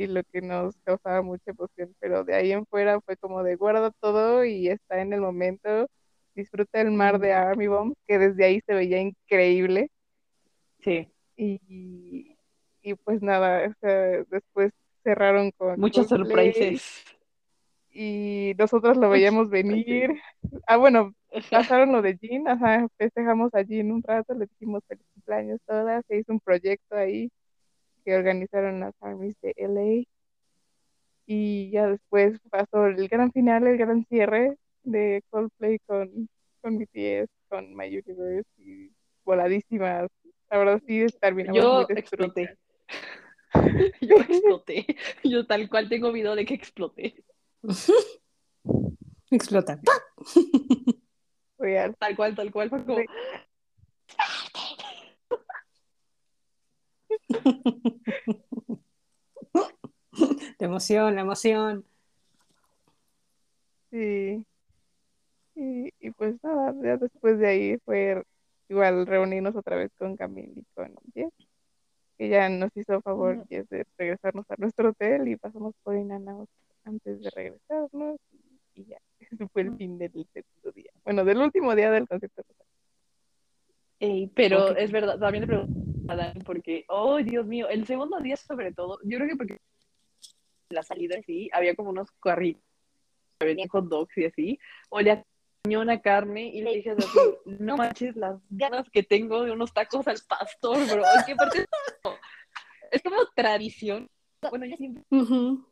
y 0.00 0.06
lo 0.06 0.22
que 0.24 0.40
nos 0.40 0.74
causaba 0.78 1.20
mucha 1.20 1.50
emoción, 1.50 1.94
pero 2.00 2.24
de 2.24 2.34
ahí 2.34 2.52
en 2.52 2.64
fuera 2.64 3.00
fue 3.02 3.18
como 3.18 3.42
de 3.42 3.56
guarda 3.56 3.90
todo 4.00 4.46
y 4.46 4.68
está 4.68 5.02
en 5.02 5.12
el 5.12 5.20
momento, 5.20 5.88
disfruta 6.34 6.80
el 6.80 6.90
mar 6.90 7.18
de 7.18 7.34
Army 7.34 7.66
Bomb, 7.66 7.94
que 8.06 8.18
desde 8.18 8.46
ahí 8.46 8.60
se 8.66 8.72
veía 8.72 8.98
increíble. 8.98 9.90
Sí, 10.82 11.06
y, 11.36 12.34
y 12.80 12.94
pues 12.94 13.20
nada, 13.20 13.68
o 13.68 13.74
sea, 13.82 14.24
después 14.30 14.72
cerraron 15.02 15.50
con 15.50 15.78
Coldplay 15.78 16.04
sorpresas. 16.06 17.04
y 17.92 18.54
nosotros 18.56 18.96
lo 18.96 19.10
veíamos 19.10 19.50
venir. 19.50 20.18
Ah, 20.66 20.78
bueno, 20.78 21.12
pasaron 21.50 21.92
lo 21.92 22.00
de 22.00 22.16
Jean, 22.16 22.48
ajá, 22.48 22.88
festejamos 22.96 23.54
a 23.54 23.60
Jean 23.60 23.92
un 23.92 24.02
rato, 24.02 24.32
le 24.32 24.46
dijimos 24.46 24.82
feliz 24.88 25.04
cumpleaños 25.12 25.60
todas, 25.66 26.02
se 26.08 26.16
hizo 26.16 26.32
un 26.32 26.40
proyecto 26.40 26.96
ahí 26.96 27.30
que 28.04 28.16
organizaron 28.16 28.80
las 28.80 28.94
Armies 29.00 29.36
de 29.40 29.54
LA 29.56 30.04
y 31.26 31.70
ya 31.70 31.86
después 31.86 32.40
pasó 32.50 32.86
el 32.86 33.08
gran 33.08 33.30
final, 33.32 33.66
el 33.66 33.78
gran 33.78 34.04
cierre 34.06 34.56
de 34.82 35.22
Coldplay 35.30 35.78
con, 35.86 36.28
con 36.60 36.78
BTS, 36.78 37.30
con 37.48 37.74
My 37.76 37.86
Universe 37.86 38.50
y 38.58 38.90
voladísimas. 39.24 40.08
La 40.50 40.58
verdad 40.58 40.82
sí 40.86 41.06
terminamos 41.20 41.62
Yo 41.62 41.86
muy 41.88 41.98
exploté. 41.98 42.56
Yo 44.00 44.16
exploté. 44.16 44.86
Yo 45.22 45.46
tal 45.46 45.68
cual 45.68 45.88
tengo 45.88 46.12
video 46.12 46.34
de 46.34 46.44
que 46.44 46.54
exploté. 46.54 47.22
Explota. 49.30 49.80
Real. 51.58 51.94
Tal 51.96 52.16
cual, 52.16 52.34
tal 52.34 52.50
cual. 52.50 52.70
Fue 52.70 52.84
como, 52.84 52.98
Sí. 52.98 53.06
La 60.58 60.66
emoción, 60.66 61.14
la 61.14 61.22
emoción. 61.22 61.84
Sí. 63.90 64.44
Y, 65.54 65.92
y 66.00 66.10
pues 66.12 66.36
nada, 66.42 66.74
ya 66.82 66.96
después 66.96 67.38
de 67.38 67.48
ahí 67.48 67.78
fue 67.84 68.22
igual 68.68 69.06
reunirnos 69.06 69.56
otra 69.56 69.76
vez 69.76 69.90
con 69.98 70.16
Camille 70.16 70.52
y 70.60 70.64
con 70.74 70.94
Jess, 71.14 71.32
que 72.16 72.28
ya 72.28 72.48
nos 72.48 72.70
hizo 72.76 73.00
favor. 73.02 73.46
Jess 73.48 73.68
de 73.68 73.86
regresarnos 73.98 74.44
a 74.50 74.54
nuestro 74.58 74.90
hotel 74.90 75.28
y 75.28 75.36
pasamos 75.36 75.74
por 75.82 75.96
Inanaos 75.96 76.48
antes 76.84 77.20
de 77.22 77.30
regresarnos 77.30 78.18
y, 78.32 78.80
y 78.80 78.84
ya, 78.86 78.98
ese 79.18 79.48
fue 79.48 79.62
el 79.62 79.76
fin 79.76 79.98
del 79.98 80.12
segundo 80.12 80.72
día. 80.74 80.92
Bueno, 81.04 81.24
del 81.24 81.38
último 81.38 81.74
día 81.74 81.90
del 81.90 82.06
concierto. 82.06 82.42
Ey, 84.00 84.28
pero 84.34 84.70
Ok. 84.70 84.78
es 84.78 84.90
verdad, 84.90 85.18
también 85.18 85.42
le 85.42 85.46
pregunto 85.46 85.72
a 86.08 86.16
Dani 86.16 86.40
porque, 86.42 86.86
oh 86.88 87.18
Dios 87.18 87.46
mío, 87.46 87.68
el 87.68 87.86
segundo 87.86 88.18
día 88.18 88.36
sobre 88.36 88.72
todo, 88.72 88.98
yo 89.04 89.18
creo 89.18 89.28
que 89.28 89.36
porque 89.36 89.58
la 90.70 90.82
salida 90.82 91.20
sí, 91.26 91.50
había 91.52 91.74
como 91.74 91.90
unos 91.90 92.10
carritos, 92.12 92.62
había 93.40 93.68
hot 93.68 93.88
dogs 93.88 94.16
y 94.16 94.24
así, 94.24 94.58
olía 94.88 95.22
cañón 95.62 95.90
a 95.90 96.00
carne 96.00 96.48
y 96.48 96.62
le 96.62 96.76
dije 96.76 96.90
así, 96.92 97.18
no 97.44 97.76
manches 97.76 98.16
las 98.16 98.40
ganas 98.48 98.88
que 98.90 99.02
tengo 99.02 99.44
de 99.44 99.52
unos 99.52 99.74
tacos 99.74 100.08
al 100.08 100.18
pastor, 100.26 100.88
bro, 100.88 101.04
es 101.14 101.24
que 101.26 101.32
aparte 101.32 101.66
es 102.90 103.02
como 103.02 103.18
tradición, 103.36 104.08
bueno, 104.48 104.64
ya 104.64 104.76
siempre 104.76 105.04
Ujú. 105.10 105.66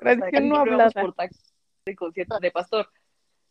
Tradición 0.00 0.48
no 0.48 0.56
hablada. 0.56 0.90
por 0.90 1.14
tacos 1.14 1.54
de 1.84 1.94
conciertos 1.94 2.40
de 2.40 2.50
pastor. 2.50 2.88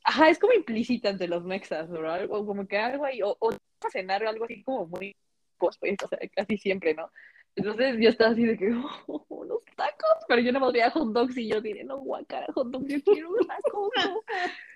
Ajá, 0.06 0.30
es 0.30 0.40
como 0.40 0.54
implícita 0.54 1.10
entre 1.10 1.28
los 1.28 1.44
mexas, 1.44 1.90
bro, 1.90 2.12
algo 2.12 2.46
como 2.46 2.68
que 2.68 2.78
algo 2.78 3.06
ahí, 3.06 3.22
o, 3.24 3.36
o 3.40 3.52
cenar 3.92 4.24
o 4.24 4.30
algo 4.30 4.46
así 4.46 4.64
como 4.64 4.86
muy 4.88 5.16
pues, 5.58 5.78
pues, 5.78 5.96
o 6.04 6.08
sea, 6.08 6.20
casi 6.36 6.58
siempre, 6.58 6.94
¿no? 6.94 7.10
Entonces 7.56 7.98
yo 8.00 8.10
estaba 8.10 8.32
así 8.32 8.44
de 8.46 8.58
que, 8.58 8.72
oh, 9.08 9.26
unos 9.30 9.64
tacos, 9.76 10.26
pero 10.28 10.42
yo 10.42 10.52
no 10.52 10.60
me 10.60 10.72
veía 10.72 10.92
hot 10.92 11.12
dogs 11.12 11.38
y 11.38 11.48
yo 11.48 11.62
diré, 11.62 11.84
no, 11.84 11.98
guacara, 12.00 12.48
hot 12.54 12.68
dogs, 12.68 12.88
yo 12.88 13.02
quiero 13.04 13.30
un 13.32 13.48
taco. 13.48 13.90
no". 13.96 14.22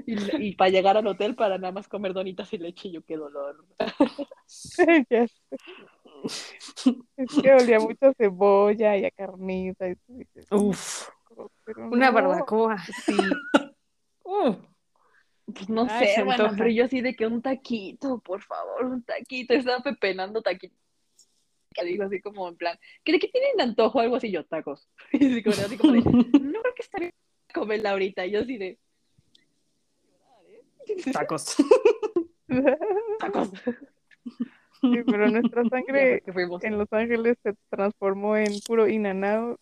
Y, 0.05 0.47
y 0.47 0.55
para 0.55 0.71
llegar 0.71 0.97
al 0.97 1.05
hotel 1.05 1.35
para 1.35 1.57
nada 1.57 1.73
más 1.73 1.87
comer 1.87 2.13
donitas 2.13 2.51
y 2.53 2.57
leche, 2.57 2.89
yo 2.89 3.03
qué 3.03 3.17
dolor. 3.17 3.65
Ya 5.09 5.27
sé. 5.27 5.41
Es 7.17 7.41
que 7.41 7.53
olía 7.53 7.79
mucho 7.79 8.07
a 8.07 8.13
cebolla 8.13 8.97
y 8.97 9.05
a 9.05 9.11
carnita 9.11 9.87
y 9.87 9.95
Uf, 10.51 11.09
pero 11.65 11.87
una 11.89 12.07
no. 12.07 12.13
barbacoa. 12.13 12.77
Sí, 13.05 13.15
Uh, 14.23 14.55
pues 15.53 15.69
no 15.69 15.87
Ay, 15.89 16.07
sé, 16.07 16.15
se 16.15 16.23
bueno, 16.23 16.51
pero 16.57 16.69
yo 16.69 16.85
así 16.85 17.01
de 17.01 17.15
que 17.15 17.25
un 17.25 17.41
taquito, 17.41 18.19
por 18.19 18.41
favor, 18.41 18.85
un 18.85 19.03
taquito. 19.03 19.53
Estaba 19.53 19.81
pepenando 19.81 20.41
taquito. 20.41 20.75
Que 21.73 21.85
digo 21.85 22.03
así 22.03 22.19
como 22.19 22.47
en 22.47 22.55
plan, 22.55 22.77
¿qué 23.03 23.11
de 23.11 23.19
qué 23.19 23.27
tienen 23.27 23.61
antojo? 23.61 23.99
Algo 23.99 24.15
así, 24.15 24.31
yo, 24.31 24.45
tacos. 24.45 24.87
Y 25.13 25.25
así 25.25 25.43
como, 25.43 25.55
así 25.55 25.77
como 25.77 25.93
de, 25.93 25.99
no 26.01 26.61
creo 26.61 26.73
que 26.75 26.81
estaría 26.81 27.11
comerla 27.53 27.91
ahorita. 27.91 28.25
Y 28.25 28.31
yo 28.31 28.41
así 28.41 28.57
de, 28.57 28.79
tacos. 31.13 31.55
tacos. 33.19 33.51
Sí, 34.81 34.97
pero 35.05 35.29
nuestra 35.29 35.63
sangre 35.65 36.21
que 36.21 36.67
en 36.67 36.77
Los 36.77 36.91
Ángeles 36.91 37.37
se 37.43 37.53
transformó 37.69 38.37
en 38.37 38.59
puro 38.65 38.87
in 38.87 39.05
and 39.07 39.25
out, 39.25 39.59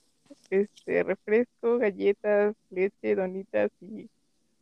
este, 0.49 1.03
refresco, 1.03 1.79
galletas, 1.79 2.55
leche, 2.69 3.15
donitas 3.15 3.71
y 3.81 4.07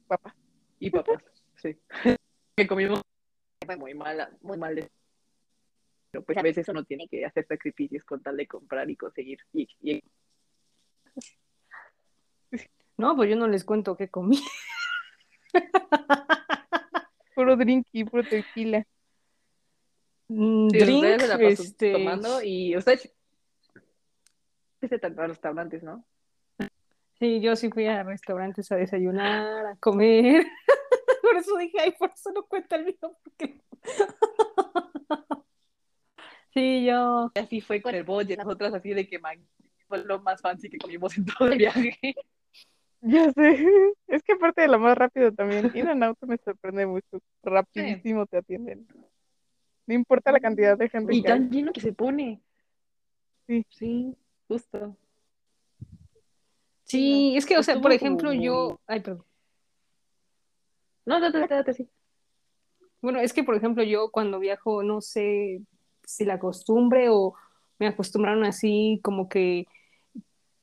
papas. 0.08 0.34
Y 0.80 0.90
papas, 0.90 1.24
sí. 1.62 1.78
Que 2.58 2.68
comimos 2.68 3.02
fue 3.66 3.76
muy 3.76 3.94
mala, 3.94 4.30
muy 4.42 4.58
mal. 4.58 4.76
de- 4.76 4.90
Pero 6.12 6.24
pues 6.24 6.38
a 6.38 6.42
veces 6.42 6.68
uno 6.70 6.84
tiene 6.86 7.08
que 7.08 7.26
hacer 7.26 7.46
sacrificios 7.48 8.04
con 8.06 8.22
tal 8.22 8.38
de 8.38 8.48
comprar 8.48 8.90
y 8.90 8.96
conseguir. 8.96 9.40
Y, 9.54 9.68
y- 9.82 10.02
No, 12.98 13.16
pues 13.16 13.30
yo 13.30 13.36
no 13.36 13.48
les 13.48 13.66
cuento 13.66 13.98
qué 13.98 14.08
comí. 14.08 14.40
Puro 17.36 17.58
drink 17.58 17.86
y 17.92 18.06
puro 18.06 18.24
tequila. 18.24 18.86
Mm, 20.30 20.70
sí, 20.70 20.78
Drink, 20.80 20.96
ustedes 21.04 21.22
se 21.22 21.28
la 21.28 21.50
este, 21.50 21.92
tomando 21.92 22.42
y 22.42 22.78
ustedes 22.78 23.14
se 24.82 24.96
a 24.96 25.28
restaurantes, 25.28 25.84
¿no? 25.84 26.06
Sí, 27.20 27.40
yo 27.40 27.56
sí 27.56 27.70
fui 27.70 27.86
a 27.88 28.04
restaurantes 28.04 28.72
a 28.72 28.76
desayunar, 28.76 29.66
a 29.66 29.76
comer. 29.78 30.46
Por 31.22 31.38
eso 31.38 31.58
dije, 31.58 31.80
ay, 31.80 31.92
por 31.98 32.12
eso 32.12 32.32
no 32.32 32.44
cuenta 32.44 32.76
el 32.76 32.86
mío. 32.86 33.18
Porque... 33.24 33.60
Sí, 36.54 36.86
yo. 36.86 37.32
Así 37.36 37.60
fue 37.60 37.82
con 37.82 37.94
el 37.96 38.06
bolle, 38.06 38.38
nosotras 38.38 38.74
así 38.74 38.94
de 38.94 39.06
que 39.06 39.20
man, 39.20 39.46
fue 39.90 40.06
lo 40.06 40.22
más 40.22 40.42
fancy 40.42 40.70
que 40.70 40.78
comimos 40.78 41.18
en 41.18 41.26
todo 41.26 41.50
el 41.50 41.58
viaje. 41.58 41.98
Ya 43.02 43.32
sé. 43.34 43.68
Es 44.08 44.24
que 44.24 44.34
aparte 44.34 44.62
de 44.62 44.68
lo 44.68 44.80
más 44.80 44.98
rápido 44.98 45.32
también, 45.32 45.70
ir 45.76 45.88
en 45.88 46.02
auto 46.02 46.26
me 46.26 46.38
sorprende 46.38 46.88
mucho. 46.88 47.22
Rapidísimo 47.44 48.26
te 48.26 48.38
atienden. 48.38 48.88
No 49.86 49.94
importa 49.94 50.32
la 50.32 50.40
cantidad 50.40 50.76
de 50.76 50.90
gente 50.90 51.14
Y 51.14 51.22
que 51.22 51.32
hay. 51.32 51.40
tan 51.40 51.52
lleno 51.52 51.72
que 51.72 51.82
se 51.82 51.94
pone. 51.94 52.42
Sí. 53.46 53.64
Sí, 53.70 54.18
justo. 54.48 54.98
Sí, 56.86 57.36
es 57.36 57.46
que, 57.46 57.58
o 57.58 57.64
sea, 57.64 57.82
por 57.82 57.92
ejemplo, 57.92 58.30
como 58.30 58.42
yo, 58.42 58.80
ay, 58.88 59.02
perdón. 59.02 59.26
No, 61.06 61.20
date, 61.20 61.40
date, 61.40 61.54
date, 61.56 61.74
sí. 61.74 61.90
Bueno, 63.02 63.20
es 63.20 63.34
que, 63.34 63.44
por 63.44 63.56
ejemplo, 63.56 63.84
yo 63.84 64.10
cuando 64.10 64.40
viajo, 64.40 64.84
no 64.84 65.02
sé 65.02 65.62
si 66.04 66.26
la 66.26 66.40
costumbre 66.40 67.10
o 67.10 67.36
me 67.80 67.88
acostumbraron 67.88 68.46
así, 68.46 69.00
como 69.04 69.28
que 69.28 69.68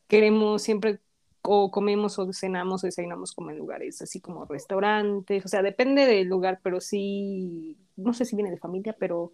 queremos 0.07 0.62
siempre 0.62 1.01
o 1.43 1.70
comemos 1.70 2.19
o 2.19 2.32
cenamos 2.32 2.85
o 2.85 2.86
desayunamos 2.86 3.32
como 3.32 3.51
en 3.51 3.59
lugares 3.59 4.01
así 4.01 4.20
como 4.20 4.44
restaurantes, 4.44 5.44
o 5.44 5.49
sea, 5.49 5.62
depende 5.62 6.07
del 6.07 6.28
lugar, 6.28 6.61
pero 6.62 6.81
sí, 6.81 7.77
no 7.97 8.12
sé 8.12 8.24
si 8.24 8.36
viene 8.36 8.51
de 8.51 8.59
familia, 8.59 8.97
pero 8.99 9.32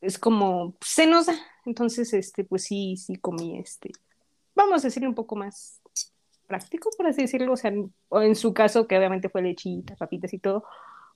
es 0.00 0.18
como, 0.18 0.74
se 0.80 1.06
nos 1.06 1.26
da. 1.26 1.34
Entonces, 1.64 2.12
este, 2.12 2.44
pues 2.44 2.64
sí, 2.64 2.96
sí 2.96 3.16
comí 3.16 3.58
este, 3.58 3.92
vamos 4.54 4.84
a 4.84 4.88
decir 4.88 5.06
un 5.06 5.14
poco 5.14 5.36
más 5.36 5.80
práctico, 6.46 6.90
por 6.96 7.06
así 7.06 7.22
decirlo, 7.22 7.52
o 7.52 7.56
sea, 7.56 7.72
o 8.08 8.22
en 8.22 8.36
su 8.36 8.52
caso, 8.54 8.86
que 8.86 8.96
obviamente 8.96 9.28
fue 9.28 9.42
lechita, 9.42 9.96
papitas 9.96 10.32
y 10.32 10.38
todo, 10.38 10.64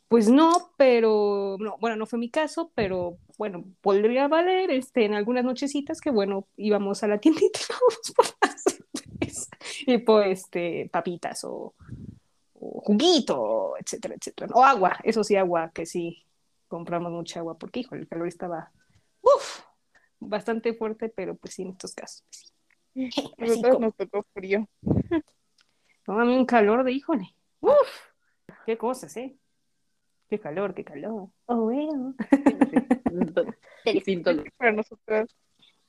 pues 0.09 0.31
no, 0.31 0.73
pero, 0.79 1.57
no, 1.61 1.77
bueno, 1.81 1.97
no 1.97 2.07
fue 2.07 2.19
mi 2.19 2.31
caso, 2.31 2.73
pero 2.75 3.19
bueno, 3.37 3.65
podría 3.83 4.27
valer 4.27 4.71
este, 4.71 5.05
en 5.05 5.15
algunas 5.15 5.45
nochecitas 5.45 6.01
que, 6.01 6.11
bueno, 6.11 6.49
íbamos 6.57 7.03
a 7.03 7.09
la 7.09 7.19
tiendita 7.19 7.61
y 8.09 8.13
por 8.15 8.25
la 8.41 8.57
cerveza, 8.57 9.51
y 9.87 9.99
por 9.99 10.27
este, 10.27 10.89
papitas 10.91 11.45
o, 11.45 11.75
juguito, 12.55 13.75
etcétera, 13.79 14.15
etcétera. 14.15 14.51
O 14.55 14.65
agua, 14.65 14.99
eso 15.05 15.23
sí, 15.23 15.37
agua, 15.37 15.71
que 15.75 15.85
sí, 15.85 16.25
compramos 16.69 17.13
mucha 17.13 17.41
agua, 17.41 17.59
porque, 17.59 17.81
hijo, 17.81 17.95
el 17.95 18.09
calor 18.09 18.29
estaba, 18.29 18.73
bastante 20.21 20.73
fuerte, 20.75 21.09
pero 21.09 21.37
pues 21.37 21.55
sí, 21.55 21.63
en 21.63 21.71
estos 21.71 21.95
casos, 21.95 22.25
pues. 22.31 22.58
Nosotros 23.39 23.81
nos 23.81 23.95
tocó 23.95 24.25
frío. 24.35 24.69
no, 26.07 26.21
a 26.21 26.25
mí 26.25 26.37
un 26.37 26.47
calor 26.47 26.85
de, 26.85 26.93
híjole, 26.93 27.35
uff, 27.61 28.07
qué 28.67 28.77
cosas, 28.77 29.17
¿eh? 29.17 29.37
Qué 30.29 30.39
calor, 30.39 30.75
qué 30.75 30.85
calor. 30.85 31.29
Oh, 31.47 31.57
bueno. 31.63 32.15
Distinto, 33.85 34.31
Para 34.59 34.73
nosotros, 34.73 35.35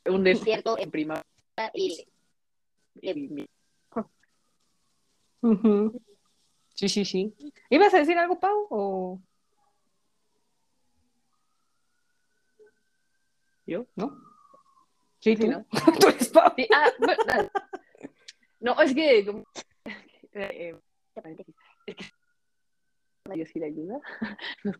un 0.05 0.23
Desierto 0.23 0.77
en 0.77 0.89
primavera 0.89 1.25
y. 1.73 2.05
Sí, 6.73 6.87
sí, 6.87 7.03
sí. 7.03 7.35
¿Ibas 7.69 7.93
a 7.93 7.99
decir 7.99 8.17
algo, 8.17 8.39
Pau? 8.39 8.67
¿O 8.69 9.21
yo. 13.69 13.85
no? 13.95 14.28
Sí, 15.19 15.35
Sí, 15.35 15.45
tú. 15.45 15.51
¿no? 15.51 15.65
Tú 15.99 16.07
eres 16.07 16.29
Pau. 16.29 16.51
Sí, 16.55 16.67
ah, 16.73 16.89
bueno, 16.99 17.23
nada. 17.27 17.51
No, 18.59 18.81
es 18.81 18.93
que 18.93 19.25
como- 19.25 19.43
eh, 20.33 20.75
es 21.85 21.95
que 21.95 23.37
yo 23.37 23.45
sí 23.45 23.59
le 23.59 23.67
ayuda. 23.67 23.99
No 24.63 24.73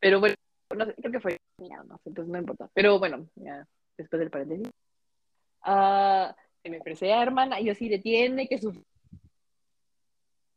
Pero 0.00 0.20
bueno, 0.20 0.34
no 0.76 0.86
sé, 0.86 0.94
creo 0.94 1.12
que 1.12 1.20
fue 1.20 1.38
mira, 1.58 1.82
no 1.84 1.96
sé, 1.98 2.08
entonces 2.08 2.32
no 2.32 2.38
importa. 2.38 2.70
Pero 2.74 2.98
bueno, 2.98 3.28
ya 3.36 3.66
después 3.96 4.18
del 4.20 4.30
paréntesis. 4.30 4.68
Ah, 5.62 6.34
se 6.62 6.70
me 6.70 6.78
ofrece 6.78 7.12
a 7.12 7.22
hermana 7.22 7.60
y 7.60 7.66
yo 7.66 7.74
sí 7.74 7.88
le 7.88 7.98
tiene 7.98 8.48
que 8.48 8.58
sufrir 8.58 8.84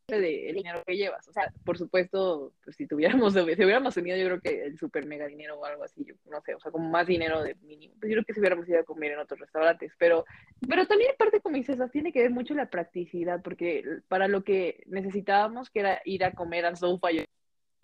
de 0.08 0.50
el 0.50 0.56
dinero 0.56 0.82
que 0.86 0.96
llevas. 0.96 1.26
O 1.28 1.32
sea, 1.32 1.52
por 1.64 1.76
supuesto, 1.78 2.52
pues 2.62 2.76
si 2.76 2.86
tuviéramos, 2.86 3.32
si 3.32 3.40
hubiéramos 3.40 3.94
tenido, 3.94 4.16
yo 4.16 4.26
creo 4.26 4.40
que 4.40 4.64
el 4.66 4.78
super 4.78 5.04
mega 5.04 5.26
dinero 5.26 5.58
o 5.58 5.64
algo 5.64 5.82
así, 5.82 6.04
yo 6.04 6.14
no 6.30 6.40
sé, 6.42 6.54
o 6.54 6.60
sea, 6.60 6.70
como 6.70 6.88
más 6.88 7.06
dinero 7.06 7.42
de 7.42 7.54
mínimo, 7.56 7.94
pues 7.98 8.10
yo 8.10 8.14
creo 8.14 8.24
que 8.24 8.34
si 8.34 8.40
hubiéramos 8.40 8.68
ido 8.68 8.80
a 8.80 8.84
comer 8.84 9.12
en 9.12 9.18
otros 9.18 9.40
restaurantes, 9.40 9.92
pero, 9.98 10.24
pero 10.68 10.86
también 10.86 11.10
parte 11.18 11.40
como 11.40 11.56
dices, 11.56 11.78
tiene 11.90 12.12
que 12.12 12.20
ver 12.22 12.30
mucho 12.30 12.54
la 12.54 12.70
practicidad, 12.70 13.42
porque 13.42 13.82
para 14.08 14.28
lo 14.28 14.44
que 14.44 14.82
necesitábamos, 14.86 15.70
que 15.70 15.80
era 15.80 16.00
ir 16.04 16.24
a 16.24 16.32
comer 16.34 16.66
al 16.66 16.76
sofá 16.76 17.08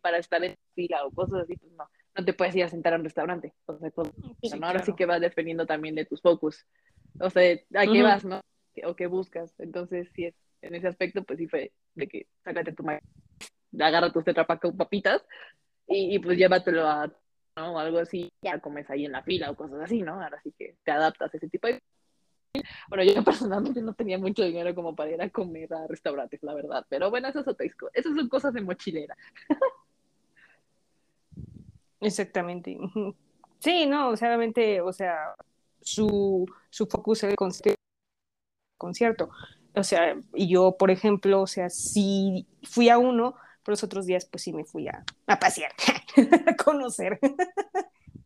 para 0.01 0.19
estar 0.19 0.43
en 0.45 0.55
fila 0.75 1.05
o 1.05 1.11
cosas 1.11 1.43
así, 1.43 1.57
pues 1.57 1.73
no, 1.73 1.89
no 2.17 2.25
te 2.25 2.33
puedes 2.33 2.55
ir 2.55 2.65
a 2.65 2.69
sentar 2.69 2.93
a 2.93 2.97
un 2.97 3.05
restaurante. 3.05 3.53
O 3.67 3.79
sea, 3.79 3.91
todo- 3.91 4.13
sea, 4.43 4.59
¿no? 4.59 4.67
Ahora 4.67 4.83
sí 4.85 4.93
que 4.97 5.07
vas 5.07 5.21
dependiendo 5.21 5.67
también 5.67 5.95
de 5.95 6.05
tus 6.05 6.21
focus. 6.21 6.67
O 7.21 7.31
sea, 7.31 7.53
¿a 7.75 7.87
qué 7.93 8.03
vas, 8.03 8.25
no? 8.25 8.41
O 8.85 8.97
qué 8.97 9.07
buscas. 9.07 9.55
Entonces, 9.61 10.09
sí 10.15 10.27
es, 10.27 10.35
en 10.63 10.75
ese 10.75 10.89
aspecto, 10.89 11.23
pues 11.25 11.39
sí 11.39 11.47
fue 11.49 11.73
de 11.95 12.09
que 12.09 12.27
sácate 12.45 12.73
tu 12.73 12.83
ma- 12.83 13.01
agarra 13.81 14.13
tus 14.13 14.25
tetrapack 14.25 14.63
con 14.63 14.77
papitas 14.77 15.23
y, 15.87 16.15
y 16.15 16.19
pues 16.19 16.39
llévatelo 16.39 16.87
a, 16.89 17.07
¿no? 17.57 17.79
Algo 17.79 17.99
así, 17.99 18.31
ya 18.43 18.59
comes 18.61 18.89
ahí 18.91 19.05
en 19.07 19.13
la 19.13 19.23
fila 19.23 19.51
o 19.51 19.57
cosas 19.57 19.81
así, 19.83 20.03
¿no? 20.03 20.15
Ahora 20.23 20.41
sí 20.43 20.53
que 20.59 20.77
te 20.85 20.91
adaptas 20.93 21.33
a 21.33 21.37
ese 21.37 21.49
tipo 21.49 21.69
de... 21.69 21.81
Bueno, 22.89 23.05
yo 23.05 23.25
personalmente 23.25 23.81
no 23.81 23.95
tenía 23.95 24.19
mucho 24.19 24.43
dinero 24.45 24.75
como 24.75 24.95
para 24.95 25.11
ir 25.11 25.23
a 25.23 25.31
comer 25.31 25.73
a 25.73 25.87
restaurantes, 25.87 26.43
la 26.43 26.55
verdad. 26.55 26.85
Pero 26.89 27.11
bueno, 27.11 27.29
es 27.29 27.75
co- 27.77 27.91
Esas 27.95 28.15
son 28.15 28.29
cosas 28.29 28.53
de 28.53 28.61
mochilera. 28.61 29.17
Exactamente. 32.01 32.77
Sí, 33.61 33.87
no, 33.87 34.11
o 34.11 34.17
o 34.81 34.93
sea, 34.93 35.35
su, 35.81 36.47
su 36.69 36.87
focus 36.87 37.23
era 37.23 37.31
el 37.33 37.37
concierto. 38.77 39.31
O 39.75 39.85
sea, 39.85 40.17
y 40.35 40.49
yo, 40.49 40.77
por 40.77 40.91
ejemplo, 40.91 41.41
o 41.43 41.47
sea, 41.47 41.71
sí 41.71 42.47
fui 42.63 42.89
a 42.89 42.99
uno, 42.99 43.35
pero 43.63 43.73
los 43.73 43.85
otros 43.85 44.07
días, 44.07 44.27
pues 44.27 44.43
sí 44.43 44.53
me 44.53 44.65
fui 44.65 44.89
a, 44.89 45.05
a 45.27 45.39
pasear, 45.39 45.73
a 46.47 46.57
conocer. 46.57 47.19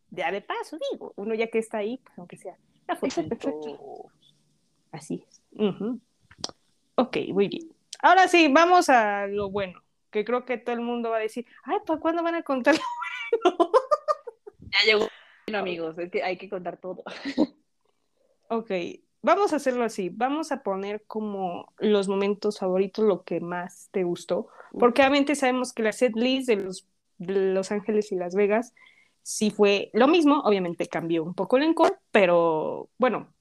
Ya 0.09 0.31
de 0.31 0.41
paso, 0.41 0.79
digo, 0.91 1.13
uno 1.15 1.35
ya 1.35 1.45
que 1.45 1.59
está 1.59 1.77
ahí, 1.77 1.99
pues 2.03 2.17
aunque 2.17 2.37
sea 2.37 2.57
la 2.87 2.95
fotito. 2.95 4.09
Así 4.91 5.23
es. 5.27 5.43
Ujú. 5.51 5.99
Ok, 6.95 7.17
muy 7.33 7.47
bien. 7.49 7.69
Ahora 8.01 8.27
sí, 8.27 8.47
vamos 8.51 8.89
a 8.89 9.27
lo 9.27 9.51
bueno, 9.51 9.83
que 10.09 10.25
creo 10.25 10.43
que 10.43 10.57
todo 10.57 10.73
el 10.73 10.81
mundo 10.81 11.11
va 11.11 11.17
a 11.17 11.19
decir, 11.19 11.45
ay, 11.63 11.77
¿para 11.85 11.99
cuándo 11.99 12.23
van 12.23 12.33
a 12.33 12.41
contar 12.41 12.75
lo 13.43 13.55
bueno? 13.57 13.71
Ya 14.71 14.85
llegó. 14.85 15.07
Bueno, 15.47 15.59
amigos, 15.59 15.97
es 15.97 16.11
que 16.11 16.21
hay 16.23 16.35
que 16.37 16.49
contar 16.49 16.75
todo. 16.75 17.05
Ok, 18.49 18.69
vamos 19.27 19.53
a 19.53 19.57
hacerlo 19.57 19.83
así. 19.83 20.09
Vamos 20.09 20.51
a 20.51 20.63
poner 20.63 21.03
como 21.05 21.71
los 21.77 22.07
momentos 22.07 22.59
favoritos, 22.59 23.05
lo 23.05 23.23
que 23.23 23.39
más 23.39 23.89
te 23.91 24.03
gustó. 24.03 24.47
Porque 24.79 25.01
obviamente 25.01 25.35
sabemos 25.35 25.73
que 25.73 25.83
la 25.83 25.91
set 25.91 26.15
list 26.15 26.47
de 26.47 26.55
los, 26.55 26.87
de 27.17 27.53
Los 27.53 27.71
Ángeles 27.71 28.11
y 28.11 28.15
Las 28.15 28.33
Vegas 28.35 28.73
sí 29.21 29.51
fue 29.51 29.91
lo 29.93 30.07
mismo. 30.07 30.39
Obviamente 30.39 30.87
cambió 30.87 31.23
un 31.23 31.33
poco 31.33 31.57
el 31.57 31.63
encore, 31.63 31.95
pero 32.11 32.89
bueno, 32.97 33.33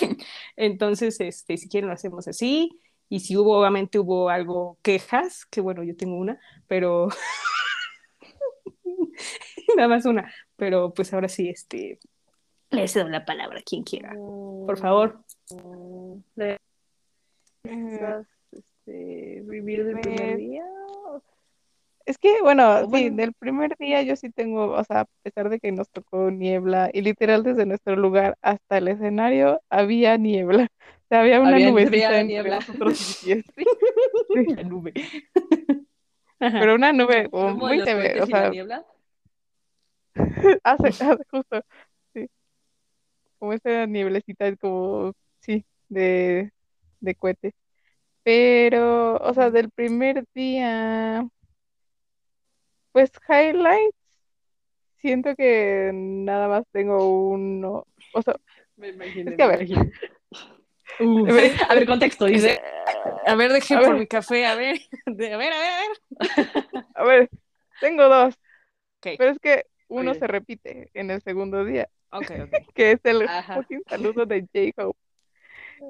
Entonces, 0.56 1.20
este, 1.20 1.56
si 1.56 1.68
quieren 1.68 1.88
lo 1.88 1.94
hacemos 1.94 2.28
así. 2.28 2.80
Y 3.12 3.20
si 3.20 3.36
hubo, 3.36 3.58
obviamente 3.58 3.98
hubo 3.98 4.30
algo 4.30 4.78
quejas, 4.80 5.44
que 5.44 5.60
bueno, 5.60 5.82
yo 5.82 5.94
tengo 5.94 6.16
una, 6.16 6.40
pero 6.66 7.08
nada 9.76 9.86
más 9.86 10.06
una. 10.06 10.32
Pero 10.56 10.94
pues 10.94 11.12
ahora 11.12 11.28
sí, 11.28 11.50
este, 11.50 11.98
le 12.70 12.88
cedo 12.88 13.10
la 13.10 13.26
palabra 13.26 13.58
a 13.58 13.62
quien 13.62 13.82
quiera. 13.82 14.14
Por 14.14 14.78
favor. 14.78 15.22
¿Le 16.36 16.56
das, 17.64 18.26
este, 18.50 19.44
review 19.46 19.84
del 19.84 20.00
primer 20.00 20.38
día? 20.38 20.64
Es 22.06 22.16
que, 22.16 22.40
bueno, 22.40 22.76
O 22.76 22.84
sí, 22.84 22.86
bueno. 22.88 23.16
del 23.16 23.34
primer 23.34 23.76
día 23.76 24.00
yo 24.00 24.16
sí 24.16 24.30
tengo, 24.30 24.70
o 24.72 24.84
sea, 24.84 25.00
a 25.00 25.06
pesar 25.22 25.50
de 25.50 25.60
que 25.60 25.70
nos 25.70 25.90
tocó 25.90 26.30
niebla 26.30 26.88
y 26.94 27.02
literal 27.02 27.42
desde 27.42 27.66
nuestro 27.66 27.94
lugar 27.94 28.38
hasta 28.40 28.78
el 28.78 28.88
escenario 28.88 29.60
había 29.68 30.16
niebla. 30.16 30.68
Sea, 31.12 31.20
había 31.20 31.40
una 31.42 31.56
Había- 31.56 31.70
nubecita 31.70 32.20
entre 32.20 32.42
nosotros 32.42 33.20
BTS. 33.22 33.44
La 34.56 34.62
nube. 34.62 34.94
Ajá. 36.40 36.58
Pero 36.58 36.74
una 36.74 36.90
nube 36.94 37.28
¿Cómo 37.28 37.54
muy 37.54 37.82
o 37.82 37.84
sea, 38.26 38.48
niebla? 38.48 38.86
hace, 40.64 40.88
hace 40.88 41.22
justo, 41.30 41.62
sí. 42.14 42.30
Como 43.38 43.52
esa 43.52 43.84
nieblecita 43.86 44.56
como, 44.56 45.12
sí, 45.40 45.66
de, 45.90 46.50
de 47.00 47.14
cohete. 47.14 47.52
Pero, 48.22 49.16
o 49.18 49.34
sea, 49.34 49.50
del 49.50 49.70
primer 49.70 50.24
día, 50.34 51.28
pues 52.92 53.12
highlights, 53.28 53.98
siento 54.96 55.36
que 55.36 55.90
nada 55.92 56.48
más 56.48 56.64
tengo 56.72 57.06
uno. 57.28 57.86
O 58.14 58.22
sea, 58.22 58.34
Me 58.76 58.88
imagino, 58.88 59.30
Es 59.32 59.36
que 59.36 59.42
a 59.42 59.48
ver. 59.48 59.68
Uh, 60.98 61.28
a 61.28 61.74
ver, 61.74 61.86
contexto, 61.86 62.26
dice. 62.26 62.60
a 63.26 63.34
ver, 63.34 63.52
deje 63.52 63.74
A 63.76 63.80
por 63.80 63.90
ver. 63.90 63.98
mi 64.00 64.06
café, 64.06 64.46
a 64.46 64.54
ver. 64.54 64.80
De- 65.06 65.32
a 65.32 65.36
ver, 65.36 65.52
a 65.52 65.58
ver, 65.58 65.70
a 65.72 65.78
ver. 65.78 66.86
a 66.94 67.04
ver, 67.04 67.30
tengo 67.80 68.08
dos. 68.08 68.34
Pero 69.00 69.30
es 69.30 69.38
que 69.38 69.66
uno 69.88 70.14
se 70.14 70.26
repite 70.26 70.90
en 70.94 71.10
el 71.10 71.20
segundo 71.22 71.64
día, 71.64 71.88
Ok, 72.10 72.30
ok. 72.30 72.50
que 72.74 72.92
es 72.92 73.00
el 73.04 73.28
fucking 73.54 73.82
saludo 73.88 74.26
de 74.26 74.42
J-Hope. 74.52 74.98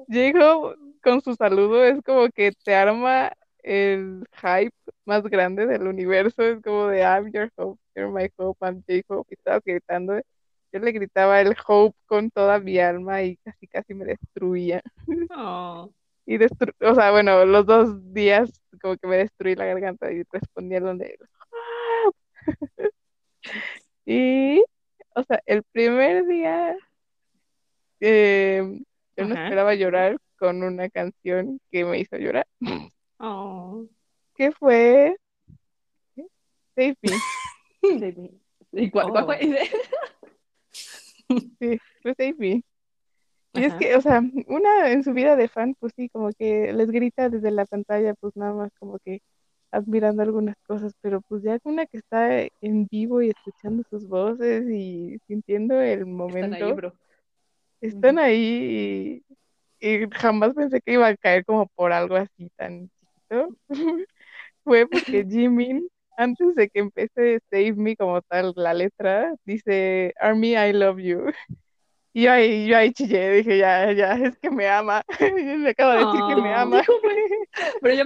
J-Hope 0.09 0.77
con 1.03 1.21
su 1.21 1.35
saludo 1.35 1.83
es 1.83 2.01
como 2.03 2.29
que 2.29 2.51
te 2.63 2.75
arma 2.75 3.31
el 3.61 4.25
hype 4.41 4.73
más 5.05 5.23
grande 5.23 5.65
del 5.67 5.87
universo. 5.87 6.41
Es 6.43 6.61
como 6.61 6.87
de 6.87 6.99
I'm 7.01 7.31
your 7.31 7.49
hope, 7.55 7.79
you're 7.95 8.11
my 8.11 8.29
hope, 8.37 8.57
I'm 8.65 8.83
J-Hope. 8.87 9.27
Y 9.31 9.35
estaba 9.35 9.59
gritando. 9.63 10.19
Yo 10.73 10.79
le 10.79 10.91
gritaba 10.91 11.39
el 11.39 11.55
hope 11.67 11.95
con 12.07 12.31
toda 12.31 12.59
mi 12.59 12.79
alma 12.79 13.21
y 13.21 13.37
casi 13.37 13.67
casi 13.67 13.93
me 13.93 14.05
destruía. 14.05 14.81
Oh. 15.35 15.89
Y 16.25 16.37
destru 16.37 16.71
o 16.79 16.95
sea, 16.95 17.11
bueno, 17.11 17.43
los 17.45 17.65
dos 17.65 18.13
días 18.13 18.49
como 18.81 18.95
que 18.95 19.07
me 19.07 19.17
destruí 19.17 19.55
la 19.55 19.65
garganta 19.65 20.09
y 20.09 20.23
respondieron 20.31 20.97
de 20.97 21.17
Y, 24.05 24.63
o 25.15 25.23
sea, 25.23 25.41
el 25.45 25.63
primer 25.63 26.25
día 26.25 26.77
eh, 27.99 28.79
yo 29.17 29.25
no 29.25 29.33
Ajá. 29.33 29.43
esperaba 29.43 29.75
llorar 29.75 30.17
con 30.37 30.63
una 30.63 30.89
canción 30.89 31.59
que 31.71 31.83
me 31.83 31.99
hizo 31.99 32.15
llorar, 32.17 32.47
Oh. 33.19 33.85
que 34.35 34.51
fue 34.53 35.17
Save 36.75 36.95
Me. 37.01 37.09
Sí, 37.81 38.39
¿Y 38.71 38.89
cuál, 38.91 39.11
cuál 39.11 39.25
fue? 39.25 39.39
Sí, 41.59 41.79
Save 42.03 42.35
Me. 42.37 42.63
Y 43.53 43.63
es 43.65 43.75
que, 43.75 43.95
o 43.95 44.01
sea, 44.01 44.21
una 44.47 44.91
en 44.91 45.03
su 45.03 45.13
vida 45.13 45.35
de 45.35 45.47
fan, 45.49 45.75
pues 45.79 45.93
sí, 45.95 46.09
como 46.09 46.29
que 46.37 46.73
les 46.73 46.89
grita 46.91 47.29
desde 47.29 47.51
la 47.51 47.65
pantalla, 47.65 48.13
pues 48.15 48.35
nada 48.35 48.53
más 48.53 48.71
como 48.79 48.99
que 48.99 49.21
admirando 49.71 50.23
algunas 50.23 50.55
cosas, 50.67 50.93
pero 51.01 51.21
pues 51.21 51.43
ya 51.43 51.59
una 51.63 51.85
que 51.87 51.97
está 51.97 52.41
en 52.61 52.87
vivo 52.87 53.21
y 53.21 53.29
escuchando 53.31 53.83
sus 53.89 54.07
voces 54.07 54.69
y 54.69 55.19
sintiendo 55.27 55.79
el 55.81 56.05
Están 56.27 56.53
ahí, 56.53 56.71
momento, 56.71 56.75
bro. 56.75 56.93
están 57.81 58.19
ahí 58.19 59.23
y, 59.79 59.95
y 60.03 60.07
jamás 60.11 60.53
pensé 60.53 60.81
que 60.81 60.93
iba 60.93 61.07
a 61.07 61.17
caer 61.17 61.45
como 61.45 61.67
por 61.67 61.93
algo 61.93 62.15
así 62.15 62.49
tan 62.57 62.89
chiquito. 62.89 63.57
Fue 64.63 64.87
porque 64.87 65.25
Jimin, 65.29 65.87
antes 66.17 66.55
de 66.55 66.69
que 66.69 66.79
empiece 66.79 67.39
Save 67.49 67.73
Me 67.73 67.95
como 67.95 68.21
tal, 68.21 68.53
la 68.55 68.73
letra, 68.73 69.33
dice 69.45 70.13
Army, 70.19 70.55
I 70.55 70.73
love 70.73 70.99
you. 70.99 71.25
Y 72.15 72.23
yo 72.25 72.31
ahí, 72.31 72.67
yo 72.67 72.77
ahí 72.77 72.93
chillé, 72.93 73.31
dije, 73.31 73.57
ya, 73.57 73.91
ya, 73.91 74.13
es 74.13 74.37
que 74.37 74.51
me 74.51 74.67
ama. 74.69 75.01
Me 75.57 75.69
acaba 75.71 75.95
de 75.95 76.05
decir 76.05 76.21
que 76.29 76.41
me 76.43 76.53
ama. 76.53 76.77
Dijo, 76.77 76.93
pues, 77.01 77.17
pero 77.81 77.95
yo. 77.95 78.03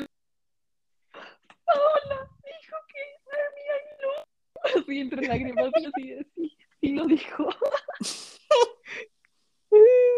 Paola 1.65 2.31
dijo 2.45 2.77
que 2.87 3.01
Army 3.35 3.63
ahí 3.75 3.89
no. 4.01 4.81
Así 4.81 4.99
entre 5.01 5.27
lágrimas, 5.27 5.71
así, 5.75 6.09
de, 6.09 6.25
sí, 6.79 6.93
lo 6.93 7.05
dijo. 7.05 7.49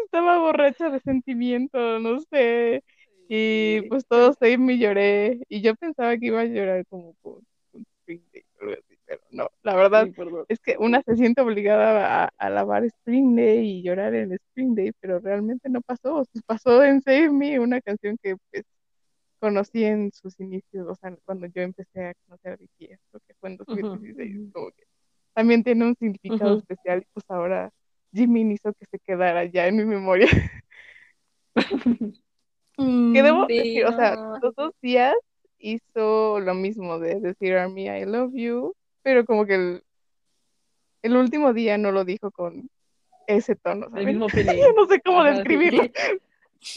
Estaba 0.04 0.38
borracha 0.38 0.88
de 0.88 1.00
sentimiento, 1.00 1.98
no 1.98 2.20
sé. 2.20 2.84
Y 3.28 3.82
pues 3.88 4.06
todo 4.06 4.32
Save 4.34 4.58
Me 4.58 4.78
lloré. 4.78 5.40
Y 5.48 5.62
yo 5.62 5.74
pensaba 5.74 6.16
que 6.16 6.26
iba 6.26 6.42
a 6.42 6.44
llorar 6.44 6.86
como 6.86 7.16
un 7.22 7.46
Spring 8.10 8.22
Day 8.32 8.44
pero 9.06 9.22
no. 9.30 9.50
La 9.62 9.74
verdad 9.74 10.06
Sí, 10.06 10.14
es 10.48 10.60
que 10.60 10.76
una 10.78 11.02
se 11.02 11.16
siente 11.16 11.40
obligada 11.40 12.24
a, 12.24 12.24
a 12.26 12.30
alabar 12.38 12.84
Spring 12.84 13.34
Day 13.34 13.78
y 13.78 13.82
llorar 13.82 14.14
en 14.14 14.32
Spring 14.32 14.74
Day, 14.74 14.92
pero 15.00 15.18
realmente 15.18 15.68
no 15.68 15.80
pasó. 15.80 16.24
Pasó 16.46 16.82
en 16.84 17.00
Save 17.02 17.30
Me, 17.30 17.58
una 17.58 17.80
canción 17.80 18.16
que 18.22 18.36
pues 18.50 18.64
conocí 19.40 19.84
en 19.84 20.12
sus 20.12 20.38
inicios, 20.38 20.86
o 20.86 20.94
sea, 20.94 21.16
cuando 21.24 21.46
yo 21.46 21.62
empecé 21.62 22.06
a 22.06 22.14
conocer 22.26 22.52
a 22.52 22.56
BTS, 22.56 23.00
que 23.26 23.34
fue 23.40 23.50
en 23.50 23.56
2016, 23.56 24.36
Ujú. 24.36 24.52
como 24.52 24.70
que 24.70 24.84
también 25.34 25.64
tiene 25.64 25.86
un 25.86 25.96
significado 25.96 26.52
Ujú. 26.52 26.60
especial 26.60 27.00
y 27.00 27.06
pues 27.12 27.24
ahora 27.28 27.70
Jimin 28.12 28.52
hizo 28.52 28.72
que 28.74 28.84
se 28.90 28.98
quedara 28.98 29.44
ya 29.46 29.66
en 29.66 29.76
mi 29.76 29.84
memoria. 29.84 30.28
Que 33.12 33.22
debo 33.22 33.44
Mm. 33.44 33.46
Sí, 33.48 33.56
decir, 33.56 33.84
o 33.86 33.92
sea, 33.92 34.38
los 34.40 34.54
dos 34.54 34.72
días 34.80 35.14
hizo 35.60 36.40
lo 36.40 36.54
mismo 36.54 36.98
de 36.98 37.20
decir 37.20 37.54
Army, 37.54 37.88
I 37.88 38.04
love 38.04 38.32
you, 38.34 38.74
pero 39.02 39.24
como 39.24 39.46
que 39.46 39.54
el, 39.54 39.82
el 41.02 41.16
último 41.16 41.52
día 41.52 41.78
no 41.78 41.92
lo 41.92 42.04
dijo 42.04 42.30
con 42.30 42.68
ese 43.26 43.54
tono. 43.56 43.88
No 43.94 44.86
sé 44.88 45.00
cómo 45.04 45.20
Ajá, 45.20 45.30
sí. 45.30 45.36
describirlo. 45.38 45.84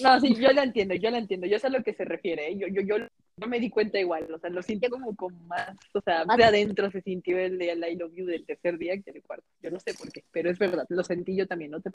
No, 0.01 0.17
sí, 0.21 0.33
yo 0.35 0.53
la 0.53 0.63
entiendo, 0.63 0.95
yo 0.95 1.09
la 1.09 1.17
entiendo. 1.17 1.45
Yo 1.45 1.59
sé 1.59 1.67
a 1.67 1.69
lo 1.69 1.83
que 1.83 1.93
se 1.93 2.05
refiere. 2.05 2.47
¿eh? 2.51 2.57
Yo, 2.57 2.67
yo, 2.67 2.81
yo, 2.81 3.05
yo 3.35 3.47
me 3.47 3.59
di 3.59 3.69
cuenta 3.69 3.99
igual. 3.99 4.31
O 4.33 4.39
sea, 4.39 4.49
lo 4.49 4.61
sentía 4.61 4.89
como 4.89 5.13
con 5.15 5.45
más. 5.47 5.75
O 5.93 5.99
sea, 5.99 6.23
Más- 6.25 6.37
de 6.37 6.45
adentro 6.45 6.89
se 6.89 7.01
sintió 7.01 7.37
el 7.37 7.57
de 7.57 7.73
I 7.73 7.95
love 7.97 8.13
you 8.13 8.25
del 8.25 8.45
tercer 8.45 8.77
día 8.77 8.97
que 9.01 9.11
del 9.11 9.23
cuarto. 9.23 9.45
Yo 9.61 9.71
no 9.71 9.79
sé 9.81 9.93
por 9.93 10.09
qué, 10.09 10.23
pero 10.31 10.49
es 10.49 10.57
verdad. 10.57 10.85
Lo 10.87 11.03
sentí 11.03 11.35
yo 11.35 11.47
también. 11.47 11.71
No 11.71 11.81
te... 11.81 11.91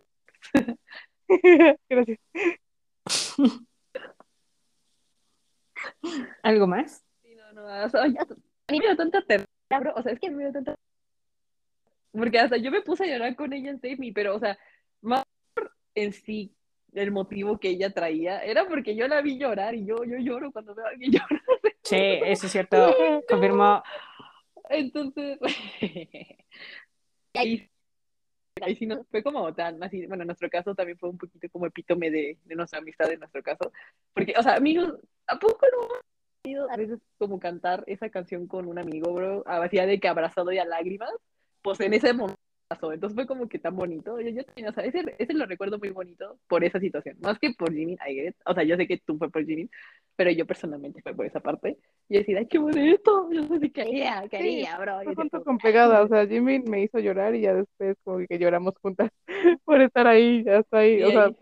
Gracias. 1.89 2.19
¿Algo 6.43 6.67
más? 6.67 7.05
Sí, 7.23 7.35
no, 7.35 7.53
no. 7.53 7.85
O 7.85 7.89
sea, 7.89 8.07
ya- 8.07 8.23
a 8.23 8.73
mí 8.73 8.79
me 8.79 8.87
dio 8.87 8.97
tanta 8.97 9.23
ternura, 9.23 9.47
bro. 9.81 9.93
O 9.97 10.03
sea, 10.03 10.13
es 10.13 10.21
que 10.21 10.31
me 10.31 10.45
dio 10.45 10.53
tanta. 10.53 10.75
Porque 12.13 12.39
hasta 12.39 12.57
yo 12.57 12.71
me 12.71 12.83
puse 12.83 13.05
a 13.05 13.07
llorar 13.07 13.37
con 13.37 13.53
ella 13.53 13.71
en 13.71 13.81
Save 13.81 13.97
Me, 13.97 14.13
pero, 14.13 14.35
o 14.37 14.39
sea, 14.39 14.59
más 15.03 15.23
en 15.95 16.13
sí 16.13 16.55
el 16.95 17.11
motivo 17.13 17.59
que 17.59 17.69
ella 17.71 17.93
traía 17.93 18.43
era 18.43 18.67
porque 18.67 18.97
yo 18.97 19.07
la 19.09 19.21
vi 19.21 19.39
llorar 19.39 19.75
y 19.75 19.85
yo, 19.85 20.05
yo 20.05 20.17
lloro 20.19 20.51
cuando 20.51 20.75
veo 20.75 20.87
a 20.87 20.91
alguien 20.91 21.13
llorar. 21.13 21.43
Sí, 21.83 21.97
eso 21.97 22.47
es 22.47 22.53
cierto. 22.53 22.95
Confirmó. 23.29 23.83
Entonces, 24.71 25.39
ahí, 27.35 27.69
ahí 28.63 28.77
sí 28.77 28.87
no, 28.87 29.05
fue 29.11 29.23
como 29.23 29.53
tan 29.55 29.83
así, 29.83 30.07
bueno, 30.07 30.23
en 30.23 30.29
nuestro 30.29 30.49
caso 30.51 30.75
también 30.75 30.99
fue 30.99 31.11
un 31.11 31.19
poquito 31.19 31.49
como 31.51 31.67
epítome 31.67 32.11
de, 32.11 32.39
de 32.45 32.55
nuestra 32.57 32.79
amistad 32.79 33.11
en 33.11 33.21
nuestro 33.21 33.43
caso, 33.43 33.73
porque, 34.15 34.35
o 34.39 34.43
sea, 34.43 34.57
amigos, 34.57 34.95
¿a 35.27 35.39
poco 35.39 35.67
no 35.73 35.89
tenido 36.43 36.71
a 36.71 36.77
veces 36.77 36.99
como 37.19 37.39
cantar 37.41 37.85
esa 37.87 38.11
canción 38.11 38.47
con 38.47 38.67
un 38.69 38.79
amigo, 38.79 39.13
bro? 39.13 39.43
Hacía 39.47 39.87
de 39.87 40.01
que 40.01 40.09
abrazado 40.09 40.53
y 40.53 40.59
a 40.59 40.65
lágrimas, 40.65 41.11
pues 41.63 41.81
en 41.81 41.95
ese 41.95 42.13
momento 42.13 42.39
entonces 42.71 43.15
fue 43.15 43.27
como 43.27 43.49
que 43.49 43.59
tan 43.59 43.75
bonito, 43.77 44.21
yo, 44.21 44.29
yo 44.29 44.45
también, 44.45 44.69
o 44.69 44.73
sea, 44.73 44.85
ese, 44.85 45.03
ese 45.19 45.33
lo 45.33 45.47
recuerdo 45.47 45.79
muy 45.79 45.89
bonito 45.89 46.39
por 46.49 46.65
esa 46.65 46.79
situación, 46.79 47.17
más 47.21 47.39
que 47.39 47.55
por 47.55 47.73
Jimin, 47.73 47.99
I 48.07 48.15
get 48.15 48.29
it. 48.29 48.37
o 48.45 48.53
sea, 48.53 48.63
yo 48.63 48.77
sé 48.77 48.87
que 48.87 48.99
tú 48.99 49.17
fue 49.17 49.31
por 49.31 49.45
Jimin, 49.47 49.71
pero 50.17 50.31
yo 50.31 50.47
personalmente 50.47 51.01
fue 51.01 51.15
por 51.15 51.25
esa 51.25 51.41
parte, 51.41 51.79
y 52.09 52.19
decir, 52.19 52.39
ay, 52.39 52.47
qué 52.47 52.59
bonito, 52.59 53.31
yo 53.33 53.43
sé 53.45 53.61
que 53.61 53.73
quería, 53.73 54.25
quería, 54.31 54.79
bro, 54.79 55.03
y 55.03 55.05
Fue 55.05 55.13
así 55.13 55.15
junto 55.15 55.45
con 55.45 55.57
ay, 55.57 55.61
pegada, 55.63 56.03
o 56.03 56.09
sea, 56.09 56.27
Jimmy 56.27 56.61
me 56.61 56.83
hizo 56.83 56.99
llorar 56.99 57.35
y 57.35 57.43
ya 57.43 57.55
después 57.55 57.97
como 58.05 58.19
que 58.27 58.39
lloramos 58.39 58.75
juntas 58.83 59.11
por 59.65 59.81
estar 59.81 60.07
ahí, 60.07 60.45
hasta 60.49 60.79
ahí, 60.79 60.97
Sí, 60.97 61.03
o 61.03 61.11
sea, 61.11 61.25
ahí. 61.27 61.37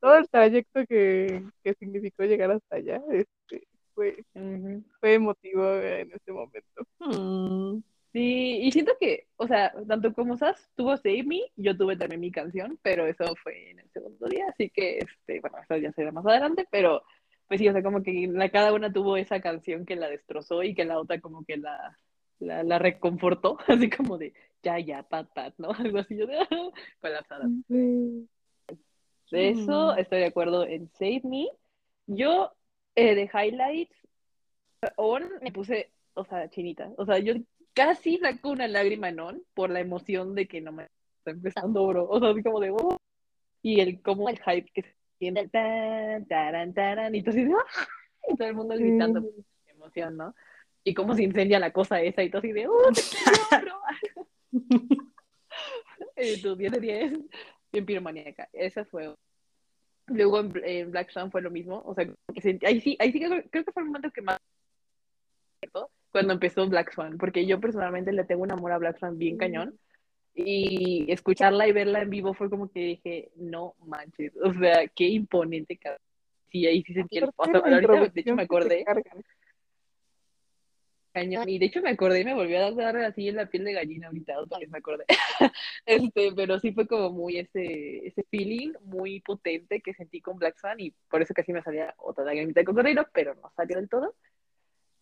todo 0.00 0.16
el 0.16 0.28
trayecto 0.28 0.86
que, 0.86 1.42
que 1.62 1.74
significó 1.74 2.24
llegar 2.24 2.50
hasta 2.50 2.76
allá, 2.76 3.00
este, 3.12 3.66
fue, 3.94 4.24
Ujú. 4.34 4.82
fue 5.00 5.14
emotivo 5.14 5.64
en 5.76 6.12
ese 6.12 6.32
momento. 6.32 6.82
Mm. 7.00 7.82
Sí, 8.12 8.60
y 8.62 8.72
siento 8.72 8.92
que, 8.98 9.26
o 9.36 9.46
sea, 9.46 9.72
tanto 9.86 10.12
como 10.14 10.36
Sas 10.36 10.70
tuvo 10.74 10.96
Save 10.96 11.22
Me, 11.24 11.40
yo 11.56 11.76
tuve 11.76 11.96
también 11.96 12.20
mi 12.20 12.30
canción, 12.32 12.78
pero 12.82 13.06
eso 13.06 13.24
fue 13.42 13.70
en 13.70 13.80
el 13.80 13.90
segundo 13.92 14.26
día, 14.28 14.46
así 14.48 14.70
que, 14.70 14.98
este, 14.98 15.40
bueno, 15.40 15.58
eso 15.62 15.76
ya 15.76 15.92
será 15.92 16.10
más 16.10 16.24
adelante, 16.26 16.66
pero 16.70 17.02
pues 17.48 17.60
sí, 17.60 17.68
o 17.68 17.72
sea, 17.72 17.82
como 17.82 18.02
que 18.02 18.28
la, 18.30 18.50
cada 18.50 18.72
una 18.74 18.92
tuvo 18.92 19.16
esa 19.16 19.40
canción 19.40 19.86
que 19.86 19.96
la 19.96 20.08
destrozó 20.08 20.62
y 20.62 20.74
que 20.74 20.84
la 20.84 20.98
otra 20.98 21.20
como 21.20 21.44
que 21.44 21.56
la, 21.56 21.98
la, 22.38 22.62
la 22.62 22.78
reconfortó, 22.78 23.58
así 23.66 23.88
como 23.90 24.18
de, 24.18 24.34
ya, 24.62 24.78
ya, 24.78 25.02
pat, 25.02 25.32
pat, 25.34 25.54
¿no? 25.58 25.70
Algo 25.78 25.98
así, 25.98 26.16
yo 26.16 26.26
de, 26.26 26.38
colapsada. 27.00 27.48
Sí. 27.68 28.28
De 29.30 29.50
eso 29.50 29.94
estoy 29.96 30.20
de 30.20 30.26
acuerdo 30.26 30.66
en 30.66 30.88
Save 30.92 31.20
Me. 31.24 31.48
Yo, 32.06 32.52
eh, 32.94 33.14
de 33.14 33.30
highlights, 33.32 33.94
on, 34.96 35.24
me 35.42 35.52
puse, 35.52 35.90
o 36.14 36.24
sea, 36.24 36.48
chinita. 36.48 36.90
O 36.96 37.04
sea, 37.04 37.18
yo 37.18 37.34
casi 37.74 38.16
saco 38.18 38.50
una 38.50 38.66
lágrima 38.68 39.10
en 39.10 39.20
on 39.20 39.42
por 39.54 39.70
la 39.70 39.80
emoción 39.80 40.34
de 40.34 40.48
que 40.48 40.60
no 40.62 40.72
me 40.72 40.88
está 41.18 41.30
empezando, 41.30 41.86
bro. 41.86 42.08
O 42.08 42.18
sea, 42.20 42.30
así 42.30 42.42
como 42.42 42.60
de, 42.60 42.70
oh. 42.70 42.96
Y 43.60 43.80
el, 43.80 44.00
como 44.00 44.28
el 44.28 44.38
hype 44.38 44.70
que 44.72 44.82
se 44.82 44.97
siente, 45.18 45.48
tan, 45.48 46.26
taran, 46.26 46.74
taran, 46.74 47.14
y 47.14 47.22
todo 47.22 47.30
así 47.32 47.44
¡ah! 47.44 47.86
y 48.28 48.36
todo 48.36 48.48
el 48.48 48.54
mundo 48.54 48.74
gritando, 48.76 49.20
Sí. 49.20 49.44
emoción, 49.66 50.16
¿no? 50.16 50.34
Y 50.84 50.94
cómo 50.94 51.14
se 51.14 51.22
incendia 51.22 51.58
la 51.58 51.72
cosa 51.72 52.00
esa 52.00 52.22
y 52.22 52.30
todo 52.30 52.40
así 52.40 52.52
de, 52.52 52.66
¡oh, 52.66 52.92
te 52.94 53.02
quiero! 53.50 53.80
Eh, 56.16 56.40
tu 56.42 56.56
10 56.56 56.72
de 56.72 56.80
10, 56.80 57.12
bien 57.72 57.86
piromaníaca. 57.86 58.48
Esa 58.52 58.84
fue. 58.84 59.14
Luego 60.06 60.40
en, 60.40 60.52
en 60.64 60.90
Black 60.90 61.10
Swan 61.10 61.30
fue 61.30 61.42
lo 61.42 61.50
mismo. 61.50 61.80
O 61.84 61.94
sea, 61.94 62.06
que 62.06 62.58
ahí 62.66 62.80
sí, 62.80 62.96
ahí 62.98 63.12
sí 63.12 63.20
creo, 63.20 63.42
creo 63.50 63.64
que 63.64 63.72
fue 63.72 63.82
el 63.82 63.86
momento 63.86 64.10
que 64.10 64.22
más 64.22 64.38
cuando 66.10 66.32
empezó 66.32 66.66
Black 66.68 66.92
Swan, 66.92 67.18
porque 67.18 67.46
yo 67.46 67.60
personalmente 67.60 68.12
le 68.12 68.24
tengo 68.24 68.42
un 68.42 68.52
amor 68.52 68.72
a 68.72 68.78
Black 68.78 68.98
Swan 68.98 69.18
bien 69.18 69.36
cañón. 69.36 69.78
Y 70.34 71.10
escucarla 71.10 71.66
y 71.66 71.72
verla 71.72 72.02
en 72.02 72.10
vivo 72.10 72.32
fue 72.32 72.48
como 72.48 72.70
que 72.70 72.80
dije, 72.80 73.30
no 73.36 73.74
manches, 73.84 74.32
o 74.42 74.52
sea, 74.54 74.86
qué 74.88 75.08
imponente. 75.08 75.78
Sí, 76.50 76.66
ahí 76.66 76.82
sí 76.82 76.94
sentí 76.94 77.18
el. 77.18 77.24
O 77.24 77.26
sea, 77.26 77.34
Aparte 77.36 77.70
de 77.70 77.70
la 77.70 77.88
ahorita, 77.88 78.12
de 78.14 78.20
hecho, 78.20 78.34
me 78.36 78.42
acordé. 78.42 78.84
cañón. 81.12 81.48
Y 81.48 81.58
de 81.58 81.66
hecho 81.66 81.82
me 81.82 81.90
acordé, 81.90 82.24
me 82.24 82.34
volvió 82.34 82.64
a 82.64 82.70
dar 82.70 82.96
así 82.98 83.28
en 83.28 83.36
la 83.36 83.46
piel 83.46 83.64
de 83.64 83.72
gallina 83.72 84.06
ahorita, 84.06 84.40
otra 84.40 84.58
vez 84.58 84.70
me 84.70 84.78
acordé. 84.78 85.04
Este, 85.86 86.32
pero 86.36 86.58
sí 86.58 86.72
fue 86.72 86.86
como 86.86 87.10
muy 87.10 87.38
ese, 87.38 88.06
ese 88.06 88.22
feeling 88.30 88.72
muy 88.82 89.20
potente 89.20 89.80
que 89.80 89.94
sentí 89.94 90.20
con 90.20 90.38
Black 90.38 90.58
Swan 90.58 90.78
y 90.78 90.92
por 91.10 91.22
eso 91.22 91.34
casi 91.34 91.52
me 91.52 91.62
salía 91.62 91.94
otra 91.98 92.24
lagrimita 92.24 92.60
de 92.60 92.66
cocodrilo, 92.66 93.06
pero 93.12 93.34
no 93.34 93.50
salió 93.56 93.76
del 93.76 93.88
todo. 93.88 94.14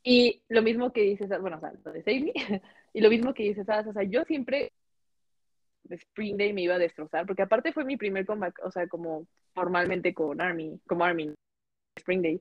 Y 0.03 0.43
lo 0.49 0.63
mismo 0.63 0.93
que 0.93 1.03
dices, 1.03 1.29
bueno, 1.41 1.57
o 1.57 1.61
sea, 1.61 1.73
lo 1.85 1.93
de 1.93 2.03
Save 2.03 2.21
Me, 2.21 2.33
y 2.93 3.01
lo 3.01 3.11
mismo 3.11 3.35
que 3.35 3.43
dices, 3.43 3.67
o 3.69 3.93
sea, 3.93 4.03
yo 4.05 4.23
siempre 4.25 4.73
Spring 5.91 6.37
Day 6.37 6.53
me 6.53 6.63
iba 6.63 6.75
a 6.75 6.79
destrozar, 6.79 7.27
porque 7.27 7.43
aparte 7.43 7.73
fue 7.73 7.85
mi 7.85 7.97
primer 7.97 8.27
comeback, 8.27 8.61
o 8.65 8.71
sea, 8.71 8.87
como 8.89 9.27
formalmente 9.55 10.15
con 10.15 10.41
Army, 10.41 10.81
como 10.87 11.05
Army, 11.05 11.35
Spring 11.97 12.23
Day. 12.23 12.41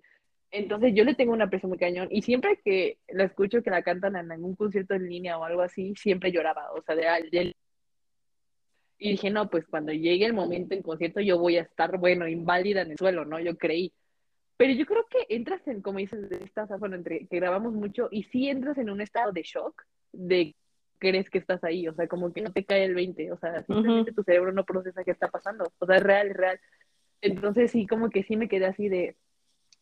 Entonces 0.52 0.94
yo 0.96 1.04
le 1.04 1.16
tengo 1.16 1.34
una 1.34 1.50
presión 1.50 1.70
muy 1.70 1.78
cañón 1.78 2.08
y 2.12 2.22
siempre 2.22 2.60
que 2.64 3.00
la 3.10 3.26
escucho 3.26 3.62
que 3.62 3.70
la 3.70 3.82
cantan 3.82 4.16
en 4.16 4.32
algún 4.32 4.56
concierto 4.56 4.94
en 4.94 5.10
línea 5.10 5.38
o 5.38 5.44
algo 5.44 5.62
así, 5.62 5.94
siempre 5.96 6.32
lloraba, 6.32 6.72
o 6.72 6.82
sea, 6.82 6.96
de, 6.96 7.30
de 7.30 7.56
y 8.98 9.12
dije, 9.12 9.30
no, 9.30 9.50
pues 9.50 9.66
cuando 9.68 9.92
llegue 9.92 10.26
el 10.26 10.34
momento 10.34 10.74
en 10.74 10.82
concierto 10.82 11.20
yo 11.20 11.38
voy 11.38 11.58
a 11.58 11.64
estar, 11.64 11.98
bueno, 11.98 12.28
inválida 12.28 12.82
en 12.82 12.92
el 12.92 12.98
suelo, 12.98 13.26
¿no? 13.26 13.40
Yo 13.40 13.58
creí. 13.58 13.94
Pero 14.58 14.74
yo 14.74 14.86
creo 14.86 15.06
que 15.10 15.36
entras 15.36 15.68
en, 15.68 15.82
como 15.82 16.00
dices, 16.00 16.30
de 16.30 16.38
estas, 16.38 16.70
bueno, 16.80 16.96
entre 16.96 17.28
que 17.28 17.36
grabamos 17.38 17.74
mucho 17.74 18.08
y 18.10 18.24
sí 18.24 18.48
entras 18.48 18.78
en 18.78 18.90
un 18.90 19.02
estado 19.02 19.34
de 19.34 19.44
shock, 19.44 19.84
de 20.14 20.56
crees 21.00 21.30
que 21.30 21.38
estás 21.38 21.64
ahí, 21.64 21.88
o 21.88 21.94
sea, 21.94 22.08
como 22.08 22.32
que 22.34 22.42
no 22.42 22.52
te 22.52 22.66
cae 22.66 22.86
el 22.86 22.96
20, 22.96 23.32
o 23.32 23.38
sea, 23.38 23.64
simplemente 23.64 24.14
tu 24.14 24.24
cerebro 24.24 24.52
no 24.52 24.66
procesa 24.66 25.04
qué 25.04 25.12
está 25.12 25.30
pasando, 25.30 25.72
o 25.80 25.86
sea, 25.86 25.98
es 25.98 26.04
real, 26.04 26.28
es 26.28 26.38
real. 26.38 26.60
Entonces 27.22 27.72
sí, 27.72 27.88
como 27.88 28.10
que 28.10 28.24
sí 28.24 28.38
me 28.38 28.48
quedé 28.48 28.66
así 28.66 28.90
de, 28.90 29.16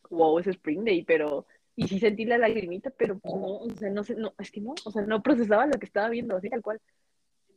wow, 0.09 0.39
es 0.39 0.47
Spring 0.47 0.83
Day, 0.83 1.03
pero, 1.03 1.45
y 1.75 1.87
sí 1.87 1.99
sentí 1.99 2.25
la 2.25 2.37
lagrimita, 2.37 2.89
pero 2.91 3.17
pues 3.19 3.35
no, 3.35 3.57
o 3.57 3.69
sea, 3.71 3.89
no 3.89 4.03
sé, 4.03 4.15
no, 4.15 4.33
es 4.37 4.51
que 4.51 4.61
no, 4.61 4.73
o 4.85 4.91
sea, 4.91 5.03
no 5.03 5.21
procesaba 5.21 5.65
lo 5.65 5.79
que 5.79 5.85
estaba 5.85 6.09
viendo, 6.09 6.35
así 6.35 6.49
tal 6.49 6.61
cual. 6.61 6.79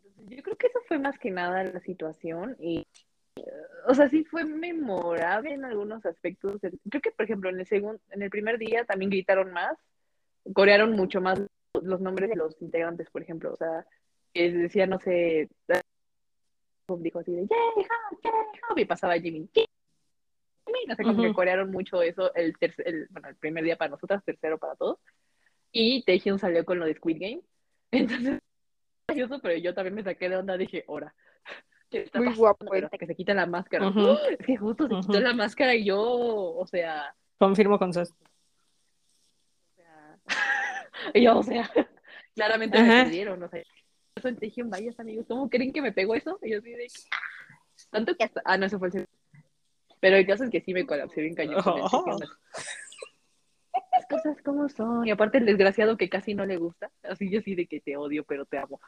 Entonces 0.09 0.37
yo 0.37 0.43
creo 0.43 0.57
que 0.57 0.67
eso 0.69 0.81
fue 0.87 0.99
más 0.99 1.19
que 1.19 1.31
nada 1.31 1.65
la 1.65 1.81
situación 1.81 2.57
y, 2.59 2.87
o 3.87 3.95
sea, 3.95 4.09
sí 4.09 4.25
fue 4.25 4.45
memorable 4.45 5.53
en 5.53 5.65
algunos 5.65 6.05
aspectos. 6.07 6.61
Creo 6.61 7.03
que, 7.03 7.11
por 7.11 7.25
ejemplo, 7.25 7.51
en 7.51 7.61
el 7.61 7.67
segundo, 7.67 8.01
en 8.11 8.23
el 8.23 8.31
primer 8.31 8.59
día 8.59 8.85
también 8.85 9.11
gritaron 9.11 9.53
más, 9.53 9.77
corearon 10.53 10.93
mucho 10.93 11.21
más 11.21 11.41
los 11.83 12.01
nombres 12.01 12.31
de 12.31 12.37
los 12.37 12.61
integrantes, 12.61 13.11
por 13.11 13.23
ejemplo, 13.23 13.53
o 13.53 13.57
sea, 13.57 13.87
que 14.33 14.51
decía, 14.51 14.87
no 14.87 14.99
sé, 14.99 15.49
dijo 16.99 17.19
así 17.19 17.33
de, 17.33 17.49
y 18.77 18.85
pasaba 18.85 19.19
Jimmy, 19.19 19.49
no 20.87 20.95
sé, 20.95 21.03
como 21.03 21.23
que 21.23 21.33
corearon 21.33 21.71
mucho 21.71 22.03
eso 22.03 22.35
el, 22.35 22.57
tercer, 22.59 22.87
el, 22.89 23.07
bueno, 23.11 23.29
el 23.29 23.37
primer 23.37 23.65
día 23.65 23.77
para 23.77 23.91
nosotras, 23.91 24.25
tercero 24.25 24.59
para 24.59 24.77
todos, 24.77 24.99
y 25.73 26.05
Taehyung 26.05 26.39
salió 26.39 26.65
con 26.65 26.79
lo 26.79 26.87
de 26.87 26.95
Squid 26.95 27.19
Game, 27.21 27.43
entonces, 27.91 28.41
pero 29.07 29.57
yo 29.57 29.75
también 29.75 29.95
me 29.95 30.03
saqué 30.03 30.29
de 30.29 30.37
onda, 30.37 30.57
dije, 30.57 30.85
muy 32.15 32.35
guapo. 32.35 32.67
que 32.99 33.07
se 33.07 33.15
quita 33.15 33.35
la 33.35 33.47
máscara. 33.47 33.93
Es 34.39 34.47
que 34.47 34.57
justo 34.57 34.89
se 34.89 34.95
quitó 35.07 35.21
la 35.21 35.35
máscara 35.35 35.75
y 35.75 35.85
yo, 35.85 36.03
o 36.03 36.67
sea. 36.67 37.15
Confirmo 37.39 37.79
con 37.79 37.93
Sos. 37.93 38.15
Y 41.15 41.25
yo, 41.25 41.39
o 41.39 41.43
sea, 41.43 41.71
claramente 42.35 42.83
me 42.83 43.05
perdieron, 43.05 43.43
o 43.43 43.49
sea. 43.49 43.63
En 44.25 44.37
Tejión, 44.37 44.71
vayas 44.71 44.99
amigos, 44.99 45.27
¿cómo 45.29 45.49
creen 45.51 45.73
que 45.73 45.83
me 45.83 45.93
pegó 45.93 46.15
eso? 46.15 46.39
Y 46.43 46.51
yo 46.51 46.59
así 46.59 46.71
de. 46.71 46.87
Tanto 47.91 48.17
que 48.17 48.25
hasta. 48.25 48.43
Ah, 48.45 48.57
no, 48.57 48.67
eso 48.67 48.79
fue 48.79 48.89
el 48.89 49.07
Pero 50.01 50.17
el 50.17 50.27
caso 50.27 50.45
es 50.45 50.51
que 50.51 50.61
sí 50.61 50.73
me 50.73 50.87
colapsé 50.87 51.21
bien 51.21 51.35
cañón 51.35 51.63
oh. 51.65 52.19
Las 53.93 54.07
cosas 54.09 54.41
como 54.43 54.69
son. 54.69 55.07
Y 55.07 55.11
aparte 55.11 55.39
el 55.39 55.47
desgraciado 55.47 55.97
que 55.97 56.09
casi 56.09 56.35
no 56.35 56.47
le 56.47 56.57
gusta. 56.57 56.91
Así 57.03 57.31
yo 57.31 57.41
sí 57.43 57.55
de 57.55 57.67
que 57.67 57.81
te 57.81 57.97
odio, 57.97 58.25
pero 58.25 58.47
te 58.47 58.59
amo. 58.59 58.81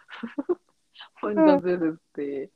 Entonces, 1.22 1.80
este 1.82 2.50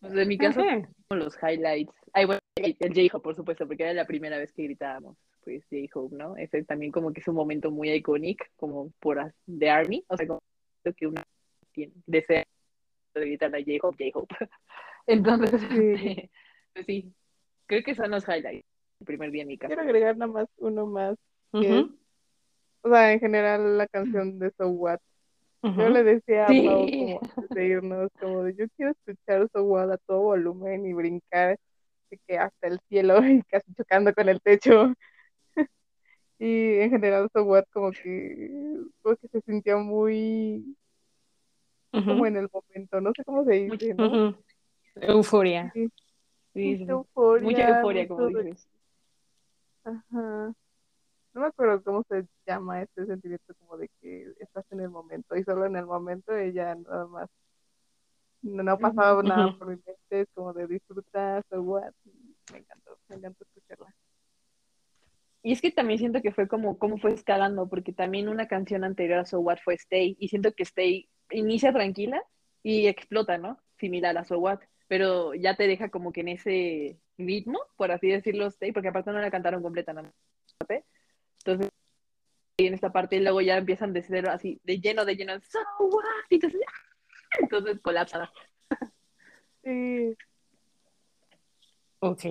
pues 0.00 0.12
en 0.12 0.28
mi 0.28 0.38
caso, 0.38 0.62
con 1.08 1.18
los 1.18 1.36
highlights. 1.42 1.94
Ay, 2.12 2.26
bueno, 2.26 2.40
el 2.56 2.76
J-Hope, 2.78 3.22
por 3.22 3.34
supuesto, 3.34 3.66
porque 3.66 3.84
era 3.84 3.94
la 3.94 4.06
primera 4.06 4.38
vez 4.38 4.52
que 4.52 4.64
gritábamos, 4.64 5.16
pues 5.46 5.64
J-Hope, 5.70 6.16
¿no? 6.16 6.36
Ese 6.36 6.64
también 6.64 6.90
como 6.90 7.12
que 7.12 7.20
es 7.20 7.28
un 7.28 7.36
momento 7.36 7.70
muy 7.70 7.92
icónico, 7.92 8.44
como 8.56 8.90
por 8.98 9.32
The 9.46 9.70
Army, 9.70 10.04
o 10.08 10.16
sea, 10.16 10.26
como 10.26 10.40
que 10.96 11.06
uno 11.06 11.22
tiene, 11.70 11.92
desea 12.04 12.44
de 13.14 13.20
gritar 13.20 13.54
a 13.54 13.58
J-Hope, 13.60 14.10
J-Hope. 14.10 14.34
Entonces, 15.06 15.62
este, 15.62 16.30
pues 16.72 16.86
sí, 16.86 17.14
creo 17.66 17.84
que 17.84 17.94
son 17.94 18.10
los 18.10 18.24
highlights 18.24 18.66
el 18.98 19.06
primer 19.06 19.30
día 19.30 19.42
en 19.42 19.48
mi 19.48 19.56
casa. 19.56 19.68
Quiero 19.68 19.82
agregar 19.82 20.16
nada 20.16 20.32
más 20.32 20.48
uno 20.56 20.86
más, 20.86 21.16
que 21.52 21.78
es, 21.78 21.86
o 22.82 22.88
sea, 22.90 23.12
en 23.12 23.20
general 23.20 23.78
la 23.78 23.86
canción 23.86 24.40
de 24.40 24.50
So 24.50 24.68
What 24.68 24.98
yo 25.62 25.88
le 25.88 26.04
decía 26.04 26.44
a 26.44 26.48
Pau 26.48 26.86
como 26.90 27.20
antes 27.20 27.48
de 27.50 27.66
irnos, 27.66 28.10
como 28.20 28.42
de 28.44 28.54
yo 28.54 28.66
quiero 28.76 28.92
escuchar 28.92 29.48
su 29.52 29.76
a 29.78 29.96
todo 30.06 30.20
volumen 30.22 30.86
y 30.86 30.92
brincar 30.92 31.58
de 32.10 32.18
que 32.26 32.38
hasta 32.38 32.68
el 32.68 32.78
cielo 32.88 33.18
y 33.26 33.42
casi 33.42 33.72
chocando 33.74 34.12
con 34.14 34.28
el 34.28 34.40
techo. 34.40 34.94
Y 36.38 36.80
en 36.80 36.90
general 36.90 37.28
su 37.32 37.64
como 37.72 37.90
que, 37.90 38.80
como 39.02 39.16
que 39.16 39.28
se 39.28 39.40
sintió 39.42 39.78
muy 39.78 40.76
como 41.90 42.26
en 42.26 42.36
el 42.36 42.48
momento, 42.52 43.00
no 43.00 43.10
sé 43.16 43.24
cómo 43.24 43.44
se 43.44 43.52
dice, 43.52 43.94
¿no? 43.94 44.36
Euforia. 44.96 45.70
Sí. 45.72 45.88
Sí, 46.52 46.84
euforia. 46.88 47.44
Mucha 47.44 47.68
euforia, 47.68 48.08
como 48.08 48.26
dices. 48.26 48.68
Ajá 49.84 50.54
no 51.36 51.42
me 51.42 51.48
acuerdo 51.48 51.82
cómo 51.82 52.02
se 52.08 52.26
llama 52.46 52.80
este 52.80 53.04
sentimiento 53.04 53.54
como 53.56 53.76
de 53.76 53.90
que 54.00 54.32
estás 54.40 54.64
en 54.70 54.80
el 54.80 54.88
momento 54.88 55.36
y 55.36 55.44
solo 55.44 55.66
en 55.66 55.76
el 55.76 55.84
momento 55.84 56.34
ella 56.34 56.74
nada 56.74 57.06
más 57.06 57.28
no, 58.40 58.72
ha 58.72 58.78
pasado 58.78 59.22
nada 59.22 59.52
por 59.58 59.68
mi 59.68 59.74
mente, 59.74 60.20
es 60.20 60.28
como 60.32 60.54
de 60.54 60.66
disfrutar, 60.66 61.44
so 61.50 61.60
what, 61.60 61.92
me 62.52 62.58
encantó, 62.58 62.96
me 63.08 63.16
encantó 63.16 63.44
escucharla. 63.44 63.94
Y 65.46 65.52
es 65.52 65.62
que 65.62 65.70
también 65.70 66.00
siento 66.00 66.22
que 66.22 66.32
fue 66.32 66.48
como, 66.48 66.76
como 66.76 66.98
fue 66.98 67.12
escalando, 67.12 67.68
porque 67.68 67.92
también 67.92 68.28
una 68.28 68.48
canción 68.48 68.82
anterior 68.82 69.20
a 69.20 69.24
So 69.24 69.38
What 69.38 69.58
fue 69.62 69.74
Stay, 69.74 70.16
y 70.18 70.26
siento 70.26 70.50
que 70.50 70.64
Stay 70.64 71.08
inicia 71.30 71.72
tranquila 71.72 72.20
y 72.64 72.88
explota, 72.88 73.38
¿no? 73.38 73.56
Similar 73.78 74.18
a 74.18 74.24
So 74.24 74.40
What, 74.40 74.58
pero 74.88 75.34
ya 75.34 75.54
te 75.54 75.68
deja 75.68 75.88
como 75.88 76.10
que 76.10 76.22
en 76.22 76.28
ese 76.30 76.98
ritmo, 77.16 77.60
por 77.76 77.92
así 77.92 78.08
decirlo, 78.08 78.48
Stay, 78.48 78.72
porque 78.72 78.88
aparte 78.88 79.12
no 79.12 79.20
la 79.20 79.30
cantaron 79.30 79.62
completa, 79.62 79.92
¿no? 79.92 80.12
Entonces, 81.38 81.70
en 82.56 82.74
esta 82.74 82.90
parte 82.90 83.14
y 83.14 83.20
luego 83.20 83.40
ya 83.40 83.56
empiezan 83.56 83.92
de 83.92 84.02
cero 84.02 84.30
así, 84.32 84.60
de 84.64 84.80
lleno, 84.80 85.04
de 85.04 85.14
lleno, 85.14 85.34
so 85.42 85.60
what? 85.78 86.04
Entonces, 86.28 86.60
¡ah! 86.66 87.36
entonces 87.38 87.78
colapsa. 87.82 88.32
Sí. 89.62 90.16
Ok, 92.00 92.24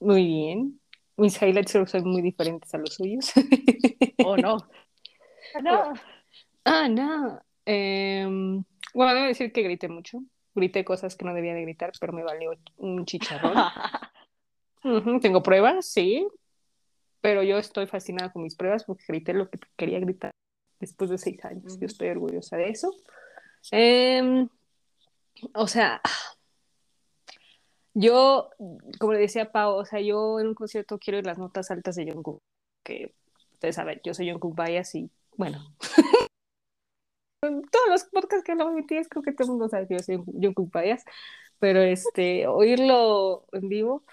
muy 0.00 0.24
bien. 0.24 0.80
Mis 1.18 1.40
highlights 1.42 1.72
son 1.72 2.08
muy 2.08 2.22
diferentes 2.22 2.72
a 2.74 2.78
los 2.78 2.94
suyos. 2.94 3.32
Oh, 4.24 4.36
no. 4.36 4.56
no. 5.62 5.92
Ah, 6.64 6.88
no. 6.88 7.40
Em, 7.66 8.64
bueno, 8.94 9.14
debo 9.14 9.26
decir 9.26 9.52
que 9.52 9.62
grité 9.62 9.88
mucho. 9.88 10.20
Grité 10.54 10.84
cosas 10.84 11.16
que 11.16 11.24
no 11.24 11.34
debía 11.34 11.54
de 11.54 11.62
gritar, 11.62 11.92
pero 12.00 12.12
me 12.12 12.22
valió 12.22 12.52
un 12.76 13.04
chicharrón. 13.04 13.54
Tengo 15.20 15.42
pruebas, 15.42 15.86
sí, 15.86 16.26
pero 17.20 17.42
yo 17.42 17.58
estoy 17.58 17.86
fascinada 17.86 18.32
con 18.32 18.42
mis 18.42 18.54
pruebas 18.54 18.84
porque 18.84 19.04
grité 19.08 19.34
lo 19.34 19.50
que 19.50 19.58
quería 19.76 19.98
gritar 20.00 20.30
después 20.78 21.10
de 21.10 21.18
seis 21.18 21.44
años. 21.44 21.78
Yo 21.80 21.86
estoy 21.86 22.08
orgullosa 22.08 22.56
de 22.56 22.70
eso. 22.70 22.94
Em, 23.72 24.48
o 25.54 25.66
sea, 25.66 26.00
yo, 27.94 28.50
como 28.98 29.12
le 29.12 29.20
decía 29.20 29.52
Pau, 29.52 29.74
o 29.74 29.84
sea, 29.84 30.00
yo 30.00 30.40
en 30.40 30.48
un 30.48 30.54
concierto 30.54 30.98
quiero 30.98 31.18
ir 31.18 31.26
las 31.26 31.38
notas 31.38 31.70
altas 31.70 31.96
de 31.96 32.10
Jungkook, 32.10 32.42
que 32.82 33.14
ustedes 33.52 33.76
saben, 33.76 34.00
yo 34.04 34.14
soy 34.14 34.30
Jungkook 34.30 34.56
Bias 34.56 34.94
y, 34.94 35.10
bueno, 35.36 35.74
todos 37.42 37.88
los 37.88 38.04
podcasts 38.04 38.44
que 38.44 38.52
hablamos 38.52 38.74
de 38.74 38.82
BTS 38.82 39.08
creo 39.08 39.22
que 39.22 39.32
todo 39.32 39.44
el 39.44 39.50
mundo 39.50 39.68
sabe 39.68 39.86
que 39.86 39.94
yo 39.94 40.02
soy 40.02 40.16
Jungkook 40.16 40.72
Bias, 40.72 41.04
pero 41.58 41.80
este, 41.80 42.46
oírlo 42.46 43.46
en 43.52 43.68
vivo 43.68 44.04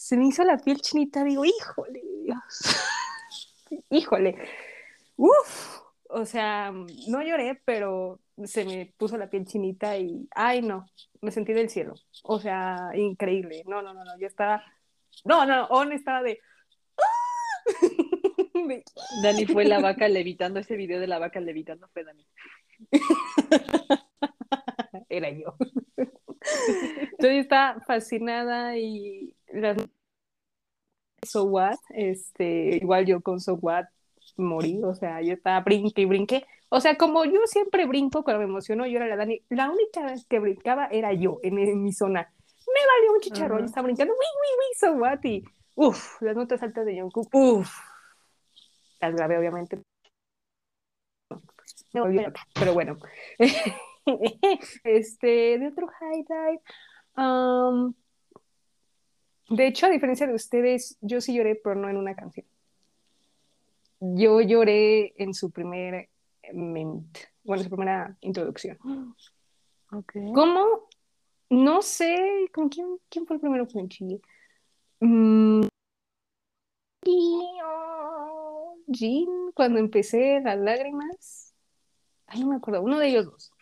se 0.00 0.16
me 0.16 0.26
hizo 0.26 0.44
la 0.44 0.56
piel 0.56 0.80
chinita, 0.80 1.22
digo, 1.24 1.44
híjole, 1.44 2.02
Dios, 2.24 2.76
híjole, 3.90 4.34
uff, 5.16 5.82
o 6.12 6.24
sea, 6.24 6.72
no 6.72 7.22
lloré, 7.22 7.60
pero 7.64 8.20
se 8.44 8.64
me 8.64 8.92
puso 8.96 9.16
la 9.16 9.30
piel 9.30 9.46
chinita 9.46 9.96
y, 9.96 10.28
ay, 10.34 10.62
no, 10.62 10.86
me 11.20 11.30
sentí 11.30 11.52
del 11.52 11.70
cielo, 11.70 11.94
o 12.24 12.40
sea, 12.40 12.90
increíble, 12.94 13.62
no, 13.66 13.82
no, 13.82 13.94
no, 13.94 14.04
no, 14.04 14.18
yo 14.18 14.26
estaba, 14.26 14.64
no, 15.24 15.46
no, 15.46 15.66
On 15.66 15.92
estaba 15.92 16.22
de, 16.22 16.40
Dani 19.22 19.46
fue 19.46 19.64
la 19.64 19.80
vaca 19.80 20.08
levitando, 20.08 20.60
ese 20.60 20.76
video 20.76 21.00
de 21.00 21.06
la 21.06 21.18
vaca 21.18 21.40
levitando 21.40 21.88
fue 21.88 22.04
Dani. 22.04 22.26
Era 25.08 25.30
yo. 25.30 25.56
Entonces 25.96 27.40
está 27.40 27.80
fascinada 27.86 28.76
y 28.78 29.34
las 29.48 29.76
So 31.22 31.44
What, 31.44 31.76
este, 31.90 32.76
igual 32.76 33.06
yo 33.06 33.20
con 33.20 33.40
So 33.40 33.54
What 33.54 33.86
morí, 34.36 34.82
o 34.82 34.94
sea, 34.94 35.20
yo 35.22 35.34
estaba 35.34 35.60
brinque 35.60 36.02
y 36.02 36.04
brinqué. 36.04 36.46
O 36.68 36.80
sea, 36.80 36.96
como 36.96 37.24
yo 37.24 37.40
siempre 37.46 37.86
brinco 37.86 38.22
cuando 38.22 38.40
me 38.40 38.46
emociono, 38.46 38.86
yo 38.86 38.96
era 38.96 39.06
la 39.06 39.16
Dani, 39.16 39.42
la 39.48 39.70
única 39.70 40.04
vez 40.04 40.26
que 40.26 40.38
brincaba 40.38 40.86
era 40.86 41.12
yo 41.12 41.40
en, 41.42 41.58
en 41.58 41.82
mi 41.82 41.92
zona. 41.92 42.32
Me 42.66 42.86
valió 42.86 43.12
un 43.14 43.20
chicharrón, 43.20 43.58
Ajá. 43.58 43.66
estaba 43.66 43.84
brincando, 43.86 44.14
uy, 44.14 44.18
uy, 44.18 44.58
uy, 44.58 44.78
so 44.78 44.92
what? 44.92 45.24
Y, 45.24 45.44
uf, 45.74 46.22
las 46.22 46.36
notas 46.36 46.62
altas 46.62 46.86
de 46.86 47.00
Jungkook, 47.00 47.34
uf. 47.34 47.70
Las 49.00 49.14
grabé, 49.14 49.38
obviamente. 49.38 49.82
Loca, 51.92 52.32
pero 52.54 52.74
bueno. 52.74 52.98
este, 54.84 55.58
de 55.58 55.66
otro 55.66 55.88
highlight. 56.00 56.60
um, 57.16 57.94
de 59.48 59.66
hecho, 59.66 59.86
a 59.86 59.90
diferencia 59.90 60.28
de 60.28 60.34
ustedes, 60.34 60.96
yo 61.00 61.20
sí 61.20 61.34
lloré, 61.34 61.56
pero 61.56 61.74
no 61.74 61.88
en 61.88 61.96
una 61.96 62.14
canción. 62.14 62.46
Yo 64.00 64.40
lloré 64.40 65.12
en 65.22 65.34
su 65.34 65.50
primer 65.50 66.08
ment, 66.52 67.18
bueno, 67.44 67.62
su 67.62 67.68
primera 67.68 68.16
introducción. 68.20 68.78
¿Cómo? 70.34 70.88
No 71.50 71.82
sé, 71.82 72.48
¿con 72.52 72.68
quién, 72.68 72.98
quién 73.08 73.26
fue 73.26 73.36
el 73.36 73.40
primero 73.40 73.66
que 73.66 73.82
me 73.82 73.88
chillé? 73.88 74.20
Mm, 75.00 75.62
Jin, 78.92 79.28
cuando 79.54 79.78
empecé 79.78 80.40
las 80.40 80.58
lágrimas. 80.58 81.54
Ay, 82.26 82.40
no 82.40 82.48
me 82.48 82.56
acuerdo, 82.56 82.82
uno 82.82 82.98
de 82.98 83.08
ellos 83.08 83.26
dos. 83.26 83.52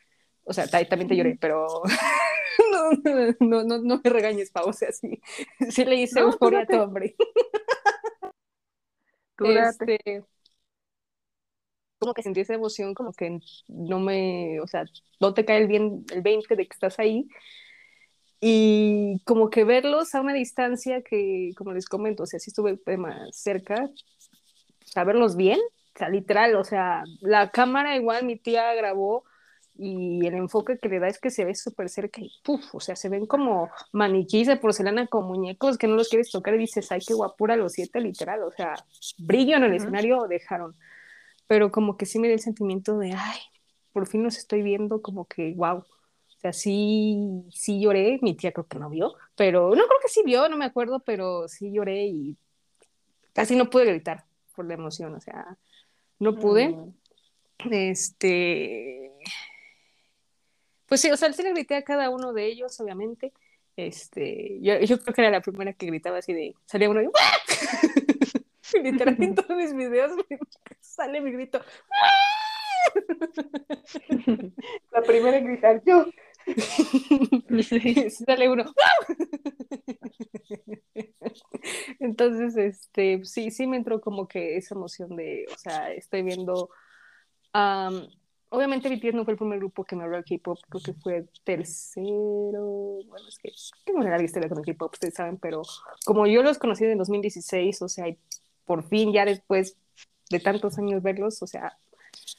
O 0.44 0.52
sea, 0.52 0.66
ta- 0.66 0.85
también 0.89 1.09
te 1.09 1.16
lloré, 1.16 1.36
pero 1.40 1.66
no, 2.73 3.35
no, 3.40 3.65
no, 3.65 3.78
no 3.78 4.01
me 4.02 4.10
regañes, 4.10 4.51
Pau, 4.51 4.69
o 4.69 4.73
sea, 4.73 4.93
sí, 4.93 5.20
sí 5.70 5.85
le 5.85 5.97
hice 5.97 6.20
euforia 6.20 6.60
a 6.60 6.66
tu 6.66 6.77
hombre. 6.77 7.16
Este, 9.43 9.98
como 11.98 12.15
que 12.15 12.23
sentí 12.23 12.40
esa 12.40 12.55
emoción, 12.55 12.94
como 12.94 13.12
que 13.12 13.40
no 13.69 13.98
me, 14.01 14.60
o 14.60 14.66
sea, 14.66 14.85
no 15.20 15.35
te 15.35 15.44
cae 15.44 15.59
el 15.59 15.69
bien 15.69 16.05
el 16.12 16.23
20 16.23 16.55
de 16.56 16.66
que 16.66 16.73
estás 16.74 16.98
ahí. 16.98 17.28
Y 18.40 19.20
como 19.24 19.51
que 19.51 19.65
verlos 19.65 20.15
a 20.15 20.20
una 20.20 20.32
distancia 20.32 21.02
que, 21.02 21.51
como 21.56 21.73
les 21.73 21.89
comento, 21.89 22.23
o 22.23 22.27
sea, 22.27 22.39
sí 22.39 22.51
estuve 22.51 22.78
más 22.97 23.36
cerca, 23.36 23.85
o 23.85 24.86
sea, 24.86 25.05
verlos 25.05 25.36
bien, 25.36 25.59
o 25.59 25.98
sea, 25.98 26.09
literal, 26.09 26.55
o 26.55 26.62
sea, 26.65 27.02
la 27.20 27.51
cámara 27.51 27.97
igual 27.97 28.24
mi 28.24 28.36
tía 28.36 28.74
grabó 28.74 29.24
y 29.79 30.27
el 30.27 30.35
enfoque 30.35 30.79
que 30.79 30.89
le 30.89 30.99
da 30.99 31.07
es 31.07 31.21
que 31.21 31.31
se 31.31 31.45
ve 31.45 31.55
súper 31.55 31.89
cerca 31.89 32.21
y 32.21 32.33
puf, 32.43 32.75
o 32.75 32.81
sea, 32.81 32.97
se 32.97 33.09
ven 33.09 33.27
como 33.27 33.71
maniquís 33.93 34.49
de 34.49 34.57
porcelana 34.57 35.07
con 35.07 35.27
muñecos 35.27 35.79
que 35.79 35.87
no 35.87 35.95
los 35.95 36.09
quieres 36.09 36.31
tocar 36.31 36.55
y 36.55 36.59
dices, 36.59 36.91
ay, 36.91 37.01
qué 37.07 37.15
guapura 37.15 37.57
los 37.57 37.75
siete, 37.75 38.01
literal, 38.01 38.43
o 38.43 38.51
sea, 38.51 38.75
brillo 39.19 39.57
en 39.57 39.63
el 39.63 39.71
Ujú. 39.71 39.83
escenario 39.83 40.27
dejaron, 40.29 40.75
pero 41.47 41.71
como 41.71 41.97
que 41.97 42.07
sí 42.07 42.19
me 42.19 42.27
dio 42.27 42.35
el 42.35 42.41
sentimiento 42.41 42.99
de, 42.99 43.13
ay, 43.13 43.39
por 43.93 44.09
fin 44.09 44.25
los 44.25 44.37
estoy 44.37 44.63
viendo, 44.63 45.01
como 45.01 45.27
que, 45.27 45.55
wow, 45.57 45.79
o 45.79 46.41
sea, 46.41 46.53
sí, 46.53 47.45
sí 47.51 47.81
lloré, 47.81 48.19
mi 48.21 48.35
tía 48.35 48.51
creo 48.51 48.67
que 48.67 48.81
no 48.81 48.91
vio, 48.91 49.15
pero 49.37 49.69
no 49.71 49.87
creo 49.87 50.01
que 50.03 50.09
sí 50.09 50.23
vio, 50.25 50.49
no 50.49 50.57
me 50.57 50.65
acuerdo, 50.65 51.01
pero 51.01 51.47
sí 51.47 51.73
lloré 51.73 52.07
y 52.07 52.37
casi 53.33 53.55
no 53.55 53.71
pude 53.71 53.85
gritar 53.85 54.25
por 54.57 54.67
la 54.67 54.75
emoción, 54.75 55.15
o 55.15 55.21
sea, 55.21 55.57
no 56.19 56.37
pude. 56.37 56.71
Mm. 56.71 56.95
Este, 57.71 59.11
pues 60.89 61.01
sí, 61.01 61.10
o 61.10 61.16
sea, 61.16 61.32
sí 61.32 61.43
le 61.43 61.52
grité 61.52 61.77
a 61.77 61.85
cada 61.85 62.10
uno 62.10 62.32
de 62.32 62.47
ellos, 62.47 62.81
obviamente. 62.81 63.32
Este, 63.77 64.59
yo, 64.60 64.81
yo 64.81 64.98
creo 64.98 65.15
que 65.15 65.20
era 65.20 65.31
la 65.31 65.40
primera 65.40 65.73
que 65.73 65.86
gritaba 65.86 66.19
así 66.19 66.32
de, 66.32 66.55
salía 66.65 66.90
uno 66.90 67.02
y 67.02 67.06
Y 68.74 68.78
literal 68.82 69.16
en 69.20 69.35
todos 69.35 69.56
mis 69.56 69.74
videos 69.74 70.12
sale 70.81 71.20
mi 71.20 71.31
grito. 71.31 71.60
La 74.90 75.02
primera 75.02 75.36
en 75.36 75.47
gritar 75.47 75.82
yo. 75.85 76.06
Sí. 77.62 78.10
sale 78.27 78.48
uno. 78.48 78.65
Entonces, 82.01 82.56
este, 82.56 83.24
sí, 83.24 83.51
sí 83.51 83.66
me 83.66 83.77
entró 83.77 84.01
como 84.01 84.27
que 84.27 84.56
esa 84.56 84.74
emoción 84.74 85.15
de, 85.16 85.47
o 85.52 85.59
sea, 85.59 85.93
estoy 85.93 86.23
viendo. 86.23 86.70
Obviamente 88.51 88.89
BTS 88.89 89.15
no 89.15 89.25
fue 89.25 89.33
el 89.33 89.39
primer 89.39 89.59
grupo 89.59 89.85
que 89.85 89.97
me 89.97 90.05
habló 90.05 90.16
de 90.16 90.25
K-pop, 90.25 90.59
creo 90.69 90.83
que 90.83 90.93
fue 90.95 91.27
tercero. 91.45 92.99
Bueno, 93.07 93.29
es 93.29 93.39
que 93.39 93.53
tengo 93.85 94.01
una 94.01 94.11
larga 94.11 94.25
historia 94.25 94.49
con 94.49 94.59
el 94.59 94.65
K-pop, 94.65 94.93
ustedes 94.93 95.15
saben, 95.15 95.39
pero 95.39 95.62
como 96.05 96.27
yo 96.27 96.43
los 96.43 96.59
conocí 96.59 96.85
en 96.85 96.93
el 96.93 96.99
2016, 96.99 97.83
o 97.83 97.89
sea, 97.89 98.07
por 98.65 98.83
fin 98.89 99.12
ya 99.12 99.25
después 99.25 99.77
de 100.31 100.41
tantos 100.41 100.79
años 100.79 101.03
verlos, 101.03 101.43
o 101.43 101.47
sea, 101.47 101.79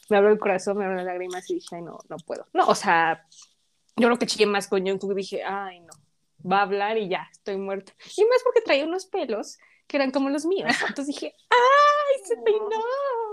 me 0.10 0.18
abrió 0.18 0.32
el 0.32 0.40
corazón, 0.40 0.78
me 0.78 0.86
abrió 0.86 0.98
las 0.98 1.06
lágrimas 1.06 1.50
y 1.50 1.56
dije, 1.56 1.76
ay, 1.76 1.82
no, 1.82 2.00
no 2.10 2.18
puedo. 2.18 2.46
No, 2.54 2.68
o 2.68 2.76
sea, 2.76 3.26
yo 3.96 4.08
creo 4.08 4.20
que 4.20 4.26
chillé 4.26 4.46
más 4.46 4.68
con 4.68 4.86
Jungkook, 4.86 5.14
dije, 5.14 5.44
ay, 5.44 5.82
no, 5.82 5.94
va 6.50 6.60
a 6.60 6.64
hablar 6.64 6.98
y 6.98 7.10
ya, 7.10 7.28
estoy 7.32 7.58
muerta. 7.58 7.94
Y 8.16 8.26
más 8.26 8.42
porque 8.44 8.62
traía 8.62 8.86
unos 8.86 9.06
pelos 9.06 9.58
que 9.88 9.98
eran 9.98 10.12
como 10.12 10.30
los 10.30 10.46
míos. 10.46 10.72
Entonces 10.88 11.16
dije, 11.16 11.36
ay, 11.50 12.26
se 12.26 12.38
peinó, 12.38 12.70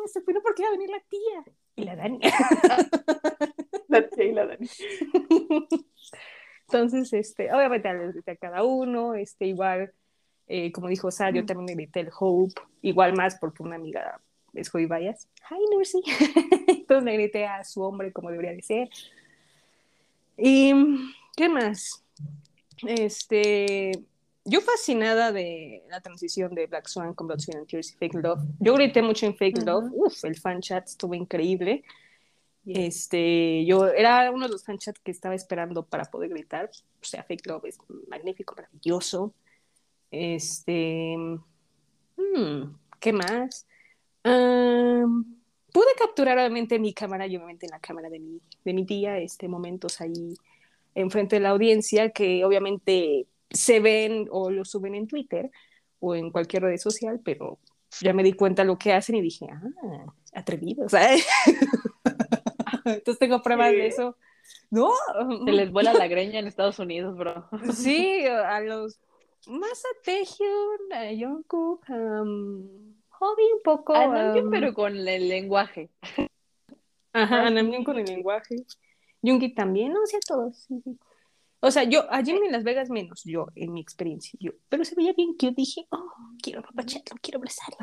se 0.07 0.21
peinó 0.23 0.43
porque 0.43 0.63
iba 0.63 0.69
a 0.69 0.73
venir 0.73 0.91
la 0.91 1.01
tía. 1.09 1.45
Y 1.77 1.85
la 1.85 1.97
Dani. 1.97 2.21
La 3.89 4.09
tía 4.09 4.25
y 4.25 4.33
la 4.33 4.47
Dani. 4.47 4.69
Entonces, 6.69 7.13
este, 7.13 7.53
obviamente 7.53 7.93
les 7.95 8.13
grité 8.15 8.33
a 8.33 8.37
cada 8.37 8.65
uno, 8.65 9.15
este, 9.15 9.47
igual, 9.47 9.93
eh, 10.49 10.73
como 10.73 10.89
dijo 10.89 11.13
Sar, 11.13 11.33
yo 11.33 11.47
también 11.47 11.67
le 11.69 11.75
grité 11.85 12.01
el 12.01 12.11
Hope, 12.19 12.61
igual 12.83 13.15
más 13.15 13.37
porque 13.39 13.63
una 13.63 13.77
amiga 13.77 14.21
es 14.55 14.71
Joy 14.71 14.87
Bayas. 14.87 15.29
Hi, 15.51 15.61
Nursi. 15.71 16.03
Entonces 16.67 17.05
le 17.05 17.13
grité 17.13 17.47
a 17.47 17.63
su 17.63 17.83
hombre 17.83 18.13
como 18.13 18.31
debería 18.31 18.53
de 18.53 18.63
ser. 18.63 18.89
Y, 20.37 20.75
¿qué 21.37 21.49
más? 21.49 22.05
Este, 22.85 23.93
yo 24.47 24.61
fascinada 24.61 25.33
de 25.33 25.83
la 25.91 26.01
transición 26.01 26.55
de 26.55 26.67
Black 26.67 26.87
Swan 26.89 27.15
con 27.15 27.27
Blood, 27.27 27.41
Sweat 27.41 27.59
and 27.59 27.67
Tears 27.67 27.93
y 27.93 27.97
Fake 27.97 28.15
Love. 28.15 28.41
Yo 28.61 28.75
grité 28.75 29.03
mucho 29.03 29.27
en 29.27 29.37
Fake. 29.37 29.63
Love. 29.65 29.91
Uf, 29.93 30.25
el 30.25 30.37
fan 30.37 30.61
chat 30.61 30.87
estuvo 30.87 31.15
increíble. 31.15 31.83
Este, 32.65 33.65
yo 33.65 33.87
era 33.87 34.31
uno 34.31 34.47
de 34.47 34.53
los 34.53 34.65
fan 34.65 34.79
chat 34.79 34.97
que 34.99 35.11
estaba 35.11 35.35
esperando 35.35 35.85
para 35.85 36.05
poder 36.05 36.31
gritar. 36.31 36.71
O 37.01 37.05
sea, 37.05 37.23
Fake 37.25 37.47
Love 37.47 37.67
es 37.67 37.79
magnífico, 38.09 38.55
maravilloso. 38.57 39.35
Este, 40.11 41.17
hmm, 42.17 42.63
¿qué 43.01 43.13
más? 43.13 43.67
Pude 44.23 45.89
capturar 45.99 46.39
obviamente 46.39 46.79
mi 46.79 46.95
cámara 46.95 47.27
y 47.27 47.37
obviamente 47.37 47.69
la 47.69 47.81
cámara 47.81 48.09
de 48.09 48.19
mi, 48.19 48.41
de 48.65 48.73
mi 48.73 48.87
tía, 48.87 49.19
este, 49.19 49.49
momentos 49.49 50.01
ahí 50.01 50.35
enfrente 50.95 51.37
de 51.37 51.41
la 51.41 51.51
audiencia 51.51 52.11
que 52.11 52.45
obviamente 52.45 53.27
se 53.51 53.81
ven 53.81 54.27
o 54.31 54.51
lo 54.51 54.65
suben 54.65 54.95
en 54.95 55.07
Twitter 55.07 55.51
o 56.01 56.15
en 56.15 56.31
cualquier 56.31 56.63
red 56.65 56.79
social, 56.79 57.21
pero 57.25 57.59
ya 58.01 58.13
me 58.13 58.23
di 58.23 58.33
cuenta 58.33 58.65
lo 58.65 58.79
que 58.79 58.93
hacen 58.93 59.17
y 59.17 59.23
dije, 59.23 59.47
ah, 59.51 60.07
atrevidos. 60.35 60.93
Entonces 62.85 63.19
tengo 63.19 63.43
pruebas 63.43 63.71
de 63.73 63.87
eso. 63.87 64.17
No, 64.71 64.93
Se 65.45 65.53
les 65.53 65.71
vuela 65.73 65.93
la 65.93 66.07
greña 66.07 66.39
en 66.39 66.47
Estados 66.47 66.79
Unidos, 66.79 67.17
bro. 67.17 67.49
sí, 67.73 68.25
a 68.27 68.61
los 68.61 69.01
más 69.47 69.85
a 69.85 70.03
Taehyun, 70.05 70.93
a 70.93 71.09
Jungkook, 71.17 71.89
um, 71.89 72.95
Hobby 73.09 73.43
un 73.55 73.63
poco. 73.65 73.95
A 73.95 74.07
Namjoon, 74.07 74.47
um, 74.47 74.51
pero 74.51 74.75
con 74.75 74.97
el 74.97 75.29
lenguaje. 75.29 75.91
Ajá, 77.13 77.43
Ah, 77.43 77.47
a 77.47 77.51
Namjoon 77.51 77.85
con 77.85 77.99
el 77.99 78.05
lenguaje. 78.07 78.57
Jungi 79.23 79.55
también, 79.55 79.93
no, 79.93 80.05
sí, 80.07 80.17
a 80.17 80.21
todos, 80.21 80.57
sí, 80.59 80.81
sí. 80.85 80.99
O 81.61 81.71
sea, 81.71 81.85
yo, 81.85 82.05
a 82.13 82.23
Jimmy 82.23 82.47
en 82.47 82.53
Las 82.53 82.65
Vegas 82.65 82.91
menos, 82.91 83.23
yo, 83.25 83.47
en 83.55 83.73
mi 83.73 83.81
experiencia, 83.81 84.39
yo, 84.41 84.53
pero 84.69 84.85
se 84.85 84.95
veía 84.95 85.13
bien 85.15 85.37
que 85.37 85.47
yo 85.47 85.53
dije, 85.53 85.87
oh, 85.91 86.13
quiero 86.43 86.61
apapacharlo, 86.61 87.17
quiero 87.23 87.39
abrazarlo. 87.39 87.79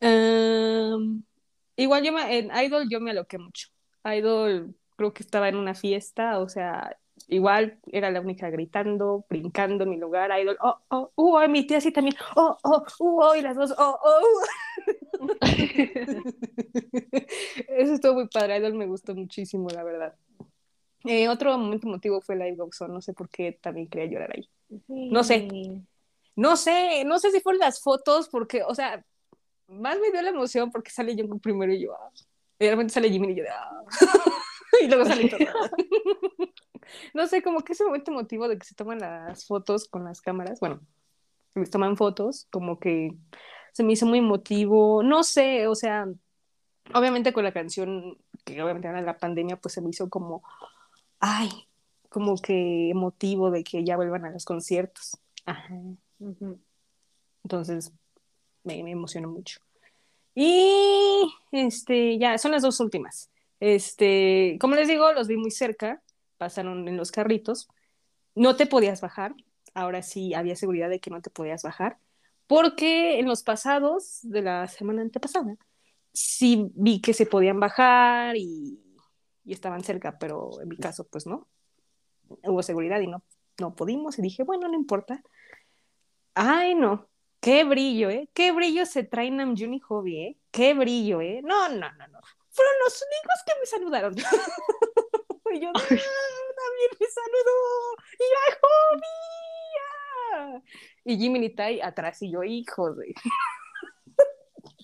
Um, 0.00 1.22
igual 1.76 2.02
yo 2.04 2.12
me- 2.12 2.38
en 2.38 2.50
Idol 2.64 2.88
yo 2.90 3.00
me 3.00 3.10
aloqué 3.12 3.38
mucho. 3.38 3.68
Idol 4.04 4.74
creo 4.96 5.12
que 5.14 5.22
estaba 5.22 5.48
en 5.48 5.56
una 5.56 5.74
fiesta, 5.74 6.38
o 6.40 6.48
sea, 6.48 6.96
igual 7.28 7.78
era 7.86 8.10
la 8.10 8.20
única 8.20 8.50
gritando, 8.50 9.24
brincando 9.28 9.84
en 9.84 9.90
mi 9.90 9.96
lugar. 9.98 10.30
Idol, 10.38 10.56
oh, 10.60 10.78
oh, 10.88 11.12
uh, 11.16 11.36
oh, 11.36 11.48
mi 11.48 11.66
tía 11.66 11.80
sí 11.80 11.92
también, 11.92 12.16
oh, 12.36 12.58
oh, 12.62 12.84
uh, 13.00 13.20
oh, 13.22 13.34
y 13.36 13.42
las 13.42 13.56
dos, 13.56 13.72
oh, 13.78 13.98
oh. 14.02 14.20
uh. 15.20 15.28
Eso 17.68 17.94
estuvo 17.94 18.14
muy 18.14 18.28
padre, 18.28 18.58
Idol 18.58 18.74
me 18.74 18.86
gustó 18.86 19.14
muchísimo, 19.14 19.68
la 19.70 19.84
verdad. 19.84 20.14
Eh, 21.04 21.28
otro 21.28 21.56
momento 21.58 21.86
emotivo 21.86 22.20
fue 22.20 22.36
Live 22.36 22.56
Goes 22.56 22.80
On, 22.80 22.92
no 22.92 23.00
sé 23.00 23.12
por 23.12 23.28
qué 23.28 23.58
también 23.60 23.88
quería 23.88 24.10
llorar 24.10 24.32
ahí. 24.34 24.48
No 24.88 25.22
sé. 25.22 25.48
No 26.36 26.56
sé, 26.56 27.04
no 27.04 27.18
sé 27.18 27.30
si 27.30 27.40
fueron 27.40 27.60
las 27.60 27.80
fotos, 27.82 28.28
porque, 28.28 28.62
o 28.64 28.74
sea, 28.74 29.04
más 29.68 29.98
me 30.00 30.10
dio 30.10 30.22
la 30.22 30.30
emoción 30.30 30.70
porque 30.70 30.90
sale 30.90 31.14
Jungkook 31.14 31.42
primero 31.42 31.72
y 31.72 31.82
yo, 31.82 31.92
ah. 31.92 32.10
Y 32.58 32.64
de 32.64 32.70
repente 32.70 32.92
sale 32.92 33.10
Jimin 33.10 33.30
y 33.30 33.36
yo, 33.36 33.44
ah. 33.50 33.82
y 34.82 34.88
luego 34.88 35.04
sale 35.04 35.28
todo. 35.28 35.38
no 37.14 37.26
sé, 37.26 37.42
como 37.42 37.60
que 37.60 37.72
ese 37.72 37.84
momento 37.84 38.10
emotivo 38.10 38.48
de 38.48 38.58
que 38.58 38.66
se 38.66 38.74
toman 38.74 38.98
las 38.98 39.46
fotos 39.46 39.88
con 39.88 40.04
las 40.04 40.20
cámaras, 40.20 40.58
bueno, 40.60 40.80
les 41.54 41.70
toman 41.70 41.96
fotos, 41.96 42.48
como 42.50 42.78
que 42.78 43.16
se 43.72 43.82
me 43.84 43.92
hizo 43.92 44.06
muy 44.06 44.18
emotivo, 44.18 45.02
no 45.02 45.22
sé, 45.22 45.66
o 45.66 45.74
sea, 45.74 46.06
obviamente 46.92 47.32
con 47.32 47.44
la 47.44 47.52
canción, 47.52 48.18
que 48.44 48.62
obviamente 48.62 48.88
era 48.88 49.02
la 49.02 49.18
pandemia, 49.18 49.56
pues 49.56 49.74
se 49.74 49.80
me 49.80 49.90
hizo 49.90 50.08
como, 50.08 50.42
ay, 51.24 51.48
como 52.10 52.36
que 52.36 52.90
emotivo 52.90 53.50
de 53.50 53.64
que 53.64 53.82
ya 53.82 53.96
vuelvan 53.96 54.26
a 54.26 54.30
los 54.30 54.44
conciertos. 54.44 55.16
Ajá. 55.46 55.74
Entonces, 57.42 57.92
me, 58.62 58.82
me 58.84 58.90
emocionó 58.90 59.30
mucho. 59.30 59.60
Y 60.34 61.32
este, 61.50 62.18
ya, 62.18 62.36
son 62.36 62.50
las 62.50 62.62
dos 62.62 62.78
últimas. 62.78 63.30
Este, 63.58 64.58
como 64.60 64.74
les 64.74 64.86
digo, 64.86 65.10
los 65.12 65.26
vi 65.26 65.38
muy 65.38 65.50
cerca, 65.50 66.02
pasaron 66.36 66.86
en 66.88 66.98
los 66.98 67.10
carritos. 67.10 67.68
No 68.34 68.54
te 68.56 68.66
podías 68.66 69.00
bajar, 69.00 69.34
ahora 69.72 70.02
sí 70.02 70.34
había 70.34 70.56
seguridad 70.56 70.90
de 70.90 71.00
que 71.00 71.10
no 71.10 71.22
te 71.22 71.30
podías 71.30 71.62
bajar, 71.62 71.98
porque 72.46 73.18
en 73.18 73.26
los 73.26 73.42
pasados 73.42 74.18
de 74.22 74.42
la 74.42 74.68
semana 74.68 75.00
antepasada, 75.00 75.56
sí 76.12 76.70
vi 76.74 77.00
que 77.00 77.14
se 77.14 77.24
podían 77.24 77.60
bajar 77.60 78.36
y, 78.36 78.83
y 79.44 79.52
estaban 79.52 79.84
cerca, 79.84 80.18
pero 80.18 80.60
en 80.60 80.68
mi 80.68 80.76
caso, 80.76 81.06
pues 81.08 81.26
no. 81.26 81.46
Hubo 82.28 82.62
seguridad 82.62 83.00
y 83.00 83.06
no, 83.06 83.22
no 83.60 83.74
pudimos. 83.74 84.18
Y 84.18 84.22
dije, 84.22 84.42
bueno, 84.42 84.68
no 84.68 84.74
importa. 84.74 85.22
Ay, 86.34 86.74
no. 86.74 87.08
Qué 87.40 87.64
brillo, 87.64 88.08
¿eh? 88.08 88.28
Qué 88.32 88.52
brillo 88.52 88.86
se 88.86 89.04
trae 89.04 89.30
Namjoon 89.30 89.74
y 89.74 89.80
Hobby, 89.80 90.18
¿eh? 90.18 90.38
Qué 90.50 90.72
brillo, 90.72 91.20
¿eh? 91.20 91.42
No, 91.44 91.68
no, 91.68 91.92
no, 91.92 92.08
no. 92.08 92.20
Fueron 92.50 92.72
los 92.84 93.02
únicos 93.02 93.42
que 93.44 93.52
me 93.60 93.66
saludaron. 93.66 94.14
y 95.52 95.60
yo, 95.60 95.68
ah, 95.68 95.78
también 95.78 96.90
me 96.98 97.06
saludó. 97.06 97.94
Y 98.18 98.24
ay, 98.24 98.54
Hobby. 98.62 99.06
ah. 100.32 100.62
Y 101.04 101.18
Jimmy 101.18 101.44
y 101.44 101.50
Tai 101.54 101.80
atrás 101.82 102.22
y 102.22 102.30
yo, 102.32 102.42
hijo 102.42 102.94
de... 102.94 103.14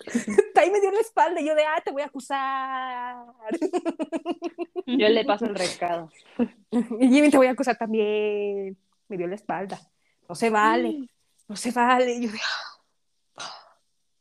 Tai 0.53 0.71
me 0.71 0.79
dio 0.79 0.91
la 0.91 0.99
espalda 0.99 1.41
y 1.41 1.45
yo 1.45 1.55
de, 1.55 1.63
ah, 1.63 1.81
te 1.83 1.91
voy 1.91 2.01
a 2.01 2.05
acusar. 2.05 3.25
Yo 4.85 5.09
le 5.09 5.25
paso 5.25 5.45
el 5.45 5.55
recado. 5.55 6.09
Y 6.99 7.09
Jimmy 7.09 7.29
te 7.29 7.37
voy 7.37 7.47
a 7.47 7.51
acusar 7.51 7.77
también. 7.77 8.77
Me 9.07 9.17
dio 9.17 9.27
la 9.27 9.35
espalda. 9.35 9.79
No 10.27 10.35
se 10.35 10.49
vale. 10.49 11.09
No 11.47 11.55
se 11.55 11.71
vale. 11.71 12.13
Y 12.13 12.27
yo 12.27 12.31
de, 12.31 12.39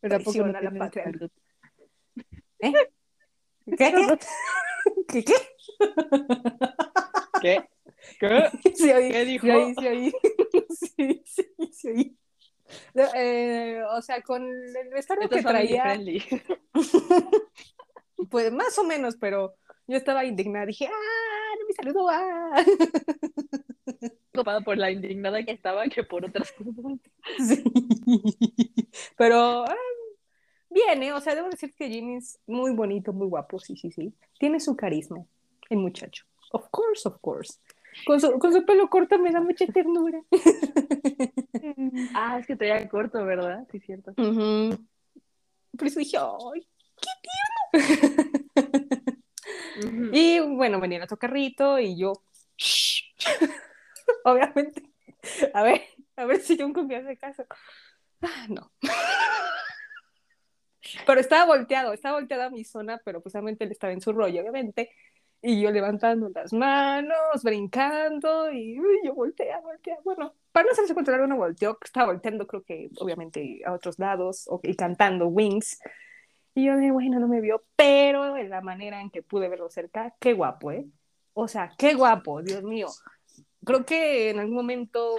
Pero 0.01 0.17
¿a 0.17 0.19
poco 0.19 0.33
Traición 0.33 0.53
no 0.53 0.61
la 0.61 0.71
patria. 0.73 1.05
¿eh? 2.59 2.73
¿Qué? 3.65 3.93
¿Qué? 5.09 5.23
¿Qué? 5.23 5.25
¿Qué? 7.41 7.69
¿Qué? 8.19 8.51
Sí, 8.75 8.91
oí, 8.91 9.11
¿Qué 9.11 9.25
dijo? 9.25 9.47
sí, 9.47 9.53
oí, 9.53 9.75
sí, 9.75 9.87
oí. 9.87 10.13
Sí, 10.71 11.23
sí, 11.25 11.73
sí, 11.73 11.89
oí. 11.89 12.17
Eh, 13.15 13.83
o 13.91 14.03
sea, 14.03 14.23
con 14.23 14.45
el 14.45 14.89
vestuario 14.93 15.29
que 15.29 15.43
traía, 15.43 15.99
pues 18.31 18.53
más 18.53 18.79
o 18.79 18.85
menos, 18.85 19.17
pero 19.17 19.55
yo 19.87 19.97
estaba 19.97 20.25
indignada. 20.25 20.67
Dije, 20.67 20.87
ah, 20.87 21.55
no 21.59 21.67
me 21.67 21.73
saludó. 21.75 22.09
Ah. 22.09 22.65
Ocupada 24.33 24.61
por 24.61 24.79
la 24.79 24.91
indignada 24.91 25.43
que 25.45 25.51
estaba 25.51 25.85
que 25.89 26.05
por 26.05 26.25
otras 26.25 26.53
cosas. 26.53 26.99
Sí. 27.47 27.65
Pero 29.17 29.65
ah, 29.65 29.77
bien, 30.69 31.03
¿eh? 31.03 31.13
O 31.13 31.21
sea, 31.21 31.35
debo 31.35 31.51
decir 31.51 31.75
que 31.75 31.89
Jimmy 31.89 32.17
es 32.17 32.39
muy 32.47 32.73
bonito, 32.73 33.13
muy 33.13 33.27
guapo, 33.27 33.59
sí, 33.59 33.77
sí, 33.77 33.91
sí. 33.91 34.15
Tiene 34.39 34.61
su 34.61 34.77
carisma, 34.77 35.25
el 35.69 35.79
muchacho. 35.79 36.25
Of 36.53 36.69
course, 36.71 37.09
of 37.09 37.19
course. 37.21 37.59
Con 38.07 38.21
su, 38.21 38.39
con 38.39 38.53
su 38.53 38.65
pelo 38.65 38.89
corto 38.89 39.19
me 39.19 39.33
da 39.33 39.41
mucha 39.41 39.67
ternura. 39.67 40.21
Ah, 42.15 42.39
es 42.39 42.47
que 42.47 42.57
traía 42.57 42.89
corto, 42.89 43.25
¿verdad? 43.25 43.67
Sí, 43.71 43.81
cierto. 43.81 44.13
Ujú. 44.17 44.79
Por 45.77 45.87
eso 45.87 45.99
dije, 45.99 46.19
¡ay! 46.19 46.69
Ujú. 49.77 50.11
Y 50.13 50.41
bueno, 50.41 50.81
venía 50.81 50.99
el 50.99 51.05
otro 51.05 51.17
carrito 51.17 51.79
y 51.79 51.97
yo, 51.97 52.13
obviamente, 54.25 54.83
a 55.55 55.63
ver, 55.63 55.83
a 56.17 56.25
ver 56.25 56.41
si 56.41 56.59
Jungkook 56.59 56.87
me 56.87 56.97
hace 56.97 57.17
caso. 57.17 57.45
Ah, 58.23 58.47
no. 58.49 58.73
Pero 61.07 61.21
estaba 61.21 61.45
volteado, 61.47 61.93
estaba 61.93 62.19
volteado 62.19 62.45
a 62.45 62.51
mi 62.51 62.65
zona, 62.65 63.01
pero 63.05 63.23
obviamente 63.25 63.65
él 63.65 63.71
estaba 63.71 63.93
en 63.93 64.01
su 64.01 64.13
rollo, 64.13 64.41
obviamente. 64.41 64.91
Y 65.43 65.61
yo 65.61 65.71
levantando 65.71 66.29
las 66.35 66.53
manos, 66.53 67.43
brincando, 67.43 68.53
y 68.53 68.79
uy, 68.79 68.99
yo 69.05 69.15
voltea, 69.15 69.59
voltea. 69.61 69.97
Bueno, 70.05 70.35
para 70.53 70.67
no 70.67 70.73
hacerse 70.73 70.95
controlar, 70.95 71.23
uno 71.23 71.37
volteó, 71.37 71.79
estaba 71.83 72.13
volteando, 72.13 72.47
creo 72.47 72.63
que 72.63 72.91
obviamente 72.99 73.63
a 73.65 73.73
otros 73.73 73.99
lados, 73.99 74.49
y 74.63 74.75
cantando 74.77 75.29
Wings. 75.29 75.81
Y 76.55 76.67
yo 76.67 76.77
de, 76.77 76.91
bueno, 76.91 77.19
no 77.21 77.29
me 77.29 77.41
vio, 77.41 77.65
pero 77.75 78.37
en 78.37 78.51
la 78.51 78.61
manera 78.61 79.01
en 79.01 79.11
que 79.11 79.23
pude 79.23 79.49
verlo 79.49 79.71
cerca, 79.71 80.15
qué 80.21 80.35
guapo, 80.35 80.73
¿eh? 80.73 80.87
O 81.33 81.49
sea, 81.49 81.73
qué 81.79 81.95
guapo, 81.95 82.43
Dios 82.43 82.63
mío. 82.63 82.89
Creo 83.65 83.87
que 83.87 84.31
en 84.31 84.41
algún 84.41 84.57
momento, 84.57 85.17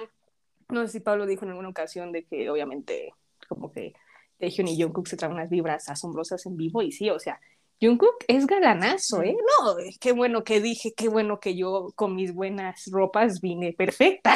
no 0.70 0.82
sé 0.82 0.90
si 0.90 1.00
Pablo 1.00 1.26
dijo 1.26 1.46
en 1.46 1.52
alguna 1.52 1.70
ocasión 1.70 2.12
de 2.12 2.26
que 2.26 2.50
obviamente 2.50 3.14
como 3.48 3.72
que 3.72 3.94
Taehyung 4.40 4.68
y 4.68 4.82
Jungkook 4.82 5.08
se 5.08 5.18
traen 5.18 5.34
unas 5.34 5.50
vibras 5.50 5.90
asombrosas 5.90 6.46
en 6.46 6.58
vivo 6.58 6.82
y 6.82 6.92
sí, 6.92 7.10
o 7.10 7.20
sea, 7.20 7.40
Jungkook 7.82 8.26
es 8.28 8.46
galanazo, 8.46 9.24
¿eh? 9.24 9.36
No, 9.36 9.76
qué 10.00 10.12
bueno 10.12 10.44
que 10.44 10.62
dije, 10.62 10.94
qué 10.96 11.10
bueno 11.10 11.40
que 11.40 11.56
yo 11.56 11.92
con 11.96 12.16
mis 12.16 12.32
buenas 12.34 12.86
ropas 12.92 13.42
vine 13.42 13.74
perfecta 13.74 14.36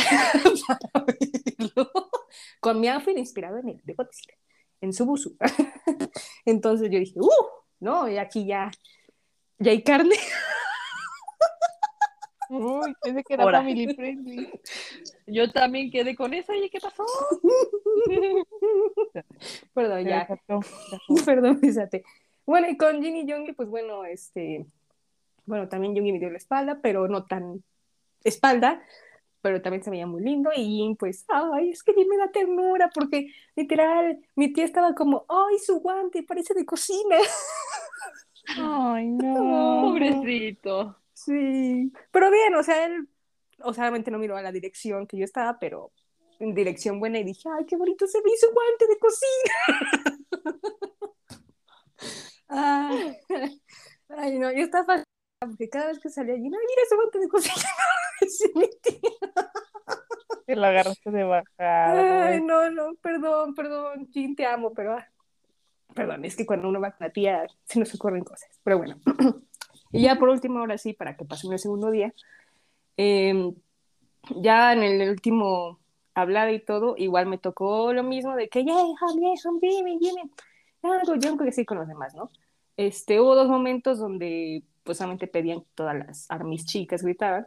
para 0.91 1.05
verlo. 1.05 1.91
Con 2.59 2.79
mi 2.79 2.87
outfit 2.87 3.17
inspirado 3.17 3.59
en 3.59 3.69
él, 3.69 3.81
debo 3.83 4.03
decir, 4.03 4.33
en 4.81 4.93
su 4.93 5.05
busu. 5.05 5.37
Entonces 6.45 6.89
yo 6.89 6.97
dije, 6.97 7.19
¡uh! 7.19 7.29
No, 7.79 8.09
y 8.09 8.17
aquí 8.17 8.47
ya, 8.47 8.71
ya 9.59 9.71
hay 9.71 9.83
carne. 9.83 10.15
Uy, 12.49 12.93
pensé 13.01 13.23
que 13.23 13.33
era 13.33 13.51
family 13.51 13.93
friendly. 13.93 14.49
Yo 15.27 15.51
también 15.51 15.89
quedé 15.89 16.15
con 16.15 16.33
eso. 16.33 16.51
Oye, 16.51 16.69
¿qué 16.69 16.79
pasó? 16.79 17.03
Perdón, 19.73 20.05
ya. 20.05 20.27
Perdón, 21.25 21.59
fíjate. 21.59 22.03
Bueno, 22.45 22.69
y 22.69 22.77
con 22.77 23.01
Jin 23.01 23.17
y 23.17 23.25
Yoongi, 23.25 23.53
pues 23.53 23.69
bueno, 23.69 24.05
este, 24.05 24.65
bueno, 25.45 25.67
también 25.67 25.95
Yoongi 25.95 26.11
me 26.11 26.19
dio 26.19 26.29
la 26.29 26.37
espalda, 26.37 26.79
pero 26.81 27.07
no 27.07 27.25
tan 27.25 27.63
espalda, 28.23 28.83
pero 29.41 29.61
también 29.61 29.83
se 29.83 29.89
veía 29.89 30.07
muy 30.07 30.23
lindo 30.23 30.51
y 30.55 30.63
Jin, 30.63 30.95
pues, 30.95 31.25
ay, 31.27 31.69
es 31.71 31.83
que 31.83 31.93
Jin 31.93 32.07
me 32.07 32.17
da 32.17 32.31
ternura 32.31 32.89
porque 32.93 33.27
literal, 33.55 34.19
mi 34.35 34.53
tía 34.53 34.65
estaba 34.65 34.93
como, 34.95 35.25
ay, 35.29 35.59
su 35.59 35.79
guante, 35.79 36.23
parece 36.23 36.53
de 36.53 36.65
cocina. 36.65 37.17
Ay, 38.47 39.07
no. 39.09 39.81
Pobrecito. 39.81 40.97
Sí, 41.13 41.91
pero 42.11 42.29
bien, 42.29 42.55
o 42.55 42.63
sea, 42.63 42.85
él, 42.85 43.07
o 43.63 43.73
sea, 43.73 43.85
obviamente 43.85 44.11
no 44.11 44.19
miró 44.19 44.35
a 44.37 44.41
la 44.41 44.51
dirección 44.51 45.07
que 45.07 45.17
yo 45.17 45.23
estaba, 45.23 45.57
pero 45.59 45.91
en 46.39 46.53
dirección 46.53 46.99
buena 46.99 47.19
y 47.19 47.23
dije, 47.23 47.47
ay, 47.57 47.65
qué 47.65 47.77
bonito 47.77 48.05
se 48.07 48.19
ve 48.21 48.31
su 48.39 48.47
guante 48.51 48.87
de 48.87 48.99
cocina. 48.99 49.53
ay, 52.49 53.17
ay, 54.25 54.39
no, 54.39 54.51
yo 54.51 54.63
estaba 54.63 54.85
fascinada 54.85 55.05
porque 55.39 55.69
cada 55.69 55.87
vez 55.87 55.99
que 55.99 56.09
salía 56.09 56.33
allí, 56.33 56.49
no, 56.49 56.57
mira 56.57 56.81
ese 56.83 56.95
guante 56.95 57.19
de 57.19 58.67
tía. 58.81 59.11
Te 60.45 60.55
lo 60.55 60.65
agarraste 60.65 61.11
de 61.11 61.23
bajada. 61.23 62.27
Ay, 62.27 62.41
no, 62.41 62.69
no, 62.71 62.95
perdón, 62.95 63.53
perdón, 63.55 64.07
Jin, 64.11 64.35
te 64.35 64.45
amo, 64.45 64.73
pero 64.73 64.93
ah, 64.93 65.07
perdón, 65.93 66.25
es 66.25 66.35
que 66.35 66.45
cuando 66.45 66.69
uno 66.69 66.79
va 66.81 66.91
con 66.91 67.07
la 67.07 67.13
tía 67.13 67.47
se 67.65 67.79
nos 67.79 67.93
ocurren 67.95 68.23
cosas, 68.23 68.49
pero 68.63 68.77
bueno. 68.77 68.99
y 69.91 70.03
ya 70.03 70.17
por 70.17 70.29
último, 70.29 70.59
ahora 70.59 70.77
sí, 70.77 70.93
para 70.93 71.15
que 71.15 71.25
pasemos 71.25 71.53
el 71.53 71.59
segundo 71.59 71.91
día, 71.91 72.13
eh, 72.97 73.53
ya 74.35 74.73
en 74.73 74.83
el 74.83 75.09
último 75.09 75.79
hablada 76.13 76.51
y 76.51 76.63
todo, 76.63 76.95
igual 76.97 77.27
me 77.27 77.37
tocó 77.37 77.93
lo 77.93 78.03
mismo 78.03 78.35
de 78.35 78.49
que, 78.49 78.65
ya, 78.65 78.73
Jimmy, 79.13 79.33
Jimmy, 79.61 79.99
Jimmy, 79.99 80.31
algo, 80.81 81.15
yo 81.15 81.37
que 81.37 81.51
sí 81.51 81.65
con 81.65 81.77
los 81.77 81.87
demás, 81.87 82.15
¿no? 82.15 82.31
Este, 82.77 83.19
hubo 83.21 83.35
dos 83.35 83.47
momentos 83.47 83.99
donde 83.99 84.63
pues 84.83 84.97
solamente 84.97 85.27
pedían 85.27 85.61
que 85.61 85.67
todas 85.75 85.95
las 85.95 86.25
armies 86.29 86.65
chicas 86.65 87.01
gritaban, 87.03 87.45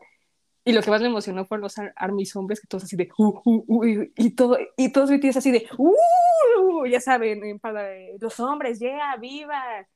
y 0.65 0.73
lo 0.73 0.83
que 0.83 0.91
más 0.91 1.01
me 1.01 1.07
emocionó 1.07 1.45
fueron 1.47 1.63
los 1.63 1.79
ar- 1.79 1.93
armies 1.97 2.35
hombres, 2.37 2.61
que 2.61 2.67
todos 2.67 2.85
así 2.85 2.97
de, 2.97 3.09
uh, 3.17 3.41
uh, 3.45 3.65
uh, 3.69 3.85
y, 3.85 4.13
y 4.17 4.31
todo, 4.35 4.59
y 4.77 4.93
todos 4.93 5.11
gritaban 5.11 5.37
así 5.37 5.51
de, 5.51 5.67
uh, 5.79 6.87
ya 6.87 7.01
saben, 7.01 7.43
en 7.45 7.59
para 7.59 7.89
los 8.21 8.39
hombres, 8.41 8.79
yeah, 8.81 9.17
viva. 9.17 9.87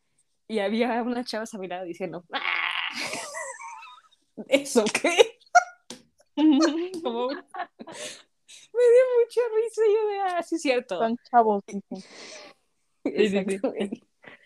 Y 0.49 0.59
había 0.61 1.03
una 1.03 1.25
chava 1.25 1.45
a 1.53 1.59
mi 1.59 1.67
lado 1.69 1.85
diciendo, 1.85 2.25
"Ah, 2.33 2.41
¿eso 4.49 4.85
qué? 4.85 5.39
Como, 7.03 7.29
me 7.29 8.85
dio 8.93 9.05
mucha 9.19 9.41
risa 9.55 9.83
y 9.87 9.95
yo 9.95 10.07
de, 10.09 10.19
ah, 10.21 10.43
sí, 10.43 10.59
cierto. 10.59 10.99
Son 10.99 11.17
chavos, 11.31 11.63
dicen. 11.67 12.03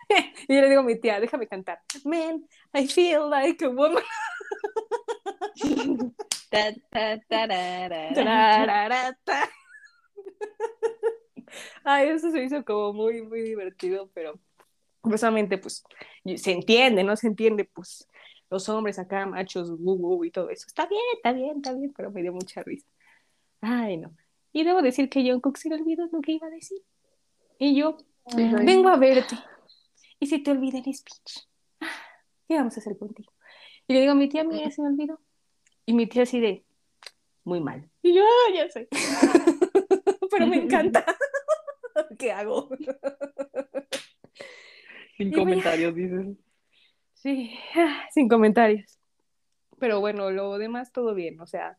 Y 0.49 0.55
yo 0.55 0.61
le 0.61 0.69
digo 0.69 0.81
a 0.81 0.85
mi 0.85 0.99
tía, 0.99 1.21
déjame 1.21 1.47
cantar. 1.49 1.81
Man, 2.05 2.47
I 2.73 2.87
feel 2.87 3.29
like 3.29 3.65
a 3.65 3.69
woman. 3.69 4.03
Ta, 6.51 6.73
ta. 6.91 7.49
Tararata. 8.15 9.51
Ay, 11.85 12.09
eso 12.09 12.31
se 12.31 12.45
hizo 12.45 12.65
como 12.65 12.93
muy, 12.93 13.23
muy 13.23 13.43
divertido, 13.43 14.11
pero 14.15 14.39
precisamente, 15.03 15.59
pues, 15.59 15.85
se 16.37 16.53
entiende, 16.53 17.05
¿no? 17.05 17.17
Se 17.17 17.27
entiende, 17.27 17.65
pues, 17.65 18.09
los 18.51 18.69
hombres 18.69 18.99
acá, 18.99 19.27
machos, 19.27 19.71
wu, 19.79 20.25
y 20.25 20.31
todo 20.31 20.51
eso. 20.51 20.67
Está 20.67 20.87
bien, 20.87 21.03
está 21.15 21.33
bien, 21.33 21.57
está 21.57 21.73
bien, 21.73 21.93
pero 21.97 22.11
me 22.11 22.23
dio 22.23 22.33
mucha 22.33 22.63
risa. 22.63 22.87
Ay, 23.61 23.97
no. 23.97 24.15
Y 24.53 24.65
debo 24.65 24.83
decir 24.83 25.09
que 25.09 25.29
John 25.29 25.41
Cook 25.41 25.59
se 25.59 25.69
le 25.69 25.77
olvidó 25.77 26.07
lo 26.11 26.21
que 26.21 26.33
iba 26.33 26.47
a 26.47 26.51
decir. 26.51 26.79
Y 27.59 27.75
yo, 27.75 27.97
vengo 28.35 28.89
a 28.89 28.97
verte. 28.97 29.37
Y 30.21 30.27
se 30.27 30.39
te 30.39 30.51
olvida 30.51 30.79
el 30.79 30.95
speech. 30.95 31.47
Ah, 31.81 31.87
¿Qué 32.49 32.55
vamos 32.57 32.77
a 32.77 32.81
hacer 32.81 32.97
contigo? 32.99 33.33
Y 33.87 33.95
le 33.95 34.01
digo, 34.01 34.15
mi 34.15 34.29
tía 34.29 34.45
mía 34.45 34.71
se 34.71 34.83
me 34.83 34.89
olvidó. 34.89 35.21
Y 35.85 35.93
mi 35.93 36.07
tía 36.07 36.23
así 36.25 36.41
de, 36.41 36.65
muy 37.45 37.61
mal. 37.61 37.89
Y 38.03 38.15
yo, 38.15 38.23
ah, 38.25 38.53
ya 38.55 38.69
sé. 38.71 38.89
pero 40.31 40.47
me 40.47 40.57
encanta. 40.57 41.05
¿Qué 42.19 42.33
hago? 42.33 42.69
Sin 45.17 45.29
Y 45.29 45.31
voy 45.31 45.41
a- 45.41 45.45
comentarios, 45.45 45.95
dices. 45.95 46.27
Sí, 47.15 47.51
sin 48.13 48.29
comentarios. 48.29 48.99
Pero 49.79 50.01
bueno, 50.01 50.31
lo 50.31 50.59
demás 50.59 50.93
todo 50.93 51.15
bien, 51.15 51.41
o 51.41 51.47
sea, 51.47 51.79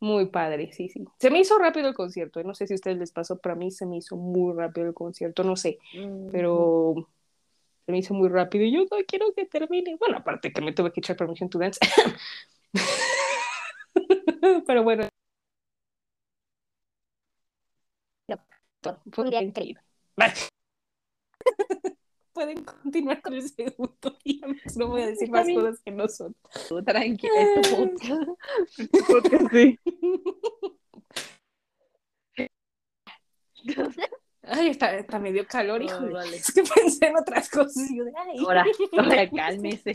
muy 0.00 0.26
padre, 0.26 0.72
sí, 0.72 0.88
sí. 0.88 1.04
Se 1.20 1.30
me 1.30 1.38
hizo 1.40 1.58
rápido 1.58 1.88
el 1.88 1.94
concierto, 1.94 2.40
¿eh? 2.40 2.44
no 2.44 2.54
sé 2.54 2.66
si 2.66 2.74
a 2.74 2.76
ustedes 2.76 2.98
les 2.98 3.12
pasó, 3.12 3.38
pero 3.38 3.54
a 3.54 3.56
mí 3.58 3.70
se 3.70 3.86
me 3.86 3.96
hizo 3.98 4.16
muy 4.16 4.54
rápido 4.54 4.86
el 4.86 4.94
concierto, 4.94 5.44
no 5.44 5.56
sé, 5.56 5.78
Mm, 5.94 6.28
pero 6.30 7.08
se 7.84 7.92
me 7.92 7.98
hizo 7.98 8.14
muy 8.14 8.28
rápido 8.28 8.64
y 8.64 8.72
yo 8.72 8.80
no 8.90 8.96
quiero 9.06 9.32
que 9.34 9.44
termine. 9.46 9.96
Bueno, 9.98 10.18
aparte 10.18 10.52
que 10.52 10.60
me 10.60 10.72
tuve 10.72 10.92
que 10.92 11.00
echar 11.00 11.16
permission 11.16 11.50
to 11.50 11.58
dance. 11.58 11.78
pero 14.66 14.82
bueno. 14.82 15.08
Fue 19.12 19.24
Un 19.24 19.30
día 19.30 19.42
increíble. 19.42 19.80
Vale. 20.16 20.34
Pueden 22.34 22.64
continuar 22.64 23.22
con 23.22 23.34
el 23.34 23.48
segundo 23.48 24.18
día, 24.24 24.44
no 24.76 24.88
voy 24.88 25.02
a 25.02 25.06
decir 25.06 25.30
más 25.30 25.46
cosas 25.46 25.80
que 25.84 25.92
no 25.92 26.08
son. 26.08 26.34
tranquila, 26.84 27.32
es 27.40 27.70
tu 27.70 27.76
podcast. 27.76 28.28
Tu 28.76 29.04
podcast, 29.06 29.52
sí. 29.52 29.78
Ay, 34.46 34.68
está, 34.68 34.94
está 34.96 35.18
medio 35.18 35.46
calor, 35.46 35.80
Oh, 35.82 36.12
vale. 36.12 36.36
Es 36.36 36.52
que 36.52 36.62
pensé 36.62 37.06
en 37.06 37.16
otras 37.16 37.48
cosas 37.48 37.90
y 37.90 37.98
yo 37.98 38.04
de, 38.04 38.12
ay. 38.16 38.38
Ahora, 38.40 38.64
ahora 38.98 39.30
cálmese. 39.30 39.92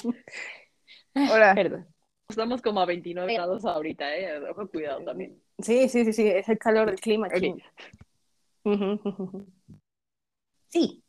Ahora, 1.13 1.53
Perdón. 1.55 1.87
Estamos 2.27 2.61
como 2.61 2.79
a 2.79 2.85
29 2.85 3.33
grados 3.33 3.65
ahorita, 3.65 4.15
¿eh? 4.15 4.39
Ojo, 4.51 4.67
cuidado 4.69 5.03
también. 5.03 5.41
Sí, 5.57 5.89
sí, 5.89 6.05
sí, 6.05 6.13
sí, 6.13 6.27
es 6.27 6.47
el 6.47 6.59
calor 6.59 6.85
del 6.87 6.99
clima. 6.99 7.27
Aquí. 7.27 7.55
Sí, 10.67 11.03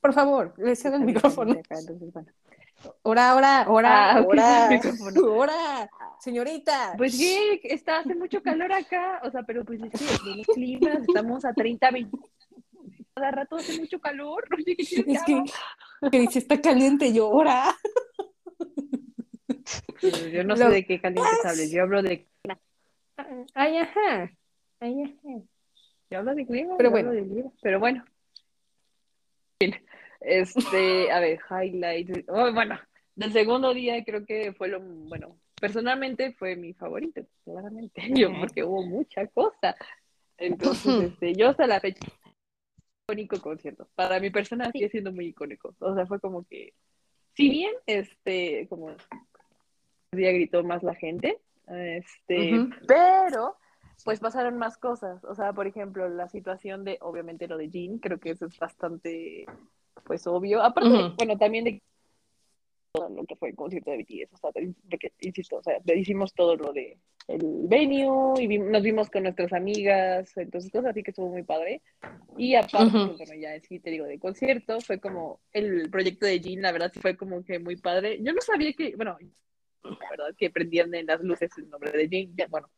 por 0.00 0.12
favor, 0.12 0.54
le 0.56 0.74
cedo 0.74 0.96
el 0.96 1.04
micrófono. 1.04 1.52
Acá, 1.52 1.78
entonces, 1.78 2.12
bueno. 2.12 2.28
Ora, 3.02 3.34
ora, 3.36 3.66
ora, 3.68 4.10
Ah, 4.16 4.20
ok, 4.20 4.28
ora, 4.28 4.64
el 4.64 4.70
micrófono. 4.74 5.32
ora, 5.34 5.88
señorita. 6.20 6.94
Pues 6.98 7.16
sí, 7.16 7.60
está, 7.64 8.00
hace 8.00 8.14
mucho 8.14 8.42
calor 8.42 8.72
acá, 8.72 9.20
o 9.24 9.30
sea, 9.30 9.42
pero 9.44 9.64
pues 9.64 9.80
es 9.82 9.90
que 9.92 10.30
los 10.36 10.46
climas 10.48 10.98
estamos 11.06 11.44
a 11.44 11.52
30, 11.54 11.90
20. 11.90 12.18
Cada 13.16 13.30
rato 13.30 13.56
hace 13.56 13.78
mucho 13.80 13.98
calor. 13.98 14.46
Oye, 14.56 14.76
¿qué 14.76 14.82
es 14.82 15.22
que 15.24 15.42
que, 16.10 16.20
dice, 16.20 16.40
está 16.40 16.60
caliente, 16.60 17.10
yo, 17.14 17.30
ora. 17.30 17.74
Yo 20.30 20.44
no 20.44 20.54
sé 20.54 20.68
de 20.68 20.84
qué 20.84 21.00
calientes 21.00 21.44
hables, 21.44 21.70
yo 21.70 21.82
hablo 21.82 22.02
de, 22.02 22.26
Ay, 23.54 23.78
ajá. 23.78 24.30
Ay, 24.80 25.02
ajá. 25.02 25.42
yo 26.10 26.18
hablo 26.18 26.34
de 26.34 26.46
clima, 26.46 26.74
Pero 26.76 26.90
bueno. 26.90 27.10
de 27.12 27.22
clima, 27.22 27.50
pero 27.62 27.80
bueno. 27.80 28.04
Este, 30.20 31.10
a 31.10 31.18
ver, 31.20 31.40
highlights. 31.50 32.24
Oh, 32.28 32.52
bueno, 32.52 32.78
del 33.14 33.32
segundo 33.32 33.72
día 33.72 34.04
creo 34.04 34.26
que 34.26 34.52
fue 34.52 34.68
lo, 34.68 34.80
bueno, 34.80 35.38
personalmente 35.58 36.32
fue 36.34 36.56
mi 36.56 36.74
favorito, 36.74 37.22
claramente, 37.44 38.02
yo, 38.14 38.30
porque 38.38 38.62
hubo 38.62 38.82
mucha 38.82 39.26
cosa. 39.28 39.74
Entonces, 40.36 41.12
este, 41.12 41.34
yo 41.34 41.48
hasta 41.48 41.66
la 41.66 41.80
fecha, 41.80 42.06
icónico 43.06 43.40
concierto. 43.40 43.88
Para 43.94 44.18
mi 44.18 44.30
persona 44.30 44.70
sigue 44.72 44.88
siendo 44.88 45.12
muy 45.12 45.26
icónico. 45.26 45.74
O 45.78 45.94
sea, 45.94 46.06
fue 46.06 46.18
como 46.18 46.44
que, 46.44 46.74
si 47.34 47.48
bien, 47.48 47.72
este, 47.86 48.66
como 48.68 48.88
día 50.10 50.32
gritó 50.32 50.64
más 50.64 50.82
la 50.82 50.94
gente, 50.94 51.38
este, 51.68 52.68
pero 52.86 53.56
pues 54.04 54.18
pasaron 54.18 54.58
más 54.58 54.76
cosas. 54.76 55.22
O 55.24 55.34
sea, 55.36 55.52
por 55.52 55.68
ejemplo, 55.68 56.08
la 56.08 56.28
situación 56.28 56.84
de, 56.84 56.98
obviamente, 57.00 57.46
lo 57.46 57.56
de 57.56 57.70
Jean, 57.70 57.98
creo 57.98 58.18
que 58.18 58.30
eso 58.30 58.46
es 58.46 58.58
bastante, 58.58 59.46
pues, 60.04 60.26
obvio. 60.26 60.62
Aparte, 60.62 61.14
bueno, 61.16 61.38
también 61.38 61.64
de 61.64 61.82
todo 62.96 63.08
lo 63.10 63.24
que 63.24 63.36
fue 63.36 63.50
el 63.50 63.54
concierto 63.56 63.90
de 63.90 63.98
BTS, 63.98 64.34
o 64.34 64.38
sea, 64.38 64.50
porque, 64.90 65.12
insisto, 65.20 65.56
o 65.56 65.62
sea, 65.62 65.78
hicimos 65.94 66.32
todo 66.34 66.56
lo 66.56 66.72
de 66.72 66.98
el 67.28 67.40
venue 67.66 68.40
y 68.40 68.46
vi- 68.46 68.58
nos 68.58 68.82
vimos 68.82 69.10
con 69.10 69.24
nuestras 69.24 69.52
amigas, 69.52 70.36
entonces 70.36 70.70
cosas 70.70 70.90
así 70.90 71.02
que 71.02 71.10
estuvo 71.10 71.28
muy 71.28 71.42
padre. 71.42 71.82
Y 72.36 72.54
aparte, 72.54 72.96
Ujú. 72.98 73.06
pues, 73.16 73.18
bueno, 73.28 73.34
ya 73.42 73.60
sí 73.60 73.80
te 73.80 73.90
digo, 73.90 74.06
de 74.06 74.18
concierto, 74.20 74.80
fue 74.80 75.00
como 75.00 75.40
el 75.52 75.90
proyecto 75.90 76.24
de 76.26 76.38
Jean, 76.40 76.62
la 76.62 76.70
verdad 76.72 76.90
sí 76.94 77.00
fue 77.00 77.16
como 77.16 77.42
que 77.44 77.58
muy 77.58 77.76
padre. 77.76 78.18
Yo 78.22 78.32
no 78.32 78.40
sabía 78.40 78.72
que, 78.74 78.94
bueno, 78.94 79.16
la 79.82 80.10
verdad 80.10 80.34
que 80.38 80.50
prendían 80.50 80.94
en 80.94 81.06
las 81.06 81.20
luces 81.20 81.50
el 81.58 81.68
nombre 81.68 81.90
de 81.90 82.08
Jean, 82.08 82.32
ya, 82.36 82.46
bueno, 82.48 82.70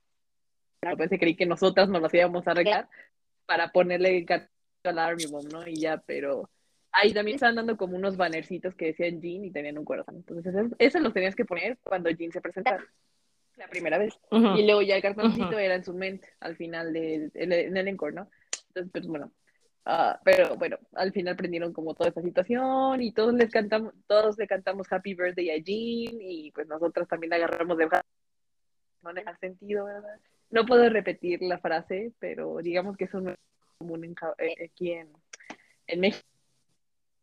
a 0.83 0.95
veces 0.95 1.19
creí 1.19 1.37
que 1.37 1.45
nosotras 1.47 1.89
nos 1.91 2.01
las 2.01 2.15
íbamos 2.15 2.47
a 2.49 2.53
arreglar 2.53 2.89
para 3.47 3.69
ponerle 3.71 4.25
cat- 4.25 4.49
al 4.85 4.99
Army 4.99 5.27
Bomb, 5.27 5.53
¿no? 5.53 5.67
Y 5.69 5.75
ya, 5.75 6.03
pero 6.07 6.49
ahí 7.01 7.13
también 7.13 7.37
estaban 7.37 7.57
dando 7.57 7.77
como 7.77 7.97
unos 7.97 8.17
bannercitos 8.17 8.75
que 8.75 8.87
decían 8.87 9.21
Jean 9.21 9.45
y 9.45 9.51
tenían 9.51 9.79
un 9.79 9.85
corazón. 9.85 10.17
Entonces, 10.17 10.55
esos, 10.55 10.73
esos 10.79 11.01
los 11.03 11.13
tenías 11.15 11.35
que 11.37 11.45
poner 11.45 11.79
cuando 11.83 12.11
Jean 12.11 12.33
se 12.33 12.41
presentara 12.41 12.85
la 13.57 13.69
primera 13.69 13.99
vez. 13.99 14.15
Ujú. 14.31 14.57
Y 14.57 14.65
luego 14.67 14.83
ya 14.83 14.97
el 14.97 15.03
cartoncito 15.03 15.49
Ujú. 15.49 15.59
era 15.59 15.75
en 15.75 15.85
su 15.85 15.95
mente 15.95 16.29
al 16.41 16.57
final 16.57 16.93
del 16.93 17.31
el- 17.35 17.53
en 17.53 17.77
el 17.77 17.89
encore, 17.89 18.15
¿no? 18.15 18.31
Entonces, 18.69 18.91
pues 18.93 19.07
bueno. 19.07 19.33
ah, 19.85 20.21
pero 20.25 20.57
bueno, 20.57 20.79
al 20.95 21.13
final 21.13 21.35
aprendieron 21.35 21.73
como 21.73 21.95
toda 21.95 22.09
esta 22.11 22.21
situación 22.23 23.01
y 23.03 23.13
todos 23.13 23.33
les 23.35 23.51
cantamos, 23.51 23.95
todos 24.07 24.37
le 24.39 24.47
cantamos 24.47 24.93
Happy 24.93 25.15
Birthday 25.15 25.51
a 25.51 25.57
Jean 25.57 26.19
y 26.21 26.51
pues 26.53 26.67
nosotras 26.69 27.09
también 27.09 27.33
agarramos 27.33 27.79
de 27.79 27.89
no 29.03 29.13
deja 29.15 29.37
sentido, 29.39 29.87
¿verdad? 29.87 30.19
No 30.51 30.67
puedo 30.67 30.89
repetir 30.89 31.41
la 31.43 31.59
frase, 31.59 32.13
pero 32.19 32.59
digamos 32.59 32.97
que 32.97 33.05
eso 33.05 33.21
no 33.21 33.31
es 33.31 33.39
común 33.79 34.05
en 34.05 34.15
eh, 34.39 34.65
aquí 34.65 34.93
en, 34.93 35.09
en 35.87 36.01
México. 36.01 36.27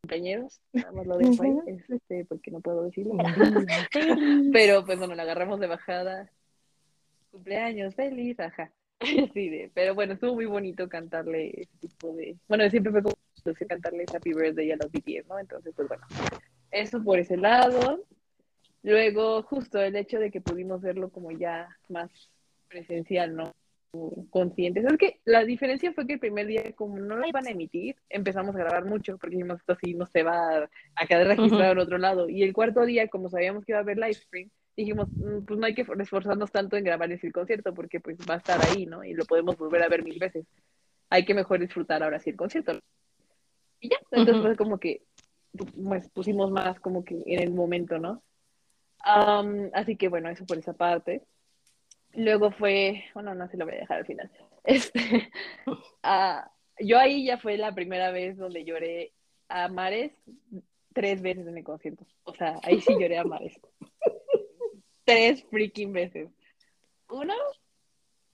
Compañeros, 0.05 0.61
nada 0.71 0.91
más 0.91 1.07
lo 1.07 1.17
dejo 1.17 1.41
ahí, 1.41 1.57
este, 1.89 2.25
porque 2.25 2.51
no 2.51 2.59
puedo 2.59 2.83
decirlo. 2.83 3.15
Pero 4.53 4.85
pues 4.85 4.99
bueno, 4.99 5.15
la 5.15 5.23
agarramos 5.23 5.59
de 5.59 5.65
bajada. 5.65 6.29
Cumpleaños, 7.31 7.95
feliz, 7.95 8.39
ajá. 8.39 8.71
Sí, 9.33 9.49
de, 9.49 9.71
pero 9.73 9.93
bueno, 9.93 10.13
estuvo 10.13 10.35
muy 10.35 10.45
bonito 10.45 10.87
cantarle 10.87 11.49
ese 11.59 11.77
tipo 11.79 12.13
de. 12.13 12.37
Bueno, 12.47 12.69
siempre 12.69 12.91
fue 12.91 13.01
como 13.01 13.15
cantarle 13.67 14.05
Happy 14.13 14.33
Birthday 14.33 14.71
a 14.71 14.77
los 14.77 14.91
BTS, 14.91 15.27
¿no? 15.27 15.39
Entonces, 15.39 15.73
pues 15.75 15.87
bueno, 15.87 16.05
eso 16.69 17.03
por 17.03 17.17
ese 17.17 17.35
lado. 17.35 18.05
Luego, 18.83 19.41
justo 19.41 19.81
el 19.81 19.95
hecho 19.95 20.19
de 20.19 20.29
que 20.29 20.39
pudimos 20.39 20.81
verlo 20.81 21.09
como 21.09 21.31
ya 21.31 21.67
más 21.89 22.11
presencial, 22.69 23.35
¿no? 23.35 23.53
Conscientes. 24.29 24.85
Es 24.85 24.97
que 24.97 25.19
la 25.25 25.43
diferencia 25.43 25.93
fue 25.93 26.05
que 26.07 26.13
el 26.13 26.19
primer 26.19 26.47
día, 26.47 26.73
como 26.73 26.97
no 26.99 27.15
lo 27.15 27.27
iban 27.27 27.47
a 27.47 27.51
emitir, 27.51 27.95
empezamos 28.09 28.55
a 28.55 28.59
grabar 28.59 28.85
mucho, 28.85 29.17
porque 29.17 29.35
dijimos, 29.35 29.59
esto 29.59 29.75
sí 29.83 29.93
no 29.93 30.05
se 30.05 30.23
va 30.23 30.69
a 30.95 31.05
quedar 31.07 31.27
registrado 31.27 31.71
en 31.73 31.79
otro 31.79 31.97
lado. 31.97 32.29
Y 32.29 32.43
el 32.43 32.53
cuarto 32.53 32.85
día, 32.85 33.07
como 33.07 33.29
sabíamos 33.29 33.63
que 33.65 33.71
iba 33.71 33.79
a 33.79 33.81
haber 33.81 33.97
live 33.97 34.13
stream, 34.13 34.49
dijimos, 34.75 35.07
"Mm, 35.17 35.45
pues 35.45 35.59
no 35.59 35.65
hay 35.65 35.73
que 35.75 35.85
esforzarnos 35.99 36.51
tanto 36.51 36.75
en 36.77 36.83
grabar 36.83 37.11
ese 37.11 37.31
concierto, 37.31 37.73
porque 37.73 37.99
pues 37.99 38.17
va 38.29 38.35
a 38.35 38.37
estar 38.37 38.59
ahí, 38.61 38.85
¿no? 38.85 39.03
Y 39.03 39.13
lo 39.13 39.25
podemos 39.25 39.57
volver 39.57 39.83
a 39.83 39.89
ver 39.89 40.03
mil 40.03 40.19
veces. 40.19 40.45
Hay 41.09 41.23
que 41.25 41.33
mejor 41.33 41.59
disfrutar 41.59 42.03
ahora 42.03 42.19
sí 42.19 42.31
el 42.31 42.35
concierto. 42.35 42.73
Y 43.79 43.89
ya, 43.89 43.97
entonces 44.11 44.35
Ujú. 44.35 44.43
fue 44.43 44.55
como 44.57 44.79
que 44.79 45.01
pues, 45.75 46.09
pusimos 46.09 46.51
más 46.51 46.79
como 46.79 47.05
que 47.05 47.21
en 47.25 47.39
el 47.41 47.51
momento, 47.53 47.97
¿no? 47.97 48.21
Am, 48.99 49.69
así 49.73 49.95
que 49.95 50.09
bueno, 50.09 50.29
eso 50.29 50.45
por 50.45 50.57
esa 50.57 50.73
parte. 50.73 51.21
Luego 52.15 52.51
fue, 52.51 53.03
bueno, 53.13 53.35
no 53.35 53.47
se 53.49 53.57
lo 53.57 53.65
voy 53.65 53.75
a 53.75 53.79
dejar 53.79 53.97
al 53.99 54.05
final. 54.05 54.31
Este, 54.67 55.29
ah, 56.01 56.51
yo 56.79 56.97
ahí 56.97 57.23
ya 57.23 57.37
fue 57.37 57.55
la 57.55 57.75
primera 57.75 58.09
vez 58.09 58.35
donde 58.35 58.65
lloré 58.65 59.13
a 59.47 59.67
mares 59.67 60.11
tres 60.91 61.21
veces 61.21 61.45
en 61.45 61.55
el 61.55 61.63
concierto. 61.63 62.03
O 62.23 62.33
sea, 62.33 62.59
ahí 62.63 62.81
sí 62.81 62.93
lloré 62.99 63.19
a 63.19 63.23
mares. 63.23 63.59
tres 65.05 65.45
freaking 65.51 65.93
veces. 65.93 66.31
Uno, 67.09 67.35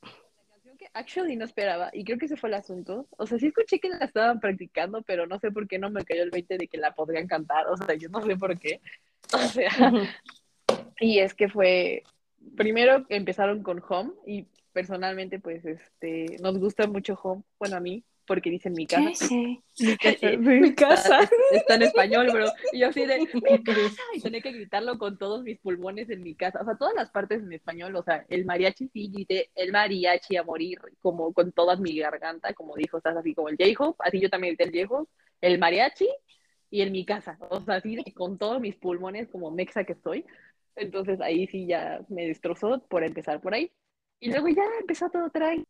la 0.02 0.48
canción 0.54 0.78
que 0.78 0.88
actually 0.94 1.36
no 1.36 1.44
esperaba, 1.44 1.90
y 1.92 2.06
creo 2.06 2.18
que 2.18 2.28
ese 2.28 2.38
fue 2.38 2.48
el 2.48 2.56
asunto. 2.56 3.10
O 3.18 3.28
sea, 3.28 3.38
sí 3.38 3.48
escuché 3.48 3.80
que 3.80 3.90
la 3.90 4.06
estaban 4.06 4.40
practicando, 4.40 5.02
pero 5.02 5.28
no 5.28 5.38
sé 5.38 5.52
por 5.52 5.68
qué 5.68 5.80
no 5.80 5.90
me 5.90 6.06
cayó 6.06 6.24
el 6.24 6.32
20 6.32 6.60
de 6.60 6.68
que 6.70 6.78
la 6.78 6.94
podrían 6.94 7.28
cantar. 7.28 7.68
O 7.68 7.76
sea, 7.76 7.94
yo 7.96 8.08
no 8.08 8.22
sé 8.22 8.38
por 8.38 8.58
qué. 8.58 8.80
O 9.34 9.38
sea, 9.40 9.92
y 11.02 11.20
es 11.20 11.34
que 11.34 11.50
fue, 11.50 12.04
primero 12.56 13.06
empezaron 13.10 13.64
con 13.64 13.82
Home 13.88 14.12
y 14.26 14.48
personalmente 14.74 15.40
pues 15.40 15.66
este, 15.66 16.38
nos 16.42 16.58
gusta 16.58 16.88
mucho 16.88 17.20
Home, 17.22 17.44
bueno 17.60 17.78
a 17.78 17.80
mí, 17.80 18.04
porque 18.26 18.50
dicen 18.50 18.74
mi 18.78 18.88
casa. 18.88 19.26
Sí. 19.28 19.62
Mi 19.80 19.98
casa, 19.98 20.30
sí. 20.30 20.38
Mi 20.38 20.74
casa. 20.74 21.24
Está, 21.24 21.36
está 21.52 21.76
en 21.76 21.82
español, 21.82 22.30
bro. 22.32 22.46
Y 22.72 22.80
yo 22.80 22.88
así 22.88 23.06
de, 23.06 23.20
mi 23.34 23.64
casa. 23.64 24.02
Y 24.14 24.22
tenía 24.22 24.42
que 24.42 24.52
gritarlo 24.52 24.98
con 24.98 25.18
todos 25.18 25.44
mis 25.44 25.60
pulmones 25.60 26.10
en 26.10 26.24
mi 26.24 26.36
casa. 26.36 26.62
O 26.62 26.66
sea, 26.66 26.76
todas 26.76 26.94
las 26.96 27.12
partes 27.12 27.42
en 27.42 27.52
español. 27.52 27.96
O 27.96 28.04
sea, 28.04 28.26
el 28.30 28.46
mariachi 28.46 28.88
sí 28.88 29.10
grité 29.12 29.50
el 29.56 29.72
mariachi 29.72 30.38
a 30.38 30.44
morir, 30.44 30.80
como 31.00 31.34
con 31.34 31.52
toda 31.52 31.76
mi 31.76 31.98
garganta, 31.98 32.54
como 32.54 32.76
dijo, 32.76 32.98
estás 32.98 33.18
así 33.18 33.34
como 33.34 33.50
el 33.50 33.58
J-Hope. 33.58 33.98
Así 34.00 34.20
yo 34.20 34.30
también 34.30 34.56
grité 34.56 34.78
el 34.78 34.88
J-Hope, 34.88 35.12
el 35.42 35.60
mariachi 35.60 36.08
y 36.70 36.82
en 36.82 36.92
mi 36.94 37.06
casa. 37.06 37.38
O 37.50 37.60
sea, 37.60 37.76
así 37.76 37.98
de 37.98 38.14
con 38.14 38.38
todos 38.38 38.62
mis 38.62 38.76
pulmones, 38.76 39.28
como 39.28 39.52
mexa 39.52 39.84
que 39.84 39.92
estoy. 39.94 40.26
Entonces 40.76 41.22
ahí 41.22 41.48
sí 41.48 41.68
ya 41.68 42.02
me 42.10 42.28
destrozó 42.28 42.82
por 42.90 43.04
empezar 43.04 43.42
por 43.42 43.54
ahí. 43.54 43.72
Y 44.20 44.32
luego 44.32 44.50
ya 44.50 44.64
empezó 44.82 45.10
todo 45.10 45.30
tranquilo 45.32 45.66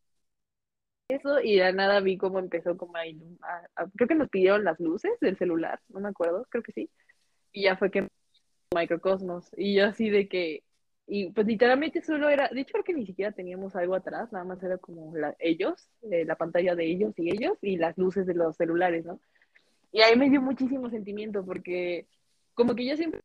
eso 1.10 1.40
y 1.42 1.58
de 1.60 1.74
nada 1.74 2.00
vi 2.00 2.18
cómo 2.18 2.40
empezó 2.40 2.78
como 2.78 2.96
a, 2.98 3.02
a- 3.02 3.84
a- 3.84 3.90
creo 3.96 4.08
que 4.08 4.16
nos 4.16 4.30
pidieron 4.30 4.64
las 4.64 4.80
luces 4.80 5.12
del 5.22 5.38
celular, 5.38 5.80
no 5.90 6.00
me 6.00 6.10
acuerdo, 6.10 6.46
creo 6.50 6.64
que 6.64 6.72
sí. 6.72 6.90
Y 7.54 7.64
ya 7.64 7.78
fue 7.78 7.92
que 7.92 8.08
microcosmos 8.76 9.52
y 9.58 9.76
yo 9.76 9.88
así 9.88 10.10
de 10.10 10.28
que 10.30 10.64
y 11.08 11.32
pues 11.32 11.48
literalmente 11.48 12.02
solo 12.04 12.30
era, 12.30 12.50
de 12.50 12.62
hecho 12.62 12.74
creo 12.74 12.84
que 12.86 12.94
ni 12.94 13.06
siquiera 13.06 13.32
teníamos 13.34 13.76
algo 13.76 13.96
atrás, 13.96 14.32
nada 14.34 14.46
más 14.46 14.64
era 14.64 14.78
como 14.78 15.16
la, 15.18 15.36
ellos, 15.40 15.90
eh, 16.12 16.26
la 16.26 16.36
pantalla 16.38 16.76
de 16.76 16.86
ellos 16.86 17.14
y 17.18 17.32
ellos 17.32 17.58
y 17.62 17.78
las 17.78 17.98
luces 17.98 18.26
de 18.28 18.36
los 18.36 18.58
celulares, 18.58 19.06
¿no? 19.06 19.20
Y 19.92 20.02
ahí 20.02 20.18
me 20.18 20.30
dio 20.30 20.42
muchísimo 20.42 20.90
sentimiento 20.90 21.46
porque 21.46 22.08
como 22.54 22.76
que 22.76 22.86
yo 22.86 22.96
siempre 22.98 23.22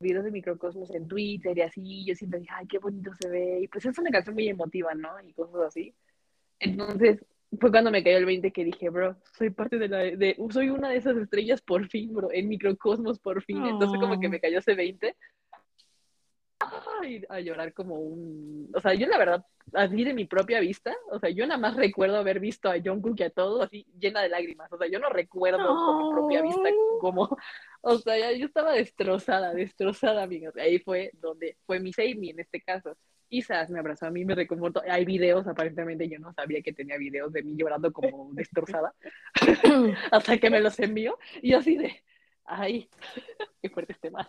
videos 0.00 0.24
de 0.24 0.30
microcosmos 0.30 0.90
en 0.94 1.08
Twitter 1.08 1.56
y 1.56 1.62
así, 1.62 2.04
yo 2.04 2.14
siempre 2.14 2.40
dije, 2.40 2.52
ay, 2.54 2.66
qué 2.66 2.78
bonito 2.78 3.10
se 3.20 3.28
ve, 3.28 3.60
y 3.62 3.68
pues 3.68 3.84
es 3.84 3.98
una 3.98 4.10
canción 4.10 4.34
muy 4.34 4.48
emotiva, 4.48 4.94
¿no? 4.94 5.08
Y 5.26 5.32
cosas 5.32 5.62
así. 5.68 5.94
Entonces, 6.60 7.24
fue 7.60 7.70
cuando 7.70 7.90
me 7.90 8.04
cayó 8.04 8.18
el 8.18 8.26
20 8.26 8.52
que 8.52 8.64
dije, 8.64 8.90
bro, 8.90 9.16
soy 9.36 9.50
parte 9.50 9.78
de 9.78 9.88
la, 9.88 9.98
de, 9.98 10.36
soy 10.50 10.70
una 10.70 10.90
de 10.90 10.96
esas 10.98 11.16
estrellas 11.16 11.62
por 11.62 11.88
fin, 11.88 12.12
bro, 12.14 12.28
en 12.32 12.48
microcosmos 12.48 13.18
por 13.18 13.42
fin. 13.42 13.64
Entonces, 13.66 13.98
como 14.00 14.20
que 14.20 14.26
Oh. 14.26 14.30
me 14.30 14.40
cayó 14.40 14.58
ese 14.58 14.74
20. 14.74 15.16
Ay, 16.60 17.24
a 17.28 17.40
llorar 17.40 17.72
como 17.72 17.96
un... 17.96 18.70
O 18.74 18.80
sea, 18.80 18.92
yo 18.94 19.06
la 19.06 19.16
verdad, 19.16 19.46
así 19.74 20.02
de 20.02 20.12
mi 20.12 20.24
propia 20.24 20.58
vista, 20.58 20.94
o 21.10 21.18
sea, 21.18 21.30
yo 21.30 21.46
nada 21.46 21.60
más 21.60 21.76
recuerdo 21.76 22.16
haber 22.16 22.40
visto 22.40 22.68
a 22.68 22.80
Jungkook 22.82 23.20
y 23.20 23.22
a 23.22 23.30
todo 23.30 23.62
así 23.62 23.86
llena 23.98 24.22
de 24.22 24.28
lágrimas. 24.28 24.72
O 24.72 24.76
sea, 24.76 24.88
yo 24.88 24.98
no 24.98 25.08
recuerdo 25.08 25.64
con 25.66 25.98
mi 25.98 26.12
propia 26.12 26.42
vista 26.42 26.68
como... 27.00 27.36
O 27.80 27.96
sea, 27.98 28.32
yo 28.32 28.46
estaba 28.46 28.72
destrozada, 28.72 29.54
destrozada, 29.54 30.24
amigos. 30.24 30.56
Ahí 30.56 30.80
fue 30.80 31.12
donde 31.14 31.56
fue 31.64 31.78
mi 31.78 31.92
Amy 31.96 32.30
en 32.30 32.40
este 32.40 32.60
caso. 32.60 32.96
Quizás 33.28 33.70
me 33.70 33.78
abrazó 33.78 34.06
a 34.06 34.10
mí, 34.10 34.24
me 34.24 34.34
reconfortó. 34.34 34.82
Hay 34.88 35.04
videos, 35.04 35.46
aparentemente 35.46 36.08
yo 36.08 36.18
no 36.18 36.32
sabía 36.32 36.60
que 36.60 36.72
tenía 36.72 36.98
videos 36.98 37.32
de 37.32 37.44
mí 37.44 37.54
llorando 37.56 37.92
como 37.92 38.30
destrozada, 38.32 38.94
hasta 40.10 40.38
que 40.38 40.50
me 40.50 40.60
los 40.60 40.78
envió. 40.80 41.18
Y 41.40 41.52
yo 41.52 41.58
así 41.58 41.76
de, 41.76 42.02
ay, 42.44 42.90
qué 43.62 43.70
fuerte 43.70 43.92
este 43.92 44.10
más. 44.10 44.28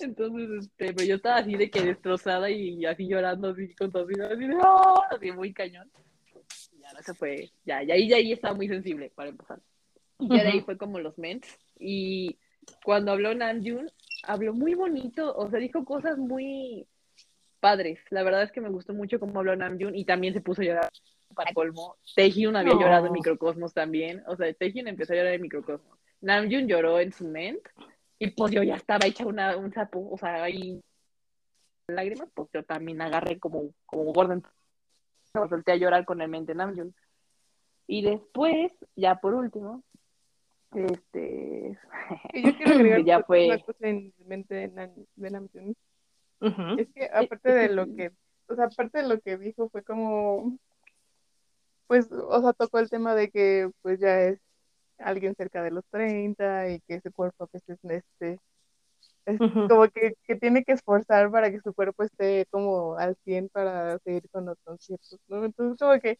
Entonces, 0.00 0.64
este, 0.64 0.92
pero 0.94 1.06
yo 1.06 1.16
estaba 1.16 1.36
así 1.36 1.54
de 1.54 1.70
que 1.70 1.82
destrozada 1.82 2.50
y 2.50 2.84
así 2.84 3.06
llorando, 3.08 3.50
así 3.50 3.74
con 3.74 3.90
todo, 3.92 4.04
así 4.04 4.46
de, 4.46 4.56
¡ah! 4.62 5.00
así 5.10 5.32
muy 5.32 5.52
cañón. 5.52 5.90
Y 6.72 6.78
no, 6.78 6.98
eso 6.98 7.14
fue, 7.14 7.50
ya, 7.64 7.82
ya 7.82 7.94
ahí, 7.94 8.08
ya 8.08 8.16
ahí 8.16 8.32
estaba 8.32 8.54
muy 8.54 8.68
sensible 8.68 9.10
para 9.14 9.30
empezar. 9.30 9.60
Y 10.18 10.28
ya 10.28 10.42
de 10.42 10.48
ahí 10.50 10.60
fue 10.60 10.76
como 10.76 10.98
los 10.98 11.18
ments. 11.18 11.58
Y 11.78 12.38
cuando 12.84 13.12
habló 13.12 13.34
Namjoon, 13.34 13.90
habló 14.24 14.52
muy 14.54 14.74
bonito, 14.74 15.34
o 15.36 15.48
sea, 15.50 15.58
dijo 15.58 15.84
cosas 15.84 16.18
muy 16.18 16.86
padres. 17.60 17.98
La 18.10 18.22
verdad 18.22 18.42
es 18.42 18.52
que 18.52 18.60
me 18.60 18.68
gustó 18.68 18.92
mucho 18.94 19.18
cómo 19.18 19.38
habló 19.38 19.56
Namjoon 19.56 19.94
y 19.96 20.04
también 20.04 20.34
se 20.34 20.40
puso 20.40 20.62
a 20.62 20.64
llorar 20.64 20.90
para 21.34 21.52
colmo. 21.52 21.96
Taehyun 22.14 22.56
había 22.56 22.74
No. 22.74 22.80
llorado 22.80 23.06
en 23.06 23.12
Microcosmos 23.12 23.72
también, 23.74 24.22
o 24.26 24.36
sea, 24.36 24.52
Taehyun 24.52 24.86
empezó 24.88 25.14
a 25.14 25.16
llorar 25.16 25.32
en 25.34 25.42
Microcosmos. 25.42 25.98
Namjoon 26.20 26.68
lloró 26.68 27.00
en 27.00 27.12
su 27.12 27.26
ment 27.26 27.60
y 28.18 28.30
pues 28.30 28.52
yo 28.52 28.62
ya 28.62 28.76
estaba 28.76 29.06
hecha 29.06 29.26
una, 29.26 29.56
un 29.56 29.72
sapo, 29.72 30.08
o 30.10 30.16
sea, 30.18 30.42
ahí 30.44 30.80
lágrimas, 31.88 32.28
pues 32.34 32.48
yo 32.52 32.62
también 32.64 33.00
agarré 33.02 33.38
como, 33.38 33.70
como 33.86 34.04
Gordon, 34.12 34.42
me 35.34 35.48
solté 35.48 35.72
a 35.72 35.76
llorar 35.76 36.04
con 36.04 36.20
el 36.20 36.28
mente 36.28 36.54
Namjoon. 36.54 36.94
Y 37.86 38.02
después, 38.02 38.72
ya 38.96 39.16
por 39.16 39.34
último, 39.34 39.82
este, 40.74 41.78
yo 42.32 42.56
quiero 42.56 42.72
agregar 42.74 43.04
Ya 43.04 43.16
una 43.18 43.24
fue. 43.26 43.62
cosa 43.66 43.88
en 43.88 44.14
mente 44.26 44.54
de, 44.54 44.68
Nam- 44.72 45.06
de 45.16 45.30
Namjoon. 45.30 45.76
Ujú. 46.40 46.80
Es 46.80 46.88
que 46.94 47.10
aparte 47.12 47.52
de 47.52 47.68
lo 47.74 47.86
que, 47.94 48.12
o 48.48 48.54
sea, 48.54 48.64
aparte 48.66 48.98
de 49.02 49.08
lo 49.08 49.20
que 49.20 49.36
dijo 49.36 49.68
fue 49.68 49.82
como, 49.82 50.56
pues, 51.86 52.10
o 52.10 52.40
sea, 52.40 52.52
tocó 52.54 52.78
el 52.78 52.88
tema 52.90 53.14
de 53.14 53.30
que 53.30 53.70
pues 53.82 54.00
ya 54.00 54.20
es 54.22 54.40
alguien 54.98 55.34
cerca 55.36 55.62
de 55.62 55.70
los 55.72 55.84
30 55.90 56.68
y 56.70 56.80
que 56.82 57.00
su 57.00 57.12
cuerpo 57.12 57.46
pues 57.48 57.62
es 57.68 57.78
este, 57.84 58.38
es 59.26 59.40
Ujú. 59.40 59.68
como 59.68 59.88
que, 59.88 60.14
que 60.24 60.36
tiene 60.36 60.64
que 60.64 60.72
esforzar 60.72 61.30
para 61.30 61.50
que 61.50 61.60
su 61.60 61.74
cuerpo 61.74 62.02
esté 62.04 62.46
como 62.50 62.96
al 62.98 63.16
100 63.24 63.48
para 63.48 63.98
seguir 64.00 64.28
con 64.30 64.46
los 64.46 64.58
conciertos, 64.64 65.18
¿no? 65.28 65.44
Entonces 65.44 65.78
como 65.78 65.98
que 66.00 66.18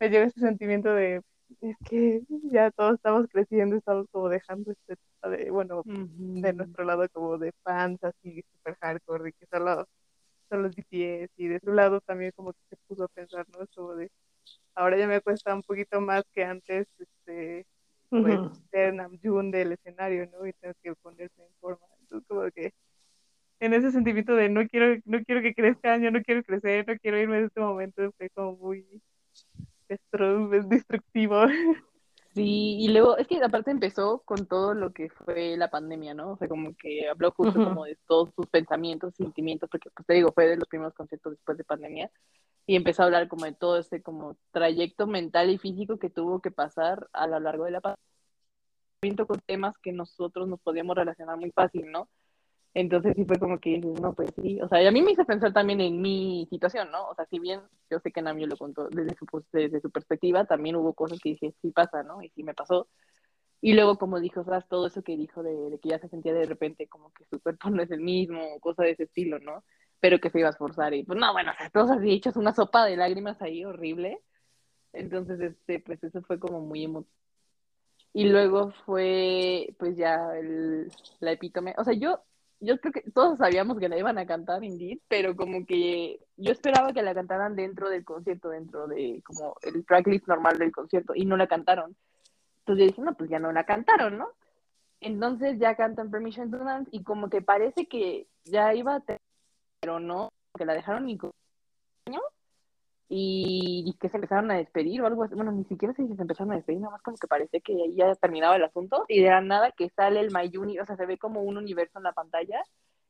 me 0.00 0.08
llega 0.10 0.26
ese 0.26 0.40
sentimiento 0.40 0.90
de, 0.94 1.22
es 1.60 1.76
que 1.88 2.22
ya 2.44 2.70
todos 2.70 2.94
estamos 2.94 3.26
creciendo, 3.30 3.76
estamos 3.76 4.06
como 4.10 4.28
dejando 4.28 4.72
este, 4.72 4.96
de, 5.28 5.50
bueno, 5.50 5.82
de 5.86 6.52
nuestro 6.52 6.84
lado 6.84 7.06
como 7.12 7.38
de 7.38 7.52
fans 7.62 8.02
así 8.04 8.42
super 8.52 8.76
hardcore 8.80 9.30
y 9.30 9.32
que 9.32 9.46
solo 9.46 9.86
son 10.48 10.62
los 10.62 10.74
BTS 10.76 11.32
y 11.36 11.48
de 11.48 11.60
su 11.60 11.72
lado 11.72 12.00
también 12.02 12.32
como 12.36 12.52
que 12.52 12.60
se 12.70 12.76
puso 12.88 13.04
a 13.04 13.08
pensar, 13.08 13.46
¿no? 13.50 13.66
Como 13.74 13.94
de 13.96 14.10
ahora 14.74 14.98
ya 14.98 15.06
me 15.06 15.20
cuesta 15.20 15.54
un 15.54 15.62
poquito 15.62 16.00
más 16.00 16.24
que 16.32 16.44
antes 16.44 16.86
este 16.98 17.66
pues 18.10 18.40
Ujú. 18.40 18.50
ser 18.70 18.94
Namjoon 18.94 19.50
del 19.50 19.72
escenario, 19.72 20.28
¿no? 20.32 20.46
Y 20.46 20.52
tengo 20.54 20.74
que 20.82 20.94
ponerse 20.96 21.42
en 21.42 21.48
forma. 21.60 21.84
Entonces 22.00 22.26
como 22.28 22.50
que 22.52 22.72
en 23.60 23.74
ese 23.74 23.90
sentimiento 23.90 24.34
de 24.34 24.48
no 24.48 24.66
quiero 24.68 25.00
no 25.04 25.22
quiero 25.24 25.42
que 25.42 25.54
crezcan, 25.54 26.02
yo 26.02 26.10
no 26.10 26.22
quiero 26.22 26.42
crecer, 26.42 26.86
no 26.86 26.96
quiero 26.98 27.18
irme 27.18 27.40
de 27.40 27.46
este 27.46 27.60
momento, 27.60 28.12
fue 28.18 28.30
como 28.30 28.56
muy 28.56 28.84
destru- 29.88 30.68
destructivo. 30.68 31.46
Sí, 32.36 32.76
y 32.78 32.88
luego, 32.88 33.16
es 33.16 33.26
que 33.26 33.42
aparte 33.42 33.70
empezó 33.70 34.20
con 34.26 34.44
todo 34.46 34.74
lo 34.74 34.92
que 34.92 35.08
fue 35.08 35.56
la 35.56 35.70
pandemia, 35.70 36.12
¿no? 36.12 36.32
O 36.32 36.36
sea, 36.36 36.46
como 36.48 36.76
que 36.76 37.08
habló 37.08 37.30
justo 37.30 37.54
como 37.64 37.86
de 37.86 37.96
todos 38.06 38.28
sus 38.36 38.46
pensamientos, 38.48 39.14
sentimientos, 39.14 39.70
porque 39.70 39.88
pues 39.88 40.06
te 40.06 40.12
digo, 40.12 40.32
fue 40.32 40.46
de 40.46 40.56
los 40.58 40.68
primeros 40.68 40.92
conciertos 40.92 41.32
después 41.32 41.56
de 41.56 41.64
pandemia, 41.64 42.10
y 42.66 42.76
empezó 42.76 43.00
a 43.00 43.06
hablar 43.06 43.28
como 43.28 43.46
de 43.46 43.54
todo 43.54 43.78
ese 43.78 44.02
como 44.02 44.36
trayecto 44.50 45.06
mental 45.06 45.48
y 45.48 45.56
físico 45.56 45.98
que 45.98 46.10
tuvo 46.10 46.42
que 46.42 46.50
pasar 46.50 47.08
a 47.14 47.26
lo 47.26 47.40
largo 47.40 47.64
de 47.64 47.70
la 47.70 47.80
pandemia 47.80 48.04
con 49.26 49.40
temas 49.40 49.78
que 49.78 49.92
nosotros 49.92 50.46
nos 50.46 50.60
podíamos 50.60 50.94
relacionar 50.94 51.38
muy 51.38 51.52
fácil, 51.52 51.90
¿no? 51.90 52.10
Entonces 52.78 53.14
sí 53.16 53.24
fue 53.24 53.38
como 53.38 53.58
que 53.58 53.78
no, 53.78 54.12
pues 54.12 54.34
sí, 54.42 54.60
o 54.60 54.68
sea, 54.68 54.86
a 54.86 54.92
mí 54.92 55.00
me 55.00 55.12
hizo 55.12 55.24
pensar 55.24 55.50
también 55.50 55.80
en 55.80 56.02
mi 56.02 56.46
situación, 56.50 56.90
¿no? 56.90 57.08
O 57.08 57.14
sea, 57.14 57.24
si 57.24 57.38
bien 57.38 57.62
yo 57.90 57.98
sé 58.00 58.12
que 58.12 58.20
Namio 58.20 58.46
lo 58.46 58.58
contó 58.58 58.90
desde 58.90 59.16
su, 59.16 59.26
desde 59.50 59.80
su 59.80 59.90
perspectiva, 59.90 60.44
también 60.44 60.76
hubo 60.76 60.92
cosas 60.92 61.18
que 61.18 61.30
dije, 61.30 61.54
sí 61.62 61.70
pasa, 61.70 62.02
¿no? 62.02 62.20
Y 62.20 62.28
sí 62.28 62.42
me 62.42 62.52
pasó. 62.52 62.86
Y 63.62 63.72
luego, 63.72 63.96
como 63.96 64.20
dijo 64.20 64.44
Sas, 64.44 64.68
todo 64.68 64.88
eso 64.88 65.02
que 65.02 65.16
dijo 65.16 65.42
de, 65.42 65.70
de 65.70 65.78
que 65.78 65.88
ya 65.88 65.98
se 65.98 66.08
sentía 66.08 66.34
de 66.34 66.44
repente 66.44 66.86
como 66.86 67.10
que 67.12 67.24
su 67.24 67.40
cuerpo 67.40 67.70
no 67.70 67.82
es 67.82 67.90
el 67.90 68.02
mismo, 68.02 68.60
cosas 68.60 68.84
de 68.84 68.90
ese 68.90 69.04
estilo, 69.04 69.38
¿no? 69.38 69.64
Pero 70.00 70.20
que 70.20 70.28
se 70.28 70.40
iba 70.40 70.48
a 70.48 70.52
esforzar 70.52 70.92
y 70.92 71.02
pues 71.02 71.18
no, 71.18 71.32
bueno, 71.32 71.52
o 71.52 71.54
sea, 71.56 71.70
todos 71.70 71.90
así 71.90 72.12
hechos 72.12 72.36
una 72.36 72.52
sopa 72.54 72.84
de 72.84 72.98
lágrimas 72.98 73.40
ahí 73.40 73.64
horrible. 73.64 74.20
Entonces, 74.92 75.40
este, 75.40 75.80
pues 75.80 76.04
eso 76.04 76.20
fue 76.22 76.38
como 76.38 76.60
muy 76.60 76.84
emotivo. 76.84 77.16
Y 78.12 78.24
luego 78.28 78.72
fue, 78.84 79.74
pues 79.78 79.96
ya, 79.96 80.36
el, 80.36 80.92
la 81.20 81.32
epítome. 81.32 81.74
O 81.78 81.84
sea, 81.84 81.94
yo, 81.94 82.22
yo 82.60 82.78
creo 82.80 82.92
que 82.92 83.10
todos 83.10 83.38
sabíamos 83.38 83.78
que 83.78 83.88
la 83.88 83.98
iban 83.98 84.18
a 84.18 84.26
cantar, 84.26 84.64
Indeed, 84.64 85.00
pero 85.08 85.36
como 85.36 85.66
que 85.66 86.20
yo 86.36 86.52
esperaba 86.52 86.92
que 86.92 87.02
la 87.02 87.14
cantaran 87.14 87.54
dentro 87.54 87.88
del 87.88 88.04
concierto, 88.04 88.48
dentro 88.48 88.86
de 88.86 89.22
como 89.24 89.56
el 89.62 89.84
tracklist 89.84 90.26
normal 90.26 90.58
del 90.58 90.72
concierto, 90.72 91.14
y 91.14 91.24
no 91.24 91.36
la 91.36 91.46
cantaron. 91.46 91.96
Entonces 92.60 92.84
yo 92.84 92.90
dije, 92.90 93.02
no, 93.02 93.14
pues 93.14 93.30
ya 93.30 93.38
no 93.38 93.52
la 93.52 93.64
cantaron, 93.64 94.18
¿no? 94.18 94.28
Entonces 95.00 95.58
ya 95.58 95.76
cantan 95.76 96.10
Permission 96.10 96.50
to 96.50 96.58
Dance, 96.58 96.88
y 96.92 97.02
como 97.02 97.28
que 97.28 97.42
parece 97.42 97.86
que 97.86 98.26
ya 98.44 98.74
iba 98.74 98.96
a 98.96 99.00
tener, 99.00 99.20
pero 99.80 100.00
no, 100.00 100.32
que 100.56 100.64
la 100.64 100.74
dejaron 100.74 101.06
ni 101.06 101.16
con 101.16 101.30
y, 103.08 103.84
y 103.86 103.92
que 103.98 104.08
se 104.08 104.16
empezaron 104.16 104.50
a 104.50 104.56
despedir 104.56 105.00
o 105.02 105.06
algo 105.06 105.24
así. 105.24 105.34
Bueno, 105.34 105.52
ni 105.52 105.64
siquiera 105.64 105.94
si 105.94 106.06
se 106.06 106.22
empezaron 106.22 106.52
a 106.52 106.56
despedir, 106.56 106.80
nada 106.80 106.92
más 106.92 107.02
como 107.02 107.16
que 107.16 107.28
parece 107.28 107.60
que 107.60 107.72
ahí 107.74 107.94
ya 107.96 108.14
terminaba 108.16 108.56
el 108.56 108.64
asunto 108.64 109.04
y 109.08 109.22
de 109.22 109.30
la 109.30 109.40
nada 109.40 109.72
que 109.72 109.88
sale 109.90 110.20
el 110.20 110.30
My 110.32 110.54
Uni, 110.56 110.78
o 110.78 110.86
sea, 110.86 110.96
se 110.96 111.06
ve 111.06 111.18
como 111.18 111.42
un 111.42 111.56
universo 111.56 111.98
en 111.98 112.04
la 112.04 112.12
pantalla 112.12 112.62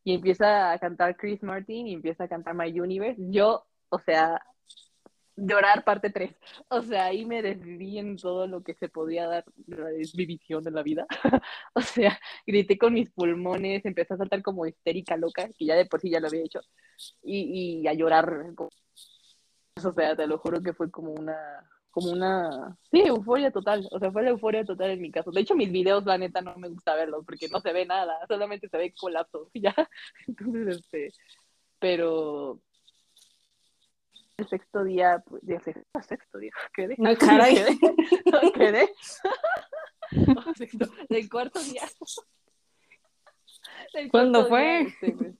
y 0.05 0.15
empieza 0.15 0.73
a 0.73 0.79
cantar 0.79 1.17
Chris 1.17 1.43
Martin 1.43 1.87
y 1.89 1.95
empieza 1.95 2.25
a 2.25 2.29
cantar 2.29 2.55
My 2.55 2.79
Universe. 2.79 3.21
Yo, 3.31 3.67
o 3.89 3.99
sea, 3.99 4.41
llorar 5.37 5.85
parte 5.85 6.11
3. 6.11 6.35
O 6.69 6.83
sea, 6.83 7.07
ahí 7.07 7.25
me 7.25 7.43
desviví 7.43 7.99
en 7.99 8.17
todo 8.17 8.47
lo 8.47 8.63
que 8.63 8.75
se 8.75 8.89
podía 8.89 9.27
dar, 9.27 9.45
es 9.99 10.15
mi 10.17 10.27
visión 10.27 10.63
de 10.65 10.71
la 10.71 10.83
vida. 10.83 11.07
o 11.75 11.81
sea, 11.81 12.19
grité 12.47 12.79
con 12.79 12.95
mis 12.95 13.11
pulmones, 13.11 13.85
empecé 13.85 14.15
a 14.15 14.17
saltar 14.19 14.43
como 14.43 14.67
histérica 14.67 15.17
loca, 15.17 15.49
que 15.59 15.67
ya 15.67 15.75
de 15.77 15.87
por 15.87 16.01
sí 16.01 16.11
ya 16.11 16.21
lo 16.21 16.29
había 16.29 16.43
hecho, 16.43 16.61
y, 17.23 17.81
y 17.83 17.89
a 17.89 17.93
llorar. 17.95 18.53
como- 18.55 18.71
O 19.77 19.93
sea, 19.93 20.17
te 20.17 20.27
lo 20.27 20.39
juro 20.39 20.63
que 20.63 20.73
fue 20.73 20.91
como 20.91 21.13
una, 21.13 21.37
como 21.91 22.11
una, 22.11 22.77
sí, 22.91 23.01
euforia 23.01 23.51
total, 23.51 23.87
o 23.91 23.99
sea, 23.99 24.11
fue 24.11 24.23
la 24.23 24.31
euforia 24.31 24.65
total 24.65 24.91
en 24.91 25.03
mi 25.03 25.11
caso. 25.11 25.31
De 25.31 25.43
hecho, 25.43 25.55
mis 25.55 25.71
videos, 25.71 26.07
la 26.07 26.17
neta, 26.17 26.41
no 26.41 26.57
me 26.57 26.69
gusta 26.69 26.95
verlos 26.95 27.25
porque 27.27 27.49
no 27.49 27.61
se 27.61 27.73
ve 27.73 27.85
nada, 27.85 28.19
solamente 28.27 28.69
se 28.69 28.79
ve 28.79 28.95
colapso, 28.99 29.51
ya. 29.55 29.75
Entonces, 30.27 30.77
este, 30.79 31.13
pero 31.79 32.61
el 34.39 34.49
sexto 34.49 34.83
día, 34.83 35.23
pues, 35.27 35.43
el 35.47 35.61
sexto, 35.63 36.03
sexto 36.03 36.39
día, 36.39 36.53
quedé. 36.75 36.97
No, 36.99 37.15
caray. 37.17 37.55
Quedé, 37.57 37.79
no, 38.33 38.53
quedé. 38.53 38.95
No, 40.13 40.55
sexto, 40.55 40.87
del 41.11 41.29
cuarto 41.29 41.61
día. 41.61 41.83
Del 43.93 44.11
¿Cuándo 44.11 44.49
cuarto 44.49 44.57
día, 44.57 44.89
fue? 44.99 45.09
este, 45.11 45.13
pues, 45.13 45.35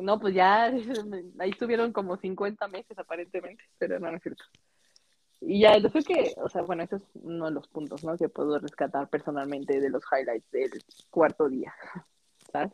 no, 0.00 0.18
pues 0.18 0.34
ya, 0.34 0.64
ahí 1.38 1.50
estuvieron 1.50 1.92
como 1.92 2.16
50 2.16 2.68
meses 2.68 2.98
aparentemente, 2.98 3.64
pero 3.78 3.98
no, 3.98 4.10
no 4.10 4.16
es 4.16 4.22
cierto. 4.22 4.44
Y 5.40 5.60
ya, 5.60 5.78
yo 5.78 5.90
creo 5.90 6.04
que, 6.04 6.34
o 6.36 6.48
sea, 6.48 6.62
bueno, 6.62 6.82
ese 6.82 6.96
es 6.96 7.02
uno 7.14 7.46
de 7.46 7.52
los 7.52 7.66
puntos, 7.68 8.04
¿no? 8.04 8.16
Que 8.16 8.28
puedo 8.28 8.58
rescatar 8.58 9.08
personalmente 9.08 9.80
de 9.80 9.88
los 9.88 10.02
highlights 10.12 10.50
del 10.50 10.70
cuarto 11.08 11.48
día, 11.48 11.74
¿sabes? 12.52 12.72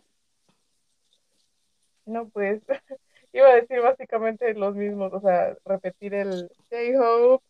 No, 2.04 2.28
pues 2.28 2.62
iba 3.32 3.48
a 3.48 3.54
decir 3.54 3.80
básicamente 3.80 4.52
los 4.54 4.74
mismos, 4.74 5.12
o 5.12 5.20
sea, 5.20 5.56
repetir 5.64 6.14
el 6.14 6.50
J-Hope, 6.70 7.44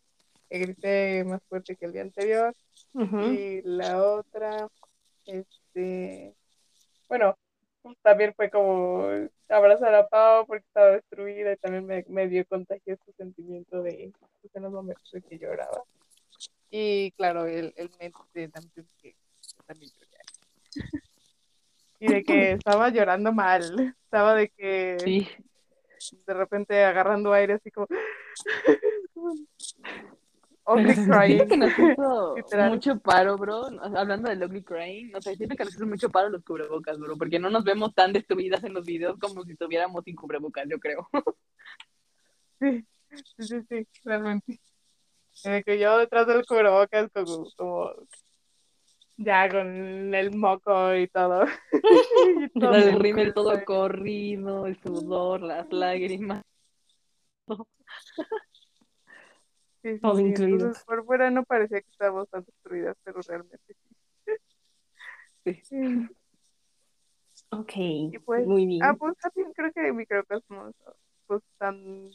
que 0.49 0.59
grité 0.59 1.23
más 1.23 1.41
fuerte 1.49 1.75
que 1.75 1.85
el 1.85 1.93
día 1.93 2.01
anterior, 2.03 2.55
y 2.93 3.61
la 3.63 4.01
otra, 4.03 4.67
este, 5.25 6.35
bueno, 7.09 7.35
también 8.01 8.33
fue 8.35 8.49
como 8.49 9.27
abrazar 9.49 9.93
a 9.95 10.07
Pau 10.07 10.45
porque 10.45 10.65
estaba 10.65 10.91
destruida 10.91 11.53
y 11.53 11.57
también 11.57 11.85
me, 11.85 12.05
me 12.07 12.27
dio 12.27 12.45
contagió 12.45 12.93
este 12.93 13.13
sentimiento 13.13 13.81
de 13.81 14.11
pues, 14.41 14.55
en 14.55 14.63
los 14.63 14.71
momentos 14.71 15.13
en 15.13 15.21
que 15.23 15.39
lloraba. 15.39 15.83
Y 16.69 17.11
claro, 17.11 17.45
el, 17.45 17.73
el 17.77 17.89
de 18.33 18.47
Damsel 18.49 18.85
que 19.01 19.15
también 19.65 19.91
lloré. 19.93 20.07
Y 21.99 22.13
de 22.13 22.23
que 22.23 22.51
estaba 22.63 22.89
llorando 22.89 23.31
mal, 23.31 23.95
estaba 24.03 24.35
de 24.35 24.49
que 24.49 24.97
Sí. 24.99 25.27
de 26.25 26.33
repente 26.33 26.83
agarrando 26.83 27.33
aire 27.33 27.53
así 27.53 27.71
como 27.71 27.87
ugly 30.67 30.93
crying. 30.93 31.37
Siento 31.37 31.47
que 31.47 31.57
nos 31.57 31.71
hizo 31.71 32.35
mucho 32.69 32.99
paro, 32.99 33.37
bro. 33.37 33.67
Hablando 33.81 34.29
del 34.29 34.43
Ugly 34.43 34.63
Crane, 34.63 35.11
o 35.15 35.21
sea, 35.21 35.35
siento 35.35 35.55
que 35.55 35.65
nos 35.65 35.75
hizo 35.75 35.85
mucho 35.85 36.09
paro 36.09 36.29
los 36.29 36.43
cubrebocas, 36.43 36.99
bro, 36.99 37.17
porque 37.17 37.39
no 37.39 37.49
nos 37.49 37.63
vemos 37.63 37.93
tan 37.93 38.13
destruidas 38.13 38.63
en 38.63 38.73
los 38.73 38.85
videos 38.85 39.17
como 39.19 39.43
si 39.43 39.53
estuviéramos 39.53 40.03
sin 40.03 40.15
cubrebocas, 40.15 40.65
yo 40.69 40.79
creo. 40.79 41.07
Sí, 42.59 42.83
sí, 43.37 43.43
sí, 43.45 43.61
sí, 43.69 43.87
realmente. 44.03 44.59
De 45.43 45.63
que 45.63 45.77
yo 45.77 45.99
detrás 45.99 46.25
del 46.25 46.43
cubrebocas 46.43 47.11
como, 47.13 47.47
como 47.55 47.93
ya 49.17 49.49
con 49.49 50.13
el 50.15 50.35
moco 50.35 50.95
y 50.95 51.07
todo. 51.07 51.45
Y 52.53 52.59
todo 52.59 52.75
el 52.75 52.99
rímel 52.99 53.33
todo 53.33 53.63
corrido, 53.63 54.65
el 54.65 54.79
sudor, 54.81 55.41
las 55.41 55.71
lágrimas. 55.71 56.43
Sí, 59.81 59.93
sí, 59.93 59.99
Todo 59.99 60.17
sí, 60.17 60.23
incluido. 60.23 60.55
Entonces, 60.57 60.83
por 60.85 61.05
fuera 61.05 61.29
no 61.29 61.43
parecía 61.43 61.81
que 61.81 61.89
estábamos 61.89 62.29
tan 62.29 62.43
destruidas, 62.43 62.97
pero 63.03 63.21
realmente 63.21 63.59
sí. 63.67 63.75
Sí. 65.45 65.61
Sí. 65.63 66.09
Ok, 67.51 67.71
Y 67.75 68.19
pues, 68.19 68.45
muy 68.45 68.65
bien. 68.65 68.83
ah, 68.83 68.93
pues 68.95 69.15
también 69.19 69.53
creo 69.53 69.71
que 69.71 69.93
Microcosmos, 69.93 70.75
pues 71.27 71.41
tan, 71.57 72.09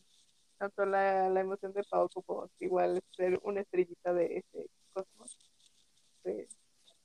tanto 0.59 0.85
la, 0.85 1.31
la 1.31 1.41
emoción 1.41 1.73
de 1.73 1.83
Pau 1.85 2.09
como 2.11 2.51
igual 2.59 3.01
ser 3.13 3.41
una 3.43 3.61
estrellita 3.63 4.13
de 4.13 4.39
ese 4.39 4.69
cosmos 4.93 5.39
fue 6.23 6.47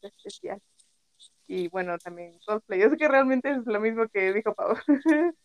especial. 0.02 0.62
Y 1.48 1.70
bueno, 1.70 1.98
también 1.98 2.38
cosplay, 2.46 2.82
es 2.82 2.98
que 2.98 3.08
realmente 3.08 3.50
es 3.52 3.66
lo 3.66 3.80
mismo 3.80 4.08
que 4.10 4.34
dijo 4.34 4.54
Pau. 4.54 4.76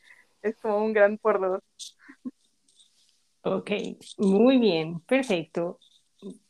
es 0.43 0.56
como 0.60 0.84
un 0.84 0.93
gran 0.93 1.18
por 1.18 1.40
dos. 1.40 1.97
Ok, 3.44 3.70
muy 4.19 4.59
bien, 4.59 5.01
perfecto, 5.01 5.78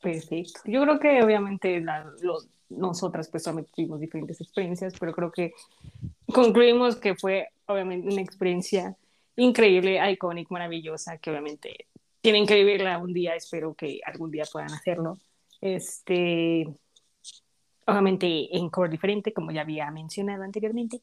perfecto. 0.01 0.61
Yo 0.67 0.83
creo 0.83 0.99
que 1.01 1.23
obviamente 1.23 1.81
la- 1.81 2.11
los- 2.23 2.49
nosotras 2.69 3.29
pues 3.31 3.45
tuvimos 3.75 4.01
diferentes 4.01 4.41
experiencias, 4.41 4.95
pero 5.01 5.13
creo 5.15 5.31
que 5.33 5.53
concluimos 6.35 6.97
que 6.97 7.17
fue 7.17 7.49
obviamente 7.67 8.09
una 8.09 8.23
experiencia 8.23 8.97
increíble, 9.37 10.01
icónica, 10.13 10.49
maravillosa, 10.53 11.19
que 11.19 11.31
obviamente 11.31 11.87
tienen 12.23 12.47
que 12.47 12.57
vivirla 12.57 12.99
un 12.99 13.13
día, 13.15 13.37
espero 13.37 13.75
que 13.75 14.01
algún 14.07 14.31
día 14.31 14.45
puedan 14.53 14.73
hacerlo. 14.73 15.19
Este, 15.61 16.67
obviamente 17.87 18.57
en 18.57 18.69
color 18.71 18.91
diferente, 18.91 19.33
como 19.33 19.51
ya 19.53 19.63
había 19.63 19.91
mencionado 19.91 20.43
anteriormente. 20.43 21.01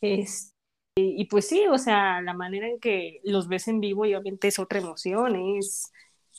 Este, 0.00 0.49
y 0.96 1.24
pues 1.26 1.48
sí, 1.48 1.66
o 1.68 1.78
sea, 1.78 2.20
la 2.20 2.34
manera 2.34 2.68
en 2.68 2.80
que 2.80 3.20
los 3.24 3.48
ves 3.48 3.68
en 3.68 3.80
vivo 3.80 4.06
y 4.06 4.14
obviamente 4.14 4.48
es 4.48 4.58
otra 4.58 4.80
emoción, 4.80 5.36
es, 5.36 5.92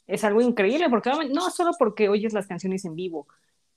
es 0.07 0.23
algo 0.23 0.41
increíble, 0.41 0.89
porque 0.89 1.11
no 1.29 1.49
solo 1.49 1.71
porque 1.79 2.09
oyes 2.09 2.33
las 2.33 2.47
canciones 2.47 2.85
en 2.85 2.95
vivo, 2.95 3.27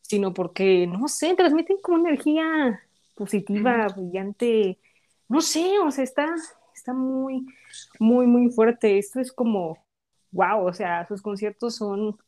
sino 0.02 0.34
porque, 0.34 0.86
no 0.86 1.08
sé, 1.08 1.34
transmiten 1.34 1.78
como 1.82 1.98
energía 1.98 2.82
positiva, 3.14 3.86
brillante, 3.88 4.78
no 5.28 5.40
sé, 5.40 5.78
o 5.78 5.90
sea, 5.90 6.04
está, 6.04 6.34
está 6.74 6.92
muy, 6.92 7.46
muy, 7.98 8.26
muy 8.26 8.50
fuerte. 8.50 8.98
Esto 8.98 9.20
es 9.20 9.32
como, 9.32 9.78
wow, 10.32 10.66
o 10.66 10.72
sea, 10.72 11.06
sus 11.06 11.22
conciertos 11.22 11.76
son 11.76 12.18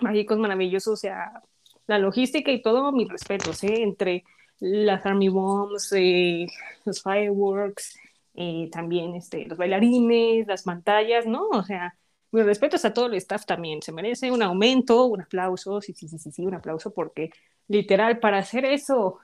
mágicos, 0.00 0.38
maravillosos, 0.38 0.94
o 0.94 0.96
sea, 0.96 1.42
la 1.86 1.98
logística 1.98 2.50
y 2.50 2.62
todo, 2.62 2.92
mis 2.92 3.08
respetos, 3.08 3.62
¿eh? 3.64 3.82
Entre 3.82 4.24
las 4.64 5.04
Army 5.04 5.28
Bombs, 5.28 5.92
eh, 5.96 6.46
los 6.84 7.02
fireworks, 7.02 7.98
eh, 8.34 8.68
también 8.70 9.16
este, 9.16 9.44
los 9.46 9.58
bailarines, 9.58 10.46
las 10.46 10.62
pantallas, 10.62 11.26
¿no? 11.26 11.48
O 11.48 11.64
sea, 11.64 11.96
mis 12.30 12.44
respetos 12.44 12.84
a 12.84 12.94
todo 12.94 13.06
el 13.06 13.14
staff 13.14 13.44
también, 13.44 13.82
se 13.82 13.90
merece 13.90 14.30
un 14.30 14.40
aumento, 14.40 15.06
un 15.06 15.20
aplauso, 15.20 15.80
sí, 15.80 15.92
sí, 15.94 16.06
sí, 16.06 16.16
sí, 16.18 16.30
sí, 16.30 16.46
un 16.46 16.54
aplauso, 16.54 16.94
porque 16.94 17.30
literal, 17.66 18.20
para 18.20 18.38
hacer 18.38 18.64
eso 18.64 19.18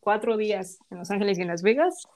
cuatro 0.00 0.36
días 0.36 0.80
en 0.90 0.98
Los 0.98 1.10
Ángeles 1.12 1.38
y 1.38 1.42
en 1.42 1.48
Las 1.48 1.62
Vegas, 1.62 2.08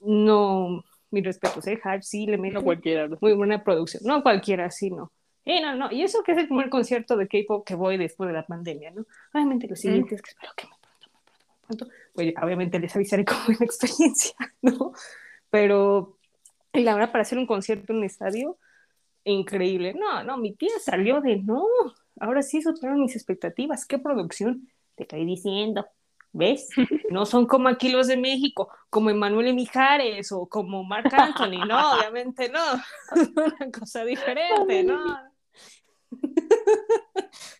no, 0.00 0.84
mis 1.10 1.24
respetos, 1.24 1.66
¿eh? 1.66 1.80
Hype 1.82 2.02
sí 2.02 2.26
le 2.26 2.36
mete 2.36 2.54
No 2.54 2.62
cualquiera. 2.62 3.08
muy 3.22 3.32
buena 3.32 3.64
producción, 3.64 4.02
no 4.04 4.22
cualquiera, 4.22 4.70
sí, 4.70 4.90
no. 4.90 5.10
Y 5.46 5.60
no, 5.60 5.74
no, 5.74 5.90
y 5.90 6.02
eso 6.02 6.22
que 6.22 6.32
es 6.32 6.38
el 6.38 6.46
primer 6.48 6.68
concierto 6.68 7.16
de 7.16 7.26
K-pop 7.26 7.64
que 7.66 7.74
voy 7.74 7.96
después 7.96 8.26
de 8.26 8.34
la 8.34 8.44
pandemia, 8.44 8.90
¿no? 8.90 9.06
Obviamente 9.32 9.66
los 9.66 9.80
siguientes, 9.80 10.20
que 10.20 10.30
espero 10.30 10.52
que 10.56 10.66
muy 10.66 10.75
pues 12.14 12.34
obviamente 12.42 12.78
les 12.78 12.94
avisaré 12.94 13.24
cómo 13.24 13.44
es 13.48 13.60
la 13.60 13.66
experiencia, 13.66 14.36
¿no? 14.62 14.92
Pero 15.50 16.18
la 16.72 16.94
verdad, 16.94 17.12
para 17.12 17.22
hacer 17.22 17.38
un 17.38 17.46
concierto 17.46 17.92
en 17.92 17.98
un 17.98 18.04
estadio, 18.04 18.58
increíble. 19.24 19.94
No, 19.94 20.22
no, 20.24 20.36
mi 20.36 20.54
tía 20.54 20.78
salió 20.82 21.20
de, 21.20 21.36
no, 21.36 21.64
ahora 22.20 22.42
sí 22.42 22.62
superaron 22.62 23.00
mis 23.00 23.16
expectativas, 23.16 23.86
qué 23.86 23.98
producción, 23.98 24.68
te 24.94 25.04
estoy 25.04 25.24
diciendo. 25.24 25.86
¿Ves? 26.32 26.68
No 27.10 27.24
son 27.24 27.46
como 27.46 27.68
aquí 27.68 27.88
los 27.88 28.08
de 28.08 28.16
México, 28.16 28.68
como 28.90 29.10
Emanuel 29.10 29.54
Mijares 29.54 30.32
o 30.32 30.46
como 30.48 30.84
Marc 30.84 31.12
Anthony, 31.14 31.64
no, 31.66 31.92
obviamente 31.98 32.48
no. 32.50 32.60
Es 33.16 33.30
una 33.36 33.70
cosa 33.70 34.04
diferente, 34.04 34.82
¿no? 34.82 35.16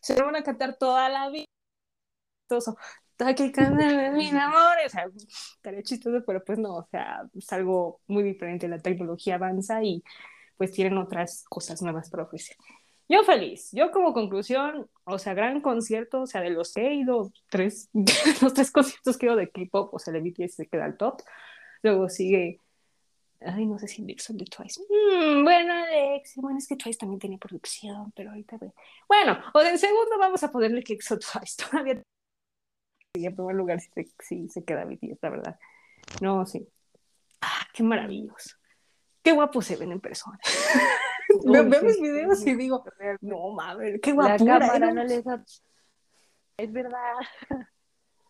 Se 0.00 0.18
lo 0.18 0.26
van 0.26 0.36
a 0.36 0.42
cantar 0.42 0.76
toda 0.76 1.08
la 1.08 1.30
vida. 1.30 1.46
Todo 3.16 3.34
que 3.34 3.50
cantar 3.50 4.12
mi 4.12 4.28
amor. 4.28 4.76
O 4.84 4.88
sea, 4.88 5.06
estaría 5.16 5.82
chistoso, 5.82 6.22
pero 6.26 6.44
pues 6.44 6.58
no, 6.58 6.76
o 6.76 6.86
sea, 6.90 7.22
es 7.34 7.52
algo 7.52 8.00
muy 8.06 8.22
diferente. 8.22 8.68
La 8.68 8.78
tecnología 8.78 9.36
avanza 9.36 9.82
y 9.82 10.02
pues 10.56 10.72
tienen 10.72 10.98
otras 10.98 11.44
cosas 11.48 11.80
nuevas 11.82 12.10
para 12.10 12.24
ofrecer. 12.24 12.56
Yo 13.08 13.22
feliz, 13.22 13.70
yo 13.72 13.92
como 13.92 14.12
conclusión, 14.12 14.90
o 15.04 15.18
sea, 15.18 15.32
gran 15.32 15.60
concierto, 15.60 16.22
o 16.22 16.26
sea, 16.26 16.40
de 16.40 16.50
los 16.50 16.74
que 16.74 16.88
he 16.88 16.94
ido, 16.94 17.32
tres, 17.48 17.88
los 18.42 18.52
tres 18.52 18.72
conciertos 18.72 19.16
que 19.16 19.26
he 19.26 19.28
ido 19.28 19.36
de 19.36 19.48
K-pop, 19.48 19.94
o 19.94 19.98
sea, 19.98 20.12
el 20.12 20.22
BTS 20.22 20.56
se 20.56 20.66
queda 20.66 20.86
al 20.86 20.96
top. 20.96 21.22
Luego 21.82 22.08
sigue, 22.08 22.60
ay, 23.40 23.66
no 23.66 23.78
sé 23.78 23.86
si 23.86 24.02
Dixon 24.02 24.36
de 24.36 24.46
Twice. 24.46 24.80
Mm, 24.82 25.44
bueno, 25.44 25.72
Alex, 25.72 26.32
bueno, 26.36 26.58
es 26.58 26.66
que 26.66 26.76
Twice 26.76 26.98
también 26.98 27.20
tiene 27.20 27.38
producción, 27.38 28.12
pero 28.16 28.30
ahorita. 28.30 28.58
Bueno, 29.08 29.38
o 29.54 29.60
en 29.60 29.78
segundo 29.78 30.18
vamos 30.18 30.42
a 30.42 30.50
ponerle 30.50 30.82
que 30.82 30.96
Twice 30.96 31.56
todavía. 31.70 32.02
Y 33.16 33.26
en 33.26 33.34
primer 33.34 33.54
lugar 33.56 33.80
sí 33.80 33.90
se, 33.94 34.08
sí 34.20 34.48
se 34.48 34.64
queda 34.64 34.84
BTS, 34.84 35.18
la 35.22 35.30
verdad. 35.30 35.58
No, 36.20 36.46
sí. 36.46 36.66
Ah, 37.40 37.66
qué 37.72 37.82
maravilloso. 37.82 38.56
Qué 39.22 39.32
guapos 39.32 39.66
se 39.66 39.76
ven 39.76 39.92
en 39.92 40.00
persona. 40.00 40.38
Veo 41.44 41.80
sí. 41.80 41.86
mis 41.86 42.00
videos 42.00 42.46
y 42.46 42.54
digo, 42.54 42.84
no 43.20 43.50
mames, 43.50 44.00
qué 44.00 44.10
La 44.10 44.36
guapura. 44.36 44.58
cámara 44.60 44.88
¿eh? 44.90 44.94
no 44.94 45.04
les 45.04 45.26
ha- 45.26 45.44
Es 46.56 46.72
verdad. 46.72 47.14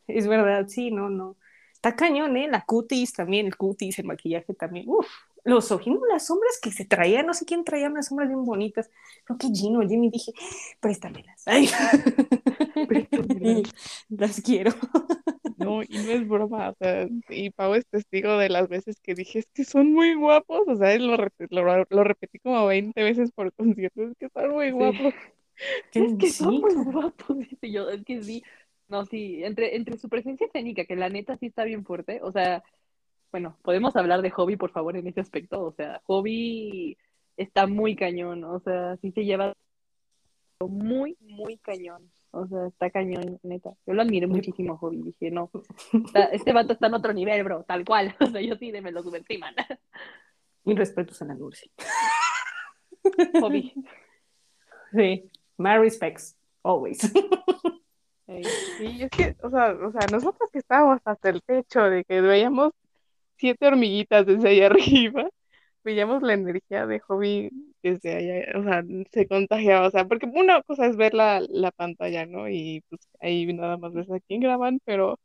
Es 0.08 0.28
verdad, 0.28 0.66
sí, 0.68 0.92
no, 0.92 1.10
no. 1.10 1.36
Está 1.74 1.96
cañón, 1.96 2.36
¿eh? 2.36 2.46
La 2.48 2.64
cutis 2.64 3.12
también, 3.12 3.46
el 3.46 3.56
cutis, 3.56 3.98
el 3.98 4.06
maquillaje 4.06 4.54
también. 4.54 4.88
Uf, 4.88 5.08
los 5.46 5.72
ojos, 5.72 5.86
las 6.10 6.26
sombras 6.26 6.58
que 6.62 6.72
se 6.72 6.84
traían, 6.86 7.26
no 7.26 7.34
sé 7.34 7.46
quién 7.46 7.64
traía 7.64 7.88
unas 7.88 8.08
sombras 8.08 8.28
bien 8.28 8.44
bonitas. 8.44 8.90
Creo 9.24 9.38
que 9.38 9.48
Gino, 9.54 9.80
Jimmy, 9.88 10.10
dije, 10.10 10.32
préstamelas. 10.80 11.42
Ay. 11.46 11.70
las 14.08 14.40
quiero. 14.42 14.72
No, 15.56 15.82
y 15.82 15.98
no 16.00 16.10
es 16.10 16.28
broma, 16.28 16.70
o 16.70 16.74
sea, 16.78 17.08
y 17.30 17.50
Pau 17.50 17.74
es 17.74 17.86
testigo 17.86 18.36
de 18.36 18.50
las 18.50 18.68
veces 18.68 19.00
que 19.00 19.14
dije, 19.14 19.38
es 19.38 19.46
que 19.54 19.64
son 19.64 19.90
muy 19.92 20.14
guapos, 20.14 20.62
o 20.68 20.76
sea, 20.76 20.98
lo, 20.98 21.16
lo, 21.16 21.86
lo 21.88 22.04
repetí 22.04 22.38
como 22.40 22.66
20 22.66 23.02
veces 23.02 23.32
por 23.32 23.50
concierto, 23.54 24.02
es 24.04 24.14
que 24.18 24.28
son 24.28 24.50
muy 24.50 24.70
guapos. 24.70 25.14
Es 25.94 26.14
que 26.14 26.32
son 26.32 26.54
Sí, 26.54 26.60
muy 26.60 26.74
guapos, 26.74 27.38
dice 27.38 27.70
yo, 27.72 27.88
es 27.90 28.04
que 28.04 28.22
sí, 28.22 28.42
no, 28.88 29.04
sí, 29.06 29.42
entre, 29.44 29.76
entre 29.76 29.96
su 29.98 30.08
presencia 30.08 30.46
escénica, 30.46 30.84
que 30.84 30.96
la 30.96 31.08
neta 31.08 31.36
sí 31.38 31.46
está 31.46 31.64
bien 31.64 31.84
fuerte, 31.84 32.20
o 32.22 32.32
sea, 32.32 32.62
bueno, 33.32 33.56
podemos 33.62 33.94
hablar 33.96 34.22
de 34.22 34.30
Hobby, 34.30 34.56
por 34.56 34.70
favor, 34.70 34.96
en 34.96 35.06
ese 35.06 35.20
aspecto, 35.20 35.62
o 35.62 35.72
sea, 35.72 36.00
Hobby 36.06 36.96
está 37.36 37.66
muy 37.66 37.94
cañón, 37.96 38.44
o 38.44 38.60
sea, 38.60 38.96
sí 38.98 39.10
se 39.12 39.24
lleva 39.24 39.52
muy, 40.60 41.16
muy 41.20 41.58
cañón, 41.58 42.10
o 42.30 42.46
sea, 42.46 42.66
está 42.66 42.90
cañón, 42.90 43.38
neta, 43.42 43.74
yo 43.86 43.94
lo 43.94 44.02
admiré 44.02 44.26
muchísimo 44.26 44.78
Hobby, 44.78 45.02
dije, 45.02 45.30
no, 45.30 45.50
está- 45.92 46.24
este 46.26 46.52
vato 46.52 46.72
está 46.72 46.86
en 46.86 46.94
otro 46.94 47.12
nivel, 47.12 47.42
bro, 47.44 47.64
tal 47.64 47.84
cual, 47.84 48.14
o 48.20 48.26
sea, 48.26 48.40
yo 48.40 48.56
sí, 48.56 48.72
me 48.72 48.92
lo 48.92 49.02
subestiman, 49.02 49.54
Mis 50.64 50.76
respetos 50.78 51.20
a 51.22 51.26
la 51.26 51.34
Nurse. 51.34 51.70
Hobby. 53.40 53.72
Sí, 54.92 55.30
my 55.58 55.76
respects, 55.78 56.36
always. 56.62 56.98
Sí, 58.28 59.02
es 59.02 59.10
que, 59.10 59.36
o 59.42 59.50
sea, 59.50 59.72
o 59.72 59.92
sea, 59.92 60.00
nosotros 60.10 60.50
que 60.50 60.58
estábamos 60.58 61.00
hasta 61.04 61.28
el 61.30 61.40
techo 61.42 61.82
de 61.88 62.04
que 62.04 62.20
veíamos 62.20 62.72
siete 63.36 63.66
hormiguitas 63.66 64.26
desde 64.26 64.48
allá 64.50 64.66
arriba, 64.68 65.28
veíamos 65.84 66.22
la 66.22 66.34
energía 66.34 66.86
de 66.86 67.00
Hobby 67.00 67.50
desde 67.82 68.16
allá, 68.16 68.58
o 68.60 68.64
sea, 68.64 68.84
se 69.12 69.26
contagiaba, 69.28 69.86
o 69.88 69.90
sea, 69.90 70.06
porque 70.06 70.26
una 70.26 70.62
cosa 70.62 70.86
es 70.86 70.96
ver 70.96 71.14
la, 71.14 71.42
la 71.48 71.70
pantalla, 71.72 72.26
¿no? 72.26 72.48
Y 72.48 72.82
pues 72.88 73.00
ahí 73.20 73.46
nada 73.54 73.76
más 73.78 73.92
ves 73.94 74.10
a 74.10 74.20
quién 74.20 74.40
graban, 74.40 74.80
pero 74.84 75.18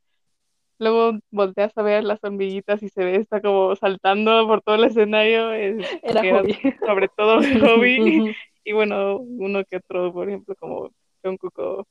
luego 0.78 1.18
volteas 1.30 1.72
a 1.76 1.82
ver 1.82 2.04
las 2.04 2.22
hormiguitas 2.24 2.82
y 2.82 2.88
se 2.88 3.04
ve, 3.04 3.16
está 3.16 3.40
como 3.40 3.76
saltando 3.76 4.46
por 4.46 4.62
todo 4.62 4.76
el 4.76 4.84
escenario, 4.84 5.52
es, 5.52 5.86
Era 6.02 6.22
Hobby. 6.24 6.56
sobre 6.84 7.08
todo 7.16 7.38
Hobby, 7.60 8.34
y 8.64 8.72
bueno, 8.72 9.18
uno 9.18 9.64
que 9.64 9.76
otro, 9.76 10.12
por 10.12 10.28
ejemplo, 10.28 10.54
como 10.56 10.90
Jungkook 11.24 11.58
o 11.58 11.84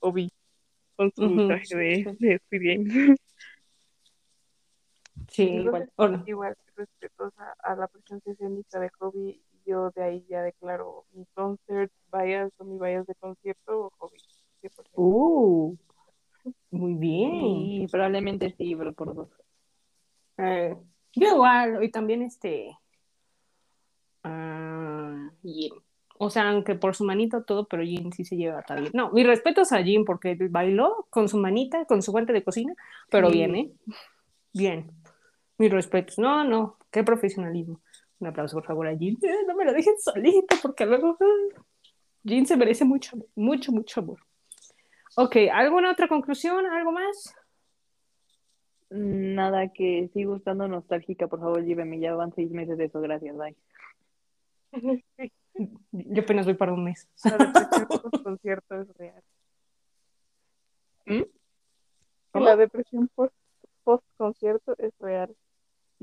Obi, 0.00 0.30
con 0.96 1.12
su 1.14 1.24
Ujú. 1.24 1.46
traje 1.46 1.76
de, 1.76 2.16
de 2.18 2.38
Squid 2.40 2.62
Game. 2.62 3.16
Sí, 5.34 5.42
igual. 5.42 5.90
¿O 5.96 6.06
no? 6.06 6.22
Igual, 6.26 6.56
respetuosa 6.76 7.56
a 7.58 7.74
la 7.74 7.88
presencia 7.88 8.32
escénica 8.32 8.78
de 8.78 8.88
Hobby, 8.98 9.42
yo 9.66 9.90
de 9.90 10.02
ahí 10.04 10.26
ya 10.28 10.42
declaro 10.42 11.06
mi 11.12 11.26
concert 11.34 11.90
bias 12.12 12.52
o 12.58 12.64
mi 12.64 12.78
bias 12.78 13.04
de 13.06 13.14
concierto 13.16 13.86
o 13.86 13.90
Hobby. 13.98 14.18
100%. 14.62 14.70
Uh, 14.94 15.76
muy 16.70 16.94
bien. 16.94 17.30
Sí, 17.40 17.86
probablemente 17.90 18.54
sí, 18.56 18.74
bro, 18.76 18.92
por 18.92 19.14
dos. 19.14 19.28
Eh, 20.38 20.76
yo 21.14 21.28
igual, 21.34 21.82
y 21.82 21.90
también 21.90 22.22
este. 22.22 22.76
ah, 24.22 25.30
Jin. 25.42 25.72
O 26.16 26.30
sea, 26.30 26.48
aunque 26.50 26.76
por 26.76 26.94
su 26.94 27.04
manito 27.04 27.42
todo, 27.42 27.66
pero 27.66 27.82
Jin 27.82 28.12
sí 28.12 28.24
se 28.24 28.36
lleva 28.36 28.62
tan 28.62 28.82
bien. 28.82 28.92
No, 28.94 29.10
mis 29.10 29.26
respetos 29.26 29.72
a 29.72 29.82
Jin 29.82 30.04
porque 30.04 30.36
bailó 30.48 31.06
con 31.10 31.28
su 31.28 31.38
manita, 31.38 31.84
con 31.86 32.02
su 32.02 32.12
guante 32.12 32.32
de 32.32 32.44
cocina, 32.44 32.72
pero 33.10 33.28
Sí. 33.30 33.34
bien, 33.38 33.56
¿eh? 33.56 33.72
Bien. 34.52 34.92
Mis 35.58 35.70
respetos. 35.70 36.18
No, 36.18 36.44
no, 36.44 36.78
qué 36.90 37.04
profesionalismo. 37.04 37.80
Un 38.18 38.28
aplauso, 38.28 38.56
por 38.56 38.64
favor, 38.64 38.86
a 38.86 38.96
Jin. 38.96 39.18
Eh, 39.22 39.44
no 39.46 39.54
me 39.54 39.64
lo 39.64 39.72
dejen 39.72 39.98
solita 39.98 40.56
porque 40.62 40.86
luego. 40.86 41.16
ah, 41.20 41.62
Jin 42.24 42.46
se 42.46 42.56
merece 42.56 42.84
mucho, 42.84 43.16
mucho, 43.34 43.72
mucho 43.72 44.00
amor. 44.00 44.18
Ok, 45.16 45.36
¿alguna 45.52 45.92
otra 45.92 46.08
conclusión? 46.08 46.66
¿Algo 46.66 46.92
más? 46.92 47.34
Nada, 48.90 49.68
que 49.72 50.08
sigo 50.12 50.36
estando 50.36 50.68
nostálgica, 50.68 51.26
por 51.26 51.40
favor, 51.40 51.64
lléveme, 51.64 51.98
ya 51.98 52.14
van 52.14 52.32
seis 52.34 52.50
meses 52.50 52.78
de 52.78 52.84
eso, 52.84 53.00
gracias, 53.00 53.36
bye. 53.36 53.56
Yo 55.92 56.22
apenas 56.22 56.46
voy 56.46 56.54
para 56.54 56.72
un 56.72 56.84
mes. 56.84 57.08
la 57.24 57.36
depresión 57.36 57.86
post 57.94 58.22
concierto 58.22 58.80
es 58.80 58.88
real. 58.96 59.22
¿Mm? 61.06 61.22
La 62.34 62.56
depresión 62.56 63.08
post, 63.14 63.34
post 63.84 64.04
concierto 64.16 64.74
es 64.78 64.92
real. 64.98 65.34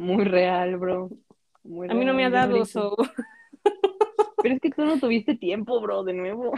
Muy 0.01 0.25
real, 0.25 0.77
bro. 0.77 1.09
Muy 1.63 1.87
A 1.87 1.93
mí 1.93 2.05
no 2.05 2.13
me 2.13 2.25
ha 2.25 2.29
real, 2.29 2.31
dado 2.31 2.55
eso. 2.57 2.95
Pero 4.41 4.55
es 4.55 4.61
que 4.61 4.71
tú 4.71 4.83
no 4.85 4.99
tuviste 4.99 5.35
tiempo, 5.35 5.79
bro, 5.81 6.03
de 6.03 6.13
nuevo. 6.13 6.53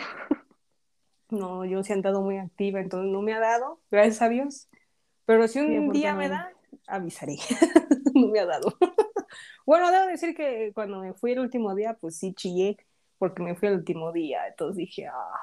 No, 1.30 1.66
yo 1.66 1.84
sí 1.84 1.92
he 1.92 1.96
andado 1.96 2.22
muy 2.22 2.38
activa, 2.38 2.80
entonces 2.80 3.12
no 3.12 3.22
me 3.22 3.34
ha 3.34 3.40
dado, 3.40 3.82
gracias 3.90 4.22
a 4.22 4.30
Dios. 4.30 4.70
Pero 5.26 5.48
si 5.48 5.60
un 5.60 5.92
Sí, 5.92 5.92
día 5.92 6.14
me 6.16 6.30
da, 6.30 6.52
avisaré. 6.88 7.38
no 8.14 8.28
me 8.28 8.40
ha 8.40 8.46
dado. 8.46 8.74
bueno, 9.66 9.92
debo 9.92 10.08
decir 10.08 10.36
que 10.36 10.72
cuando 10.74 11.00
me 11.00 11.14
fui 11.14 11.32
el 11.34 11.40
último 11.40 11.74
día, 11.76 11.96
pues 12.00 12.18
sí 12.18 12.34
chillé, 12.34 12.78
porque 13.18 13.42
me 13.44 13.56
fui 13.56 13.70
el 13.70 13.76
último 13.76 14.12
día. 14.12 14.48
Entonces 14.48 14.78
dije, 14.78 15.08
ah, 15.08 15.34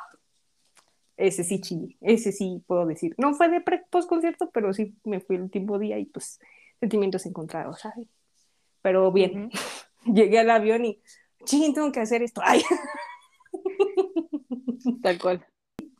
ese 1.16 1.44
sí 1.44 1.60
chillé, 1.60 1.96
ese 2.00 2.32
sí 2.32 2.62
puedo 2.66 2.86
decir. 2.86 3.14
No 3.18 3.34
fue 3.34 3.48
de 3.50 3.60
pre 3.60 3.84
post 3.90 4.08
concierto, 4.08 4.50
pero 4.52 4.72
sí 4.72 4.96
me 5.04 5.20
fui 5.20 5.36
el 5.36 5.42
último 5.42 5.78
día 5.78 5.98
y 5.98 6.06
pues 6.06 6.40
sentimientos 6.80 7.26
encontrados, 7.26 7.80
¿sabes? 7.80 8.08
Pero 8.82 9.12
bien, 9.12 9.50
llegué 10.04 10.38
al 10.40 10.50
avión 10.50 10.84
y, 10.84 11.00
ching, 11.44 11.74
tengo 11.74 11.92
que 11.92 12.00
hacer 12.00 12.22
esto. 12.22 12.40
Ay, 12.44 12.62
Tal 15.02 15.18
cual. 15.18 15.46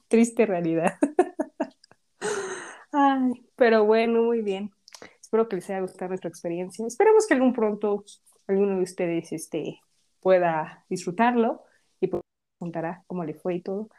triste 0.09 0.47
realidad. 0.47 0.99
Ay, 2.93 3.47
pero 3.55 3.85
bueno, 3.85 4.23
muy 4.23 4.43
bien. 4.43 4.73
Espero 5.21 5.49
que 5.49 5.57
les 5.57 5.71
haya 5.71 5.81
gustado 5.81 6.09
nuestra 6.09 6.29
experiencia. 6.29 6.87
Esperemos 6.87 7.27
que 7.27 7.35
algún 7.35 7.53
pronto 7.53 8.05
alguno 8.49 8.77
de 8.77 8.83
ustedes 8.83 9.31
este, 9.33 9.81
pueda 10.19 10.85
disfrutarlo 10.89 11.63
y 12.01 12.09
pues 12.09 12.23
contará 12.59 13.05
cómo 13.07 13.25
le 13.25 13.35
fue 13.35 13.57
y 13.57 13.63
todo. 13.63 13.91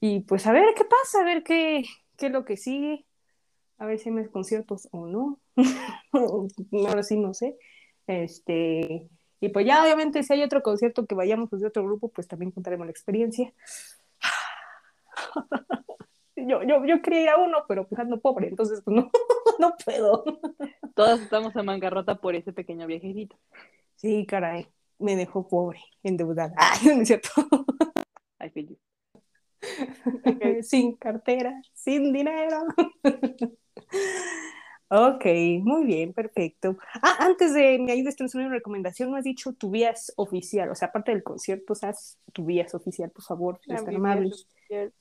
Y 0.00 0.20
pues 0.20 0.46
a 0.46 0.52
ver 0.52 0.74
qué 0.76 0.84
pasa, 0.84 1.20
a 1.20 1.24
ver 1.24 1.42
qué, 1.44 1.84
qué 2.16 2.26
es 2.26 2.32
lo 2.32 2.44
que 2.44 2.56
sigue, 2.56 3.06
a 3.80 3.86
ver 3.86 3.98
si 3.98 4.10
hay 4.10 4.14
más 4.14 4.28
conciertos 4.28 4.88
o 4.92 5.06
no. 5.06 5.40
Ahora 6.86 7.02
sí 7.02 7.18
no 7.18 7.34
sé. 7.34 7.56
Este, 8.06 9.08
y 9.40 9.48
pues 9.48 9.66
ya 9.66 9.82
obviamente 9.82 10.22
si 10.22 10.32
hay 10.34 10.42
otro 10.42 10.62
concierto 10.62 11.06
que 11.06 11.14
vayamos 11.14 11.48
pues, 11.48 11.62
de 11.62 11.68
otro 11.68 11.84
grupo, 11.84 12.10
pues 12.10 12.28
también 12.28 12.52
contaremos 12.52 12.86
la 12.86 12.92
experiencia. 12.92 13.52
Yo, 16.36 16.62
yo, 16.62 16.86
yo 16.86 17.02
quería 17.02 17.20
ir 17.20 17.28
a 17.28 17.36
uno, 17.36 17.66
pero 17.68 17.86
pues 17.86 18.00
ando 18.00 18.18
pobre, 18.18 18.48
entonces 18.48 18.80
pues, 18.82 18.96
no, 18.96 19.10
no 19.58 19.74
puedo. 19.84 20.24
Todas 20.94 21.20
estamos 21.20 21.54
en 21.54 21.66
bancarrota 21.66 22.14
por 22.14 22.34
ese 22.34 22.54
pequeño 22.54 22.86
viajecito. 22.86 23.36
Sí, 23.96 24.24
caray, 24.24 24.66
me 24.98 25.16
dejó 25.16 25.46
pobre, 25.46 25.80
endeudada. 26.02 26.54
Ay, 26.56 26.86
no 26.86 27.02
es 27.02 27.08
cierto. 27.08 27.28
I 28.40 28.48
feel 28.48 28.68
you. 28.68 28.78
sin 30.62 30.96
cartera, 30.96 31.60
sin 31.74 32.10
dinero. 32.10 32.64
Ok, 34.88 35.24
muy 35.62 35.84
bien, 35.84 36.12
perfecto. 36.12 36.76
Ah, 37.02 37.16
antes 37.20 37.54
de 37.54 37.78
me 37.78 37.92
ayudes, 37.92 38.16
tienes 38.16 38.34
una 38.34 38.48
recomendación, 38.48 39.10
no 39.10 39.16
has 39.16 39.24
dicho 39.24 39.52
tu 39.52 39.70
vías 39.70 40.12
oficial, 40.16 40.70
o 40.70 40.74
sea, 40.74 40.88
aparte 40.88 41.12
del 41.12 41.22
concierto, 41.22 41.74
haz 41.82 42.18
tu 42.32 42.44
vías 42.44 42.74
oficial, 42.74 43.10
por 43.10 43.24
favor, 43.24 43.60
si 43.62 43.72
mi 43.72 43.94
amable. 43.96 44.30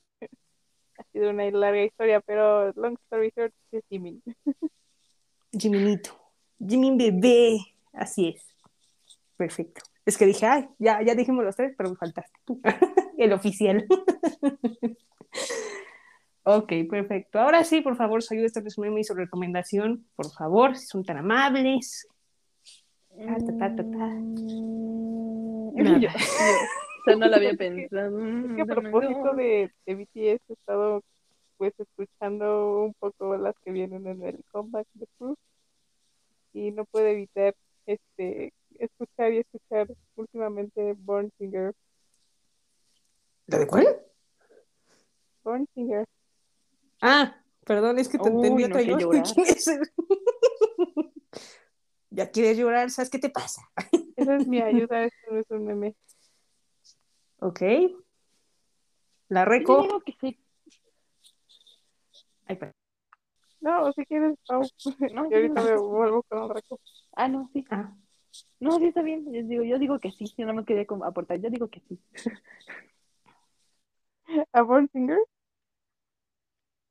Ha 1.00 1.04
sido 1.14 1.30
una 1.30 1.50
larga 1.50 1.82
historia, 1.82 2.20
pero 2.20 2.74
long 2.74 2.98
story 3.06 3.32
short, 3.34 3.54
es 3.72 3.82
Jimin. 3.90 4.22
Jiminito, 5.54 6.12
Jimin 6.60 6.98
bebé, 6.98 7.58
así 7.94 8.36
es. 8.36 8.46
Perfecto. 9.38 9.82
Es 10.06 10.18
que 10.18 10.26
dije, 10.26 10.46
ay, 10.46 10.68
ya, 10.78 11.02
ya 11.02 11.16
dijimos 11.16 11.46
los 11.46 11.56
tres, 11.56 11.74
pero 11.78 11.90
me 11.90 11.96
faltaste 11.96 12.38
tú, 12.44 12.60
el 13.18 13.32
oficial. 13.32 13.86
ok, 16.44 16.72
perfecto. 16.90 17.40
Ahora 17.40 17.64
sí, 17.64 17.82
por 17.82 17.96
favor, 17.96 18.22
soy 18.24 18.44
este 18.44 18.62
resumen 18.62 18.98
y 18.98 19.04
su 19.04 19.14
recomendación, 19.14 20.06
por 20.16 20.30
favor, 20.32 20.76
si 20.76 20.86
son 20.88 21.04
tan 21.04 21.18
amables. 21.18 22.08
Ta, 23.18 23.38
ta, 23.38 23.58
ta, 23.58 23.76
ta, 23.76 23.84
ta. 23.84 24.08
Mm, 24.08 25.74
Nada. 25.84 26.00
yo- 26.00 26.08
yo- 26.10 26.16
o 26.16 27.04
sea, 27.06 27.16
no 27.16 27.28
lo 27.28 27.36
había 27.36 27.54
pensado. 27.54 28.18
Es 28.50 28.56
que 28.56 28.62
a 28.62 28.66
propósito 28.66 29.34
de, 29.36 29.72
de 29.86 29.96
BTS 29.96 30.42
he 30.50 30.54
estado 30.54 31.02
pues 31.58 31.74
escuchando 31.78 32.84
un 32.84 32.94
poco 32.94 33.36
las 33.36 33.54
que 33.66 33.72
vienen 33.72 34.08
en 34.08 34.24
el 34.24 34.40
comeback 34.52 34.88
de 34.94 35.08
Proof 35.18 35.38
y 36.54 36.72
no 36.72 36.86
puedo 36.86 37.06
evitar 37.08 37.54
este 37.86 38.54
escuchar 38.80 39.34
y 39.34 39.40
escuchar 39.40 39.88
últimamente 40.16 40.94
Born 40.98 41.30
Singer. 41.38 41.74
¿La 43.48 43.58
de 43.60 43.68
cuál? 43.68 44.00
Born 45.44 45.68
Singer. 45.76 46.06
Ah, 47.02 47.42
perdón, 47.66 48.00
es 48.00 48.10
que 48.10 48.18
te 48.20 48.30
Uy, 48.30 48.36
entendí 48.36 48.64
no 48.64 48.76
otra 48.76 48.82
yo. 48.82 48.98
llorar. 49.00 49.24
¿Quién 49.34 49.48
es? 49.48 49.66
ya 52.10 52.32
quieres 52.32 52.58
llorar, 52.58 52.90
¿sabes 52.92 53.10
qué 53.10 53.20
te 53.20 53.30
pasa? 53.30 53.62
Es 53.78 54.02
Esa 54.18 54.36
es 54.38 54.48
mi 54.48 54.60
ayuda, 54.60 55.04
esto 55.06 55.32
no 55.32 55.40
es 55.40 55.50
un 55.52 55.66
meme. 55.66 55.96
Ok. 57.40 57.62
La 59.30 59.46
Yo 59.46 59.50
reco. 59.52 59.82
digo 59.84 60.02
que 60.02 60.14
sí. 60.20 60.40
Ay, 62.48 62.56
perdón. 62.56 62.74
No, 63.62 63.92
si 63.94 64.06
quieres, 64.06 64.38
Pau. 64.48 64.62
No, 65.14 65.30
Y 65.30 65.34
ahorita 65.36 65.62
me 65.62 65.76
no. 65.76 65.84
vuelvo 65.84 66.24
con 66.24 66.40
otra 66.40 66.62
cosa. 66.62 66.84
Ah, 67.14 67.28
no, 67.28 67.50
sí. 67.54 67.66
Ah, 67.70 67.94
No, 68.60 68.78
sí 68.78 68.86
está 68.86 69.02
bien. 69.02 69.26
Yo 69.32 69.44
digo, 69.44 69.64
yo 69.64 69.80
digo 69.80 70.00
que 70.00 70.12
sí. 70.12 70.26
Yo 70.38 70.46
nada 70.46 70.54
más 70.54 70.66
quería 70.66 70.86
aportar. 71.06 71.40
Yo 71.40 71.50
digo 71.50 71.68
que 71.68 71.82
sí. 71.88 72.00
¿A 74.54 74.62
Born 74.62 74.90
Singer? 74.92 75.20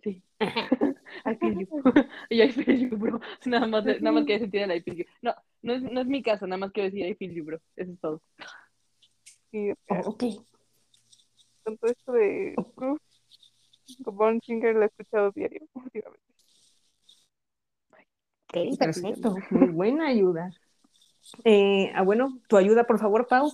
Sí. 0.09 0.22
I 1.24 1.35
feel 1.36 1.59
you. 1.59 1.68
y 2.30 2.43
I 2.43 2.52
feel 2.52 2.89
you, 2.89 2.97
bro. 2.97 3.20
Nada 3.44 3.66
más, 3.66 3.85
nada 3.85 4.12
más 4.12 4.24
quería 4.24 4.39
sentir 4.39 4.62
el 4.62 4.72
I 4.76 4.80
feel 4.80 4.97
you. 4.97 5.05
No, 5.20 5.35
no 5.62 5.74
es, 5.74 5.82
no 5.82 6.01
es 6.01 6.06
mi 6.06 6.22
caso. 6.22 6.47
Nada 6.47 6.59
más 6.59 6.72
quiero 6.72 6.90
decir 6.90 7.06
I 7.06 7.14
feel 7.14 7.35
you, 7.35 7.44
bro. 7.44 7.59
Eso 7.76 7.93
es 7.93 8.01
todo. 8.01 8.22
Sí, 9.51 9.70
oh, 9.89 10.01
ok. 10.05 10.24
con 11.64 11.78
todo 11.78 11.90
esto 11.90 12.12
de 12.12 12.55
Proof, 12.74 13.01
Born 14.01 14.40
Singer 14.43 14.74
la 14.76 14.85
he 14.85 14.89
escuchado 14.89 15.30
diario 15.32 15.66
últimamente. 15.74 16.24
Ok, 18.51 18.78
Perfecto. 18.78 19.35
Muy 19.51 19.68
buena 19.68 20.09
ayuda. 20.09 20.51
Eh, 21.44 21.93
ah, 21.94 22.02
bueno, 22.05 22.40
tu 22.48 22.56
ayuda, 22.56 22.85
por 22.85 22.98
favor, 22.98 23.26
Pau. 23.26 23.52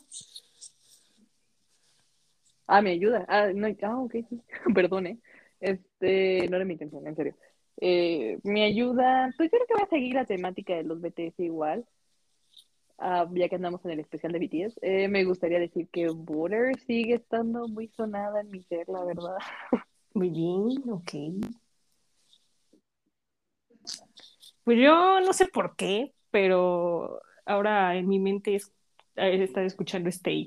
Ah, 2.69 2.81
me 2.83 2.91
ayuda. 2.91 3.25
Ah, 3.29 3.49
no, 3.53 3.67
ah, 3.83 3.99
ok, 3.99 4.13
sí. 4.29 4.41
Perdón, 4.75 5.09
¿eh? 5.09 5.19
Este, 5.65 6.47
no 6.51 6.57
era 6.57 6.65
mi 6.67 6.75
intención, 6.75 7.07
en 7.07 7.17
serio. 7.17 7.35
Eh, 7.81 8.39
mi 8.43 8.63
ayuda, 8.63 9.33
pues 9.37 9.51
yo 9.51 9.59
creo 9.59 9.67
que 9.67 9.75
voy 9.75 9.83
a 9.83 9.89
seguir 9.89 10.15
la 10.15 10.27
temática 10.27 10.75
de 10.75 10.85
los 10.85 11.01
BTS 11.01 11.43
igual. 11.43 11.87
Ah, 12.99 13.27
ya 13.33 13.49
que 13.49 13.57
andamos 13.57 13.83
en 13.85 13.93
el 13.93 14.01
especial 14.01 14.33
de 14.33 14.39
BTS. 14.41 14.79
Eh, 14.83 15.09
me 15.09 15.25
gustaría 15.25 15.59
decir 15.59 15.89
que 15.89 16.09
Butter 16.11 16.79
sigue 16.81 17.15
estando 17.15 17.67
muy 17.67 17.89
sonada 17.89 18.43
en 18.43 18.51
mi 18.51 18.63
ser, 18.65 18.89
la 18.89 19.05
verdad. 19.05 19.37
Muy 20.15 20.29
bien, 20.29 20.91
ok. 20.91 21.13
Pues 24.63 24.79
yo 24.79 25.21
no 25.21 25.33
sé 25.33 25.47
por 25.47 25.75
qué, 25.75 26.13
pero 26.31 27.21
ahora 27.47 27.97
en 27.97 28.07
mi 28.07 28.21
mente 28.21 28.55
es, 28.55 28.73
he 29.17 29.43
estado 29.43 29.67
escuchando 29.67 30.09
Stay. 30.11 30.47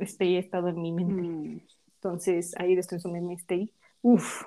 Stay 0.00 0.36
ha 0.36 0.40
estado 0.40 0.68
en 0.68 0.82
mi 0.82 0.90
mente. 0.90 1.22
Mm, 1.22 1.60
Entonces, 1.94 2.52
ahí 2.58 2.74
estoy 2.74 2.98
meme 3.12 3.34
Stay. 3.34 3.72
Uf, 4.02 4.44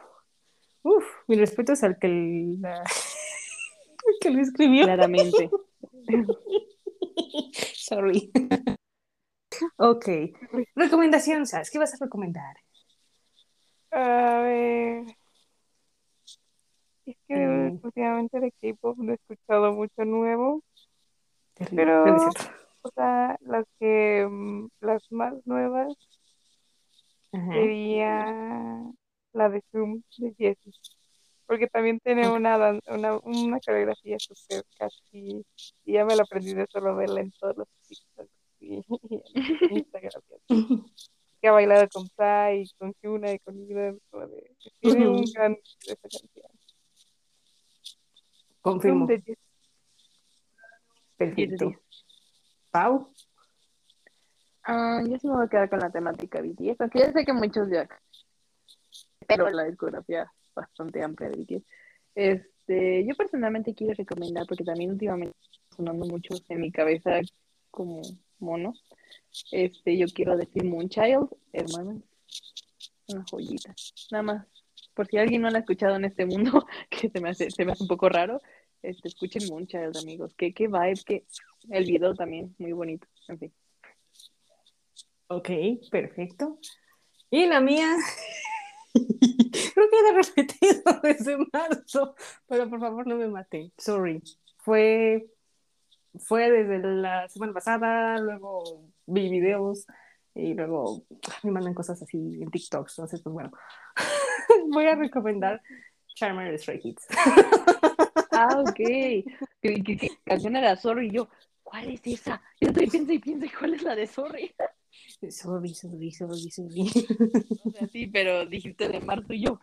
uf, 0.84 1.06
mi 1.28 1.36
respeto 1.38 1.74
es 1.74 1.84
al 1.84 1.98
que, 2.00 2.08
la- 2.60 2.84
que 4.22 4.30
lo 4.30 4.42
escribió. 4.42 4.84
claramente. 4.86 5.50
Sorry. 7.76 8.32
Ok. 9.78 10.08
Recomendación, 10.76 11.46
¿sabes? 11.46 11.70
¿Qué 11.72 11.80
vas 11.80 11.94
a 11.94 12.06
recomendar? 12.06 12.56
A 13.92 14.40
ver. 14.44 15.06
Es 17.06 17.18
que 17.28 17.36
Mm. 17.36 17.80
últimamente 17.84 18.40
de 18.40 18.52
K-pop 18.52 18.98
no 19.00 19.12
he 19.12 19.16
escuchado 19.16 19.74
mucho 19.74 20.06
nuevo. 20.06 20.64
Terrible. 21.56 21.86
Pero-. 21.86 22.30
O 22.82 22.90
sea, 22.96 23.36
las 23.42 23.66
que 23.80 24.26
mm, 24.30 24.68
las 24.82 25.12
más 25.12 25.34
nuevas 25.46 25.94
Ajá. 27.34 27.52
sería 27.52 28.26
la 29.34 29.50
de 29.50 29.62
Zoom 29.72 30.02
de 30.18 30.34
Jessie. 30.38 30.74
Porque 31.46 31.68
también 31.68 32.00
tiene 32.00 32.30
una, 32.30 32.58
dan- 32.58 32.82
una, 32.88 33.18
una 33.18 33.60
coreografía 33.60 34.18
súper 34.20 34.64
catchy. 34.78 35.44
Y 35.86 35.94
ya 35.94 36.06
me 36.06 36.16
la 36.16 36.24
aprendí 36.24 36.54
de 36.54 36.68
solo 36.70 36.96
verla 36.96 37.22
en 37.22 37.32
todos 37.32 37.58
los 37.58 37.68
TikToks 37.88 38.30
y, 38.60 38.76
y 38.76 38.84
en 39.72 39.78
Instagram. 39.78 40.22
y. 40.50 40.84
Que 41.42 41.48
ha 41.48 41.54
bailado 41.54 41.88
con 41.88 42.06
Psy, 42.06 42.70
con 42.78 42.94
Hyuna 43.02 43.32
y 43.32 43.40
con 43.40 43.66
de- 43.66 43.98
Tiene 44.82 45.08
un 45.08 45.24
gran 45.34 45.58
esa 45.88 45.96
canción. 45.96 46.52
Confirmo. 48.62 49.08
de. 49.08 49.38
Perfecto. 51.18 51.72
Pau. 52.72 53.14
Ah, 54.64 55.02
yo 55.08 55.18
sí 55.18 55.28
me 55.28 55.36
voy 55.36 55.46
a 55.46 55.50
quedar 55.50 55.70
con 55.70 55.80
la 55.80 55.90
temática 55.90 56.42
BTS, 56.42 56.82
aunque 56.82 57.00
ya 57.00 57.12
sé 57.14 57.26
que 57.26 57.34
muchos 57.34 57.70
ya, 57.72 57.88
pero 59.30 59.50
la 59.50 59.64
discografía 59.66 60.32
bastante 60.56 61.04
amplia 61.04 61.30
de 61.30 61.38
BTS. 61.38 61.66
Este, 62.16 63.06
yo 63.06 63.16
personalmente 63.16 63.74
quiero 63.74 63.94
recomendar, 63.94 64.46
porque 64.48 64.64
también 64.64 64.92
últimamente 64.92 65.38
sonando 65.76 66.06
mucho 66.06 66.36
en 66.50 66.62
mi 66.62 66.72
cabeza 66.72 67.22
como 67.70 68.02
mono. 68.40 68.74
Este, 69.52 69.98
yo 69.98 70.08
quiero 70.08 70.36
decir 70.36 70.64
Moonchild, 70.66 71.30
hermano, 71.54 72.02
una 73.08 73.26
joyita. 73.30 73.74
Nada 74.12 74.24
más, 74.24 74.48
por 74.94 75.08
si 75.08 75.18
alguien 75.18 75.42
no 75.42 75.50
la 75.50 75.60
ha 75.60 75.62
escuchado 75.62 75.96
en 75.96 76.06
este 76.06 76.26
mundo, 76.26 76.66
que 76.90 77.10
se 77.10 77.22
me 77.22 77.30
hace, 77.30 77.52
se 77.52 77.66
me 77.66 77.74
hace 77.74 77.84
un 77.84 77.88
poco 77.88 78.10
raro, 78.10 78.42
este, 78.82 79.08
escuchen 79.08 79.48
Moonchild, 79.50 79.96
amigos. 79.98 80.34
Qué, 80.36 80.54
qué 80.54 80.68
vibe, 80.68 81.04
que 81.06 81.26
el 81.70 81.86
video 81.86 82.16
también, 82.16 82.56
muy 82.58 82.72
bonito. 82.74 83.08
En 83.28 83.40
fin. 83.40 83.54
Ok, 85.28 85.50
perfecto. 85.92 86.58
Y 87.30 87.46
la 87.46 87.62
mía, 87.62 87.96
creo 89.74 89.90
que 89.90 90.10
he 90.10 90.14
repetido 90.14 91.00
desde 91.04 91.38
marzo, 91.52 92.16
pero 92.48 92.70
por 92.70 92.80
favor 92.80 93.08
no 93.08 93.16
me 93.16 93.28
maten. 93.28 93.72
Sorry. 93.78 94.22
Fue, 94.58 95.28
fue 96.20 96.52
desde 96.52 96.80
la 96.80 97.28
semana 97.30 97.54
pasada, 97.54 98.18
luego 98.20 98.84
vi 99.06 99.30
videos 99.30 99.86
y 100.36 100.54
luego 100.54 101.04
me 101.44 101.52
mandan 101.52 101.74
cosas 101.74 102.02
así 102.02 102.18
en 102.18 102.50
TikTok. 102.50 102.90
Entonces, 102.90 103.22
pues 103.22 103.34
bueno, 103.34 103.52
voy 104.70 104.86
a 104.86 104.96
recomendar 104.96 105.62
Charmer 106.16 106.58
Stray 106.60 106.80
Kids. 106.80 107.08
Ah, 108.32 108.62
ok. 108.62 108.76
Que, 108.76 109.26
que, 109.62 109.98
que 109.98 110.10
canción 110.24 110.56
era 110.56 110.76
Sorry 110.76 111.08
y 111.08 111.12
yo, 111.12 111.30
¿cuál 111.64 111.90
es 111.90 112.02
esa? 112.06 112.42
Yo 112.60 112.70
estoy 112.70 112.88
piensa 112.88 113.14
y 113.14 113.20
piensa, 113.20 113.48
¿cuál 113.58 113.74
es 113.74 113.84
la 113.84 113.96
de 113.96 114.08
Sorry? 114.08 114.56
Sorry, 115.30 115.74
sorry, 115.74 116.12
sorry, 116.12 116.50
sorry. 116.50 116.92
O 117.66 117.72
sea, 117.72 117.88
sí, 117.88 118.08
pero 118.08 118.46
dijiste 118.46 118.88
de 118.88 119.02
marzo 119.02 119.34
y 119.34 119.42
yo, 119.42 119.60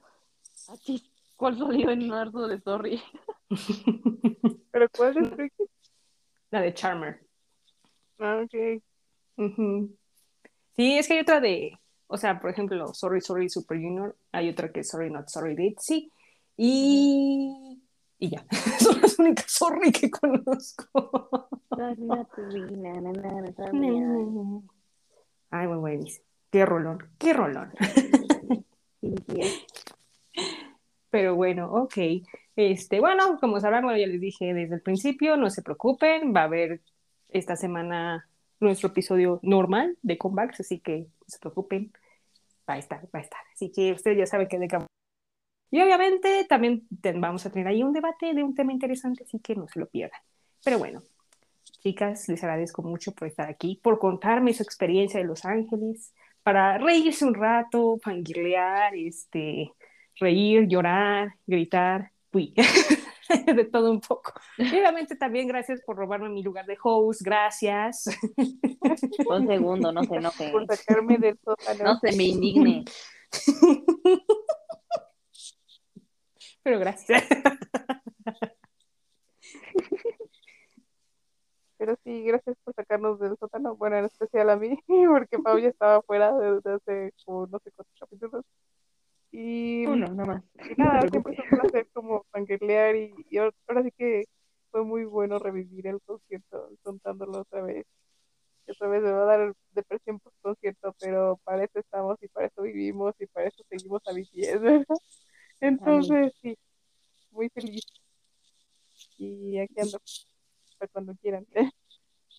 ¿cuál 1.37 1.59
salió 1.59 1.91
en 1.91 2.09
marzo 2.09 2.47
de 2.47 2.61
Sorry? 2.61 3.01
¿Pero 4.71 4.89
cuál 4.91 5.17
es? 5.17 5.53
La 6.51 6.61
de 6.61 6.75
Charmer. 6.75 7.27
Ah, 8.19 8.43
ok. 8.45 8.83
Sí, 10.77 10.99
es 10.99 11.09
que 11.09 11.15
hay 11.15 11.21
otra 11.21 11.41
de, 11.41 11.79
o 12.07 12.19
sea, 12.19 12.39
por 12.39 12.51
ejemplo, 12.51 12.93
Sorry, 12.93 13.21
Sorry, 13.21 13.49
Super 13.49 13.79
Junior, 13.79 14.15
hay 14.33 14.51
otra 14.51 14.71
que 14.71 14.81
es 14.81 14.89
Sorry, 14.89 15.11
Not 15.11 15.29
Sorry, 15.29 15.55
Ditzy, 15.55 16.11
y, 16.57 17.83
y 18.19 18.29
ya, 18.29 18.47
son 18.79 19.01
las 19.01 19.19
únicas 19.19 19.51
Sorry 19.51 19.91
que 19.91 20.11
conozco. 20.11 21.49
Ay, 25.51 25.67
muy 25.67 25.79
buenísimo. 25.79 26.25
Qué 26.51 26.65
rolón, 26.65 27.11
qué 27.19 27.33
rolón. 27.33 27.73
Pero 31.11 31.35
bueno, 31.35 31.73
ok. 31.73 31.95
Este, 32.57 33.01
bueno, 33.01 33.39
como 33.39 33.61
sabrán, 33.61 33.85
bueno, 33.85 33.99
ya 33.99 34.07
les 34.07 34.21
dije 34.21 34.53
desde 34.55 34.77
el 34.77 34.83
principio, 34.83 35.37
no 35.37 35.51
se 35.51 35.63
preocupen, 35.63 36.35
va 36.35 36.43
a 36.43 36.45
haber 36.45 36.81
esta 37.29 37.57
semana 37.57 38.29
nuestro 38.61 38.89
episodio 38.89 39.41
normal 39.43 39.99
de 40.03 40.19
comebacks, 40.19 40.61
así 40.61 40.81
que 40.81 41.01
no 41.01 41.27
se 41.27 41.39
preocupen, 41.39 41.93
va 42.69 42.75
a 42.75 42.79
estar, 42.79 43.05
va 43.15 43.19
a 43.19 43.23
estar. 43.23 43.41
Así 43.53 43.71
que 43.71 43.93
ustedes 43.93 44.19
ya 44.19 44.27
saben 44.27 44.49
que 44.49 44.59
de. 44.59 44.69
Y 45.71 45.81
obviamente 45.83 46.47
también 46.49 46.87
vamos 47.17 47.45
a 47.45 47.51
tener 47.51 47.69
ahí 47.69 47.83
un 47.83 47.93
debate 47.93 48.33
de 48.33 48.43
un 48.43 48.55
tema 48.55 48.73
interesante, 48.73 49.25
así 49.25 49.39
que 49.41 49.55
no 49.55 49.69
se 49.69 49.81
lo 49.81 49.87
pierdan. 49.87 50.21
Pero 50.65 50.79
bueno, 50.79 51.03
chicas, 51.81 52.29
les 52.29 52.43
agradezco 52.43 52.83
mucho 52.83 53.13
por 53.13 53.29
estar 53.29 53.49
aquí, 53.49 53.81
por 53.83 53.99
contarme 53.99 54.53
su 54.53 54.63
experiencia 54.63 55.21
de 55.21 55.27
Los 55.27 55.45
Ángeles, 55.45 56.15
para 56.43 56.79
reírse 56.79 57.25
un 57.25 57.35
rato, 57.35 57.99
fangirlear, 58.03 58.95
este, 58.95 59.73
reír, 60.19 60.67
llorar, 60.69 61.35
gritar, 61.47 62.13
uy, 62.33 62.55
de 63.47 63.65
todo 63.65 63.91
un 63.91 64.01
poco. 64.01 64.33
Y 64.59 64.69
obviamente 64.69 65.17
también 65.17 65.49
gracias 65.49 65.81
por 65.85 65.97
robarme 65.97 66.29
mi 66.29 66.43
lugar 66.43 66.67
de 66.67 66.77
host, 66.83 67.23
gracias. 67.23 68.05
Un 69.29 69.47
segundo, 69.47 69.93
no 69.93 70.05
se 70.05 70.15
enoje. 70.19 70.51
Por 70.51 70.67
sacarme 70.67 71.19
del 71.19 71.39
sótano. 71.39 71.85
No 71.85 71.99
se 71.99 72.17
me 72.17 72.25
indigne. 72.25 72.85
Pero 76.63 76.79
gracias. 76.81 77.25
Pero 81.79 81.97
sí, 82.05 82.23
gracias 82.25 82.57
por 82.65 82.75
sacarnos 82.75 83.19
del 83.21 83.37
sótano. 83.39 83.77
Bueno, 83.77 83.99
en 83.99 84.07
especial 84.07 84.51
a 84.51 84.57
mí, 84.57 84.79
porque 85.11 85.39
Pau 85.39 85.59
ya 85.59 85.69
estaba 85.69 86.01
fuera 86.03 86.37
desde 86.39 86.73
hace 86.73 87.13
como 87.25 87.47
no 87.47 87.59
sé 87.59 87.71
cuántos 87.73 87.95
capítulos. 87.99 88.45
Y, 89.31 89.87
Uno, 89.87 90.07
nada 90.09 90.25
más. 90.25 90.45
y 90.71 90.81
nada, 90.81 91.03
No 91.03 91.09
siempre 91.11 91.35
es 91.35 91.41
un 91.41 91.59
placer 91.59 91.89
como 91.93 92.25
fangirlear 92.31 92.97
y, 92.97 93.15
y 93.29 93.39
ahora 93.39 93.83
sí 93.83 93.93
que 93.93 94.25
fue 94.71 94.85
muy 94.85 95.05
bueno 95.05 95.39
revivir 95.39 95.87
el 95.87 96.01
concierto 96.03 96.71
contándolo 96.83 97.41
otra 97.41 97.63
vez. 97.63 97.87
otra 98.69 98.89
vez 98.89 99.03
me 99.03 99.11
va 99.13 99.23
a 99.23 99.39
dar 99.39 99.53
depresión 99.73 100.21
por 100.21 100.33
concierto, 100.41 100.95
pero 101.01 101.39
para 101.45 101.65
eso 101.65 101.79
estamos 101.79 102.17
y 102.23 102.29
para 102.29 102.47
eso 102.47 102.63
vivimos 102.63 103.15
y 103.19 103.27
para 103.27 103.49
eso 103.49 103.63
seguimos 103.69 104.03
a 104.07 104.13
BTS, 104.13 104.61
¿verdad? 104.61 104.97
Entonces, 105.61 106.33
sí, 106.41 106.57
muy 107.31 107.49
feliz. 107.51 107.85
Y 109.19 109.59
aquí 109.59 109.81
ando, 109.81 109.99
para 110.79 110.89
cuando 110.93 111.15
quieran. 111.17 111.47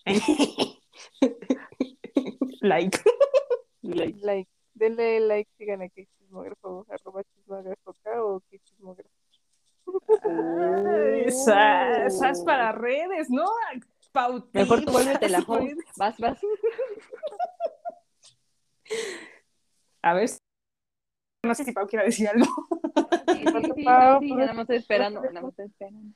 like. 2.61 2.97
Like, 3.81 4.17
like, 4.21 4.49
denle 4.73 5.19
like, 5.21 5.49
sigan 5.57 5.81
a 5.81 5.89
que 5.89 6.07
chismógrafo, 6.17 6.85
arroba 6.89 7.23
chismógrafo 7.23 7.91
acá 7.91 8.23
o 8.23 8.41
que 8.49 8.59
chismógrafo. 8.59 9.09
Esas, 11.25 12.13
esas 12.15 12.41
para 12.43 12.71
redes, 12.73 13.29
¿no? 13.29 13.45
Mejor 14.53 14.83
tú 14.83 14.91
vuélvete 14.91 15.29
la 15.29 15.39
host. 15.39 15.79
Vas, 15.95 16.17
vas. 16.17 16.39
A 20.01 20.13
ver. 20.13 20.27
si- 20.29 20.37
No 21.45 21.55
sé 21.55 21.63
si 21.63 21.71
Pau 21.71 21.87
quiere 21.87 22.05
decir 22.05 22.27
algo. 22.27 22.47
Sí, 23.27 23.45
sí, 23.45 23.71
sí, 23.75 23.83
Pau, 23.85 24.19
sí, 24.19 24.33
nada 24.33 24.53
más 24.53 24.63
estoy 24.63 24.77
esperando, 24.77 25.21
nada 25.21 25.41
más 25.41 25.49
estoy 25.51 25.65
esperando. 25.67 26.13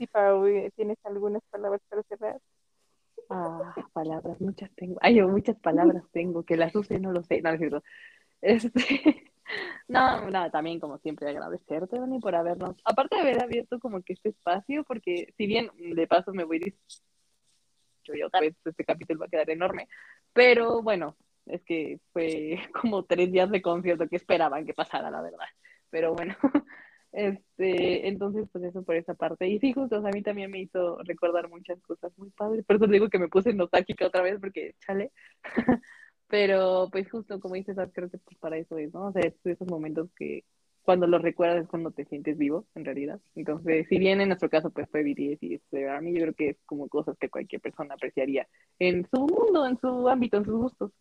Sí, 0.00 0.06
Pau, 0.06 0.46
eh, 0.46 0.72
¿tienes 0.74 0.96
algunas 1.04 1.42
palabras 1.50 1.82
para 1.90 2.02
cerrar? 2.04 2.40
Ah, 3.28 3.74
palabras, 3.92 4.40
muchas 4.40 4.70
tengo. 4.74 4.96
Ay, 5.02 5.16
yo 5.16 5.28
muchas 5.28 5.58
palabras 5.60 6.02
tengo, 6.10 6.42
que 6.42 6.56
las 6.56 6.74
use 6.74 6.98
no 6.98 7.12
lo 7.12 7.22
sé, 7.22 7.42
no, 7.42 7.54
no. 7.54 7.82
Este, 8.40 8.72
no, 9.88 10.30
no, 10.30 10.50
también 10.50 10.80
como 10.80 10.96
siempre 11.00 11.28
agradecerte, 11.28 11.98
Dani, 11.98 12.18
por 12.18 12.34
habernos, 12.34 12.76
aparte 12.82 13.16
de 13.16 13.20
haber 13.20 13.42
abierto 13.42 13.78
como 13.78 14.00
que 14.00 14.14
este 14.14 14.30
espacio, 14.30 14.84
porque 14.84 15.34
si 15.36 15.46
bien 15.46 15.70
de 15.76 16.06
paso 16.06 16.32
me 16.32 16.44
voy 16.44 16.60
diciendo, 16.60 16.80
yo 18.04 18.26
otra 18.26 18.40
vez 18.40 18.54
este 18.64 18.84
capítulo 18.86 19.20
va 19.20 19.26
a 19.26 19.28
quedar 19.28 19.50
enorme, 19.50 19.86
pero 20.32 20.80
bueno, 20.80 21.14
es 21.44 21.62
que 21.64 22.00
fue 22.14 22.58
como 22.80 23.04
tres 23.04 23.30
días 23.30 23.50
de 23.50 23.60
concierto 23.60 24.08
que 24.08 24.16
esperaban 24.16 24.64
que 24.64 24.72
pasara, 24.72 25.10
la 25.10 25.20
verdad. 25.20 25.44
Pero 25.90 26.14
bueno, 26.14 26.34
este, 27.12 28.08
entonces 28.08 28.48
pues 28.52 28.64
eso 28.64 28.82
por 28.82 28.96
esa 28.96 29.14
parte. 29.14 29.48
Y 29.48 29.58
sí, 29.58 29.72
justo, 29.72 29.98
o 29.98 30.00
sea, 30.00 30.10
a 30.10 30.12
mí 30.12 30.22
también 30.22 30.50
me 30.50 30.60
hizo 30.60 30.98
recordar 31.04 31.48
muchas 31.48 31.80
cosas 31.82 32.12
muy 32.16 32.30
padres. 32.30 32.64
Por 32.64 32.76
eso 32.76 32.86
digo 32.86 33.08
que 33.08 33.18
me 33.18 33.28
puse 33.28 33.52
nostálgica 33.52 34.06
otra 34.06 34.22
vez 34.22 34.38
porque, 34.40 34.74
chale. 34.86 35.12
Pero 36.28 36.88
pues 36.92 37.10
justo 37.10 37.40
como 37.40 37.56
dices, 37.56 37.74
Sas, 37.74 37.90
creo 37.92 38.08
que 38.08 38.18
pues 38.18 38.38
para 38.38 38.56
eso 38.56 38.78
es, 38.78 38.94
¿no? 38.94 39.08
O 39.08 39.12
sea, 39.12 39.22
es 39.22 39.34
esos 39.44 39.68
momentos 39.68 40.08
que 40.16 40.44
cuando 40.82 41.06
los 41.06 41.20
recuerdas 41.22 41.62
es 41.62 41.68
cuando 41.68 41.90
te 41.90 42.04
sientes 42.04 42.38
vivo, 42.38 42.66
en 42.74 42.84
realidad. 42.84 43.20
Entonces, 43.34 43.86
si 43.88 43.98
bien 43.98 44.20
en 44.20 44.28
nuestro 44.28 44.48
caso 44.48 44.70
pues 44.70 44.88
fue 44.90 45.02
BTS 45.02 45.42
y 45.42 45.54
este 45.54 45.88
Army, 45.88 46.12
yo 46.14 46.22
creo 46.22 46.34
que 46.34 46.48
es 46.50 46.56
como 46.66 46.88
cosas 46.88 47.16
que 47.18 47.28
cualquier 47.28 47.60
persona 47.60 47.94
apreciaría 47.94 48.46
en 48.78 49.06
su 49.12 49.20
mundo, 49.20 49.66
en 49.66 49.78
su 49.78 50.08
ámbito, 50.08 50.36
en 50.38 50.44
sus 50.44 50.54
gustos. 50.54 50.92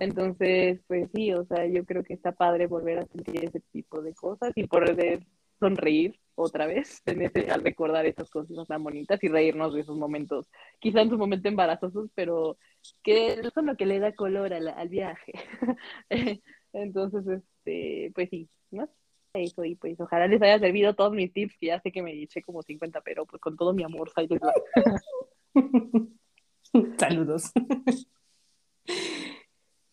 Entonces, 0.00 0.80
pues 0.86 1.08
sí, 1.14 1.32
o 1.32 1.44
sea, 1.46 1.66
yo 1.66 1.86
creo 1.86 2.02
que 2.02 2.12
está 2.12 2.32
padre 2.32 2.66
volver 2.66 2.98
a 2.98 3.06
sentir 3.06 3.44
ese 3.44 3.60
tipo 3.72 4.02
de 4.02 4.12
cosas 4.12 4.52
y 4.56 4.66
poder 4.66 5.20
sonreír 5.64 6.20
otra 6.34 6.66
vez 6.66 7.02
en 7.06 7.22
ese, 7.22 7.50
al 7.50 7.62
recordar 7.62 8.04
esas 8.06 8.28
cosas 8.28 8.68
tan 8.68 8.84
bonitas 8.84 9.22
y 9.22 9.28
reírnos 9.28 9.74
de 9.74 9.80
esos 9.80 9.96
momentos, 9.96 10.46
quizá 10.78 11.00
en 11.00 11.10
su 11.10 11.16
momento 11.16 11.48
embarazosos, 11.48 12.10
pero 12.14 12.58
que 13.02 13.40
son 13.54 13.66
lo 13.66 13.76
que 13.76 13.86
le 13.86 13.98
da 13.98 14.12
color 14.12 14.52
al, 14.52 14.68
al 14.68 14.88
viaje. 14.88 15.32
Entonces, 16.72 17.26
este, 17.26 18.12
pues 18.14 18.28
sí, 18.30 18.48
¿no? 18.70 18.88
Eso, 19.32 19.64
y 19.64 19.74
pues 19.74 19.98
ojalá 19.98 20.28
les 20.28 20.40
haya 20.42 20.58
servido 20.58 20.94
todos 20.94 21.12
mis 21.12 21.32
tips, 21.32 21.56
que 21.58 21.66
ya 21.66 21.80
sé 21.80 21.90
que 21.90 22.02
me 22.02 22.12
eché 22.12 22.42
como 22.42 22.62
50, 22.62 23.00
pero 23.00 23.26
pues 23.26 23.40
con 23.40 23.56
todo 23.56 23.72
mi 23.72 23.82
amor. 23.82 24.12
Saludos. 26.98 27.52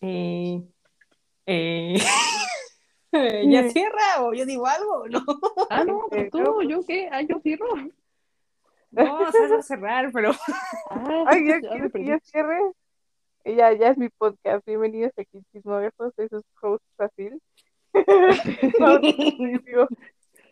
Eh, 0.01 0.61
eh, 1.45 1.97
¿Ya 3.49 3.69
cierra 3.69 4.21
o 4.21 4.33
yo 4.33 4.45
digo 4.45 4.65
algo? 4.67 5.07
No, 5.09 5.23
Ah, 5.69 5.83
no, 5.83 6.05
pues 6.09 6.29
tú, 6.31 6.61
¿yo 6.63 6.81
qué? 6.85 7.09
Ah, 7.11 7.21
yo 7.21 7.39
cierro. 7.41 7.67
no, 8.91 9.31
se 9.31 9.47
va 9.47 9.57
a 9.57 9.61
cerrar, 9.61 10.11
pero 10.13 10.31
Ah, 10.89 11.23
Ay, 11.27 11.47
ya 11.47 11.59
ya 11.61 11.89
que 11.89 12.05
ya 12.05 12.19
cierre. 12.19 12.59
Ya, 13.43 13.73
ya 13.73 13.89
es 13.89 13.97
mi 13.97 14.09
podcast. 14.09 14.65
Bienvenidos 14.65 15.11
aquí, 15.17 15.41
chismógrafos. 15.51 16.13
Soy 16.15 16.27
su 16.29 16.43
host 16.61 16.83
fácil. 16.95 17.41
Digo, 19.65 19.87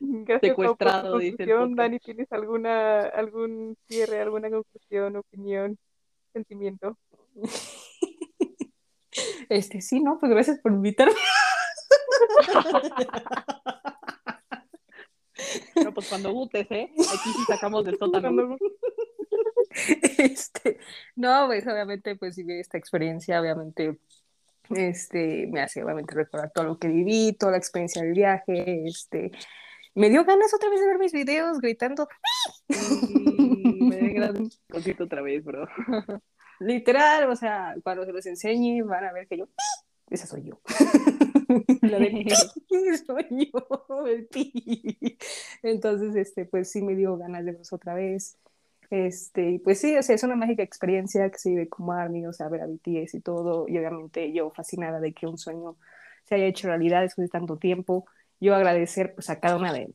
Gracias 0.01 0.55
Pau, 0.55 0.75
por 0.75 0.77
Secuestrado, 0.77 1.17
dice 1.19 1.43
el. 1.43 1.75
Dani, 1.75 1.99
¿tienes 1.99 2.31
alguna, 2.31 3.01
algún 3.01 3.77
cierre, 3.87 4.19
alguna 4.21 4.49
conclusión, 4.49 5.15
opinión, 5.17 5.77
sentimiento? 6.33 6.97
este 9.49 9.81
sí, 9.81 9.99
¿no? 10.01 10.17
Pues 10.19 10.31
gracias 10.31 10.59
por 10.59 10.71
invitarme. 10.71 11.13
Pero 15.73 15.93
pues 15.93 16.09
cuando 16.09 16.33
gustes, 16.33 16.67
¿eh? 16.69 16.91
Aquí 16.91 17.29
sí 17.33 17.43
sacamos 17.47 17.85
del 17.85 17.97
sótano. 17.97 18.57
Este, 20.17 20.79
no, 21.15 21.45
pues 21.47 21.65
obviamente, 21.67 22.15
pues 22.15 22.35
vivir 22.35 22.57
esta 22.57 22.77
experiencia, 22.77 23.39
obviamente, 23.39 23.99
este, 24.69 25.47
me 25.47 25.61
hace 25.61 25.83
obviamente 25.83 26.15
recordar 26.15 26.51
todo 26.51 26.65
lo 26.65 26.79
que 26.79 26.87
viví, 26.87 27.33
toda 27.33 27.53
la 27.53 27.59
experiencia 27.59 28.01
del 28.01 28.13
viaje, 28.13 28.83
este, 28.85 29.31
me 29.95 30.09
dio 30.09 30.25
ganas 30.25 30.53
otra 30.53 30.69
vez 30.69 30.79
de 30.79 30.87
ver 30.87 30.99
mis 30.99 31.13
videos 31.13 31.59
gritando, 31.59 32.07
Y 32.67 33.83
me 33.83 33.97
alegra 33.97 34.31
un 34.31 34.49
concierto 34.69 35.05
otra 35.05 35.21
vez, 35.21 35.43
bro. 35.43 35.67
literal, 36.59 37.29
o 37.29 37.35
sea, 37.35 37.75
cuando 37.83 38.05
se 38.05 38.11
los 38.11 38.25
enseñe 38.25 38.83
van 38.83 39.05
a 39.05 39.13
ver 39.13 39.27
que 39.27 39.37
yo, 39.37 39.49
esa 40.09 40.27
soy 40.27 40.43
yo. 40.43 40.59
La 41.81 41.99
de 41.99 42.25
soy 43.05 43.51
yo, 43.51 44.05
el 44.05 44.25
pi. 44.27 45.17
Entonces, 45.63 46.15
este, 46.15 46.45
pues 46.45 46.71
sí 46.71 46.81
me 46.81 46.95
dio 46.95 47.17
ganas 47.17 47.45
de 47.45 47.51
verlos 47.51 47.73
otra 47.73 47.93
vez. 47.93 48.37
Este, 48.89 49.61
pues 49.63 49.79
sí, 49.79 49.95
o 49.97 50.01
sea, 50.01 50.15
es 50.15 50.23
una 50.23 50.35
mágica 50.35 50.63
experiencia 50.63 51.29
que 51.29 51.37
se 51.37 51.49
vive 51.49 51.69
como 51.69 51.93
Army, 51.93 52.25
o 52.25 52.33
sea, 52.33 52.49
ver 52.49 52.61
a 52.61 52.67
BTS 52.67 53.13
y 53.15 53.21
todo, 53.21 53.67
y 53.67 53.77
obviamente 53.77 54.31
yo 54.33 54.49
fascinada 54.49 54.99
de 54.99 55.13
que 55.13 55.27
un 55.27 55.37
sueño 55.37 55.77
se 56.25 56.35
haya 56.35 56.45
hecho 56.45 56.67
realidad 56.67 57.01
después 57.01 57.27
de 57.27 57.31
tanto 57.31 57.57
tiempo. 57.57 58.05
Yo 58.39 58.55
agradecer 58.55 59.13
pues 59.13 59.29
a 59.29 59.39
cada 59.39 59.57
una 59.57 59.73
de, 59.73 59.93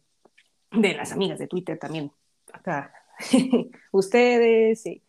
de 0.71 0.95
las 0.95 1.13
amigas 1.13 1.39
de 1.39 1.49
Twitter 1.49 1.79
también, 1.79 2.13
acá, 2.53 2.95
ustedes, 3.93 4.87
eh, 4.87 5.03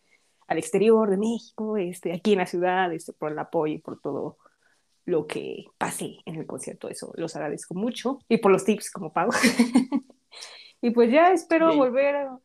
al 0.48 0.58
exterior 0.58 1.10
de 1.10 1.16
México, 1.16 1.76
este, 1.76 2.12
aquí 2.12 2.32
en 2.32 2.38
la 2.38 2.46
ciudad, 2.46 2.92
este, 2.92 3.12
por 3.12 3.30
el 3.30 3.38
apoyo 3.38 3.74
y 3.74 3.78
por 3.78 4.00
todo 4.00 4.38
lo 5.06 5.26
que 5.26 5.66
pasé 5.78 6.18
en 6.26 6.34
el 6.34 6.46
concierto, 6.46 6.88
eso 6.88 7.12
los 7.16 7.34
agradezco 7.36 7.74
mucho, 7.74 8.18
y 8.28 8.38
por 8.38 8.52
los 8.52 8.64
tips 8.64 8.90
como 8.90 9.12
pago. 9.12 9.32
y 10.82 10.90
pues 10.90 11.10
ya 11.10 11.32
espero 11.32 11.68
Bien. 11.68 11.78
volver 11.78 12.16
a, 12.16 12.38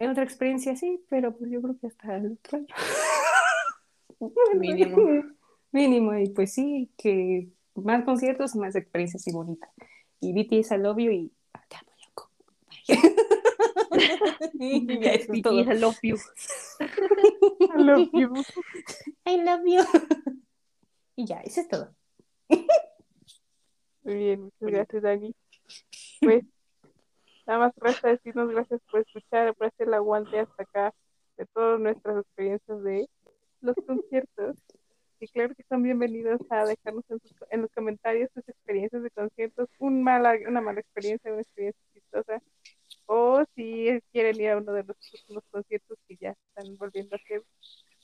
en 0.00 0.10
otra 0.10 0.24
experiencia 0.24 0.72
así, 0.72 1.00
pero 1.08 1.36
pues 1.36 1.50
yo 1.50 1.62
creo 1.62 1.78
que 1.80 1.86
hasta 1.86 2.16
el 2.16 2.32
otro 2.32 2.58
año. 2.58 2.66
Mínimo. 4.58 4.96
Mínimo, 5.72 6.14
y 6.16 6.30
pues 6.30 6.52
sí, 6.54 6.90
que 6.96 7.48
más 7.74 8.04
conciertos 8.04 8.56
más 8.56 8.74
experiencias 8.74 9.26
y 9.28 9.32
bonitas. 9.32 9.70
Y 10.20 10.32
BTS, 10.32 10.72
I 10.72 10.78
love 10.78 10.98
you 10.98 11.10
y 11.12 11.32
te 11.68 11.76
amo, 11.76 11.92
loco. 12.06 12.30
y. 14.54 14.80
BTS, 14.86 15.28
I 15.28 15.74
love 15.78 15.98
you. 16.02 16.16
I 16.80 17.82
love 17.82 18.08
you. 18.12 18.32
I 19.26 19.36
love 19.44 19.62
you. 19.64 20.34
Y 21.18 21.26
ya, 21.26 21.40
eso 21.40 21.60
es 21.60 21.68
todo. 21.68 21.92
Muy 24.02 24.14
bien, 24.14 24.42
muchas 24.44 24.70
gracias, 24.70 25.02
Dani. 25.02 25.34
Pues 26.20 26.44
nada 27.44 27.58
más 27.58 27.72
resta 27.76 28.08
decirnos 28.08 28.48
gracias 28.50 28.80
por 28.88 29.00
escuchar, 29.00 29.52
por 29.56 29.66
hacer 29.66 29.88
el 29.88 29.94
aguante 29.94 30.38
hasta 30.38 30.62
acá 30.62 30.94
de 31.36 31.46
todas 31.46 31.80
nuestras 31.80 32.18
experiencias 32.24 32.82
de 32.84 33.08
los 33.60 33.74
conciertos. 33.84 34.56
Y 35.18 35.26
claro 35.26 35.54
que 35.56 35.64
son 35.68 35.82
bienvenidos 35.82 36.40
a 36.50 36.64
dejarnos 36.64 37.04
en, 37.08 37.18
sus- 37.18 37.34
en 37.50 37.62
los 37.62 37.70
comentarios 37.72 38.30
sus 38.32 38.48
experiencias 38.48 39.02
de 39.02 39.10
conciertos, 39.10 39.68
un 39.80 40.04
mala, 40.04 40.34
una 40.46 40.60
mala 40.60 40.78
experiencia, 40.78 41.32
una 41.32 41.42
experiencia 41.42 41.82
chistosa, 41.92 42.40
o 43.06 43.42
si 43.56 44.00
quieren 44.12 44.40
ir 44.40 44.50
a 44.50 44.58
uno 44.58 44.72
de 44.72 44.84
los 44.84 44.96
próximos 44.96 45.42
conciertos 45.50 45.98
que 46.06 46.16
ya 46.20 46.36
están 46.54 46.76
volviendo 46.76 47.16
a 47.16 47.18
hacer. 47.18 47.42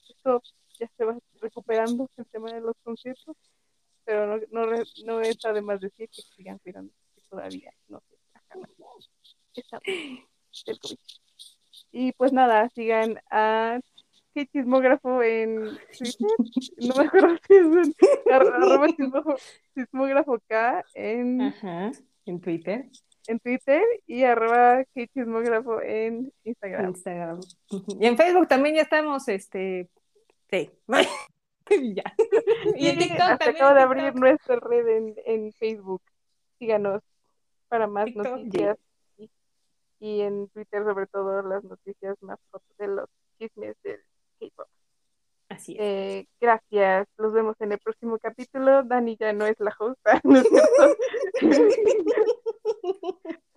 Esto 0.08 0.42
ya 0.78 0.88
se 0.96 1.04
va 1.04 1.18
recuperando 1.40 2.08
el 2.16 2.26
tema 2.26 2.52
de 2.52 2.60
los 2.60 2.74
conciertos 2.82 3.36
pero 4.04 4.26
no, 4.26 4.38
no, 4.50 4.66
re- 4.66 4.84
no 5.06 5.20
está 5.20 5.52
de 5.54 5.62
más 5.62 5.80
decir 5.80 6.08
que 6.10 6.20
sigan 6.36 6.58
cuidando 6.58 6.92
que 7.14 7.22
todavía 7.30 7.72
no 7.88 8.02
se 8.02 8.14
del 10.66 10.78
COVID. 10.78 10.98
Y 11.92 12.12
pues 12.12 12.32
nada, 12.32 12.68
sigan 12.70 13.18
a 13.30 13.80
qué 14.34 14.46
chismógrafo 14.46 15.22
en 15.22 15.78
Twitter, 15.96 16.28
no 16.78 16.94
me 16.96 17.06
acuerdo 17.06 17.36
si 17.46 17.54
es 17.54 17.60
en 17.66 17.94
ar- 18.32 18.42
arroba 18.54 18.88
chismógrafo, 18.88 19.36
chismógrafo 19.74 20.38
K 20.48 20.84
en, 20.94 21.40
Ajá, 21.40 21.92
en 22.26 22.40
Twitter, 22.40 22.90
en 23.28 23.38
Twitter 23.40 23.82
y 24.06 24.24
arroba 24.24 24.84
qué 24.92 25.06
chismógrafo 25.08 25.80
en 25.80 26.32
Instagram. 26.44 26.88
Instagram. 26.90 27.40
Y 28.00 28.06
en 28.06 28.16
Facebook 28.16 28.48
también 28.48 28.74
ya 28.74 28.82
estamos 28.82 29.28
este, 29.28 29.88
Sí. 30.54 30.70
Y 31.70 31.94
ya. 31.94 32.04
Y 32.76 32.88
en 32.88 32.98
Y 32.98 32.98
TikTok 32.98 33.20
hasta 33.20 33.38
también. 33.38 33.56
acabo 33.56 33.74
de 33.74 33.82
abrir 33.82 34.14
nuestra 34.14 34.56
red 34.60 34.86
en, 34.88 35.14
en 35.26 35.52
Facebook. 35.52 36.02
Síganos 36.58 37.02
para 37.68 37.86
más 37.86 38.06
TikTok, 38.06 38.24
noticias. 38.24 38.78
Y, 39.18 39.30
y 39.98 40.20
en 40.22 40.48
Twitter, 40.48 40.84
sobre 40.84 41.06
todo, 41.06 41.42
las 41.42 41.64
noticias 41.64 42.16
más 42.22 42.38
de 42.78 42.88
los 42.88 43.08
chismes 43.38 43.76
del 43.82 44.00
K-pop. 44.40 44.68
Así 45.48 45.72
es. 45.72 45.80
Eh, 45.80 46.28
gracias. 46.40 47.08
Los 47.16 47.32
vemos 47.32 47.56
en 47.60 47.72
el 47.72 47.78
próximo 47.78 48.18
capítulo. 48.18 48.82
Dani 48.84 49.16
ya 49.16 49.32
no 49.32 49.46
es 49.46 49.58
la 49.60 49.74
host, 49.78 50.00
¿no 50.24 50.38
es 50.38 50.48
cierto? 50.48 50.96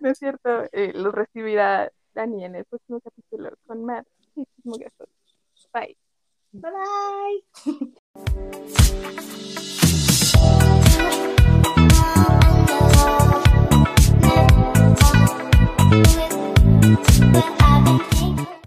no 0.00 0.10
es 0.10 0.18
cierto. 0.18 0.64
Eh, 0.72 0.92
los 0.94 1.14
recibirá 1.14 1.90
Dani 2.14 2.44
en 2.44 2.56
el 2.56 2.64
próximo 2.64 3.00
capítulo 3.00 3.50
con 3.66 3.84
más 3.84 4.04
chismogazos. 4.34 5.08
Bye. 5.72 5.96
Bye 6.60 6.70
bye. 6.70 7.72